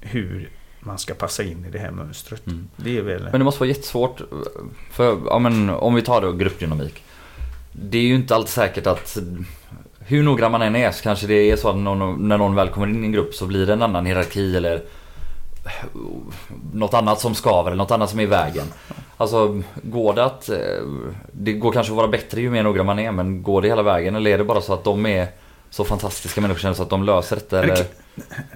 hur 0.00 0.48
man 0.80 0.98
ska 0.98 1.14
passa 1.14 1.42
in 1.42 1.64
i 1.64 1.70
det 1.70 1.78
här 1.78 1.90
mönstret. 1.90 2.46
Mm. 2.46 2.68
Det 2.76 2.98
är 2.98 3.02
väl... 3.02 3.22
Men 3.22 3.40
det 3.40 3.44
måste 3.44 3.60
vara 3.60 3.68
jättesvårt. 3.68 4.20
För, 4.90 5.18
ja, 5.26 5.38
men, 5.38 5.70
om 5.70 5.94
vi 5.94 6.02
tar 6.02 6.20
då 6.20 6.32
gruppdynamik. 6.32 7.02
Det 7.72 7.98
är 7.98 8.02
ju 8.02 8.14
inte 8.14 8.34
alltid 8.34 8.52
säkert 8.52 8.86
att 8.86 9.18
hur 10.08 10.22
noggrann 10.22 10.52
man 10.52 10.62
än 10.62 10.76
är 10.76 10.90
så 10.90 11.02
kanske 11.02 11.26
det 11.26 11.50
är 11.50 11.56
så 11.56 11.68
att 11.68 11.76
någon, 11.76 12.28
när 12.28 12.38
någon 12.38 12.54
väl 12.54 12.68
kommer 12.68 12.86
in 12.86 13.02
i 13.04 13.06
en 13.06 13.12
grupp 13.12 13.34
så 13.34 13.46
blir 13.46 13.66
det 13.66 13.72
en 13.72 13.82
annan 13.82 14.06
hierarki 14.06 14.56
eller 14.56 14.82
något 16.72 16.94
annat 16.94 17.20
som 17.20 17.34
skaver 17.34 17.70
eller 17.70 17.78
något 17.82 17.90
annat 17.90 18.10
som 18.10 18.18
är 18.18 18.22
i 18.22 18.26
vägen. 18.26 18.66
Alltså 19.16 19.62
går 19.82 20.14
det 20.14 20.24
att... 20.24 20.48
eh, 20.48 20.56
Det 21.32 21.52
går 21.52 21.72
kanske 21.72 21.92
att 21.92 21.96
vara 21.96 22.08
bättre 22.08 22.40
ju 22.40 22.50
mer 22.50 22.62
noggrann 22.62 22.86
man 22.86 22.98
är 22.98 23.12
men 23.12 23.42
går 23.42 23.62
det 23.62 23.68
hela 23.68 23.82
vägen 23.82 24.14
eller 24.16 24.30
är 24.30 24.38
det 24.38 24.44
bara 24.44 24.60
så 24.60 24.74
att 24.74 24.84
de 24.84 25.06
är 25.06 25.28
så 25.70 25.84
fantastiska 25.84 26.40
människor 26.40 26.72
så 26.72 26.82
att 26.82 26.90
de 26.90 27.02
löser 27.04 27.36
detta 27.36 27.56
Men 27.60 27.66
det, 27.68 27.72
eller? 27.74 27.86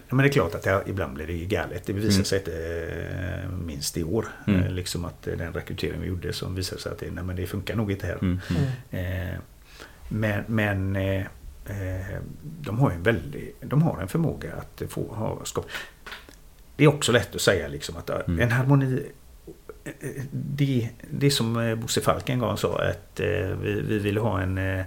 Men 0.08 0.18
det 0.18 0.28
är 0.28 0.32
klart 0.32 0.54
att 0.54 0.62
det, 0.62 0.82
ibland 0.86 1.14
blir 1.14 1.26
det 1.26 1.32
ju 1.32 1.44
galet. 1.46 1.82
Det 1.86 1.92
visar 1.92 2.08
Mm. 2.14 2.24
sig 2.24 2.38
inte 2.38 3.48
minst 3.66 3.96
i 3.96 4.04
år. 4.04 4.26
Mm. 4.46 4.62
Eh, 4.62 4.70
Liksom 4.70 5.04
att 5.04 5.22
den 5.22 5.52
rekrytering 5.52 6.00
vi 6.00 6.06
gjorde 6.08 6.32
som 6.32 6.54
visade 6.54 6.80
sig 6.80 6.92
att 6.92 6.98
det, 6.98 7.10
nej, 7.10 7.24
men 7.24 7.36
det 7.36 7.46
funkar 7.46 7.74
nog 7.76 7.92
inte 7.92 8.06
här. 8.06 8.18
Mm. 8.22 8.38
Eh, 8.90 9.36
men 10.08 10.44
men 10.46 10.96
de 12.42 12.78
har 12.78 12.90
en 12.90 13.02
väldig, 13.02 13.54
de 13.60 13.82
har 13.82 14.00
en 14.00 14.08
förmåga 14.08 14.52
att 14.54 14.82
få 14.88 15.14
ha 15.14 15.44
skap. 15.44 15.66
Det 16.76 16.84
är 16.84 16.88
också 16.88 17.12
lätt 17.12 17.34
att 17.34 17.40
säga 17.40 17.68
liksom 17.68 17.96
att 17.96 18.10
Mm. 18.10 18.40
en 18.40 18.50
harmoni 18.50 19.02
eh, 19.84 20.22
det, 20.32 20.88
det 21.10 21.30
som 21.30 21.56
eh, 21.56 21.74
Bosse 21.74 22.00
Falk 22.00 22.28
en 22.28 22.38
gång 22.38 22.56
sa 22.56 22.82
att 22.82 23.20
eh, 23.20 23.26
vi, 23.62 23.80
vi 23.80 23.98
ville 23.98 24.20
ha 24.20 24.40
en... 24.40 24.58
eh, 24.58 24.84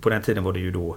På 0.00 0.10
den 0.10 0.22
tiden 0.22 0.44
var 0.44 0.52
det 0.52 0.60
ju 0.60 0.70
då 0.70 0.96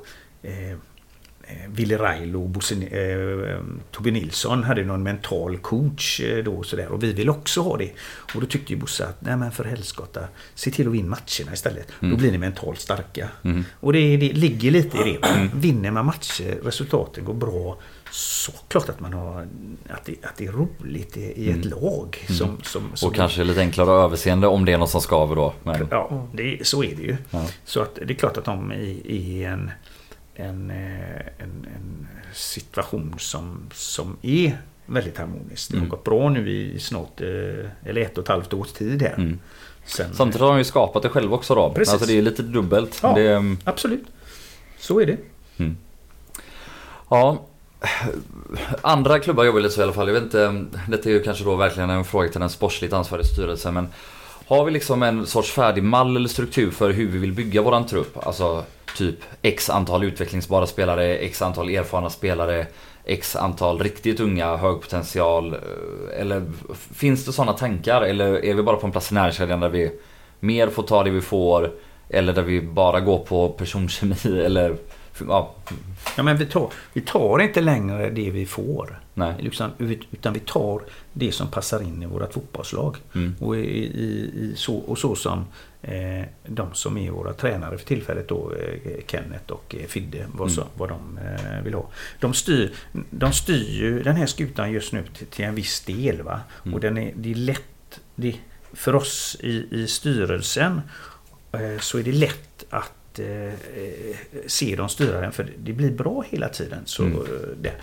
eh, 1.43 1.91
eh, 1.93 1.99
Railo 1.99 2.43
och 2.43 2.49
Bosse, 2.49 2.75
eh, 2.75 3.59
Tobbe 3.91 4.11
Nilsson 4.11 4.63
hade 4.63 4.83
någon 4.83 5.03
mental 5.03 5.57
coach 5.57 6.19
eh, 6.19 6.43
då 6.43 6.53
och 6.53 6.65
sådär 6.65 6.87
och 6.87 7.03
vi 7.03 7.13
ville 7.13 7.31
också 7.31 7.61
ha 7.61 7.77
det. 7.77 7.89
Och 8.35 8.41
då 8.41 8.47
tyckte 8.47 8.73
ju 8.73 8.79
Bosse 8.79 9.05
att 9.05 9.21
nej 9.21 9.37
men 9.37 9.51
för 9.51 9.63
helskotta, 9.63 10.21
se 10.55 10.71
till 10.71 10.87
att 10.87 10.93
vinna 10.93 11.09
matcherna 11.09 11.53
istället. 11.53 11.87
Mm. 12.01 12.11
Då 12.13 12.17
blir 12.19 12.31
ni 12.31 12.37
mentalt 12.37 12.79
starka. 12.79 13.29
Mm. 13.43 13.63
Och 13.79 13.93
det, 13.93 14.17
det 14.17 14.33
ligger 14.33 14.71
lite 14.71 14.97
i 14.97 15.17
det. 15.21 15.49
Vinner 15.55 15.91
man 15.91 16.05
matcher, 16.05 16.59
resultaten 16.63 17.25
går 17.25 17.33
bra, 17.33 17.77
så 18.11 18.51
klart 18.67 18.89
att 18.89 18.99
man 18.99 19.13
har 19.13 19.47
att 19.89 20.05
det, 20.05 20.15
att 20.23 20.35
det 20.37 20.45
är 20.45 20.51
roligt 20.51 21.17
i, 21.17 21.49
ett 21.49 21.55
Mm. 21.55 21.69
lag. 21.69 22.25
Som, 22.27 22.57
som, 22.63 22.91
som 22.93 23.09
Och 23.09 23.15
kanske 23.15 23.43
lite 23.43 23.59
enklare 23.59 23.89
överseende 24.03 24.47
om 24.47 24.65
det 24.65 24.73
är 24.73 24.77
något 24.77 24.89
som 24.89 25.01
skaver 25.01 25.35
då. 25.35 25.53
Men, 25.63 25.87
Ja, 25.91 26.27
det, 26.33 26.67
så 26.67 26.83
är 26.83 26.95
det 26.95 27.01
ju. 27.03 27.17
ja. 27.31 27.45
Så 27.65 27.81
att 27.81 27.95
det 27.95 28.13
är 28.13 28.15
klart 28.15 28.37
att 28.37 28.45
de 28.45 28.71
i, 28.73 29.01
i 29.05 29.43
en, 29.43 29.71
en, 30.35 30.69
eh, 30.71 31.19
en, 31.37 31.67
en 31.75 32.07
situation 32.33 33.15
som, 33.17 33.69
som 33.73 34.17
är 34.21 34.57
väldigt 34.85 35.17
harmonisk. 35.17 35.69
Det 35.71 35.75
har 35.75 35.79
Mm. 35.79 35.89
gått 35.89 36.03
bra 36.03 36.29
nu 36.29 36.49
i 36.49 36.79
snart, 36.79 37.21
eh, 37.21 37.27
eller 37.89 38.01
ett 38.01 38.17
och 38.17 38.23
ett 38.23 38.27
halvt 38.27 38.53
års 38.53 38.71
tid 38.71 39.01
här. 39.01 39.13
Mm. 39.13 39.39
Sen, 39.85 40.13
Samtidigt 40.13 40.41
har 40.41 40.49
de 40.49 40.57
ju 40.57 40.63
skapat 40.63 41.03
det 41.03 41.09
själva 41.09 41.35
också 41.35 41.55
då. 41.55 41.73
Precis. 41.73 41.93
Alltså 41.93 42.07
det 42.07 42.17
är 42.17 42.21
lite 42.21 42.43
dubbelt. 42.43 42.99
Ja. 43.03 43.13
Det, 43.15 43.33
mm, 43.33 43.57
Absolut. 43.63 44.03
Så 44.79 44.99
är 45.01 45.05
det. 45.05 45.17
ja. 47.09 47.41
Andra 48.81 49.19
klubbar 49.19 49.43
jobbar 49.43 49.59
lite 49.59 49.75
så 49.75 49.81
i 49.81 49.83
alla 49.83 49.93
fall. 49.93 50.07
Jag 50.07 50.13
vet 50.13 50.23
inte, 50.23 50.65
detta 50.87 51.09
är 51.09 51.13
ju 51.13 51.23
kanske 51.23 51.43
då 51.43 51.55
verkligen 51.55 51.89
en 51.89 52.05
fråga 52.05 52.29
till 52.29 52.39
den 52.39 52.49
sportsligt 52.49 52.93
ansvariga 52.93 53.25
styrelsen. 53.25 53.73
Men 53.73 53.87
har 54.47 54.65
vi 54.65 54.71
liksom 54.71 55.03
en 55.03 55.25
sorts 55.25 55.51
färdig 55.51 55.83
mall 55.83 56.15
eller 56.15 56.29
struktur 56.29 56.71
för 56.71 56.89
hur 56.91 57.07
vi 57.07 57.17
vill 57.17 57.33
bygga 57.33 57.61
våran 57.61 57.85
trupp? 57.85 58.27
Alltså 58.27 58.63
typ 58.97 59.15
x 59.41 59.69
antal 59.69 60.03
utvecklingsbara 60.03 60.67
spelare, 60.67 61.15
x 61.17 61.41
antal 61.41 61.69
erfarna 61.69 62.09
spelare, 62.09 62.67
x 63.05 63.35
antal 63.35 63.79
riktigt 63.79 64.19
unga, 64.19 64.55
hög 64.57 64.81
potential. 64.81 65.53
eh, 65.53 66.21
Eller 66.21 66.45
finns 66.93 67.25
det 67.25 67.33
sådana 67.33 67.53
tankar? 67.53 68.01
Eller 68.01 68.45
är 68.45 68.53
vi 68.53 68.63
bara 68.63 68.75
på 68.77 68.85
en 68.85 68.91
plats 68.91 69.11
i 69.11 69.15
näringskedjan 69.15 69.59
där 69.59 69.69
vi 69.69 69.91
mer 70.39 70.67
får 70.69 70.83
ta 70.83 71.03
det 71.03 71.09
vi 71.09 71.21
får? 71.21 71.71
Eller 72.09 72.33
där 72.33 72.41
vi 72.43 72.61
bara 72.61 72.99
går 72.99 73.19
på 73.19 73.49
personkemi 73.49 74.15
eller... 74.45 74.75
Ja, 75.27 75.51
Ja, 76.17 76.23
men 76.23 76.37
vi, 76.37 76.45
tar, 76.45 76.69
vi 76.93 77.01
tar 77.01 77.39
inte 77.41 77.61
längre 77.61 78.09
det 78.09 78.31
vi 78.31 78.45
får. 78.45 78.99
nej. 79.13 79.33
Liksom, 79.39 79.71
utan 80.11 80.33
vi 80.33 80.39
tar 80.39 80.81
det 81.13 81.31
som 81.31 81.47
passar 81.47 81.81
in 81.81 82.03
i 82.03 82.05
vårt 82.05 82.33
fotbollslag. 82.33 82.97
Mm. 83.15 83.35
Och, 83.39 83.55
i, 83.55 83.59
i, 83.59 84.31
i 84.35 84.53
så, 84.55 84.75
och 84.75 84.97
så 84.97 85.15
som 85.15 85.45
de 86.47 86.73
som 86.73 86.97
är 86.97 87.11
våra 87.11 87.33
tränare 87.33 87.77
för 87.77 87.85
tillfället 87.85 88.27
då, 88.27 88.51
eh, 88.53 88.91
Kenneth 89.07 89.51
och 89.51 89.75
eh, 89.79 89.87
Fidde, 89.87 90.25
vad, 90.33 90.51
så, 90.51 90.61
Mm. 90.61 90.73
vad 90.77 90.89
de 90.89 91.17
eh, 91.17 91.63
vill 91.63 91.73
ha. 91.73 91.89
De 92.19 92.33
styr, 92.33 92.73
de 93.09 93.33
styr 93.33 93.69
ju 93.71 94.03
den 94.03 94.15
här 94.15 94.25
skutan 94.25 94.71
just 94.71 94.93
nu 94.93 95.03
till, 95.29 95.45
en 95.45 95.55
viss 95.55 95.81
del. 95.81 96.21
Va? 96.21 96.39
Mm. 96.63 96.73
Och 96.73 96.79
den 96.79 96.97
är, 96.97 97.11
det 97.15 97.31
är 97.31 97.35
lätt, 97.35 97.99
det, 98.15 98.35
för 98.73 98.95
oss 98.95 99.37
i, 99.39 99.67
i 99.71 99.87
styrelsen 99.87 100.81
eh, 101.51 101.79
så 101.79 101.97
är 101.99 102.03
det 102.03 102.11
lätt 102.11 102.65
att 102.69 103.19
eh, 103.19 103.53
se 104.47 104.75
dem 104.75 104.89
styra 104.89 105.21
den 105.21 105.31
för 105.31 105.47
det 105.63 105.73
blir 105.73 105.91
bra 105.91 106.23
hela 106.29 106.49
tiden. 106.49 106.79
Så, 106.85 107.03
Mm. 107.03 107.17
eh, 107.17 107.23
det, 107.61 107.73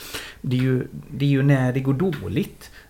det, 0.40 0.56
är 0.56 0.60
ju, 0.62 0.86
det 1.10 1.24
är 1.24 1.28
ju 1.30 1.42
när 1.42 1.72
det 1.72 1.80
går 1.80 1.94
dåligt 1.94 2.70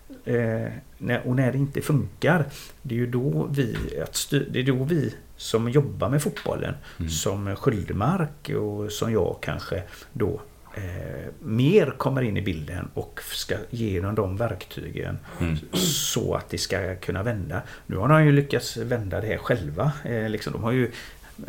och 1.25 1.35
när 1.35 1.51
det 1.51 1.57
inte 1.57 1.81
funkar. 1.81 2.45
Det 2.81 2.95
är 2.95 2.99
ju 2.99 3.07
då 3.07 3.47
vi, 3.51 3.75
att 4.03 4.27
det 4.51 4.59
är 4.59 4.63
då 4.63 4.83
vi 4.83 5.13
som 5.37 5.69
jobbar 5.69 6.09
med 6.09 6.23
fotbollen 6.23 6.73
Mm. 6.99 7.09
som 7.09 7.55
Sköldemark 7.55 8.49
och 8.49 8.91
som 8.91 9.11
jag 9.13 9.37
kanske 9.41 9.83
då 10.13 10.41
eh, 10.75 11.27
mer 11.39 11.93
kommer 11.97 12.21
in 12.21 12.37
i 12.37 12.41
bilden 12.41 12.87
och 12.93 13.19
ska 13.23 13.55
ge 13.69 14.01
dem 14.01 14.15
de 14.15 14.37
verktygen 14.37 15.17
Mm. 15.39 15.57
så 15.83 16.35
att 16.35 16.49
det 16.49 16.57
ska 16.57 16.95
kunna 16.95 17.23
vända. 17.23 17.61
Nu 17.87 17.95
har 17.95 18.07
de 18.07 18.25
ju 18.25 18.31
lyckats 18.31 18.77
vända 18.77 19.21
det 19.21 19.27
här 19.27 19.37
själva. 19.37 19.91
Eh, 20.05 20.29
liksom, 20.29 20.53
de 20.53 20.63
har 20.63 20.71
ju 20.71 20.91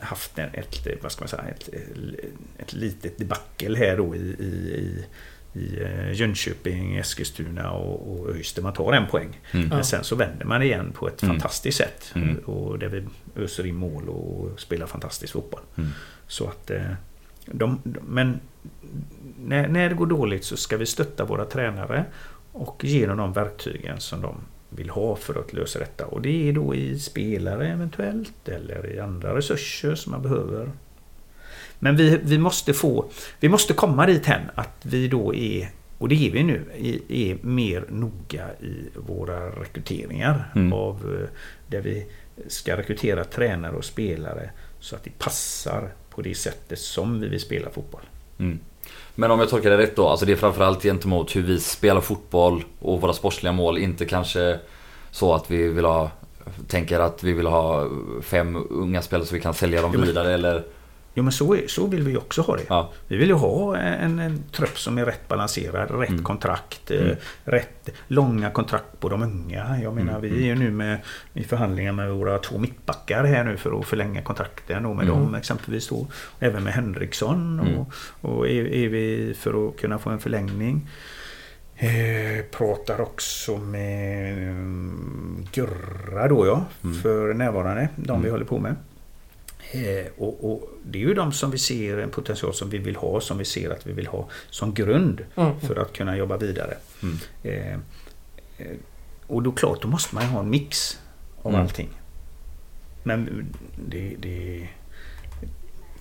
haft 0.00 0.38
en, 0.38 0.50
ett, 0.52 0.86
vad 1.02 1.12
ska 1.12 1.22
man 1.22 1.28
säga, 1.28 1.42
ett, 1.42 1.68
ett 2.58 2.72
litet 2.72 3.18
debacle 3.18 3.78
här 3.78 3.96
då 3.96 4.16
i, 4.16 4.18
i, 4.18 4.44
i, 4.78 5.04
i 5.54 5.82
eh, 5.82 6.12
Jönköping, 6.12 6.96
Eskilstuna 6.96 7.70
och, 7.70 8.12
och 8.20 8.30
Öyster. 8.30 8.62
Man 8.62 8.72
tar 8.72 8.92
en 8.92 9.06
poäng. 9.06 9.40
Mm. 9.52 9.68
Men 9.68 9.84
sen 9.84 10.04
så 10.04 10.16
vänder 10.16 10.44
man 10.44 10.62
igen 10.62 10.92
på 10.94 11.08
ett 11.08 11.22
Mm. 11.22 11.34
fantastiskt 11.34 11.78
sätt. 11.78 12.12
Mm. 12.14 12.36
Och 12.38 12.78
där 12.78 12.88
vi 12.88 13.04
öser 13.42 13.66
in 13.66 13.74
mål 13.74 14.08
och 14.08 14.60
spelar 14.60 14.86
fantastisk 14.86 15.32
fotboll. 15.32 15.60
Mm. 15.76 15.90
Så 16.26 16.48
att 16.48 16.70
eh, 16.70 16.82
de, 17.46 17.80
de, 17.84 17.98
men 18.08 18.40
när, 19.44 19.68
när 19.68 19.88
det 19.88 19.94
går 19.94 20.06
dåligt 20.06 20.44
så 20.44 20.56
ska 20.56 20.76
vi 20.76 20.86
stötta 20.86 21.24
våra 21.24 21.44
tränare 21.44 22.04
och 22.52 22.84
ge 22.84 23.06
dem 23.06 23.16
de 23.16 23.32
verktygen 23.32 24.00
som 24.00 24.20
de 24.22 24.34
vill 24.68 24.90
ha 24.90 25.16
för 25.16 25.40
att 25.40 25.52
lösa 25.52 25.78
detta. 25.78 26.06
Och 26.06 26.22
det 26.22 26.48
är 26.48 26.52
då 26.52 26.74
i 26.74 26.98
spelare 26.98 27.68
eventuellt 27.68 28.48
eller 28.48 28.90
i 28.90 29.00
andra 29.00 29.36
resurser 29.36 29.94
som 29.94 30.12
man 30.12 30.22
behöver. 30.22 30.70
Men 31.84 31.96
vi, 31.96 32.18
vi 32.22 32.38
måste 32.38 32.74
få, 32.74 33.04
vi 33.40 33.48
måste 33.48 33.72
komma 33.72 34.06
dit 34.06 34.26
hen 34.26 34.42
att 34.54 34.76
vi 34.82 35.09
då 35.09 35.34
är, 35.34 35.68
och 35.98 36.09
det 36.09 36.28
är 36.28 36.30
vi 36.30 36.42
nu, 36.42 36.64
är, 37.09 37.46
mer 37.46 37.84
noga 37.88 38.46
i 38.60 38.88
våra 38.94 39.50
rekryteringar 39.50 40.52
mm. 40.54 40.72
av 40.72 41.18
eh, 41.20 41.28
där 41.66 41.80
vi 41.80 42.06
ska 42.48 42.76
rekrytera 42.76 43.24
tränare 43.24 43.76
och 43.76 43.84
spelare 43.84 44.50
så 44.80 44.96
att 44.96 45.04
det 45.04 45.18
passar 45.18 45.88
på 46.10 46.22
det 46.22 46.34
sättet 46.34 46.78
som 46.78 47.20
vi 47.20 47.28
vill 47.28 47.40
spela 47.40 47.70
fotboll. 47.70 48.02
Mm. 48.38 48.59
Men 49.14 49.30
om 49.30 49.40
jag 49.40 49.48
tolkar 49.48 49.70
det 49.70 49.78
rätt 49.78 49.96
då, 49.96 50.09
alltså 50.09 50.26
det 50.26 50.32
är 50.32 50.36
framförallt 50.36 50.82
gentemot 50.82 51.36
hur 51.36 51.42
vi 51.42 51.60
spelar 51.60 52.00
fotboll 52.00 52.64
och 52.78 53.00
våra 53.00 53.12
sportsliga 53.12 53.52
mål. 53.52 53.78
Inte 53.78 54.04
kanske 54.04 54.59
så 55.10 55.34
att 55.34 55.50
vi 55.50 55.68
vill 55.68 55.84
ha, 55.84 56.10
tänker 56.68 57.00
att 57.00 57.22
vi 57.22 57.32
vill 57.32 57.46
ha 57.46 57.88
fem 58.22 58.66
unga 58.70 59.02
spelare 59.02 59.26
så 59.26 59.34
vi 59.34 59.40
kan 59.40 59.54
sälja 59.54 59.82
dem 59.82 59.92
vidare 59.92 60.34
eller 60.34 60.64
Jo 61.14 61.22
men 61.22 61.32
så, 61.32 61.59
så 61.66 61.86
vill 61.86 62.02
vi 62.02 62.16
också 62.16 62.43
ha 62.43 62.56
det. 62.56 62.62
Ja. 62.68 62.93
Vi 63.09 63.16
vill 63.16 63.28
ju 63.28 63.34
ha 63.34 63.76
en, 63.76 64.18
en 64.18 64.43
trupp 64.52 64.78
som 64.78 64.98
är 64.98 65.05
rätt 65.05 65.28
balanserad, 65.28 66.01
rätt 66.01 66.09
mm. 66.09 66.24
kontrakt, 66.24 66.90
eh, 66.90 67.01
mm. 67.01 67.16
rätt 67.44 67.89
långa 68.09 68.51
kontrakt 68.51 69.01
på 69.01 69.09
de 69.09 69.22
unga. 69.22 69.78
Jag 69.82 69.94
menar 69.94 70.18
mm. 70.18 70.22
vi 70.22 70.43
är 70.43 70.47
ju 70.47 70.55
nu 70.55 70.70
med, 70.70 70.98
i 71.34 71.44
förhandlingar 71.44 71.93
med 71.93 72.10
våra 72.10 72.39
två 72.39 72.59
mittbackar 72.59 73.24
här 73.24 73.44
nu 73.44 73.56
för 73.56 73.80
att 73.80 73.86
förlänga 73.86 74.22
kontrakten 74.22 74.82
med 74.82 74.93
mm. 74.93 75.06
dem 75.06 75.34
exempelvis. 75.34 75.89
Då. 75.89 76.06
Även 76.40 76.64
med 76.64 76.72
Henriksson 76.72 77.60
och, 77.60 77.66
mm. 77.66 77.84
och 78.20 78.48
är, 78.48 78.64
är, 78.64 78.89
vi 78.89 79.34
för 79.39 79.68
att 79.68 79.76
kunna 79.80 79.98
få 79.98 80.10
en 80.10 80.20
förlängning. 80.20 80.89
Eh, 81.76 82.44
pratar 82.51 83.01
också 83.01 83.56
med 83.56 84.36
Gurra 85.52 86.28
då 86.28 86.47
ja, 86.47 86.64
mm. 86.84 86.94
för 86.94 87.34
närvarande. 87.34 87.89
De 87.97 88.22
vi 88.22 88.30
håller 88.30 88.44
på 88.44 88.59
med. 88.59 88.76
Eh, 89.74 90.06
och, 90.18 90.52
och, 90.52 90.70
Det 90.84 90.98
är 90.98 91.02
ju 91.02 91.14
de 91.14 91.32
som 91.32 91.50
vi 91.50 91.58
ser 91.58 91.98
en 91.98 92.10
potential 92.10 92.54
som 92.54 92.70
vi 92.70 92.78
vill 92.78 92.96
ha, 92.96 93.20
som 93.20 93.38
vi 93.38 93.44
ser 93.44 93.70
att 93.70 93.86
vi 93.86 93.92
vill 93.92 94.06
ha 94.06 94.28
som 94.50 94.74
grund 94.74 95.24
mm. 95.36 95.60
för 95.60 95.76
att 95.76 95.92
kunna 95.92 96.16
jobba 96.16 96.36
vidare. 96.36 96.76
Mm. 97.02 97.18
Eh, 97.42 97.72
eh, 98.58 98.76
och 99.26 99.42
då 99.42 99.52
klart, 99.52 99.82
då 99.82 99.88
måste 99.88 100.14
man 100.14 100.24
ha 100.24 100.40
en 100.40 100.50
mix 100.50 100.98
av 101.42 101.52
mm. 101.52 101.62
allting. 101.62 101.88
Men 103.02 103.46
det, 103.88 104.16
det 104.18 104.68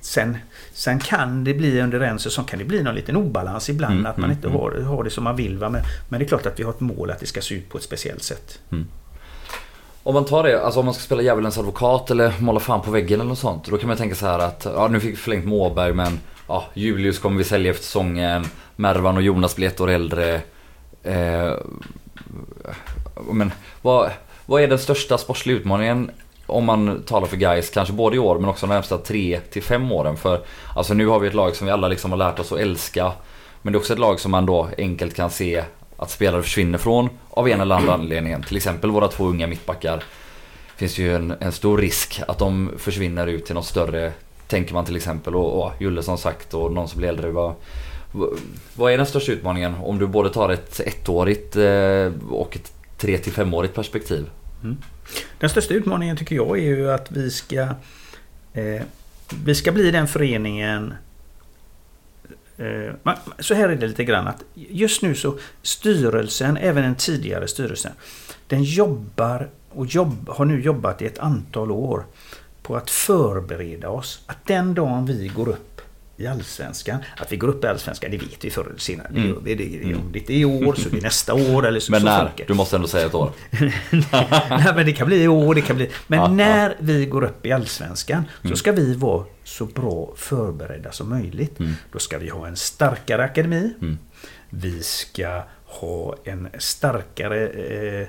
Sen, 0.03 0.38
sen 0.73 0.99
kan 0.99 1.43
det 1.43 1.53
bli 1.53 1.81
under 1.81 1.99
en 1.99 2.19
säsong 2.19 2.45
kan 2.45 2.60
det 2.60 2.65
bli 2.65 2.84
någon 2.84 2.95
liten 2.95 3.15
obalans 3.15 3.69
ibland 3.69 3.93
mm, 3.93 4.06
att 4.06 4.18
man 4.18 4.30
mm, 4.30 4.38
inte 4.38 4.48
mm. 4.48 4.60
har, 4.60 4.81
har 4.81 5.03
det 5.03 5.10
som 5.10 5.23
man 5.23 5.35
vill. 5.35 5.57
Va? 5.57 5.69
Men, 5.69 5.84
men 6.10 6.19
det 6.19 6.26
är 6.26 6.27
klart 6.27 6.45
att 6.45 6.60
vi 6.60 6.64
har 6.64 6.72
ett 6.72 6.80
mål 6.80 7.11
att 7.11 7.19
det 7.19 7.26
ska 7.26 7.41
se 7.41 7.56
ut 7.56 7.69
på 7.69 7.77
ett 7.77 7.84
speciellt 7.84 8.23
sätt. 8.23 8.60
Om 10.03 10.14
man 10.14 10.26
tar 10.26 10.44
det, 10.44 10.64
alltså 10.64 10.80
om 10.80 10.86
man 10.86 10.94
ska 10.94 11.03
spela 11.03 11.22
djävulens 11.22 11.57
advokat 11.57 12.11
eller 12.11 12.34
måla 12.40 12.60
fan 12.60 12.82
på 12.82 12.91
väggen 12.91 13.19
eller 13.19 13.30
något 13.30 13.40
sånt. 13.40 13.65
Då 13.65 13.78
kan 13.78 13.88
man 13.88 13.98
tänka 13.98 14.15
så 14.15 14.26
här 14.26 14.40
att, 14.40 14.68
ja 14.76 14.88
nu 14.88 14.99
fick 14.99 15.11
vi 15.11 15.15
förlängt 15.15 15.45
Måberg 15.45 15.94
men 15.94 16.19
ja, 16.48 16.65
Julius 16.73 17.19
kommer 17.19 17.38
vi 17.38 17.44
sälja 17.44 17.72
efter 17.72 17.84
säsongen. 17.84 18.45
Mervan 18.76 19.18
och 19.18 19.23
Jonas 19.23 19.56
blir 19.56 19.68
ett 19.68 19.82
år 19.82 19.90
äldre. 19.90 20.41
Eh, 21.03 21.53
men 23.32 23.52
vad, 23.82 24.11
vad 24.45 24.61
är 24.61 24.68
den 24.68 24.80
största 24.80 25.18
sportsliga 25.18 25.57
utmaningen 25.57 26.11
om 26.45 26.65
man 26.65 27.03
talar 27.03 27.28
för 27.28 27.38
guys 27.38 27.69
kanske 27.69 27.94
både 27.94 28.15
i 28.15 28.19
år 28.19 28.40
men 28.40 28.49
också 28.49 28.68
de 28.68 28.73
närmsta 28.73 28.98
3 28.98 29.40
till 29.52 29.64
5 29.64 29.91
åren. 29.91 30.18
För 30.18 30.41
alltså 30.76 30.94
nu 30.94 31.07
har 31.07 31.19
vi 31.19 31.28
ett 31.28 31.34
lag 31.34 31.56
som 31.56 31.68
vi 31.68 31.73
alla 31.73 31.88
liksom 31.88 32.11
har 32.11 32.18
lärt 32.18 32.40
oss 32.40 32.52
att 32.52 32.60
älska. 32.60 33.11
Men 33.61 33.73
det 33.73 33.78
är 33.78 33.80
också 33.80 33.94
ett 33.94 33.99
lag 33.99 34.19
som 34.19 34.32
man 34.32 34.45
då 34.45 34.69
enkelt 34.78 35.15
kan 35.15 35.30
se 35.30 35.64
att 36.02 36.11
spelare 36.11 36.44
försvinner 36.44 36.78
från 36.78 37.10
av 37.30 37.48
en 37.49 37.61
eller 37.61 37.76
andra 37.76 37.94
anledningen. 37.94 38.44
Till 38.44 38.57
exempel 38.57 38.91
våra 38.91 39.07
två 39.07 39.26
unga 39.26 39.48
mittbackar. 39.48 40.03
finns 40.76 40.98
ju 40.98 41.15
en, 41.15 41.34
en 41.40 41.52
stor 41.52 41.78
risk 41.78 42.22
att 42.28 42.38
de 42.38 42.72
försvinner 42.78 43.28
ut 43.28 43.45
till 43.45 43.56
något 43.56 43.65
större. 43.65 44.14
Tänker 44.48 44.73
man 44.73 44.86
till 44.86 44.95
exempel 44.95 45.36
och, 45.36 45.64
och 45.64 45.72
Julle 45.80 46.03
som 46.03 46.18
sagt 46.18 46.53
och 46.53 46.72
någon 46.72 46.88
som 46.88 46.98
blir 46.98 47.10
äldre. 47.10 47.32
Vad, 47.32 47.56
vad 48.76 48.94
är 48.94 48.98
den 48.98 49.06
största 49.06 49.32
utmaningen 49.32 49.76
om 49.84 49.99
du 49.99 50.07
både 50.07 50.30
tar 50.30 50.49
ett 50.49 50.80
ettårigt 50.80 51.56
eh, 51.56 52.32
och 52.32 52.56
ett 52.56 52.73
tre 52.98 53.18
till 53.18 53.34
femårigt 53.34 53.76
perspektiv? 53.76 54.30
Mm. 54.64 54.78
Den 55.40 55.49
största 55.49 55.73
utmaningen 55.73 56.18
tycker 56.18 56.36
jag 56.36 56.57
är 56.60 56.64
ju 56.64 56.91
att 56.91 57.11
vi 57.11 57.32
ska 57.32 57.61
eh, 58.53 58.82
Vi 59.45 59.56
ska 59.56 59.72
bli 59.72 59.91
den 59.91 60.07
föreningen 60.07 60.94
Eh, 62.62 63.14
så 63.40 63.54
här 63.54 63.70
är 63.70 63.76
det 63.76 63.88
lite 63.88 64.04
grann 64.04 64.28
att 64.28 64.44
just 64.54 65.02
nu 65.02 65.16
så 65.16 65.38
styrelsen, 65.62 66.58
även 66.58 66.84
den 66.84 66.96
tidigare 66.96 67.48
styrelsen, 67.48 67.92
den 68.48 68.64
jobbar 68.64 69.50
och 69.70 69.86
jobb, 69.86 70.30
har 70.30 70.46
nu 70.46 70.62
jobbat 70.62 71.02
i 71.02 71.06
ett 71.06 71.20
antal 71.20 71.72
år 71.72 72.06
på 72.62 72.76
att 72.76 72.90
förbereda 72.90 73.90
oss 73.90 74.24
att 74.26 74.46
den 74.46 74.74
dagen 74.74 75.06
vi 75.06 75.28
går 75.28 75.50
upp 75.50 75.70
i 76.22 76.27
Allsvenskan. 76.27 76.99
Att 77.18 77.31
vi 77.31 77.38
går 77.38 77.48
upp 77.48 77.64
i 77.64 77.68
Allsvenskan, 77.68 78.11
det 78.11 78.18
vet 78.18 78.45
vi 78.45 78.49
förr 78.49 78.65
eller 78.65 78.80
senare. 78.80 79.07
Mm. 79.07 79.22
Det 79.22 79.30
gör 79.30 79.57
vi. 79.57 79.77
Det, 79.77 79.84
mm. 79.84 79.99
Om 79.99 80.11
det 80.11 80.19
inte 80.19 80.34
är 80.34 80.38
i 80.38 80.45
år 80.45 80.73
så 80.73 80.89
är 80.89 80.91
det 80.91 81.02
nästa 81.02 81.34
år. 81.34 81.68
Eller 81.68 81.80
så, 81.80 81.91
men 81.91 82.02
så 82.02 82.06
när? 82.06 82.26
Saker. 82.26 82.45
Du 82.48 82.53
måste 82.53 82.76
ändå 82.76 82.88
säga 82.88 83.06
ett 83.06 83.14
år. 83.14 83.31
Nej, 84.49 84.73
men 84.76 84.85
det 84.85 84.93
kan 84.93 85.07
bli 85.07 85.23
i 85.23 85.27
år. 85.27 85.56
Det 85.56 85.61
kan 85.61 85.76
bli. 85.76 85.89
Men 86.07 86.19
ja, 86.19 86.27
när 86.27 86.69
ja. 86.69 86.76
vi 86.80 87.06
går 87.06 87.23
upp 87.23 87.45
i 87.45 87.52
Allsvenskan 87.52 88.23
så 88.41 88.48
mm. 88.48 88.56
ska 88.56 88.72
vi 88.72 88.93
vara 88.93 89.26
så 89.43 89.65
bra 89.65 90.14
förberedda 90.15 90.91
som 90.91 91.10
möjligt. 91.10 91.60
Mm. 91.60 91.73
Då 91.91 91.99
ska 91.99 92.18
vi 92.18 92.30
ha 92.30 92.48
en 92.48 92.56
starkare 92.56 93.23
akademi. 93.23 93.73
Mm. 93.81 93.98
Vi 94.49 94.84
ska 94.84 95.43
ha 95.65 96.15
en 96.23 96.49
starkare 96.57 97.48
Eh, 97.48 98.07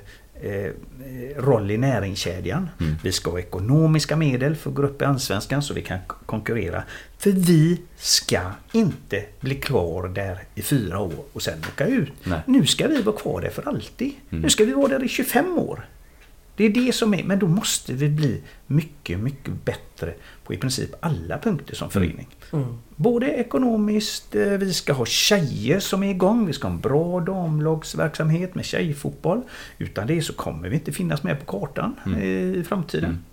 roll 1.37 1.71
i 1.71 1.79
näringskedjan. 1.79 2.69
Mm. 2.81 2.95
Vi 3.03 3.13
ska 3.13 3.31
ha 3.31 3.39
ekonomiska 3.39 4.17
medel 4.17 4.57
för 4.57 4.71
i 5.03 5.05
Allsvenskan 5.05 5.63
så 5.63 5.75
vi 5.75 5.83
kan 5.83 5.99
konkurrera. 6.27 6.83
För 7.19 7.31
vi 7.31 7.81
ska 7.97 8.41
inte 8.73 9.25
bli 9.41 9.55
kvar 9.55 10.09
där 10.09 10.39
i 10.55 10.63
fyra 10.63 11.01
år 11.01 11.25
och 11.33 11.43
sen 11.43 11.59
åka 11.59 11.87
ut. 11.87 12.13
Nej. 12.25 12.41
Nu 12.47 12.67
ska 12.67 12.89
vi 12.89 13.03
vara 13.03 13.17
kvar 13.17 13.41
där 13.41 13.51
för 13.51 13.69
alltid. 13.69 14.13
Mm. 14.31 14.43
Nu 14.43 14.51
ska 14.51 14.65
vi 14.65 14.73
vara 14.73 14.89
där 14.89 15.05
i 15.05 15.09
25 15.09 15.59
år. 15.59 15.87
Det 16.57 16.65
är 16.65 16.71
det 16.71 16.95
som 16.95 17.15
är, 17.15 17.25
men 17.25 17.39
då 17.39 17.47
måste 17.47 17.93
vi 17.93 18.09
bli 18.09 18.41
mycket, 18.67 19.19
mycket 19.19 19.65
bättre 19.65 20.15
på 20.45 20.55
i 20.55 20.57
princip 20.57 20.91
alla 21.01 21.39
punkter 21.39 21.75
som 21.75 21.91
förening. 21.91 22.29
Mm. 22.53 22.65
mm. 22.65 22.79
Både 22.97 23.27
ekonomiskt, 23.27 24.35
eh, 24.35 24.47
vi 24.47 24.73
ska 24.73 24.93
ha 24.93 25.07
tjejer 25.07 25.81
som 25.81 26.03
är 26.03 26.11
igång, 26.11 26.47
vi 26.47 26.53
ska 26.53 26.69
ha 26.69 26.75
en 26.75 26.81
bra 26.81 27.21
damlagsverksamhet 27.21 28.55
med 28.55 28.65
tjejfotboll. 28.65 29.43
Utan 29.79 30.07
det 30.07 30.23
så 30.23 30.33
kommer 30.33 30.69
vi 30.69 30.75
inte 30.75 30.93
finnas 30.93 31.23
med 31.23 31.47
på 31.47 31.59
kartan 31.59 31.97
mm. 32.07 32.23
i 32.23 32.65
framtiden. 32.65 33.11
Mm. 33.11 33.25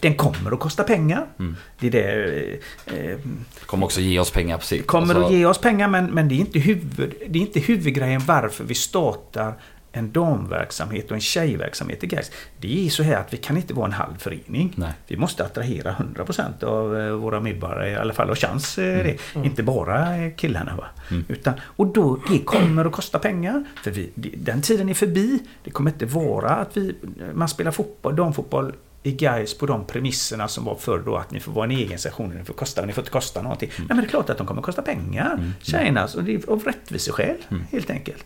Den 0.00 0.14
kommer 0.14 0.52
att 0.52 0.60
kosta 0.60 0.84
pengar. 0.84 1.26
Mm. 1.38 1.56
Det, 1.80 1.90
det 1.90 2.58
eh, 2.86 3.18
kommer 3.66 3.86
också 3.86 4.00
ge 4.00 4.18
oss 4.18 4.30
pengar 4.30 4.58
på 4.58 4.64
sikt. 4.64 4.86
kommer 4.86 5.14
alltså... 5.14 5.26
att 5.26 5.32
ge 5.32 5.46
oss 5.46 5.58
pengar 5.58 5.88
men, 5.88 6.06
men 6.06 6.28
det, 6.28 6.34
är 6.34 6.38
inte 6.38 6.58
huvud, 6.58 7.14
det 7.28 7.38
är 7.38 7.42
inte 7.42 7.60
huvudgrejen 7.60 8.20
varför 8.26 8.64
vi 8.64 8.74
startar 8.74 9.54
en 9.92 10.12
damverksamhet 10.12 11.10
och 11.10 11.14
en 11.14 11.20
tjejverksamhet 11.20 12.04
i 12.04 12.06
Gais. 12.06 12.30
Det 12.60 12.86
är 12.86 12.90
så 12.90 13.02
här 13.02 13.16
att 13.16 13.32
vi 13.32 13.36
kan 13.36 13.56
inte 13.56 13.74
vara 13.74 13.86
en 13.86 13.92
halv 13.92 14.18
förening. 14.18 14.72
Nej. 14.76 14.92
Vi 15.06 15.16
måste 15.16 15.44
attrahera 15.44 15.96
100% 16.16 16.64
av 16.64 17.00
eh, 17.00 17.12
våra 17.12 17.40
medborgare, 17.40 17.90
i 17.90 17.96
alla 17.96 18.12
fall 18.12 18.28
ha 18.28 18.34
chans. 18.34 18.78
Eh, 18.78 19.00
mm. 19.00 19.16
Mm. 19.34 19.46
Inte 19.46 19.62
bara 19.62 20.30
killarna. 20.30 20.76
Va? 20.76 20.86
Mm. 21.10 21.24
Utan, 21.28 21.54
och 21.62 21.86
då, 21.86 22.20
det 22.30 22.38
kommer 22.38 22.84
att 22.84 22.92
kosta 22.92 23.18
pengar. 23.18 23.64
För 23.84 23.90
vi, 23.90 24.10
den 24.36 24.62
tiden 24.62 24.88
är 24.88 24.94
förbi. 24.94 25.38
Det 25.64 25.70
kommer 25.70 25.90
inte 25.90 26.06
vara 26.06 26.50
att 26.50 26.76
vi, 26.76 26.94
man 27.34 27.48
spelar 27.48 27.70
fotboll, 27.70 28.16
damfotboll 28.16 28.72
i 29.02 29.12
Gais 29.12 29.58
på 29.58 29.66
de 29.66 29.84
premisserna 29.84 30.48
som 30.48 30.64
var 30.64 30.74
förr 30.74 31.02
då 31.04 31.16
att 31.16 31.30
ni 31.30 31.40
får 31.40 31.52
vara 31.52 31.64
en 31.64 31.70
egen 31.70 31.98
session, 31.98 32.30
ni 32.30 32.44
får, 32.44 32.54
kosta, 32.54 32.86
ni 32.86 32.92
får 32.92 33.02
inte 33.02 33.10
kosta 33.10 33.42
någonting. 33.42 33.70
Mm. 33.76 33.86
Nej 33.88 33.96
men 33.96 33.96
det 33.96 34.06
är 34.06 34.10
klart 34.10 34.30
att 34.30 34.38
de 34.38 34.46
kommer 34.46 34.60
att 34.60 34.66
kosta 34.66 34.82
pengar. 34.82 35.34
Mm. 35.34 35.52
Tjejerna, 35.60 36.08
och 36.16 36.24
det 36.24 36.34
är 36.34 36.50
av 36.50 36.64
rättviseskäl 36.64 37.36
mm. 37.48 37.64
helt 37.70 37.90
enkelt. 37.90 38.24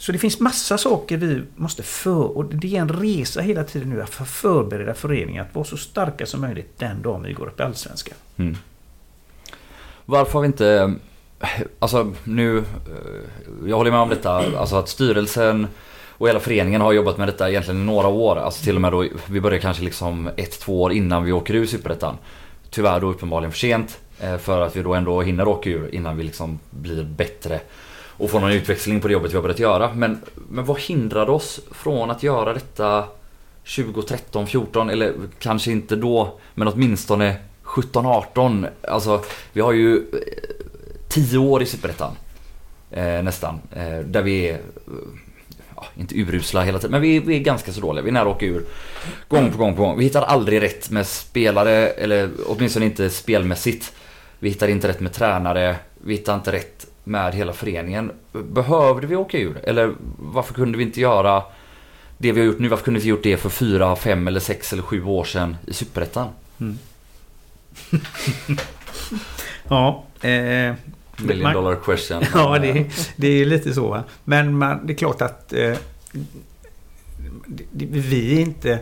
Så 0.00 0.12
det 0.12 0.18
finns 0.18 0.40
massa 0.40 0.78
saker 0.78 1.16
vi 1.16 1.42
måste 1.56 1.82
för... 1.82 2.36
Och 2.36 2.44
det 2.44 2.76
är 2.76 2.80
en 2.80 2.88
resa 2.88 3.40
hela 3.40 3.64
tiden 3.64 3.90
nu 3.90 4.02
att 4.02 4.10
förbereda 4.10 4.94
föreningen 4.94 5.46
att 5.46 5.54
vara 5.54 5.64
så 5.64 5.76
starka 5.76 6.26
som 6.26 6.40
möjligt 6.40 6.78
den 6.78 7.02
dagen 7.02 7.22
vi 7.22 7.32
går 7.32 7.46
upp 7.46 7.60
i 7.60 7.62
Allsvenskan. 7.62 8.14
Mm. 8.36 8.56
Varför 10.04 10.32
har 10.32 10.40
vi 10.40 10.46
inte... 10.46 10.94
Alltså 11.78 12.12
nu... 12.24 12.64
Jag 13.66 13.76
håller 13.76 13.90
med 13.90 14.00
om 14.00 14.08
detta. 14.08 14.58
Alltså 14.58 14.76
att 14.76 14.88
styrelsen 14.88 15.66
och 16.08 16.28
hela 16.28 16.40
föreningen 16.40 16.80
har 16.80 16.92
jobbat 16.92 17.18
med 17.18 17.28
detta 17.28 17.50
egentligen 17.50 17.80
i 17.80 17.84
några 17.84 18.08
år. 18.08 18.36
Alltså 18.36 18.64
till 18.64 18.74
och 18.74 18.80
med 18.80 18.92
då, 18.92 19.06
vi 19.26 19.40
börjar 19.40 19.58
kanske 19.58 19.82
liksom 19.82 20.30
ett, 20.36 20.60
två 20.60 20.82
år 20.82 20.92
innan 20.92 21.24
vi 21.24 21.32
åker 21.32 21.54
ur 21.54 21.66
Superettan. 21.66 22.16
Tyvärr 22.70 23.00
då 23.00 23.10
uppenbarligen 23.10 23.52
för 23.52 23.58
sent. 23.58 23.98
Eh, 24.20 24.38
för 24.38 24.60
att 24.60 24.76
vi 24.76 24.82
då 24.82 24.94
ändå 24.94 25.22
hinner 25.22 25.48
åka 25.48 25.70
ur 25.70 25.94
innan 25.94 26.16
vi 26.16 26.24
liksom 26.24 26.58
blir 26.70 27.04
bättre 27.04 27.60
och 28.20 28.30
få 28.30 28.40
någon 28.40 28.52
utväxling 28.52 29.00
på 29.00 29.08
det 29.08 29.12
jobbet 29.12 29.30
vi 29.30 29.34
har 29.34 29.42
börjat 29.42 29.58
göra. 29.58 29.94
Men, 29.94 30.20
men 30.48 30.64
vad 30.64 30.80
hindrade 30.80 31.32
oss 31.32 31.60
från 31.70 32.10
att 32.10 32.22
göra 32.22 32.52
detta 32.52 33.04
2013, 33.76 34.46
14 34.46 34.90
eller 34.90 35.14
kanske 35.38 35.72
inte 35.72 35.96
då 35.96 36.38
men 36.54 36.68
åtminstone 36.68 37.36
17, 37.62 38.06
18. 38.06 38.66
Alltså 38.82 39.24
vi 39.52 39.60
har 39.60 39.72
ju 39.72 39.96
eh, 39.96 40.02
10 41.08 41.38
år 41.38 41.62
i 41.62 41.66
Superettan. 41.66 42.12
Eh, 42.90 43.22
nästan. 43.22 43.60
Eh, 43.72 43.98
där 43.98 44.22
vi 44.22 44.48
är 44.48 44.60
ja, 45.76 45.84
inte 45.96 46.14
urusla 46.14 46.62
hela 46.62 46.78
tiden, 46.78 46.90
men 46.90 47.00
vi, 47.00 47.18
vi 47.18 47.36
är 47.36 47.40
ganska 47.40 47.72
så 47.72 47.80
dåliga. 47.80 48.02
Vi 48.02 48.08
är 48.08 48.12
nära 48.12 48.30
att 48.30 48.36
åka 48.36 48.46
ur. 48.46 48.64
Gång 49.28 49.52
på 49.52 49.58
gång 49.58 49.76
på 49.76 49.82
gång. 49.82 49.98
Vi 49.98 50.04
hittar 50.04 50.22
aldrig 50.22 50.62
rätt 50.62 50.90
med 50.90 51.06
spelare, 51.06 51.88
eller 51.88 52.30
åtminstone 52.46 52.84
inte 52.84 53.10
spelmässigt. 53.10 53.92
Vi 54.38 54.48
hittar 54.48 54.68
inte 54.68 54.88
rätt 54.88 55.00
med 55.00 55.12
tränare. 55.12 55.76
Vi 56.04 56.12
hittar 56.14 56.34
inte 56.34 56.52
rätt 56.52 56.86
med 57.10 57.34
hela 57.34 57.52
föreningen. 57.52 58.12
Behövde 58.32 59.06
vi 59.06 59.16
åka 59.16 59.38
ur? 59.38 59.60
Eller 59.64 59.94
varför 60.18 60.54
kunde 60.54 60.78
vi 60.78 60.84
inte 60.84 61.00
göra 61.00 61.42
det 62.18 62.32
vi 62.32 62.40
har 62.40 62.46
gjort 62.46 62.58
nu? 62.58 62.68
Varför 62.68 62.84
kunde 62.84 63.00
vi 63.00 63.02
inte 63.02 63.08
gjort 63.08 63.22
det 63.22 63.36
för 63.36 63.48
fyra, 63.48 63.96
fem 63.96 64.28
eller 64.28 64.40
sex 64.40 64.72
eller 64.72 64.82
sju 64.82 65.04
år 65.04 65.24
sedan 65.24 65.56
i 65.66 65.72
Superettan? 65.72 66.28
Mm. 66.60 66.78
ja. 69.68 70.04
Eh, 70.20 70.74
Million 71.16 71.52
dollar 71.52 71.76
question. 71.84 72.22
Ja, 72.34 72.58
det, 72.58 72.86
det 73.16 73.28
är 73.28 73.44
lite 73.44 73.74
så. 73.74 73.88
va. 73.88 74.04
Men 74.24 74.58
man, 74.58 74.86
det 74.86 74.92
är 74.92 74.96
klart 74.96 75.22
att 75.22 75.52
eh, 75.52 75.76
vi, 77.72 78.36
är 78.36 78.40
inte, 78.40 78.78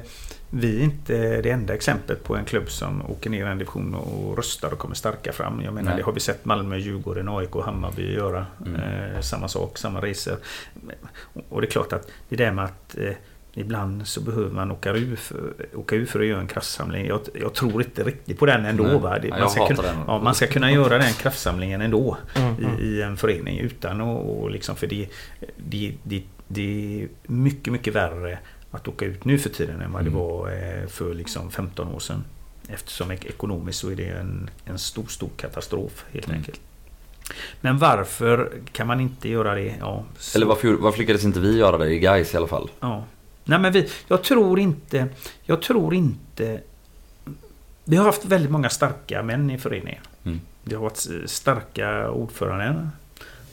vi 0.51 0.79
är 0.81 0.85
inte 0.85 1.43
det 1.43 1.51
enda 1.51 1.75
exemplet 1.75 2.25
på 2.25 2.37
en 2.37 2.45
klubb 2.45 2.71
som 2.71 3.11
åker 3.11 3.31
ner 3.31 3.47
en 3.47 3.59
division 3.59 3.95
och 3.95 4.37
röstar 4.37 4.73
och 4.73 4.79
kommer 4.79 4.95
starka 4.95 5.33
fram. 5.33 5.63
Jag 5.65 5.75
menar, 5.75 5.91
Nej. 5.91 5.99
det 5.99 6.05
har 6.05 6.13
vi 6.13 6.21
sett 6.21 6.45
Malmö, 6.45 6.77
Djurgården, 6.77 7.29
AIK 7.29 7.57
och 7.57 7.65
Hammarby 7.65 8.15
göra. 8.15 8.47
Mm. 8.67 8.81
Eh, 8.81 9.21
samma 9.21 9.49
sak, 9.49 9.79
samma 9.79 10.01
resor. 10.01 10.37
Och 11.49 11.61
det 11.61 11.67
är 11.67 11.71
klart 11.71 11.93
att 11.93 12.11
det 12.29 12.37
där 12.37 12.53
med 12.53 12.65
att 12.65 12.99
eh, 12.99 13.13
Ibland 13.55 14.07
så 14.07 14.21
behöver 14.21 14.51
man 14.51 14.71
åka 14.71 14.93
ur 14.93 15.17
för, 15.17 15.53
åka 15.75 15.97
ur 15.97 16.07
för 16.07 16.21
att 16.21 16.27
göra 16.27 16.41
en 16.41 16.47
kraftsamling. 16.47 17.07
Jag, 17.07 17.21
jag 17.35 17.55
tror 17.55 17.83
inte 17.83 18.03
riktigt 18.03 18.39
på 18.39 18.47
den 18.47 18.65
ändå. 18.65 18.85
Nej. 18.85 18.99
Va? 18.99 19.19
Det, 19.19 19.29
man, 19.29 19.51
ska 19.51 19.67
kunna, 19.67 19.83
den. 19.83 19.97
ja, 20.07 20.19
man 20.19 20.35
ska 20.35 20.47
kunna 20.47 20.73
göra 20.73 20.99
den 20.99 21.13
kraftsamlingen 21.13 21.81
ändå 21.81 22.17
Mm, 22.35 22.57
mm. 22.57 22.81
i, 22.81 22.85
i 22.85 23.03
en 23.03 23.17
förening 23.17 23.59
utan 23.59 24.01
att 24.01 24.27
och 24.27 24.51
liksom 24.51 24.77
för 24.77 24.87
det, 24.87 25.09
det, 25.57 25.95
det, 26.03 26.23
det 26.49 27.03
är 27.03 27.09
mycket, 27.27 27.73
mycket 27.73 27.95
värre 27.95 28.39
att 28.71 28.89
åka 28.89 29.05
ut 29.05 29.25
nu 29.25 29.39
för 29.39 29.51
tiden 29.51 29.81
än 29.81 29.93
vad 29.93 30.05
det 30.05 30.09
Mm. 30.11 30.21
var 30.21 30.49
eh, 30.51 30.87
för 30.89 31.15
liksom 31.15 31.51
15 31.51 31.89
år 31.89 31.99
sedan. 32.01 32.25
Eftersom 32.69 33.11
ek- 33.11 33.25
ekonomiskt 33.25 33.79
så 33.79 33.91
är 33.91 33.97
det 33.97 34.09
en, 34.09 34.51
en 34.65 34.79
stor, 34.79 35.07
stor 35.07 35.31
katastrof 35.37 36.05
helt 36.13 36.27
Mm. 36.27 36.39
enkelt. 36.39 36.61
Men 37.61 37.79
varför 37.79 38.53
kan 38.73 38.87
man 38.87 39.01
inte 39.01 39.29
göra 39.29 39.55
det? 39.55 39.75
Ja, 39.81 40.05
Eller 40.35 40.47
varför, 40.47 40.73
varför 40.73 40.99
lyckades 40.99 41.25
inte 41.25 41.41
vi 41.41 41.57
göra 41.59 41.79
det 41.79 41.91
i 41.91 41.99
Gais 41.99 42.35
i 42.35 42.37
alla 42.37 42.47
fall? 42.47 42.71
Ja. 42.81 43.05
Nej 43.45 43.59
men 43.59 43.73
vi, 43.73 43.91
jag 44.09 44.23
tror 44.23 44.59
inte, 44.59 45.09
jag 45.45 45.63
tror 45.63 45.95
inte... 45.95 46.61
Vi 47.85 47.97
har 47.97 48.05
haft 48.05 48.25
väldigt 48.25 48.51
många 48.51 48.71
starka 48.71 49.23
män 49.23 49.51
i 49.51 49.59
föreningen. 49.59 50.03
Mm. 50.25 50.41
Det 50.65 50.75
har 50.75 50.83
varit 50.83 51.07
starka 51.27 52.11
ordföranden. 52.11 52.91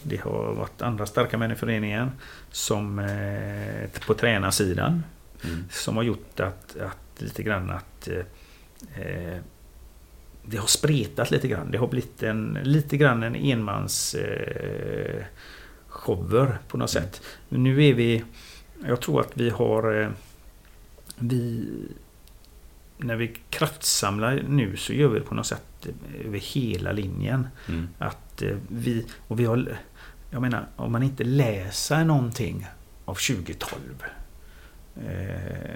Det 0.04 0.18
har 0.22 0.54
varit 0.54 0.82
andra 0.82 1.06
starka 1.06 1.38
män 1.38 1.52
i 1.52 1.56
föreningen. 1.56 2.12
Som 2.56 3.00
eh, 3.00 3.90
på 4.08 4.14
tränarsidan. 4.14 5.04
Mm. 5.44 5.64
Som 5.72 5.96
har 5.96 6.04
gjort 6.04 6.40
att, 6.40 6.78
att 6.78 7.22
lite 7.22 7.44
grann 7.44 7.70
att 7.70 8.08
eh, 8.08 9.02
eh, 9.02 9.38
det 10.46 10.58
har 10.58 10.68
spretat 10.68 11.32
lite 11.32 11.48
grann. 11.48 11.72
Det 11.72 11.78
har 11.78 11.88
blivit 11.88 12.24
en, 12.24 12.60
lite 12.64 12.98
grann 12.98 13.24
en 13.24 13.36
enmans 13.36 14.16
eh, 14.16 15.24
shower 15.88 16.58
på 16.68 16.78
något 16.78 16.90
sätt. 16.90 17.22
Men 17.50 17.64
nu 17.64 17.86
är 17.86 17.94
vi... 17.94 18.24
Jag 18.86 19.02
tror 19.02 19.22
att 19.22 19.32
vi 19.38 19.50
har... 19.50 20.02
eh, 20.02 20.10
Vi... 21.18 21.68
När 22.98 23.16
vi 23.16 23.36
kraftsamlar 23.50 24.44
nu 24.50 24.78
så 24.78 24.94
gör 24.94 25.08
vi 25.08 25.20
det 25.20 25.26
på 25.26 25.36
något 25.36 25.48
sätt 25.48 25.88
över 26.26 26.40
hela 26.40 26.92
linjen. 26.92 27.48
Mm. 27.68 27.88
Att 27.98 28.42
eh, 28.42 28.58
vi... 28.68 29.06
Och 29.28 29.40
vi 29.40 29.46
har... 29.46 29.78
Jag 30.30 30.42
menar, 30.42 30.68
om 30.76 30.92
man 30.92 31.04
inte 31.04 31.24
läser 31.24 32.04
någonting 32.04 32.68
av 33.06 33.14
2012 33.14 33.80
eh, 34.96 35.04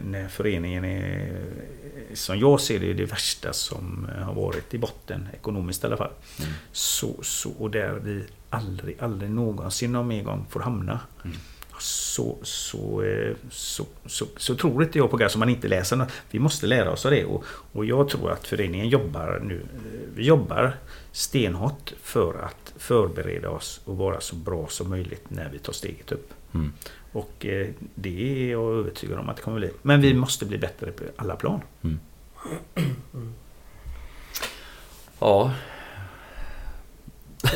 när 0.04 0.28
föreningen 0.28 0.86
är, 0.86 1.42
som 2.14 2.40
jag 2.40 2.62
ser 2.62 2.80
det, 2.80 2.94
det 2.94 3.06
värsta 3.06 3.54
som 3.54 4.10
har 4.24 4.34
varit 4.34 4.74
i 4.74 4.78
botten, 4.78 5.28
ekonomiskt 5.34 5.84
i 5.84 5.88
alla 5.88 5.98
fall. 5.98 6.12
Mm. 6.40 6.52
Så, 6.72 7.24
så, 7.24 7.52
och 7.52 7.72
där 7.72 7.94
vi 8.04 8.26
aldrig, 8.50 8.98
aldrig 9.00 9.32
någonsin 9.32 9.92
någon 9.92 10.08
mer 10.08 10.24
gång 10.24 10.46
får 10.50 10.60
hamna. 10.60 11.00
Mm. 11.26 11.38
Så, 11.80 12.38
så, 12.44 13.02
eh, 13.04 13.36
så, 13.52 13.86
så, 14.06 14.26
så 14.38 14.56
tror 14.56 14.84
inte 14.84 14.98
jag 14.98 15.12
på 15.12 15.18
det 15.18 15.30
som 15.30 15.40
man 15.40 15.50
inte 15.50 15.68
läser. 15.68 15.96
nå- 15.96 16.06
Vi 16.32 16.40
måste 16.40 16.68
lära 16.68 16.92
oss 16.92 17.06
av 17.06 17.12
det. 17.12 17.26
Och, 17.26 17.44
och 17.74 17.86
jag 17.86 18.10
tror 18.10 18.32
att 18.32 18.48
föreningen 18.48 18.90
jobbar 18.90 19.40
nu. 19.44 19.56
eh, 19.60 20.00
Vi 20.16 20.26
jobbar 20.26 20.78
stenhårt 21.12 21.94
för 22.02 22.34
att 22.44 22.74
förbereda 22.78 23.50
oss 23.50 23.82
och 23.86 23.98
vara 23.98 24.22
så 24.22 24.36
bra 24.36 24.68
som 24.70 24.90
möjligt 24.90 25.24
när 25.30 25.50
vi 25.50 25.60
tar 25.60 25.74
steget 25.74 26.12
upp. 26.12 26.34
Mm. 26.54 26.74
Och 27.12 27.46
eh, 27.46 27.68
det 27.96 28.44
är 28.44 28.52
jag 28.52 28.74
övertygad 28.74 29.20
om 29.20 29.30
att 29.30 29.36
det 29.38 29.42
kommer 29.44 29.60
bli. 29.60 29.70
Men 29.82 30.02
vi 30.02 30.14
måste 30.14 30.46
bli 30.46 30.58
bättre 30.58 30.92
på 30.92 31.04
alla 31.16 31.36
plan. 31.36 31.62
Ja, 35.20 35.52
Så 35.52 35.52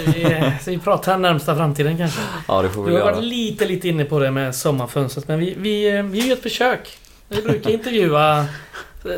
vi, 0.06 0.52
så 0.62 0.72
vi 0.72 0.78
pratar 0.78 1.18
närmsta 1.18 1.56
framtiden 1.56 1.98
kanske. 1.98 2.20
ja, 2.48 2.62
det 2.62 2.70
får 2.70 2.84
vi 2.84 2.92
Du 2.92 2.98
har 2.98 3.12
varit 3.12 3.24
lite, 3.24 3.66
lite 3.66 3.88
inne 3.88 4.06
på 4.06 4.20
det 4.20 4.32
med 4.32 4.56
sommarfönstret, 4.56 5.28
men 5.28 5.40
vi, 5.40 5.54
vi, 5.58 6.02
vi 6.02 6.28
gör 6.28 6.34
ett 6.36 6.44
försök. 6.44 6.98
Vi 7.28 7.42
brukar 7.42 7.70
intervjua 7.70 8.46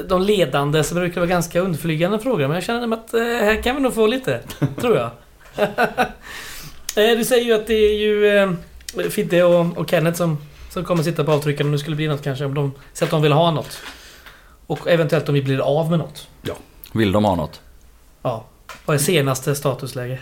de 0.08 0.22
ledande, 0.22 0.84
så 0.84 0.96
brukar 0.96 1.14
det 1.14 1.20
vara 1.20 1.30
ganska 1.30 1.60
undflygande 1.60 2.20
frågor. 2.20 2.48
Men 2.48 2.56
jag 2.56 2.64
känner 2.64 2.94
att 2.98 3.14
eh, 3.14 3.22
här 3.22 3.62
kan 3.64 3.76
vi 3.76 3.82
nog 3.82 3.94
få 3.94 4.08
lite, 4.08 4.40
tror 4.82 4.98
jag. 4.98 5.10
Eh, 6.98 7.18
Du 7.18 7.26
säger 7.26 7.46
ju 7.46 7.54
att 7.54 7.68
det 7.68 7.74
är 7.74 7.94
ju 8.00 8.28
eh, 8.38 8.52
Fidde 9.10 9.44
och, 9.44 9.78
och 9.78 9.90
Kenneth 9.90 10.18
som, 10.18 10.38
som 10.70 10.84
kommer 10.84 11.04
sitta 11.04 11.24
på 11.24 11.32
avtryckaren 11.32 11.66
om 11.68 11.72
det 11.72 11.80
skulle 11.80 11.96
bli 11.96 12.08
något 12.08 12.24
kanske. 12.24 12.46
Om 12.46 12.54
de 12.54 12.72
säger 12.94 13.08
att 13.08 13.12
de 13.12 13.22
vill 13.22 13.32
ha 13.32 13.52
något. 13.52 13.80
Och 14.68 14.88
eventuellt 14.88 15.30
om 15.30 15.36
vi 15.36 15.42
blir 15.42 15.60
av 15.60 15.90
med 15.90 16.00
något. 16.00 16.28
Vill 16.92 17.12
de 17.12 17.26
ha 17.26 17.36
något? 17.36 17.62
Ja. 18.22 18.46
Vad 18.86 18.95
är 18.95 18.99
senaste 18.99 19.56
statusläge? 19.56 20.20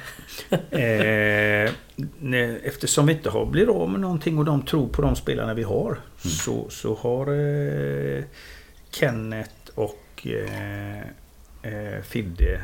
Eh, 0.50 1.72
nej, 2.20 2.62
eftersom 2.64 3.06
vi 3.06 3.14
inte 3.14 3.30
har 3.30 3.46
blivit 3.46 3.70
av 3.70 3.90
med 3.90 4.00
någonting 4.00 4.38
och 4.38 4.46
de 4.46 4.66
tror 4.66 4.88
på 4.90 5.02
de 5.02 5.16
spelarna 5.16 5.54
vi 5.54 5.64
har. 5.64 6.00
Så, 6.18 6.70
så 6.70 6.96
har 6.96 7.28
eh, 7.28 8.24
Kenneth 8.92 9.70
och 9.76 10.28
eh, 10.28 11.00
eh, 11.62 12.02
Fidde 12.04 12.62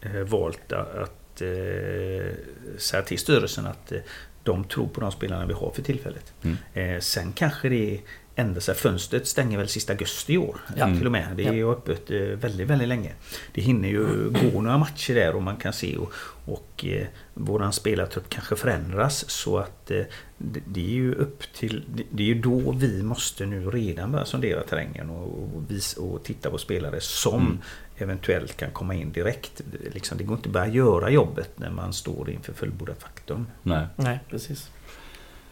eh, 0.00 0.20
valt 0.20 0.72
att 0.72 1.42
eh, 1.42 2.34
säga 2.78 3.02
till 3.02 3.18
styrelsen 3.18 3.66
att 3.66 3.92
eh, 3.92 3.98
de 4.42 4.64
tror 4.64 4.86
på 4.88 5.00
de 5.00 5.12
spelarna 5.12 5.46
vi 5.46 5.54
har 5.54 5.70
för 5.70 5.82
tillfället. 5.82 6.32
Mm. 6.42 6.56
Eh, 6.74 7.00
sen 7.00 7.32
kanske 7.32 7.68
det 7.68 8.00
ändrar 8.34 8.60
sig. 8.60 8.74
Fönstret 8.74 9.26
stänger 9.26 9.58
väl 9.58 9.68
sista 9.68 9.92
augusti 9.92 10.32
i 10.32 10.38
år. 10.38 10.56
Ja. 10.76 10.86
Till 10.96 11.06
och 11.06 11.12
med. 11.12 11.28
Det 11.36 11.46
är 11.46 11.52
ju 11.52 11.70
öppet 11.70 12.10
eh, 12.10 12.18
väldigt, 12.20 12.66
väldigt 12.66 12.88
länge. 12.88 13.12
Det 13.54 13.60
hinner 13.62 13.88
ju 13.88 14.30
gå 14.30 14.60
några 14.60 14.78
matcher 14.78 15.14
där 15.14 15.34
och 15.34 15.42
man 15.42 15.56
kan 15.56 15.72
se 15.72 15.96
och, 15.96 16.12
och 16.44 16.84
eh, 16.84 17.06
våran 17.34 17.72
spelartrupp 17.72 18.28
kanske 18.28 18.56
förändras 18.56 19.30
så 19.30 19.58
att 19.58 19.90
eh, 19.90 20.02
det, 20.38 20.60
det 20.66 20.80
är 20.80 20.90
ju 20.94 21.14
upp 21.14 21.42
till... 21.54 21.84
Det, 21.94 22.02
det 22.10 22.22
är 22.22 22.26
ju 22.26 22.40
då 22.40 22.72
vi 22.72 23.02
måste 23.02 23.46
nu 23.46 23.70
redan 23.70 24.12
börja 24.12 24.24
sondera 24.24 24.62
terrängen 24.62 25.10
och, 25.10 25.28
och, 25.56 25.70
visa, 25.70 26.00
och 26.00 26.22
titta 26.24 26.50
på 26.50 26.58
spelare 26.58 27.00
som 27.00 27.40
Mm. 27.40 27.58
eventuellt 27.98 28.56
kan 28.56 28.70
komma 28.70 28.94
in 28.94 29.12
direkt. 29.12 29.60
Liksom, 29.92 30.18
det 30.18 30.24
går 30.24 30.36
inte 30.36 30.48
att 30.48 30.52
börja 30.52 30.66
göra 30.68 31.10
jobbet 31.10 31.50
när 31.56 31.70
man 31.70 31.92
står 31.92 32.30
inför 32.30 32.52
fullbordat 32.52 33.02
faktum. 33.02 33.46
Nej. 33.62 33.86
Nej, 33.96 34.20
precis. 34.30 34.70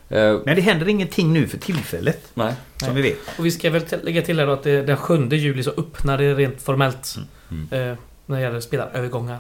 Eh, 0.09 0.39
Men 0.45 0.57
det 0.57 0.61
händer 0.61 0.89
ingenting 0.89 1.33
nu 1.33 1.47
för 1.49 1.59
tillfället. 1.59 2.31
nej. 2.35 2.55
Som 2.77 2.95
vi 2.95 3.03
vet. 3.03 3.19
Och 3.39 3.47
vi 3.47 3.51
ska 3.51 3.71
väl 3.71 3.83
lägga 4.03 4.23
till 4.23 4.39
här 4.39 4.47
då 4.47 4.53
att 4.53 4.63
det, 4.63 4.83
den 4.83 4.97
7 4.97 5.29
juli 5.29 5.63
så 5.63 5.71
öppnar 5.71 6.19
det 6.19 6.35
rent 6.35 6.63
formellt. 6.63 7.17
Mm. 7.51 7.91
Eh, 7.91 7.99
när 8.27 8.37
det 8.37 8.43
gäller 8.43 8.61
spelarövergångar. 8.61 9.39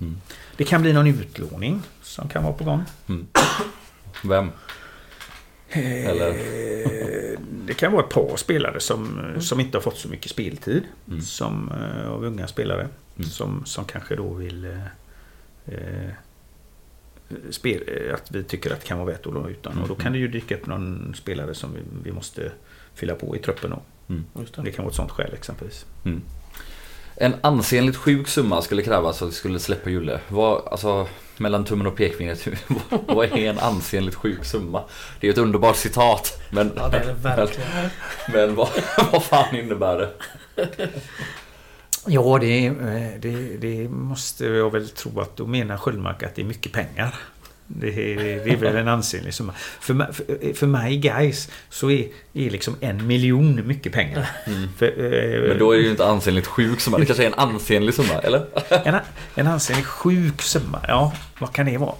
Mm. 0.00 0.16
Det 0.56 0.64
kan 0.64 0.82
bli 0.82 0.92
någon 0.92 1.06
utlåning 1.06 1.82
som 2.02 2.28
kan 2.28 2.42
vara 2.42 2.52
på 2.52 2.64
gång. 2.64 2.82
Mm. 3.08 3.26
Vem? 4.24 4.50
Eller? 5.70 6.28
Eh, 6.30 7.38
Det 7.66 7.74
kan 7.74 7.92
vara 7.92 8.04
ett 8.04 8.10
par 8.14 8.36
spelare 8.36 8.80
som, 8.80 9.20
som 9.40 9.60
inte 9.60 9.76
har 9.76 9.82
fått 9.82 9.98
så 9.98 10.08
mycket 10.08 10.30
speltid. 10.30 10.82
Mm. 11.08 11.20
Som, 11.20 11.70
eh, 11.72 12.10
av 12.10 12.24
unga 12.24 12.46
spelare. 12.46 12.88
Mm. 13.16 13.28
Som, 13.30 13.62
som 13.66 13.84
kanske 13.84 14.16
då 14.16 14.32
vill... 14.32 14.64
Eh, 15.66 16.10
spel, 17.50 17.82
eh, 18.08 18.14
att 18.14 18.30
vi 18.30 18.44
tycker 18.44 18.70
att 18.72 18.80
det 18.80 18.86
kan 18.86 18.98
vara 18.98 19.10
värt 19.10 19.26
att 19.26 19.32
låna 19.34 19.48
ut 19.48 19.62
dem. 19.62 19.72
Och 19.82 19.88
då 19.88 19.94
Mm. 19.94 20.02
kan 20.02 20.12
det 20.12 20.18
ju 20.18 20.28
dyka 20.28 20.54
upp 20.54 20.66
någon 20.66 21.14
spelare 21.18 21.54
som 21.54 21.74
vi, 21.74 21.80
vi 22.04 22.12
måste 22.12 22.52
fylla 22.94 23.14
på 23.14 23.36
i 23.36 23.38
truppen. 23.38 23.70
Då. 23.70 23.82
Just 24.40 24.54
Det 24.64 24.72
kan 24.72 24.84
vara 24.84 24.90
ett 24.90 24.96
sånt 24.96 25.10
skäl 25.10 25.34
exempelvis. 25.34 25.86
Mm. 26.04 26.22
En 27.16 27.34
ansenligt 27.40 27.96
sjuk 27.96 28.28
summa 28.28 28.62
skulle 28.62 28.82
krävas 28.82 29.18
för 29.18 29.26
att 29.26 29.32
vi 29.32 29.36
skulle 29.36 29.58
släppa 29.58 29.90
Julle. 29.90 30.20
Vad, 30.28 30.68
alltså, 30.68 31.06
mellan 31.36 31.64
tummen 31.64 31.86
och 31.86 31.96
pekfingret, 31.96 32.46
vad- 33.06 33.24
är 33.32 33.36
en 33.36 33.58
ansenligt 33.58 34.14
sjuk 34.16 34.44
summa? 34.44 34.84
Det 35.20 35.26
är 35.28 35.32
ett 35.32 35.38
underbart 35.38 35.76
citat, 35.76 36.42
men, 36.50 36.72
Ja, 36.76 36.88
det 36.88 36.96
är 36.98 37.06
det 37.06 37.12
verkligen. 37.12 37.70
men 38.32 38.54
vad, 38.54 38.68
vad 39.12 39.24
fan 39.24 39.56
innebär 39.56 39.98
det? 39.98 40.10
Ja, 42.06 42.38
det, 42.40 42.66
eh, 42.66 42.74
det, 43.20 43.56
det 43.60 43.88
måste 43.88 44.44
jag 44.44 44.72
väl 44.72 44.88
tro 44.88 45.20
att 45.20 45.36
då 45.36 45.46
menar 45.46 45.76
Sköldmark 45.76 46.22
att 46.22 46.34
det 46.34 46.42
är 46.42 46.46
mycket 46.46 46.72
pengar. 46.72 47.14
Det 47.66 47.88
är, 47.88 48.44
det 48.44 48.50
är 48.50 48.56
väl 48.56 48.76
en 48.76 48.88
ansenlig 48.88 49.34
summa. 49.34 49.52
För, 49.80 50.12
för, 50.12 50.54
för 50.54 50.66
mig 50.66 50.96
guys 50.96 51.50
så 51.68 51.90
är, 51.90 52.08
är 52.32 52.50
liksom 52.50 52.76
en 52.80 53.06
miljon 53.06 53.66
mycket 53.66 53.92
pengar. 53.92 54.30
Mm. 54.46 54.68
För, 54.78 54.86
eh, 54.86 55.48
Men 55.48 55.58
då 55.58 55.72
är 55.72 55.76
det 55.76 55.82
ju 55.82 55.90
inte 55.90 56.06
ansenligt 56.06 56.46
sjuk 56.46 56.80
summa. 56.80 56.98
Det 56.98 57.06
kanske 57.06 57.24
är 57.24 57.26
en 57.26 57.34
ansenlig 57.34 57.94
summa, 57.94 58.14
eller? 58.22 58.46
en, 58.84 58.94
en 59.34 59.46
ansenlig 59.46 59.86
sjuk 59.86 60.42
summa. 60.42 60.80
Ja, 60.88 61.12
vad 61.38 61.52
kan 61.52 61.66
det 61.66 61.78
vara? 61.78 61.94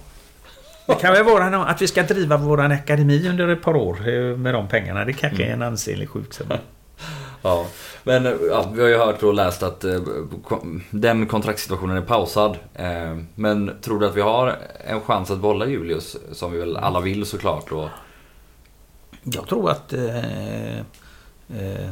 Det 0.87 0.95
kan 0.95 1.13
väl 1.13 1.23
vara 1.23 1.65
att 1.65 1.81
vi 1.81 1.87
ska 1.87 2.03
driva 2.03 2.37
våran 2.37 2.71
akademi 2.71 3.29
under 3.29 3.47
ett 3.47 3.61
par 3.61 3.75
år 3.75 4.09
eh, 4.09 4.37
med 4.37 4.53
de 4.53 4.67
pengarna. 4.67 5.05
Det 5.05 5.13
kanske 5.13 5.43
är 5.43 5.53
en 5.53 5.61
ansenlig 5.61 6.09
sjuk 6.09 6.33
summa. 6.33 6.57
Ja, 7.45 7.65
men 8.03 8.25
ja, 8.25 8.71
vi 8.73 8.81
har 8.81 8.89
ju 8.89 8.97
hört 8.97 9.23
och 9.23 9.33
läst 9.33 9.63
att 9.63 9.83
eh, 9.83 9.99
den 10.91 11.27
kontraktssituationen 11.27 11.97
är 11.97 12.01
pausad. 12.01 12.57
Eh, 12.73 13.17
men 13.35 13.71
tror 13.81 13.99
du 13.99 14.07
att 14.07 14.15
vi 14.15 14.21
har 14.21 14.57
en 14.87 15.01
chans 15.01 15.31
att 15.31 15.39
behålla 15.41 15.65
Julius, 15.67 16.17
som 16.31 16.51
vi 16.51 16.59
väl 16.59 16.77
alla 16.77 16.99
vill 17.01 17.25
såklart? 17.25 17.71
Och, 17.71 17.89
Jag 19.23 19.47
tror 19.47 19.69
att 19.71 19.93
eh, 19.93 20.77
eh, 20.79 21.89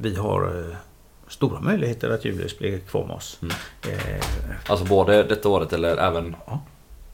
vi 0.00 0.16
har 0.16 0.42
eh, 0.70 0.76
stora 1.28 1.60
möjligheter 1.60 2.10
att 2.10 2.24
Julius 2.24 2.58
blir 2.58 2.78
kvar 2.78 3.06
med 3.06 3.16
oss. 3.16 3.38
Mm. 3.42 3.54
Eh, 3.88 4.24
alltså 4.66 4.84
både 4.86 5.22
detta 5.22 5.48
året 5.48 5.72
eller 5.72 5.96
även, 5.96 6.36
Ja. 6.46 6.60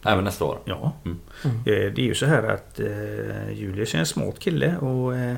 även 0.05 0.25
nästa 0.25 0.45
år? 0.45 0.59
ja. 0.65 0.93
Mm. 1.05 1.19
Eh, 1.45 1.93
det 1.95 1.99
är 1.99 2.07
ju 2.07 2.15
så 2.15 2.27
här 2.27 2.43
att 2.43 2.81
eh, 2.81 3.53
Julius 3.53 3.95
är 3.95 3.99
en 3.99 4.07
smart 4.07 4.39
kille 4.39 4.77
och 4.77 5.17
eh, 5.17 5.37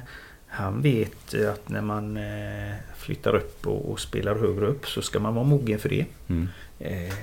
han 0.52 0.82
vet 0.82 1.34
att 1.34 1.68
när 1.68 1.80
man 1.80 2.16
eh, 2.16 2.74
flyttar 2.96 3.34
upp 3.34 3.66
och, 3.66 4.00
spelar 4.00 4.34
högre 4.34 4.66
upp 4.66 4.88
så 4.88 5.02
ska 5.02 5.20
man 5.20 5.34
vara 5.34 5.44
mogen 5.44 5.78
för 5.78 5.88
det. 5.88 6.06
Mm. 6.28 6.48
Eh, 6.78 7.14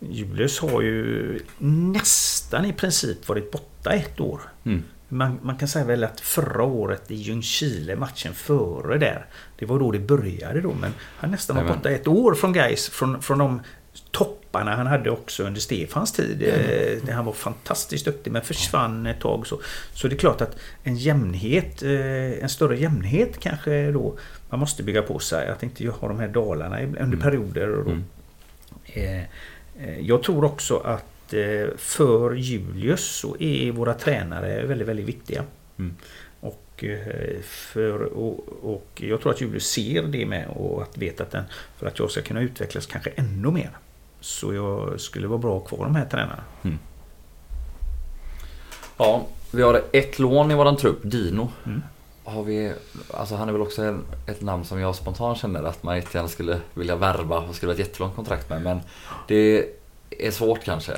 Julius 0.00 0.58
har 0.58 0.82
ju 0.82 1.38
nästan 1.58 2.64
i 2.64 2.72
princip 2.72 3.28
varit 3.28 3.50
borta 3.50 3.90
ett 3.90 4.20
år. 4.20 4.40
Mm. 4.64 4.82
Man, 5.08 5.38
man 5.42 5.56
kan 5.56 5.68
säga 5.68 5.84
väl 5.84 6.04
att 6.04 6.20
förra 6.20 6.62
året 6.62 7.10
i 7.10 7.14
Ljungskile, 7.14 7.96
matchen 7.96 8.34
före 8.34 8.98
där, 8.98 9.26
det 9.58 9.66
var 9.66 9.78
då 9.78 9.90
det 9.90 9.98
började 9.98 10.60
då. 10.60 10.74
Men 10.80 10.92
han 11.16 11.30
nästan 11.30 11.56
var 11.56 11.64
borta 11.64 11.90
ett 11.90 12.06
år 12.06 12.34
från 12.34 12.52
Gais 12.52 12.88
från, 12.88 13.22
från 13.22 13.38
de 13.38 13.60
topparna 14.52 14.76
han 14.76 14.86
hade 14.86 15.10
också 15.10 15.44
under 15.44 15.60
Stefans 15.60 16.12
tid. 16.12 16.42
Eh, 16.42 17.04
där 17.06 17.12
han 17.12 17.24
var 17.24 17.32
fantastiskt 17.32 18.04
duktig 18.04 18.30
men 18.32 18.42
försvann 18.42 19.06
ett 19.06 19.20
tag. 19.20 19.46
Så, 19.46 19.60
så 19.94 20.08
det 20.08 20.14
är 20.14 20.18
klart 20.18 20.40
att 20.40 20.56
en 20.82 20.96
jämnhet, 20.96 21.82
eh, 21.82 22.42
en 22.42 22.48
större 22.48 22.76
jämnhet 22.78 23.40
kanske 23.40 23.90
då 23.90 24.14
man 24.50 24.60
måste 24.60 24.82
bygga 24.82 25.02
på 25.02 25.18
sig. 25.18 25.48
Att 25.48 25.62
inte 25.62 25.88
ha 25.88 26.08
de 26.08 26.18
här 26.20 26.28
dalarna 26.28 26.80
under 26.82 27.02
Mm. 27.02 27.20
perioder. 27.20 27.68
Och 27.70 27.84
då. 27.84 27.90
Mm. 27.90 28.04
Eh, 28.84 29.22
eh, 29.80 30.00
Jag 30.00 30.22
tror 30.22 30.44
också 30.44 30.76
att 30.76 31.32
eh, 31.34 31.76
för 31.76 32.34
Julius 32.34 33.04
så 33.04 33.36
är 33.40 33.72
våra 33.72 33.94
tränare 33.94 34.66
väldigt, 34.66 34.88
väldigt 34.88 35.06
viktiga. 35.06 35.44
Mm. 35.78 35.94
Och, 36.40 36.84
eh, 36.84 37.40
för, 37.42 38.02
och, 38.02 38.48
och 38.62 38.88
jag 38.96 39.20
tror 39.20 39.32
att 39.32 39.40
Julius 39.40 39.66
ser 39.66 40.02
det 40.02 40.26
med 40.26 40.48
och 40.48 40.82
att 40.82 40.98
vet 40.98 41.20
att 41.20 41.30
den, 41.30 41.44
för 41.78 41.86
att 41.86 41.98
jag 41.98 42.10
ska 42.10 42.22
kunna 42.22 42.40
utvecklas 42.40 42.86
kanske 42.86 43.10
ännu 43.16 43.50
mer. 43.50 43.70
Så 44.22 44.54
jag 44.54 45.00
skulle 45.00 45.26
vara 45.26 45.38
bra 45.38 45.56
att 45.56 45.62
ha 45.62 45.76
kvar 45.76 45.84
de 45.86 45.94
här 45.94 46.06
tränarna. 46.06 46.44
Ja, 48.96 49.26
vi 49.50 49.62
har 49.62 49.82
ett 49.92 50.18
lån 50.18 50.50
i 50.50 50.54
våran 50.54 50.76
trupp, 50.76 50.98
Dino. 51.02 51.48
Mm. 51.66 51.82
Har 52.24 52.42
vi, 52.42 52.72
alltså 53.10 53.34
han 53.34 53.48
är 53.48 53.52
väl 53.52 53.62
också 53.62 53.82
en, 53.82 54.02
ett 54.26 54.40
namn 54.40 54.64
som 54.64 54.80
jag 54.80 54.96
spontant 54.96 55.38
känner 55.38 55.62
att 55.62 55.82
man 55.82 55.96
jättegärna 55.96 56.28
skulle 56.28 56.58
vilja 56.74 56.96
värva 56.96 57.38
och 57.38 57.54
skriva 57.54 57.72
ett 57.72 57.78
jättelångt 57.78 58.16
kontrakt 58.16 58.50
med. 58.50 58.62
Men 58.62 58.80
det 59.28 59.68
är 60.10 60.30
svårt 60.30 60.64
kanske. 60.64 60.92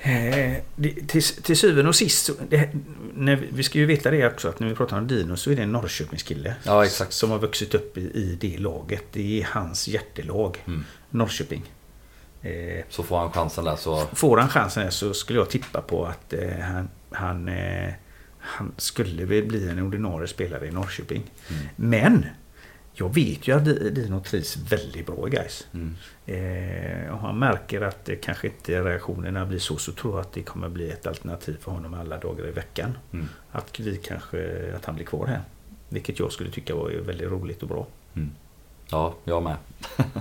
Eh, 0.00 0.56
det, 0.76 1.08
till, 1.08 1.22
till 1.22 1.56
syvende 1.56 1.88
och 1.88 1.96
sist, 1.96 2.30
det, 2.48 2.70
när 3.14 3.36
vi, 3.36 3.48
vi 3.52 3.62
ska 3.62 3.78
ju 3.78 3.86
veta 3.86 4.10
det 4.10 4.26
också 4.26 4.48
att 4.48 4.60
när 4.60 4.68
vi 4.68 4.74
pratar 4.74 4.98
om 4.98 5.06
Dino 5.06 5.36
så 5.36 5.50
är 5.50 5.56
det 5.56 5.62
en 5.62 5.72
Norrköpingskille. 5.72 6.54
Ja, 6.64 6.84
exakt. 6.84 7.12
Som 7.12 7.30
har 7.30 7.38
vuxit 7.38 7.74
upp 7.74 7.98
i, 7.98 8.00
i 8.00 8.38
det 8.40 8.58
laget. 8.58 9.04
Det 9.12 9.40
är 9.40 9.48
hans 9.50 9.88
hjärtelag. 9.88 10.58
Mm. 10.66 10.84
Norrköping. 11.10 11.62
Eh, 12.42 12.84
Så 12.88 13.02
får 13.02 13.18
han 13.18 13.32
chansen 13.32 13.64
där 13.64 13.76
så... 13.76 13.96
får 14.12 14.36
han 14.38 14.48
chansen 14.48 14.82
här 14.82 14.90
så 14.90 15.14
skulle 15.14 15.38
jag 15.38 15.50
tippa 15.50 15.82
på 15.82 16.06
att 16.06 16.32
eh, 16.32 16.58
han, 16.60 16.88
han, 17.10 17.48
eh, 17.48 17.92
han 18.38 18.72
skulle 18.76 19.24
väl 19.24 19.44
bli 19.46 19.68
en 19.68 19.78
ordinarie 19.82 20.28
spelare 20.28 20.66
i 20.66 20.70
Norrköping. 20.70 21.22
Mm. 21.50 21.62
Men 21.76 22.26
jag 22.94 23.14
vet 23.14 23.48
ju 23.48 23.56
att 23.56 23.64
Di- 23.64 23.90
Dino 23.90 24.20
trivs 24.20 24.56
väldigt 24.56 25.06
bra 25.06 25.28
i 25.28 25.30
guys. 25.30 25.66
Mm. 25.74 25.94
Eh, 26.26 27.12
och 27.12 27.18
han 27.18 27.38
märker 27.38 27.80
att 27.80 28.04
det 28.04 28.16
kanske 28.16 28.46
inte 28.46 28.80
reaktionerna 28.82 29.46
blir 29.46 29.58
så, 29.58 29.76
så 29.76 29.92
tror 29.92 30.12
jag 30.14 30.20
att 30.20 30.32
det 30.32 30.42
kommer 30.42 30.68
bli 30.68 30.90
ett 30.90 31.06
alternativ 31.06 31.56
för 31.60 31.70
honom 31.72 31.94
alla 31.94 32.18
dagar 32.18 32.48
i 32.48 32.50
veckan. 32.50 32.98
Mm. 33.12 33.28
Att 33.52 33.80
vi 33.80 33.96
kanske, 33.96 34.72
att 34.76 34.84
han 34.84 34.94
blir 34.94 35.06
kvar 35.06 35.26
här. 35.26 35.40
Vilket 35.88 36.18
jag 36.18 36.32
skulle 36.32 36.50
tycka 36.50 36.74
var 36.74 36.90
väldigt 36.90 37.30
roligt 37.30 37.62
och 37.62 37.68
bra. 37.68 37.86
Ja, 38.92 39.14
jag 39.24 39.42
med. 39.42 39.56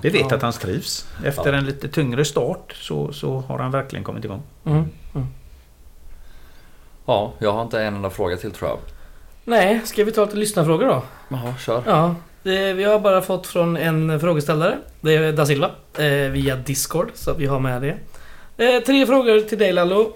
Vi 0.01 0.09
vet 0.09 0.21
Ja. 0.29 0.35
att 0.35 0.41
han 0.41 0.51
trivs. 0.53 1.07
Efter 1.25 1.51
Ja. 1.53 1.57
en 1.59 1.65
lite 1.65 1.87
tyngre 1.87 2.25
start 2.25 2.73
så, 2.75 3.13
så 3.13 3.37
har 3.47 3.59
han 3.59 3.71
verkligen 3.71 4.03
kommit 4.05 4.25
igång. 4.25 4.41
Mm. 4.65 4.85
Mm. 5.15 5.27
Ja, 7.05 7.33
jag 7.39 7.51
har 7.53 7.61
inte 7.61 7.81
en 7.83 7.95
enda 7.95 8.09
fråga 8.09 8.37
till 8.37 8.51
tror 8.51 8.69
jag. 8.69 8.77
Nej, 9.43 9.81
ska 9.85 10.03
vi 10.03 10.11
ta 10.11 10.25
lite 10.25 10.37
lyssnarfrågor 10.37 10.85
då? 10.87 11.03
Jaha, 11.29 11.53
kör. 11.59 11.83
Ja, 11.85 12.15
vi 12.43 12.83
har 12.83 12.99
bara 12.99 13.21
fått 13.21 13.47
från 13.47 13.77
en 13.77 14.19
frågeställare. 14.19 14.77
Det 15.01 15.15
är 15.15 15.31
Da 15.33 15.45
Silva. 15.45 15.69
Eh, 15.97 16.03
via 16.31 16.55
Discord, 16.55 17.11
så 17.13 17.31
att 17.31 17.37
vi 17.39 17.45
har 17.45 17.59
med 17.59 17.81
det. 17.81 17.97
Eh, 18.65 18.83
tre 18.83 19.05
frågor 19.05 19.39
till 19.41 19.57
dig 19.57 19.73
Lallo. 19.73 20.13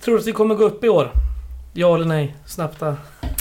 Tror 0.00 0.14
du 0.14 0.20
att 0.20 0.26
vi 0.26 0.32
kommer 0.32 0.54
gå 0.54 0.64
upp 0.64 0.84
i 0.84 0.88
år? 0.88 1.10
Ja 1.72 1.94
eller 1.94 2.04
nej? 2.06 2.36
Snabbt 2.46 2.80
där. 2.80 2.96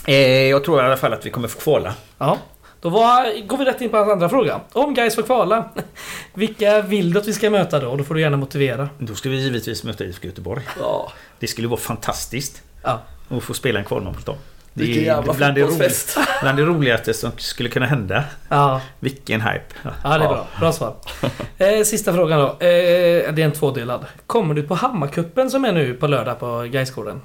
Eh, 0.08 0.16
jag 0.50 0.64
tror 0.64 0.82
i 0.82 0.86
alla 0.86 0.98
fall 0.98 1.14
att 1.14 1.26
vi 1.26 1.30
kommer 1.30 1.48
få 1.48 1.60
kvala. 1.60 1.94
Ja. 2.18 2.38
Då 2.82 2.90
var, 2.90 3.48
går 3.48 3.58
vi 3.58 3.66
rätt 3.66 3.82
in 3.82 3.90
på 3.90 3.98
hans 3.98 4.10
andra 4.10 4.30
fråga. 4.30 4.60
Om 4.74 4.94
guys 4.94 5.16
får 5.16 5.24
kvala, 5.24 5.70
vilka 6.34 6.82
vill 6.82 7.14
du 7.14 7.20
att 7.20 7.28
vi 7.28 7.34
ska 7.34 7.50
möta 7.50 7.80
då? 7.80 7.96
Då 7.96 8.04
får 8.04 8.16
du 8.16 8.22
gärna 8.22 8.38
motivera. 8.38 8.90
Då 9.00 9.16
ska 9.16 9.30
vi 9.30 9.36
givetvis 9.38 9.84
möta 9.84 10.04
IFK 10.06 10.28
Göteborg. 10.28 10.64
Ja, 10.80 11.12
Det 11.40 11.48
skulle 11.48 11.68
vara 11.68 11.80
fantastiskt 11.80 12.62
Ja. 12.84 13.02
att 13.30 13.44
få 13.44 13.54
spela 13.54 13.80
en 13.80 13.86
kvalmatch 13.86 14.24
då. 14.26 14.36
Det 14.74 14.84
vilken 14.84 15.04
jävla 15.04 15.34
bland 15.34 15.56
det, 15.56 15.62
roligaste, 15.62 16.20
bland 16.42 16.58
det 16.58 16.64
roligaste 16.64 17.14
som 17.14 17.32
skulle 17.38 17.70
kunna 17.70 17.86
hända. 17.86 18.24
Ja, 18.50 18.82
Vilken 19.00 19.42
hype. 19.42 19.64
ja 20.04 20.18
det 20.18 20.24
är 20.24 20.30
bra. 20.30 20.48
Bra 20.60 20.72
svar. 20.72 20.96
Eh, 21.60 21.84
sista 21.84 22.14
frågan 22.14 22.40
då. 22.40 22.46
Eh, 22.46 22.54
det 22.60 23.38
är 23.38 23.40
en 23.40 23.52
tvådelad. 23.52 24.06
Kommer 24.28 24.54
du 24.54 24.64
på 24.64 24.76
Hammarkuppen 24.76 25.50
som 25.52 25.66
är 25.66 25.72
nu 25.72 25.94
på 25.94 26.08
lördag 26.08 26.40
på 26.40 26.62
Gaisgården? 26.72 27.22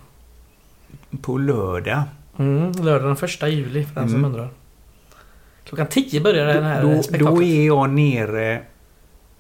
På 1.23 1.39
lördag. 1.39 2.03
Mm, 2.39 2.73
lördag 2.85 3.09
den 3.09 3.17
första 3.17 3.49
juli 3.49 3.85
för 3.85 3.95
den 4.01 4.09
som 4.09 4.19
Mm. 4.19 4.31
undrar. 4.31 4.51
Klockan 5.65 5.87
10 5.87 6.21
börjar 6.21 6.47
den 6.47 6.65
här 6.65 6.83
Då, 6.83 6.95
då 6.95 7.03
spektaklet. 7.03 7.43
är 7.43 7.67
jag 7.67 7.91
nere 7.91 8.63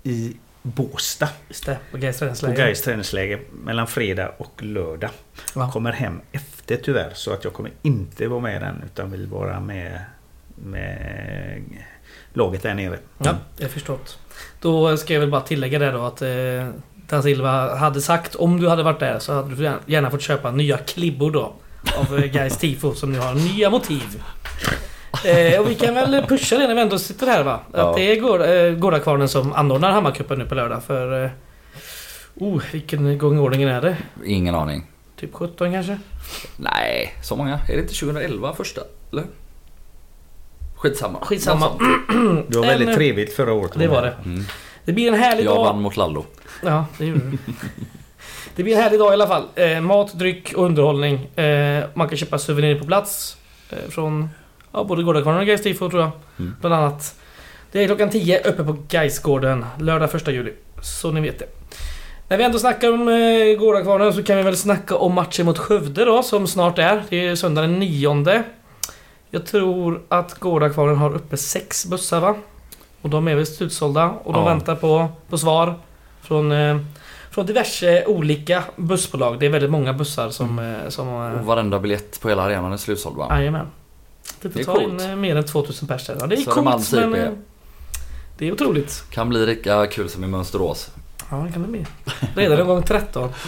i 0.02 0.36
Båstad. 0.62 1.28
Just 1.48 1.66
det, 1.66 1.78
på 1.90 1.98
Gais 1.98 2.16
På 2.16 2.18
träningsläger. 2.18 2.56
Gais 2.56 2.82
träningsläger 2.82 3.40
mellan 3.64 3.86
fredag 3.86 4.32
och 4.38 4.62
lördag. 4.62 5.10
Ja. 5.54 5.70
Kommer 5.70 5.92
hem 5.92 6.20
efter 6.32 6.76
tyvärr 6.76 7.10
så 7.14 7.32
att 7.32 7.44
jag 7.44 7.52
kommer 7.52 7.70
inte 7.82 8.28
vara 8.28 8.40
med 8.40 8.62
den 8.62 8.82
utan 8.86 9.10
vill 9.10 9.26
vara 9.26 9.60
med, 9.60 10.00
med 10.54 11.62
laget 12.32 12.62
där 12.62 12.74
nere. 12.74 12.98
Ja, 13.18 13.34
det 13.56 13.64
är 13.64 13.68
förstått. 13.68 14.18
Då 14.60 14.96
ska 14.96 15.12
jag 15.12 15.20
väl 15.20 15.30
bara 15.30 15.40
tillägga 15.40 15.78
det 15.78 15.90
då 15.90 16.04
att 16.04 16.22
eh, 16.22 16.28
Da 17.08 17.22
Silva 17.22 17.76
hade 17.76 18.00
sagt 18.00 18.34
om 18.34 18.60
du 18.60 18.68
hade 18.68 18.82
varit 18.82 19.00
där 19.00 19.18
så 19.18 19.32
hade 19.32 19.54
du 19.54 19.72
gärna 19.86 20.10
fått 20.10 20.22
köpa 20.22 20.50
nya 20.50 20.78
klibbor 20.78 21.30
då. 21.30 21.52
Av 21.96 22.18
eh, 22.18 22.24
Gais 22.24 22.58
tifo 22.58 22.94
som 22.94 23.12
nu 23.12 23.18
har 23.18 23.34
nya 23.34 23.70
motiv. 23.70 24.22
Eh, 25.24 25.60
och 25.60 25.70
vi 25.70 25.74
kan 25.74 25.94
väl 25.94 26.26
pusha 26.26 26.56
det 26.58 26.66
när 26.68 26.74
vi 26.74 26.80
ändå 26.80 26.98
sitter 26.98 27.26
här 27.26 27.42
va? 27.44 27.52
Att 27.72 27.78
Ja. 27.78 27.92
det 27.96 28.02
är 28.02 28.20
Gård- 28.20 28.66
eh, 28.70 28.74
Gårdakvarnen 28.78 29.28
som 29.28 29.52
anordnar 29.52 29.90
Hammarcupen 29.90 30.38
nu 30.38 30.44
på 30.46 30.54
lördag 30.54 30.82
för... 30.84 31.24
Eh, 31.24 31.30
oh, 32.34 32.62
vilken 32.72 33.18
gång 33.18 33.36
i 33.36 33.38
ordningen 33.38 33.68
är 33.68 33.80
det? 33.80 33.96
Ingen 34.26 34.54
aning. 34.54 34.86
Typ 35.20 35.34
17 35.34 35.72
kanske? 35.72 35.98
Nej, 36.56 37.14
så 37.22 37.36
många. 37.36 37.54
Är 37.68 37.76
det 37.76 37.82
inte 37.82 37.94
2011 37.94 38.54
första? 38.54 38.80
Eller? 39.12 39.24
Skitsamma. 40.76 41.18
Skitsamma. 41.20 41.68
Det 42.48 42.56
var 42.58 42.64
En- 42.64 42.68
väldigt 42.78 42.94
trevligt 42.96 43.32
förra 43.36 43.52
året. 43.52 43.72
Det 43.76 43.88
var 43.88 44.02
det. 44.02 44.14
Mm. 44.24 44.44
Det 44.84 44.92
blir 44.92 45.08
en 45.08 45.14
härlig 45.14 45.44
Jag 45.44 45.56
dag. 45.56 45.64
vann 45.64 45.82
mot 45.82 45.96
Lallo. 45.96 46.24
Ja, 46.64 46.86
det 46.98 47.04
gjorde 47.06 47.20
du. 47.30 47.38
Det 48.56 48.62
blir 48.62 48.76
en 48.76 48.82
härlig 48.82 48.98
dag 48.98 49.10
i 49.10 49.14
alla 49.14 49.26
fall. 49.26 49.44
Eh, 49.54 49.80
mat, 49.80 50.12
dryck 50.18 50.52
och 50.56 50.64
underhållning. 50.64 51.14
Eh, 51.38 51.84
man 51.94 52.08
kan 52.08 52.18
köpa 52.18 52.38
souvenirer 52.38 52.78
på 52.80 52.86
plats. 52.86 53.36
Eh, 53.70 53.76
från 53.90 54.28
ja, 54.72 54.84
både 54.84 55.02
Gårdakvarnen 55.02 55.40
och 55.40 55.46
Gais 55.46 55.62
tror 55.62 55.98
jag. 56.00 56.10
Mm. 56.38 56.56
Bland 56.60 56.74
annat. 56.74 57.14
Det 57.72 57.82
är 57.82 57.86
klockan 57.86 58.10
10 58.10 58.40
uppe 58.40 58.64
på 58.64 58.76
Gaisgården. 58.88 59.66
Lördag 59.78 60.14
1 60.14 60.28
juli. 60.28 60.52
Så 60.82 61.10
ni 61.10 61.20
vet 61.20 61.38
det. 61.38 61.46
När 62.28 62.36
vi 62.36 62.44
ändå 62.44 62.58
snackar 62.58 62.92
om 62.92 63.08
eh, 63.08 63.58
Gårdakvarnen 63.58 64.12
så 64.12 64.22
kan 64.22 64.36
vi 64.36 64.42
väl 64.42 64.56
snacka 64.56 64.96
om 64.96 65.14
matchen 65.14 65.46
mot 65.46 65.58
Skövde 65.58 66.04
då 66.04 66.22
som 66.22 66.46
snart 66.46 66.78
är. 66.78 67.02
Det 67.08 67.26
är 67.28 67.36
söndag 67.36 67.60
den 67.62 67.78
9. 67.78 68.42
Jag 69.30 69.46
tror 69.46 70.00
att 70.08 70.34
Gårdakvarnen 70.34 70.96
har 70.96 71.14
uppe 71.14 71.36
sex 71.36 71.86
bussar 71.86 72.20
va? 72.20 72.34
Och 73.02 73.10
de 73.10 73.28
är 73.28 73.34
väl 73.34 73.46
utsålda 73.60 74.10
och 74.24 74.32
de 74.32 74.42
Ja. 74.42 74.48
väntar 74.48 74.74
på, 74.74 75.08
på 75.28 75.38
svar 75.38 75.74
från, 76.22 76.52
eh, 76.52 76.76
från 77.30 77.46
diverse 77.46 78.04
olika 78.06 78.64
bussbolag. 78.76 79.40
Det 79.40 79.46
är 79.46 79.50
väldigt 79.50 79.70
många 79.70 79.92
bussar 79.92 80.30
som... 80.30 80.58
eh, 80.58 80.88
som 80.88 81.08
Och 81.08 81.46
varenda 81.46 81.78
biljett 81.78 82.20
på 82.20 82.28
hela 82.28 82.42
arenan 82.42 82.72
är 82.72 82.76
slutsåld 82.76 83.16
va? 83.16 83.26
Jajamän. 83.30 83.66
Det 84.42 84.48
Det 84.48 84.60
är 84.60 84.64
tar 84.64 84.80
in 84.82 84.88
coolt. 84.90 85.02
eh, 85.02 85.16
mer 85.16 85.36
än 85.36 85.44
2000 85.44 85.88
pers 85.88 86.06
där. 86.06 86.16
Ja, 86.20 86.26
det 86.26 86.34
är 86.34 86.40
Södermalms 86.40 86.90
coolt 86.90 87.02
men... 87.08 87.20
IP. 87.20 87.26
eh, 87.26 87.32
Det 88.38 88.48
är 88.48 88.52
otroligt. 88.52 89.04
Kan 89.10 89.28
bli 89.28 89.46
lika 89.46 89.86
kul 89.86 90.08
som 90.08 90.24
i 90.24 90.26
Mönsterås. 90.26 90.90
Ja, 91.30 91.36
det 91.36 91.52
kan 91.52 91.62
det 91.62 91.68
bli. 91.68 91.86
Redan 92.34 92.60
en 92.60 92.66
gång 92.66 92.82
13. 92.82 93.28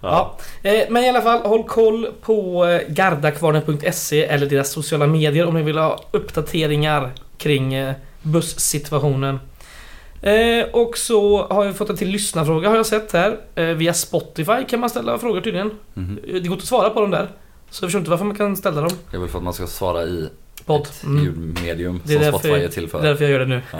Ja. 0.00 0.36
Eh, 0.62 0.82
Men 0.90 1.04
i 1.04 1.08
alla 1.08 1.22
fall, 1.22 1.40
håll 1.42 1.64
koll 1.64 2.06
på 2.22 2.64
gardakvarnen.se 2.88 4.24
eller 4.24 4.46
deras 4.46 4.70
sociala 4.72 5.06
medier 5.06 5.46
om 5.46 5.54
ni 5.54 5.62
vill 5.62 5.78
ha 5.78 6.00
uppdateringar 6.10 7.10
kring 7.38 7.74
bussituationen. 8.22 9.38
Och 10.72 10.98
så 10.98 11.46
har 11.46 11.64
vi 11.66 11.72
fått 11.72 11.90
en 11.90 11.96
till 11.96 12.08
lyssnarfråga 12.08 12.68
har 12.68 12.76
jag 12.76 12.86
sett 12.86 13.12
här. 13.12 13.38
Via 13.74 13.94
Spotify 13.94 14.64
kan 14.68 14.80
man 14.80 14.90
ställa 14.90 15.18
frågor 15.18 15.40
tydligen. 15.40 15.70
Eh, 15.96 16.02
Det 16.24 16.40
går 16.40 16.52
inte 16.52 16.54
att 16.54 16.64
svara 16.64 16.90
på 16.90 17.00
dem 17.00 17.10
där. 17.10 17.28
Så 17.76 17.84
jag 17.84 17.88
förstår 17.88 17.98
inte 17.98 18.10
varför 18.10 18.24
man 18.24 18.36
kan 18.36 18.56
ställa 18.56 18.80
dem. 18.80 18.90
Det 19.10 19.16
är 19.16 19.20
väl 19.20 19.28
för 19.28 19.38
att 19.38 19.44
man 19.44 19.52
ska 19.52 19.66
svara 19.66 20.04
i 20.04 20.28
Podd. 20.64 20.82
ett 20.82 21.04
Mm. 21.04 21.24
ljudmedium 21.24 22.00
Det 22.04 22.14
är 22.14 22.18
som 22.30 22.38
Spotify 22.38 22.54
är 22.64 22.68
till 22.68 22.82
Det 22.82 22.88
för. 22.88 22.98
är 22.98 23.02
därför 23.02 23.24
jag 23.24 23.32
gör 23.32 23.38
det 23.38 23.46
nu. 23.46 23.62
Ja. 23.72 23.78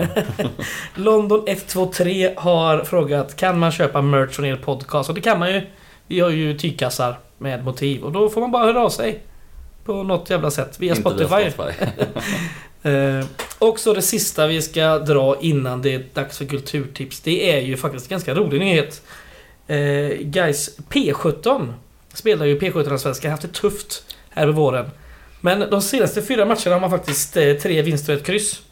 London 0.94 1.44
123 1.46 2.34
har 2.36 2.84
frågat 2.84 3.36
Kan 3.36 3.58
man 3.58 3.72
köpa 3.72 4.02
merch 4.02 4.32
från 4.36 4.46
er 4.46 4.56
podcast? 4.56 5.08
Och 5.08 5.14
det 5.14 5.20
kan 5.20 5.38
man 5.38 5.52
ju. 5.54 5.62
Vi 6.06 6.20
har 6.20 6.30
ju 6.30 6.58
tygkassar 6.58 7.18
med 7.38 7.64
motiv 7.64 8.02
och 8.04 8.12
då 8.12 8.28
får 8.28 8.40
man 8.40 8.50
bara 8.50 8.64
höra 8.64 8.80
av 8.84 8.90
sig. 8.90 9.20
På 9.84 10.02
något 10.02 10.30
jävla 10.30 10.50
sätt. 10.50 10.80
Via 10.80 10.90
Inte 10.96 11.00
Spotify. 11.00 11.36
via 11.36 11.50
Spotify. 11.50 11.84
Eh, 12.82 13.24
och 13.58 13.78
så 13.78 13.94
det 13.94 14.02
sista 14.02 14.46
vi 14.46 14.62
ska 14.62 14.98
dra 14.98 15.36
innan 15.40 15.82
det 15.82 15.94
är 15.94 16.04
dags 16.14 16.38
för 16.38 16.44
kulturtips. 16.44 17.20
Det 17.20 17.50
är 17.56 17.60
ju 17.60 17.76
faktiskt 17.76 18.06
en 18.06 18.10
ganska 18.10 18.34
rolig 18.34 18.60
nyhet. 18.60 19.02
Eh, 19.66 19.76
guys, 20.20 20.78
P17 20.90 21.72
spelar 22.16 22.46
ju 22.46 22.58
P17 22.58 22.96
svenska 22.96 23.30
haft 23.30 23.42
det 23.42 23.52
tufft 23.52 24.16
här 24.30 24.46
på 24.46 24.52
våren. 24.52 24.90
Men 25.40 25.70
de 25.70 25.82
senaste 25.82 26.22
fyra 26.22 26.44
matcherna 26.44 26.74
har 26.74 26.80
man 26.80 26.90
faktiskt 26.90 27.36
eh, 27.36 27.54
tre 27.54 27.82
vinster 27.82 28.12
och 28.12 28.20
ett 28.20 28.26
kryss. 28.26 28.62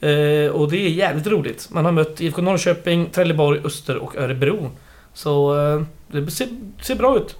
Eh, 0.00 0.50
och 0.50 0.70
det 0.70 0.76
är 0.76 0.88
jävligt 0.88 1.26
roligt. 1.26 1.68
Man 1.70 1.84
har 1.84 1.92
mött 1.92 2.20
IFK 2.20 2.42
Norrköping, 2.42 3.10
Trelleborg, 3.10 3.60
Öster 3.64 3.96
och 3.96 4.16
Örebro. 4.16 4.70
Så 5.14 5.58
eh, 5.58 5.82
det 6.08 6.30
ser, 6.30 6.48
ser 6.82 6.94
bra 6.94 7.16
ut. 7.16 7.36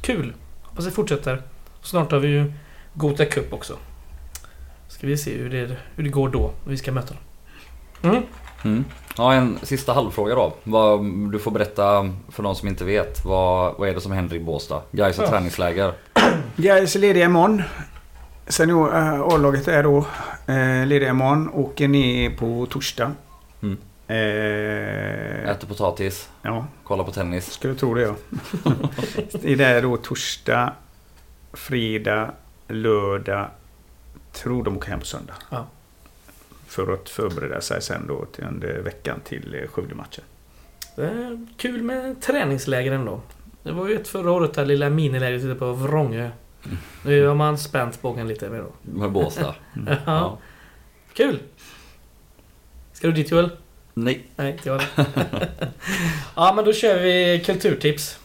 Kul. 0.00 0.32
Hoppas 0.62 0.84
det 0.84 0.90
fortsätter. 0.90 1.42
Snart 1.82 2.12
har 2.12 2.18
vi 2.18 2.28
ju 2.28 2.52
Gota 2.94 3.24
Cup 3.24 3.52
också. 3.52 3.76
Ska 4.88 5.06
vi 5.06 5.18
se 5.18 5.34
hur 5.34 5.50
det, 5.50 5.76
hur 5.96 6.04
det 6.04 6.10
går 6.10 6.28
då, 6.28 6.52
när 6.64 6.70
vi 6.70 6.76
ska 6.76 6.92
möta 6.92 7.14
dem. 7.14 7.22
Mm. 8.10 8.22
Mm. 8.64 8.84
Ja, 9.16 9.34
en 9.34 9.58
sista 9.62 9.92
halvfråga 9.92 10.34
då. 10.34 10.52
Vad, 10.64 11.04
du 11.32 11.38
får 11.38 11.50
berätta 11.50 12.10
för 12.28 12.42
de 12.42 12.54
som 12.54 12.68
inte 12.68 12.84
vet. 12.84 13.24
Vad, 13.24 13.74
vad 13.78 13.88
är 13.88 13.94
det 13.94 14.00
som 14.00 14.12
händer 14.12 14.36
i 14.36 14.40
Båstad? 14.40 14.82
Gais 14.92 15.18
och 15.18 15.24
Ja. 15.24 15.28
träningsläger. 15.30 15.92
Gais 16.56 16.96
är 16.96 17.00
lediga 17.00 17.24
imorgon. 17.24 17.62
Senior 18.46 18.94
äh, 18.96 19.20
A-laget 19.20 19.68
är 19.68 19.82
då 19.82 19.98
äh, 20.46 20.86
lediga 20.86 21.10
imorgon. 21.10 21.50
Åker 21.54 21.88
ner 21.88 22.30
på 22.36 22.66
torsdag. 22.70 23.12
Mm. 23.62 23.76
Eh, 24.08 25.50
Äter 25.50 25.66
potatis, 25.68 26.28
ja, 26.42 26.66
kollar 26.84 27.04
på 27.04 27.10
tennis. 27.12 27.52
skulle 27.52 27.74
tro 27.74 27.94
det 27.94 28.02
ja. 28.02 28.14
det 29.42 29.60
är 29.64 29.82
då 29.82 29.96
torsdag, 29.96 30.72
fredag, 31.52 32.30
lördag. 32.68 33.46
Tror 34.32 34.64
de 34.64 34.76
åker 34.76 34.88
hem 34.90 35.00
på 35.00 35.06
söndag. 35.06 35.34
Ja. 35.50 35.66
För 36.66 36.92
att 36.92 37.08
förbereda 37.08 37.60
sig 37.60 37.82
sen 37.82 38.06
då 38.06 38.24
till 38.24 38.44
under 38.44 38.78
veckan 38.78 39.20
till 39.24 39.54
eh, 39.54 39.68
Skövde-matchen. 39.68 40.24
Är 40.96 41.46
kul 41.56 41.82
med 41.82 42.22
träningsläger 42.22 42.92
ändå. 42.92 43.20
Det 43.62 43.72
var 43.72 43.88
ju 43.88 43.94
ett 43.94 44.08
förra 44.08 44.32
året, 44.32 44.54
det 44.54 44.64
lilla 44.64 44.90
minilägret 44.90 45.44
ute 45.44 45.54
på 45.58 45.72
Vrångö. 45.72 46.30
Nu 47.04 47.26
har 47.26 47.34
man 47.34 47.58
spänt 47.58 48.02
bågen 48.02 48.28
lite 48.28 48.50
mer 48.50 48.58
då. 48.58 48.72
Med 49.00 49.10
Båstad. 49.12 49.54
Ja. 49.86 49.96
Ja. 50.06 50.38
Kul! 51.14 51.38
Ska 52.92 53.06
du 53.06 53.12
dit 53.12 53.30
Joel? 53.30 53.50
Nej. 53.94 54.26
Nej, 54.36 54.52
inte 54.52 54.68
jag. 54.68 54.82
Ja, 56.36 56.52
men 56.56 56.64
då 56.64 56.72
kör 56.72 56.98
vi 57.02 57.42
kulturtips. 57.46 58.18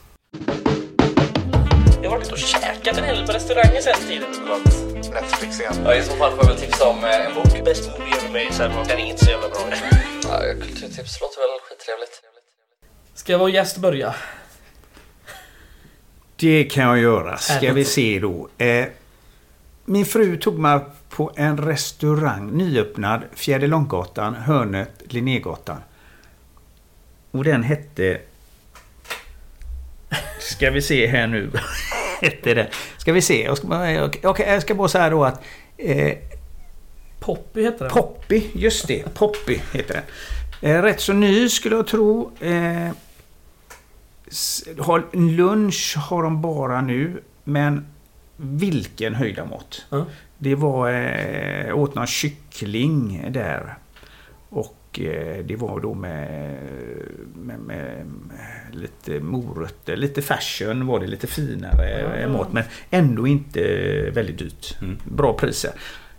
Jag 2.03 2.09
har 2.09 2.17
varit 2.17 2.31
och 2.31 2.37
käkat 2.37 2.97
en 2.97 3.03
hel 3.03 3.15
del 3.15 3.27
på 3.27 3.33
restauranger 3.33 3.81
sen 3.81 4.07
tiden. 4.07 4.29
Netflix 5.09 5.59
igen. 5.59 5.73
Ja, 5.85 5.95
I 5.95 6.03
så 6.03 6.15
fall 6.15 6.31
får 6.31 6.39
jag 6.39 6.47
väl 6.47 6.57
tipsa 6.57 6.87
om 6.87 7.03
eh, 7.03 7.25
en 7.25 7.33
bok. 7.33 7.65
Bäst 7.65 7.89
movie 7.89 8.15
ever 8.17 8.29
made, 8.29 8.53
så 8.53 8.63
den 8.63 8.99
är 8.99 9.05
inte 9.05 9.25
så 9.25 9.31
jävla 9.31 9.49
bra. 9.49 9.59
Ja, 10.23 10.39
kulturtips 10.61 11.21
låter 11.21 11.39
väl 11.41 11.59
skittrevligt. 11.69 12.21
Ska 13.13 13.37
vår 13.37 13.49
gäst 13.49 13.77
börja? 13.77 14.15
Det 16.35 16.63
kan 16.63 16.83
jag 16.83 16.99
göra. 16.99 17.37
Ska 17.37 17.73
vi 17.73 17.85
se 17.85 18.19
då. 18.19 18.49
Eh, 18.57 18.85
min 19.85 20.05
fru 20.05 20.37
tog 20.37 20.59
mig 20.59 20.79
på 21.09 21.31
en 21.35 21.57
restaurang, 21.57 22.47
nyöppnad, 22.51 23.21
Fjärde 23.33 23.67
Långgatan, 23.67 24.35
hörnet 24.35 25.01
Linnégatan. 25.09 25.77
Och 27.31 27.43
den 27.43 27.63
hette... 27.63 28.21
Ska 30.39 30.71
vi 30.71 30.81
se 30.81 31.07
här 31.07 31.27
nu. 31.27 31.51
Hette 32.21 32.53
det. 32.53 32.69
Ska 32.97 33.13
vi 33.13 33.21
se. 33.21 33.43
Jag 33.43 33.57
ska, 33.57 33.67
okej, 34.23 34.47
jag 34.47 34.61
ska 34.61 34.75
bara 34.75 34.87
säga 34.87 35.09
då 35.09 35.25
att... 35.25 35.41
Eh, 35.77 36.13
Poppy 37.19 37.63
heter 37.63 37.85
den. 37.85 37.93
Poppy, 37.93 38.43
just 38.53 38.87
det. 38.87 39.13
Poppy 39.13 39.59
heter 39.73 39.93
den. 39.93 40.03
Eh, 40.71 40.81
rätt 40.81 41.01
så 41.01 41.13
ny 41.13 41.49
skulle 41.49 41.75
jag 41.75 41.87
tro. 41.87 42.31
Eh, 42.39 42.91
har, 44.79 45.15
lunch 45.15 45.97
har 45.97 46.23
de 46.23 46.41
bara 46.41 46.81
nu, 46.81 47.23
men 47.43 47.87
vilken 48.37 49.15
höjda 49.15 49.45
mått. 49.45 49.85
Ja. 49.89 50.05
Det 50.37 50.55
var 50.55 50.91
eh, 50.91 51.77
åt 51.77 51.95
någon 51.95 52.07
kyckling 52.07 53.25
där. 53.29 53.77
Och 54.91 54.99
eh, 54.99 55.43
det 55.45 55.55
var 55.55 55.79
då 55.79 55.93
med, 55.93 56.57
med, 57.35 57.59
med, 57.59 58.05
lite 58.71 59.19
morötter, 59.19 59.95
lite 59.95 60.21
fashion 60.21 60.87
var 60.87 60.99
det, 60.99 61.07
lite 61.07 61.27
finare 61.27 62.21
eh, 62.21 62.29
mat. 62.29 62.53
Men 62.53 62.63
ändå 62.89 63.27
inte 63.27 63.61
väldigt 64.13 64.37
dyrt. 64.37 64.77
Mm. 64.81 64.97
Bra 65.05 65.33
priser. 65.33 65.71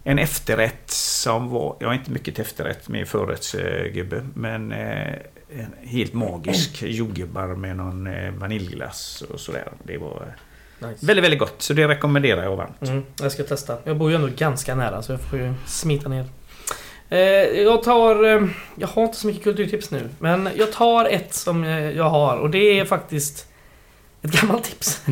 En 0.05 0.19
efterrätt 0.19 0.91
som 0.91 1.49
var, 1.49 1.77
jag 1.81 1.91
är 1.91 1.95
inte 1.95 2.11
mycket 2.11 2.35
till 2.35 2.45
efterrätt 2.45 2.89
med 2.89 3.09
förrättsgubbe, 3.09 4.27
men 4.35 4.73
eh, 4.73 5.13
en 5.51 5.75
helt 5.89 6.15
magisk 6.15 6.83
jordgubbar 6.83 7.47
med 7.47 7.77
någon 7.77 8.07
eh, 8.07 8.31
vaniljglass 8.33 9.23
och 9.31 9.41
sådär. 9.41 9.69
Det 9.85 9.99
var 9.99 10.35
Nice. 10.79 11.07
väldigt, 11.07 11.25
väldigt 11.25 11.41
gott. 11.41 11.63
Så 11.63 11.73
det 11.75 11.89
rekommenderar 11.89 12.43
jag 12.43 12.57
varmt. 12.57 12.83
Mm, 12.83 13.05
jag 13.21 13.33
ska 13.33 13.43
testa. 13.43 13.79
Jag 13.85 13.97
bor 13.97 14.11
ju 14.11 14.17
ändå 14.17 14.29
ganska 14.37 14.75
nära 14.75 15.03
så 15.03 15.13
jag 15.13 15.21
får 15.21 15.39
ju 15.39 15.55
smita 15.67 16.09
ner. 16.09 16.27
Eh, 17.13 17.63
jag 17.63 17.83
tar... 17.83 18.25
Eh, 18.25 18.49
jag 18.75 18.89
har 18.89 19.03
inte 19.03 19.17
så 19.17 19.27
mycket 19.27 19.43
kulturtips 19.43 19.91
nu. 19.91 20.09
Men 20.19 20.49
jag 20.57 20.73
tar 20.73 21.05
ett 21.05 21.35
som 21.35 21.65
eh, 21.65 21.91
jag 21.91 22.11
har 22.11 22.37
och 22.37 22.51
det 22.51 22.79
är 22.79 22.85
faktiskt 22.85 23.47
ett 24.23 24.31
gammalt 24.41 24.65
tips. 24.65 25.05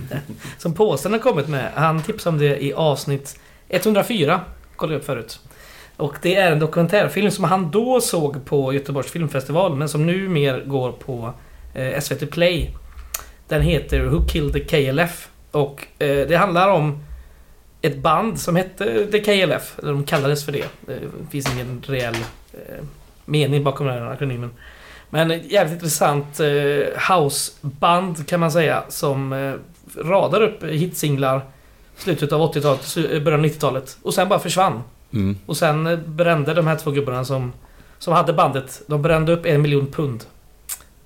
som 0.59 0.74
påsen 0.74 1.12
har 1.12 1.18
kommit 1.18 1.48
med. 1.48 1.72
Han 1.74 2.02
tipsade 2.02 2.35
om 2.35 2.40
det 2.40 2.64
i 2.64 2.72
avsnitt 2.72 3.40
104. 3.68 4.40
Kollade 4.77 4.94
jag 4.94 5.01
upp 5.01 5.06
förut. 5.06 5.40
Och 5.97 6.16
det 6.22 6.36
är 6.36 6.52
en 6.52 6.59
dokumentärfilm 6.59 7.31
som 7.31 7.44
han 7.44 7.70
då 7.70 8.01
såg 8.01 8.44
på 8.44 8.72
Göteborgs 8.72 9.10
filmfestival 9.10 9.77
men 9.77 9.89
som 9.89 10.06
nu 10.06 10.28
mer 10.28 10.64
går 10.66 10.93
på 10.93 11.32
eh, 11.74 12.01
SVT 12.01 12.31
Play. 12.31 12.70
Den 13.48 13.62
heter 13.62 14.01
Who 14.01 14.28
Killed 14.28 14.52
the 14.52 14.60
KLF? 14.60 15.28
Och 15.51 15.86
eh, 15.98 16.28
det 16.28 16.36
handlar 16.36 16.68
om 16.68 17.02
ett 17.82 17.98
band 17.98 18.40
som 18.40 18.57
hette 18.57 19.07
The 19.07 19.20
KLF. 19.20 19.78
Eller 19.78 19.93
de 19.93 20.05
kallades 20.05 20.44
för 20.44 20.52
det. 20.52 20.65
Det 20.86 20.98
finns 21.31 21.52
ingen 21.55 21.82
reell 21.86 22.15
eh, 22.52 22.85
mening 23.24 23.65
bakom 23.65 23.86
den 23.86 24.02
här 24.02 24.11
akronymen. 24.11 24.51
Men 25.11 25.31
ett 25.31 25.52
jävligt 25.52 25.73
intressant 25.74 26.40
eh, 26.40 27.15
houseband 27.16 28.28
kan 28.28 28.40
man 28.40 28.52
säga. 28.52 28.82
Som 28.89 29.32
eh, 29.32 29.55
radar 30.05 30.40
upp 30.43 30.65
hitsinglar 30.65 31.43
slutet 31.97 32.32
av 32.32 32.52
80-talet, 32.55 32.81
su- 32.81 33.24
början 33.24 33.40
av 33.40 33.47
90-talet. 33.47 33.97
Och 34.02 34.15
sen 34.15 34.28
bara 34.28 34.39
försvann. 34.39 34.82
Mm. 35.12 35.39
Och 35.47 35.57
sen 35.57 35.86
eh, 35.86 35.98
brände 35.98 36.55
de 36.55 36.66
här 36.66 36.77
två 36.77 36.90
gubbarna 36.90 37.24
som, 37.24 37.52
som 37.98 38.12
hade 38.15 38.32
bandet. 38.32 38.82
De 38.86 39.02
brände 39.02 39.32
upp 39.32 39.47
en 39.47 39.62
miljon 39.62 39.86
pund. 39.86 40.24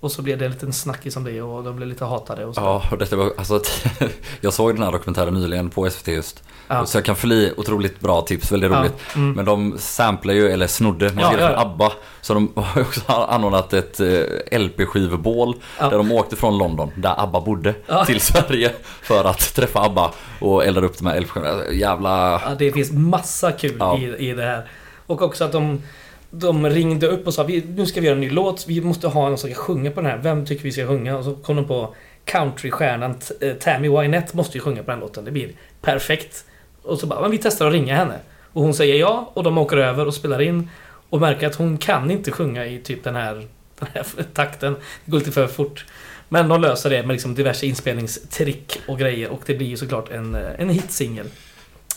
Och 0.00 0.12
så 0.12 0.22
blev 0.22 0.38
det 0.38 0.44
en 0.44 0.50
liten 0.50 0.72
snackis 0.72 1.16
om 1.16 1.24
det 1.24 1.42
och 1.42 1.64
de 1.64 1.76
blev 1.76 1.88
lite 1.88 2.04
hatade 2.04 2.44
och 2.44 2.54
så. 2.54 2.60
Ja, 2.60 2.82
och 2.90 2.98
detta 2.98 3.16
var, 3.16 3.32
alltså, 3.36 3.60
jag 4.40 4.52
såg 4.52 4.74
den 4.74 4.82
här 4.82 4.92
dokumentären 4.92 5.34
nyligen 5.34 5.70
på 5.70 5.90
SVT 5.90 6.08
just. 6.08 6.42
Ja. 6.68 6.86
Så 6.86 6.96
jag 6.98 7.04
kan 7.04 7.32
i 7.32 7.52
otroligt 7.56 8.00
bra 8.00 8.20
tips, 8.22 8.52
väldigt 8.52 8.70
Ja, 8.72 8.80
roligt. 8.80 8.94
mm. 9.16 9.32
Men 9.32 9.44
de 9.44 9.78
samplar 9.78 10.34
ju, 10.34 10.50
eller 10.50 10.66
snodde, 10.66 11.04
man 11.12 11.18
Ja, 11.24 11.32
ja, 11.32 11.38
från 11.38 11.50
ja. 11.50 11.60
ABBA. 11.60 11.92
Så 12.20 12.34
de 12.34 12.52
har 12.56 12.80
också 12.80 13.00
anordnat 13.12 13.72
ett 13.72 14.00
eh, 14.00 14.58
LP-skivebål. 14.60 15.54
Ja. 15.78 15.88
Där 15.90 15.96
de 15.96 16.12
åkte 16.12 16.36
från 16.36 16.58
London, 16.58 16.90
där 16.96 17.14
ABBA 17.22 17.40
bodde, 17.40 17.74
Ja. 17.86 18.04
till 18.04 18.20
Sverige. 18.20 18.72
För 19.02 19.24
att 19.24 19.54
träffa 19.54 19.80
ABBA 19.80 20.12
och 20.40 20.64
eldade 20.64 20.86
upp 20.86 20.98
de 20.98 21.06
här 21.06 21.20
LP-skivorna. 21.20 21.72
Jävla... 21.72 22.42
Ja, 22.44 22.54
det 22.58 22.72
finns 22.72 22.92
massa 22.92 23.52
kul 23.52 23.76
Ja. 23.78 23.98
i, 23.98 24.28
i 24.28 24.32
det 24.32 24.42
här. 24.42 24.68
Och 25.06 25.22
också 25.22 25.44
att 25.44 25.52
de... 25.52 25.82
de 26.30 26.66
ringde 26.70 27.06
upp 27.06 27.26
och 27.26 27.34
sa 27.34 27.42
vi, 27.42 27.64
nu 27.76 27.86
ska 27.86 28.00
vi 28.00 28.06
göra 28.06 28.14
en 28.14 28.20
ny 28.20 28.30
låt. 28.30 28.64
Vi 28.68 28.80
måste 28.80 29.08
ha 29.08 29.28
någon 29.28 29.38
som 29.38 29.50
ska 29.50 29.58
sjunga 29.60 29.90
på 29.90 30.00
den 30.00 30.10
här. 30.10 30.18
Vem 30.18 30.46
tycker 30.46 30.62
vi 30.64 30.72
ska 30.72 30.86
sjunga? 30.86 31.16
Och 31.16 31.24
så 31.24 31.34
kom 31.34 31.56
de 31.56 31.64
på 31.64 31.94
countrystjärnan 32.24 33.14
eh, 33.40 33.52
Tammy 33.54 33.88
Wynette 33.88 34.36
måste 34.36 34.58
ju 34.58 34.62
sjunga 34.64 34.82
på 34.82 34.90
den 34.90 35.00
låten. 35.00 35.24
Det 35.24 35.30
blir 35.30 35.50
perfekt. 35.82 36.44
Och 36.84 36.98
så 36.98 37.06
bara, 37.06 37.20
men 37.20 37.30
vi 37.30 37.38
testar 37.38 37.66
att 37.66 37.72
ringa 37.72 37.96
henne. 37.96 38.18
Och 38.52 38.62
hon 38.62 38.74
säger 38.74 38.94
ja 38.94 39.30
och 39.34 39.42
de 39.42 39.58
åker 39.58 39.76
över 39.76 40.06
och 40.06 40.14
spelar 40.14 40.42
in. 40.42 40.70
Och 41.10 41.20
märker 41.20 41.46
att 41.46 41.54
hon 41.54 41.78
kan 41.78 42.10
inte 42.10 42.30
sjunga 42.30 42.66
i 42.66 42.78
typ 42.78 43.04
den 43.04 43.16
här, 43.16 43.34
den 43.78 43.88
här 43.94 44.04
takten. 44.34 44.76
Det 45.04 45.10
går 45.10 45.18
lite 45.18 45.32
för 45.32 45.46
fort. 45.46 45.84
Men 46.28 46.48
de 46.48 46.60
löser 46.60 46.90
det 46.90 47.02
med 47.02 47.14
liksom 47.14 47.34
diverse 47.34 47.66
inspelningstrick 47.66 48.80
och 48.88 48.98
grejer 48.98 49.28
och 49.30 49.40
det 49.46 49.54
blir 49.54 49.66
ju 49.66 49.76
såklart 49.76 50.10
en, 50.10 50.34
eh, 50.34 50.42
en 50.58 50.70
hitsingel. 50.70 51.26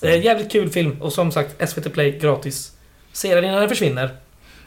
Eh, 0.02 0.26
jävligt 0.26 0.52
kul 0.52 0.70
film 0.70 1.02
och 1.02 1.14
som 1.14 1.32
sagt 1.32 1.70
SVT 1.70 1.90
Play 1.94 2.12
gratis. 2.20 2.72
Se 3.12 3.36
den 3.36 3.44
innan 3.46 3.60
den 3.60 3.70
försvinner. 3.70 4.10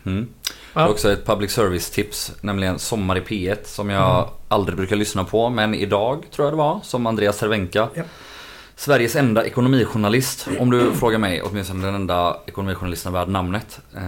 Mm. 0.06 0.28
Ja. 0.74 0.88
Också 0.88 1.12
ett 1.12 1.26
public 1.26 1.50
service 1.52 1.90
tips, 1.90 2.32
nämligen 2.40 2.78
Sommar 2.78 3.18
i 3.18 3.20
P1 3.20 3.56
som 3.64 3.90
jag 3.90 4.18
Mm. 4.20 4.30
aldrig 4.48 4.76
brukar 4.76 4.96
lyssna 4.96 5.24
på, 5.24 5.48
men 5.50 5.74
idag 5.74 6.24
tror 6.32 6.46
jag 6.46 6.52
det 6.52 6.56
var, 6.58 6.80
som 6.82 7.06
Andreas 7.06 7.36
Cervenka. 7.38 7.88
Ja. 7.94 8.02
Sveriges 8.80 9.16
enda 9.16 9.44
ekonomijournalist, 9.46 10.48
om 10.58 10.70
du 10.70 10.92
frågar 10.92 11.18
mig, 11.18 11.42
åtminstone 11.42 11.86
den 11.86 11.94
enda 11.94 12.36
ekonomijournalisten 12.46 13.12
värd 13.12 13.28
namnet, 13.28 13.80
eh, 13.96 14.02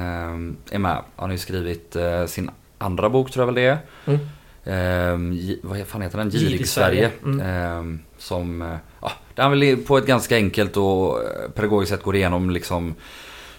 är 0.71 0.79
med. 0.79 1.03
Han 1.17 1.29
har 1.29 1.33
ju 1.33 1.39
skrivit 1.39 1.97
eh, 1.97 2.27
sin 2.27 2.51
andra 2.79 3.11
bok, 3.11 3.31
tror 3.31 3.43
jag 3.43 3.47
väl 3.47 3.55
det 3.55 3.67
är. 3.67 3.79
Mm. 4.05 4.21
Eh, 4.65 5.35
Gi- 5.39 5.61
vad 5.63 5.87
fan 5.87 6.03
heter 6.03 6.19
den? 6.19 6.31
Girig 6.31 6.69
Sverige. 6.69 7.11
Sverige. 7.23 7.67
Eh, 7.77 7.83
som, 8.19 8.63
eh, 8.63 8.77
ja, 9.01 9.13
där 9.35 9.43
han 9.43 9.53
väl 9.61 9.77
på 9.77 9.99
ett 9.99 10.07
ganska 10.07 10.37
enkelt 10.37 10.77
och 10.77 11.19
pedagogiskt 11.55 11.91
sätt 11.93 12.03
går 12.03 12.17
igenom 12.17 12.51
liksom 12.51 12.95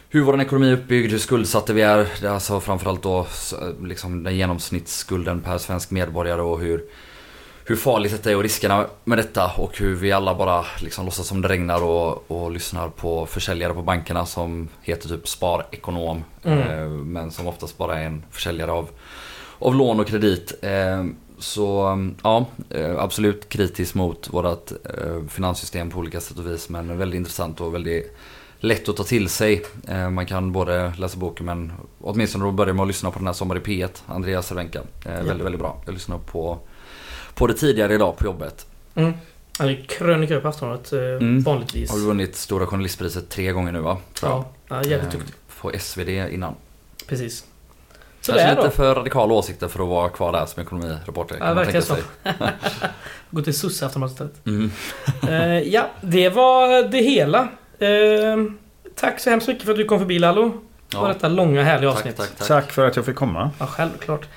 hur 0.10 0.22
vår 0.22 0.41
ekonomi 0.41 0.69
är 0.69 0.73
uppbyggd, 0.73 1.11
hur 1.11 1.19
skuldsatta 1.19 1.73
vi 1.73 1.81
är. 1.81 2.26
Alltså 2.27 2.60
framförallt 2.60 3.03
då 3.03 3.27
liksom 3.84 4.23
den 4.23 4.35
genomsnittsskulden 4.35 5.41
per 5.41 5.57
svensk 5.57 5.91
medborgare 5.91 6.41
och 6.41 6.60
hur, 6.60 6.84
hur 7.65 7.76
farligt 7.76 8.11
detta 8.11 8.31
är 8.31 8.35
och 8.35 8.44
riskerna 8.44 8.85
med 9.03 9.18
detta 9.18 9.52
och 9.57 9.77
hur 9.77 9.95
vi 9.95 10.11
alla 10.11 10.35
bara 10.35 10.65
liksom 10.81 11.06
låtsas 11.06 11.27
som 11.27 11.41
det 11.41 11.48
regnar 11.48 11.84
och, 11.84 12.31
och 12.31 12.52
lyssnar 12.52 12.90
på 12.90 13.26
försäljare 13.26 13.73
på 13.73 13.81
bankerna 13.81 14.26
som 14.26 14.69
heter 14.81 15.10
typ 15.10 15.27
sparekonom. 15.27 16.23
Mm. 16.44 16.60
Eh, 16.60 16.88
men 16.90 17.31
som 17.31 17.48
oftast 17.48 17.77
bara 17.77 17.99
är 17.99 18.06
en 18.06 18.26
försäljare 18.31 18.72
av, 18.72 18.90
av 19.60 19.76
lån 19.76 19.99
och 19.99 20.07
kredit. 20.07 20.53
Eh, 20.61 21.06
så 21.40 21.98
ja, 22.23 22.45
eh, 22.69 22.99
absolut 22.99 23.49
kritisk 23.49 23.95
mot 23.95 24.34
vårt 24.34 24.72
eh, 24.72 25.27
finanssystem 25.30 25.90
på 25.90 25.99
olika 25.99 26.22
sätt 26.22 26.38
och 26.38 26.48
vis 26.48 26.69
men 26.69 26.98
väldigt 26.98 27.18
intressant 27.18 27.61
och 27.61 27.73
väldigt 27.76 28.15
lätt 28.60 28.90
att 28.90 28.98
ta 28.98 29.03
till 29.03 29.30
sig. 29.30 29.65
Eh, 29.88 30.10
Man 30.10 30.26
kan 30.26 30.52
både 30.52 30.94
läsa 30.98 31.18
boken 31.18 31.45
men 31.45 31.73
åtminstone 32.02 32.45
då 32.45 32.52
börja 32.52 32.73
med 32.73 32.81
att 32.84 32.88
lyssna 32.88 33.11
på 33.11 33.19
den 33.19 33.26
här 33.27 33.34
Sommar 33.34 33.57
i 33.57 33.60
P1, 33.60 34.02
Andreas 34.06 34.48
Cervenka. 34.48 34.80
Eh, 35.06 35.11
Väldigt, 35.11 35.45
väldigt 35.45 35.61
bra. 35.61 35.81
Jag 35.85 35.94
lyssnade 35.94 36.22
på, 36.31 36.60
på 37.35 37.47
det 37.47 37.53
tidigare 37.53 37.93
idag 37.93 38.18
på 38.18 38.26
jobbet. 38.26 38.65
Mm. 38.95 39.14
Han 39.60 39.69
är 39.69 39.85
krönikör 39.89 40.39
på 40.39 40.47
Aftonbladet 40.47 40.93
eh, 40.93 40.99
Mm. 40.99 41.41
vanligtvis. 41.43 41.91
Har 41.91 41.97
du 41.97 42.03
vunnit 42.05 42.35
Stora 42.35 42.65
Journalistpriset 42.65 43.30
tre 43.30 43.51
gånger 43.51 43.72
nu 43.72 43.80
va? 43.80 43.97
Tror 44.14 44.31
jag. 44.31 44.39
Ja, 44.39 44.76
ja, 44.84 44.89
jävligt 44.89 45.14
Eh, 45.14 45.19
duktig. 45.19 45.35
På 45.61 45.72
SvD 45.80 46.10
innan. 46.10 46.55
Precis. 47.07 47.45
Så 48.22 48.31
Kanske 48.31 48.45
det 48.47 48.51
är 48.51 48.55
lite 48.55 48.68
då. 48.68 48.72
för 48.72 48.95
radikala 48.95 49.34
åsikter 49.34 49.68
för 49.68 49.84
att 49.84 49.89
vara 49.89 50.10
kvar 50.10 50.31
där 50.31 50.45
som 50.45 50.61
ekonomireporter. 50.64 51.38
Ja, 51.39 51.53
verkligen 51.53 51.81
sig. 51.84 52.03
Gå 53.30 53.41
till 53.41 53.53
sosse 53.57 53.85
Aftonbladet 53.85 54.14
istället. 54.14 54.45
Mm. 54.47 54.72
Eh, 55.30 55.60
ja, 55.73 55.88
det 56.01 56.30
var 56.30 56.84
det 56.91 56.97
hela. 57.01 57.39
Eh, 57.80 58.38
tack 58.95 59.19
så 59.19 59.30
hemskt 59.30 59.47
mycket 59.47 59.64
för 59.64 59.72
att 59.72 59.77
du 59.77 59.85
kom 59.85 59.99
förbi 59.99 60.19
Lallo. 60.19 60.49
På 60.51 60.60
Ja, 60.91 61.07
detta 61.07 61.27
långa 61.27 61.64
härliga 61.64 61.89
tack, 61.91 61.99
avsnitt. 61.99 62.18
tack, 62.18 62.35
tack. 62.38 62.47
Tack 62.47 62.72
för 62.72 62.85
att 62.88 62.95
jag 62.95 63.05
fick 63.05 63.15
komma. 63.15 63.51
Ja, 63.60 63.68
självklart. 63.68 64.27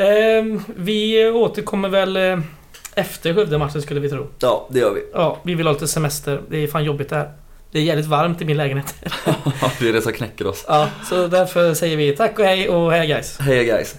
Eh, 0.00 0.60
vi 0.76 1.28
återkommer 1.28 1.88
väl 1.88 2.16
eh, 2.16 2.38
efter 2.94 3.34
Skövde-matchen 3.34 3.82
skulle 3.82 4.00
vi 4.00 4.08
tro. 4.08 4.26
Ja, 4.38 4.68
det 4.70 4.78
gör 4.78 4.94
vi. 4.94 5.02
Ja, 5.14 5.38
vi 5.42 5.54
vill 5.54 5.66
ha 5.66 5.72
lite 5.72 5.88
semester. 5.88 6.42
Det 6.48 6.56
är 6.56 6.66
fan 6.66 6.84
jobbigt 6.84 7.08
det 7.08 7.16
här. 7.16 7.32
Det 7.72 7.78
är 7.78 7.82
jävligt 7.82 8.06
varmt 8.06 8.42
i 8.42 8.44
min 8.44 8.56
lägenhet. 8.56 8.94
det 9.80 9.88
är 9.88 9.92
det 9.92 10.02
som 10.02 10.12
knäcker 10.12 10.46
oss. 10.46 10.64
Ja, 10.68 10.88
så 11.08 11.26
därför 11.26 11.74
säger 11.74 11.96
vi 11.96 12.16
tack 12.16 12.38
och 12.38 12.44
hej 12.44 12.68
och 12.68 12.92
hej 12.92 13.06
guys. 13.06 13.38
Hej 13.40 13.64
guys. 13.64 13.96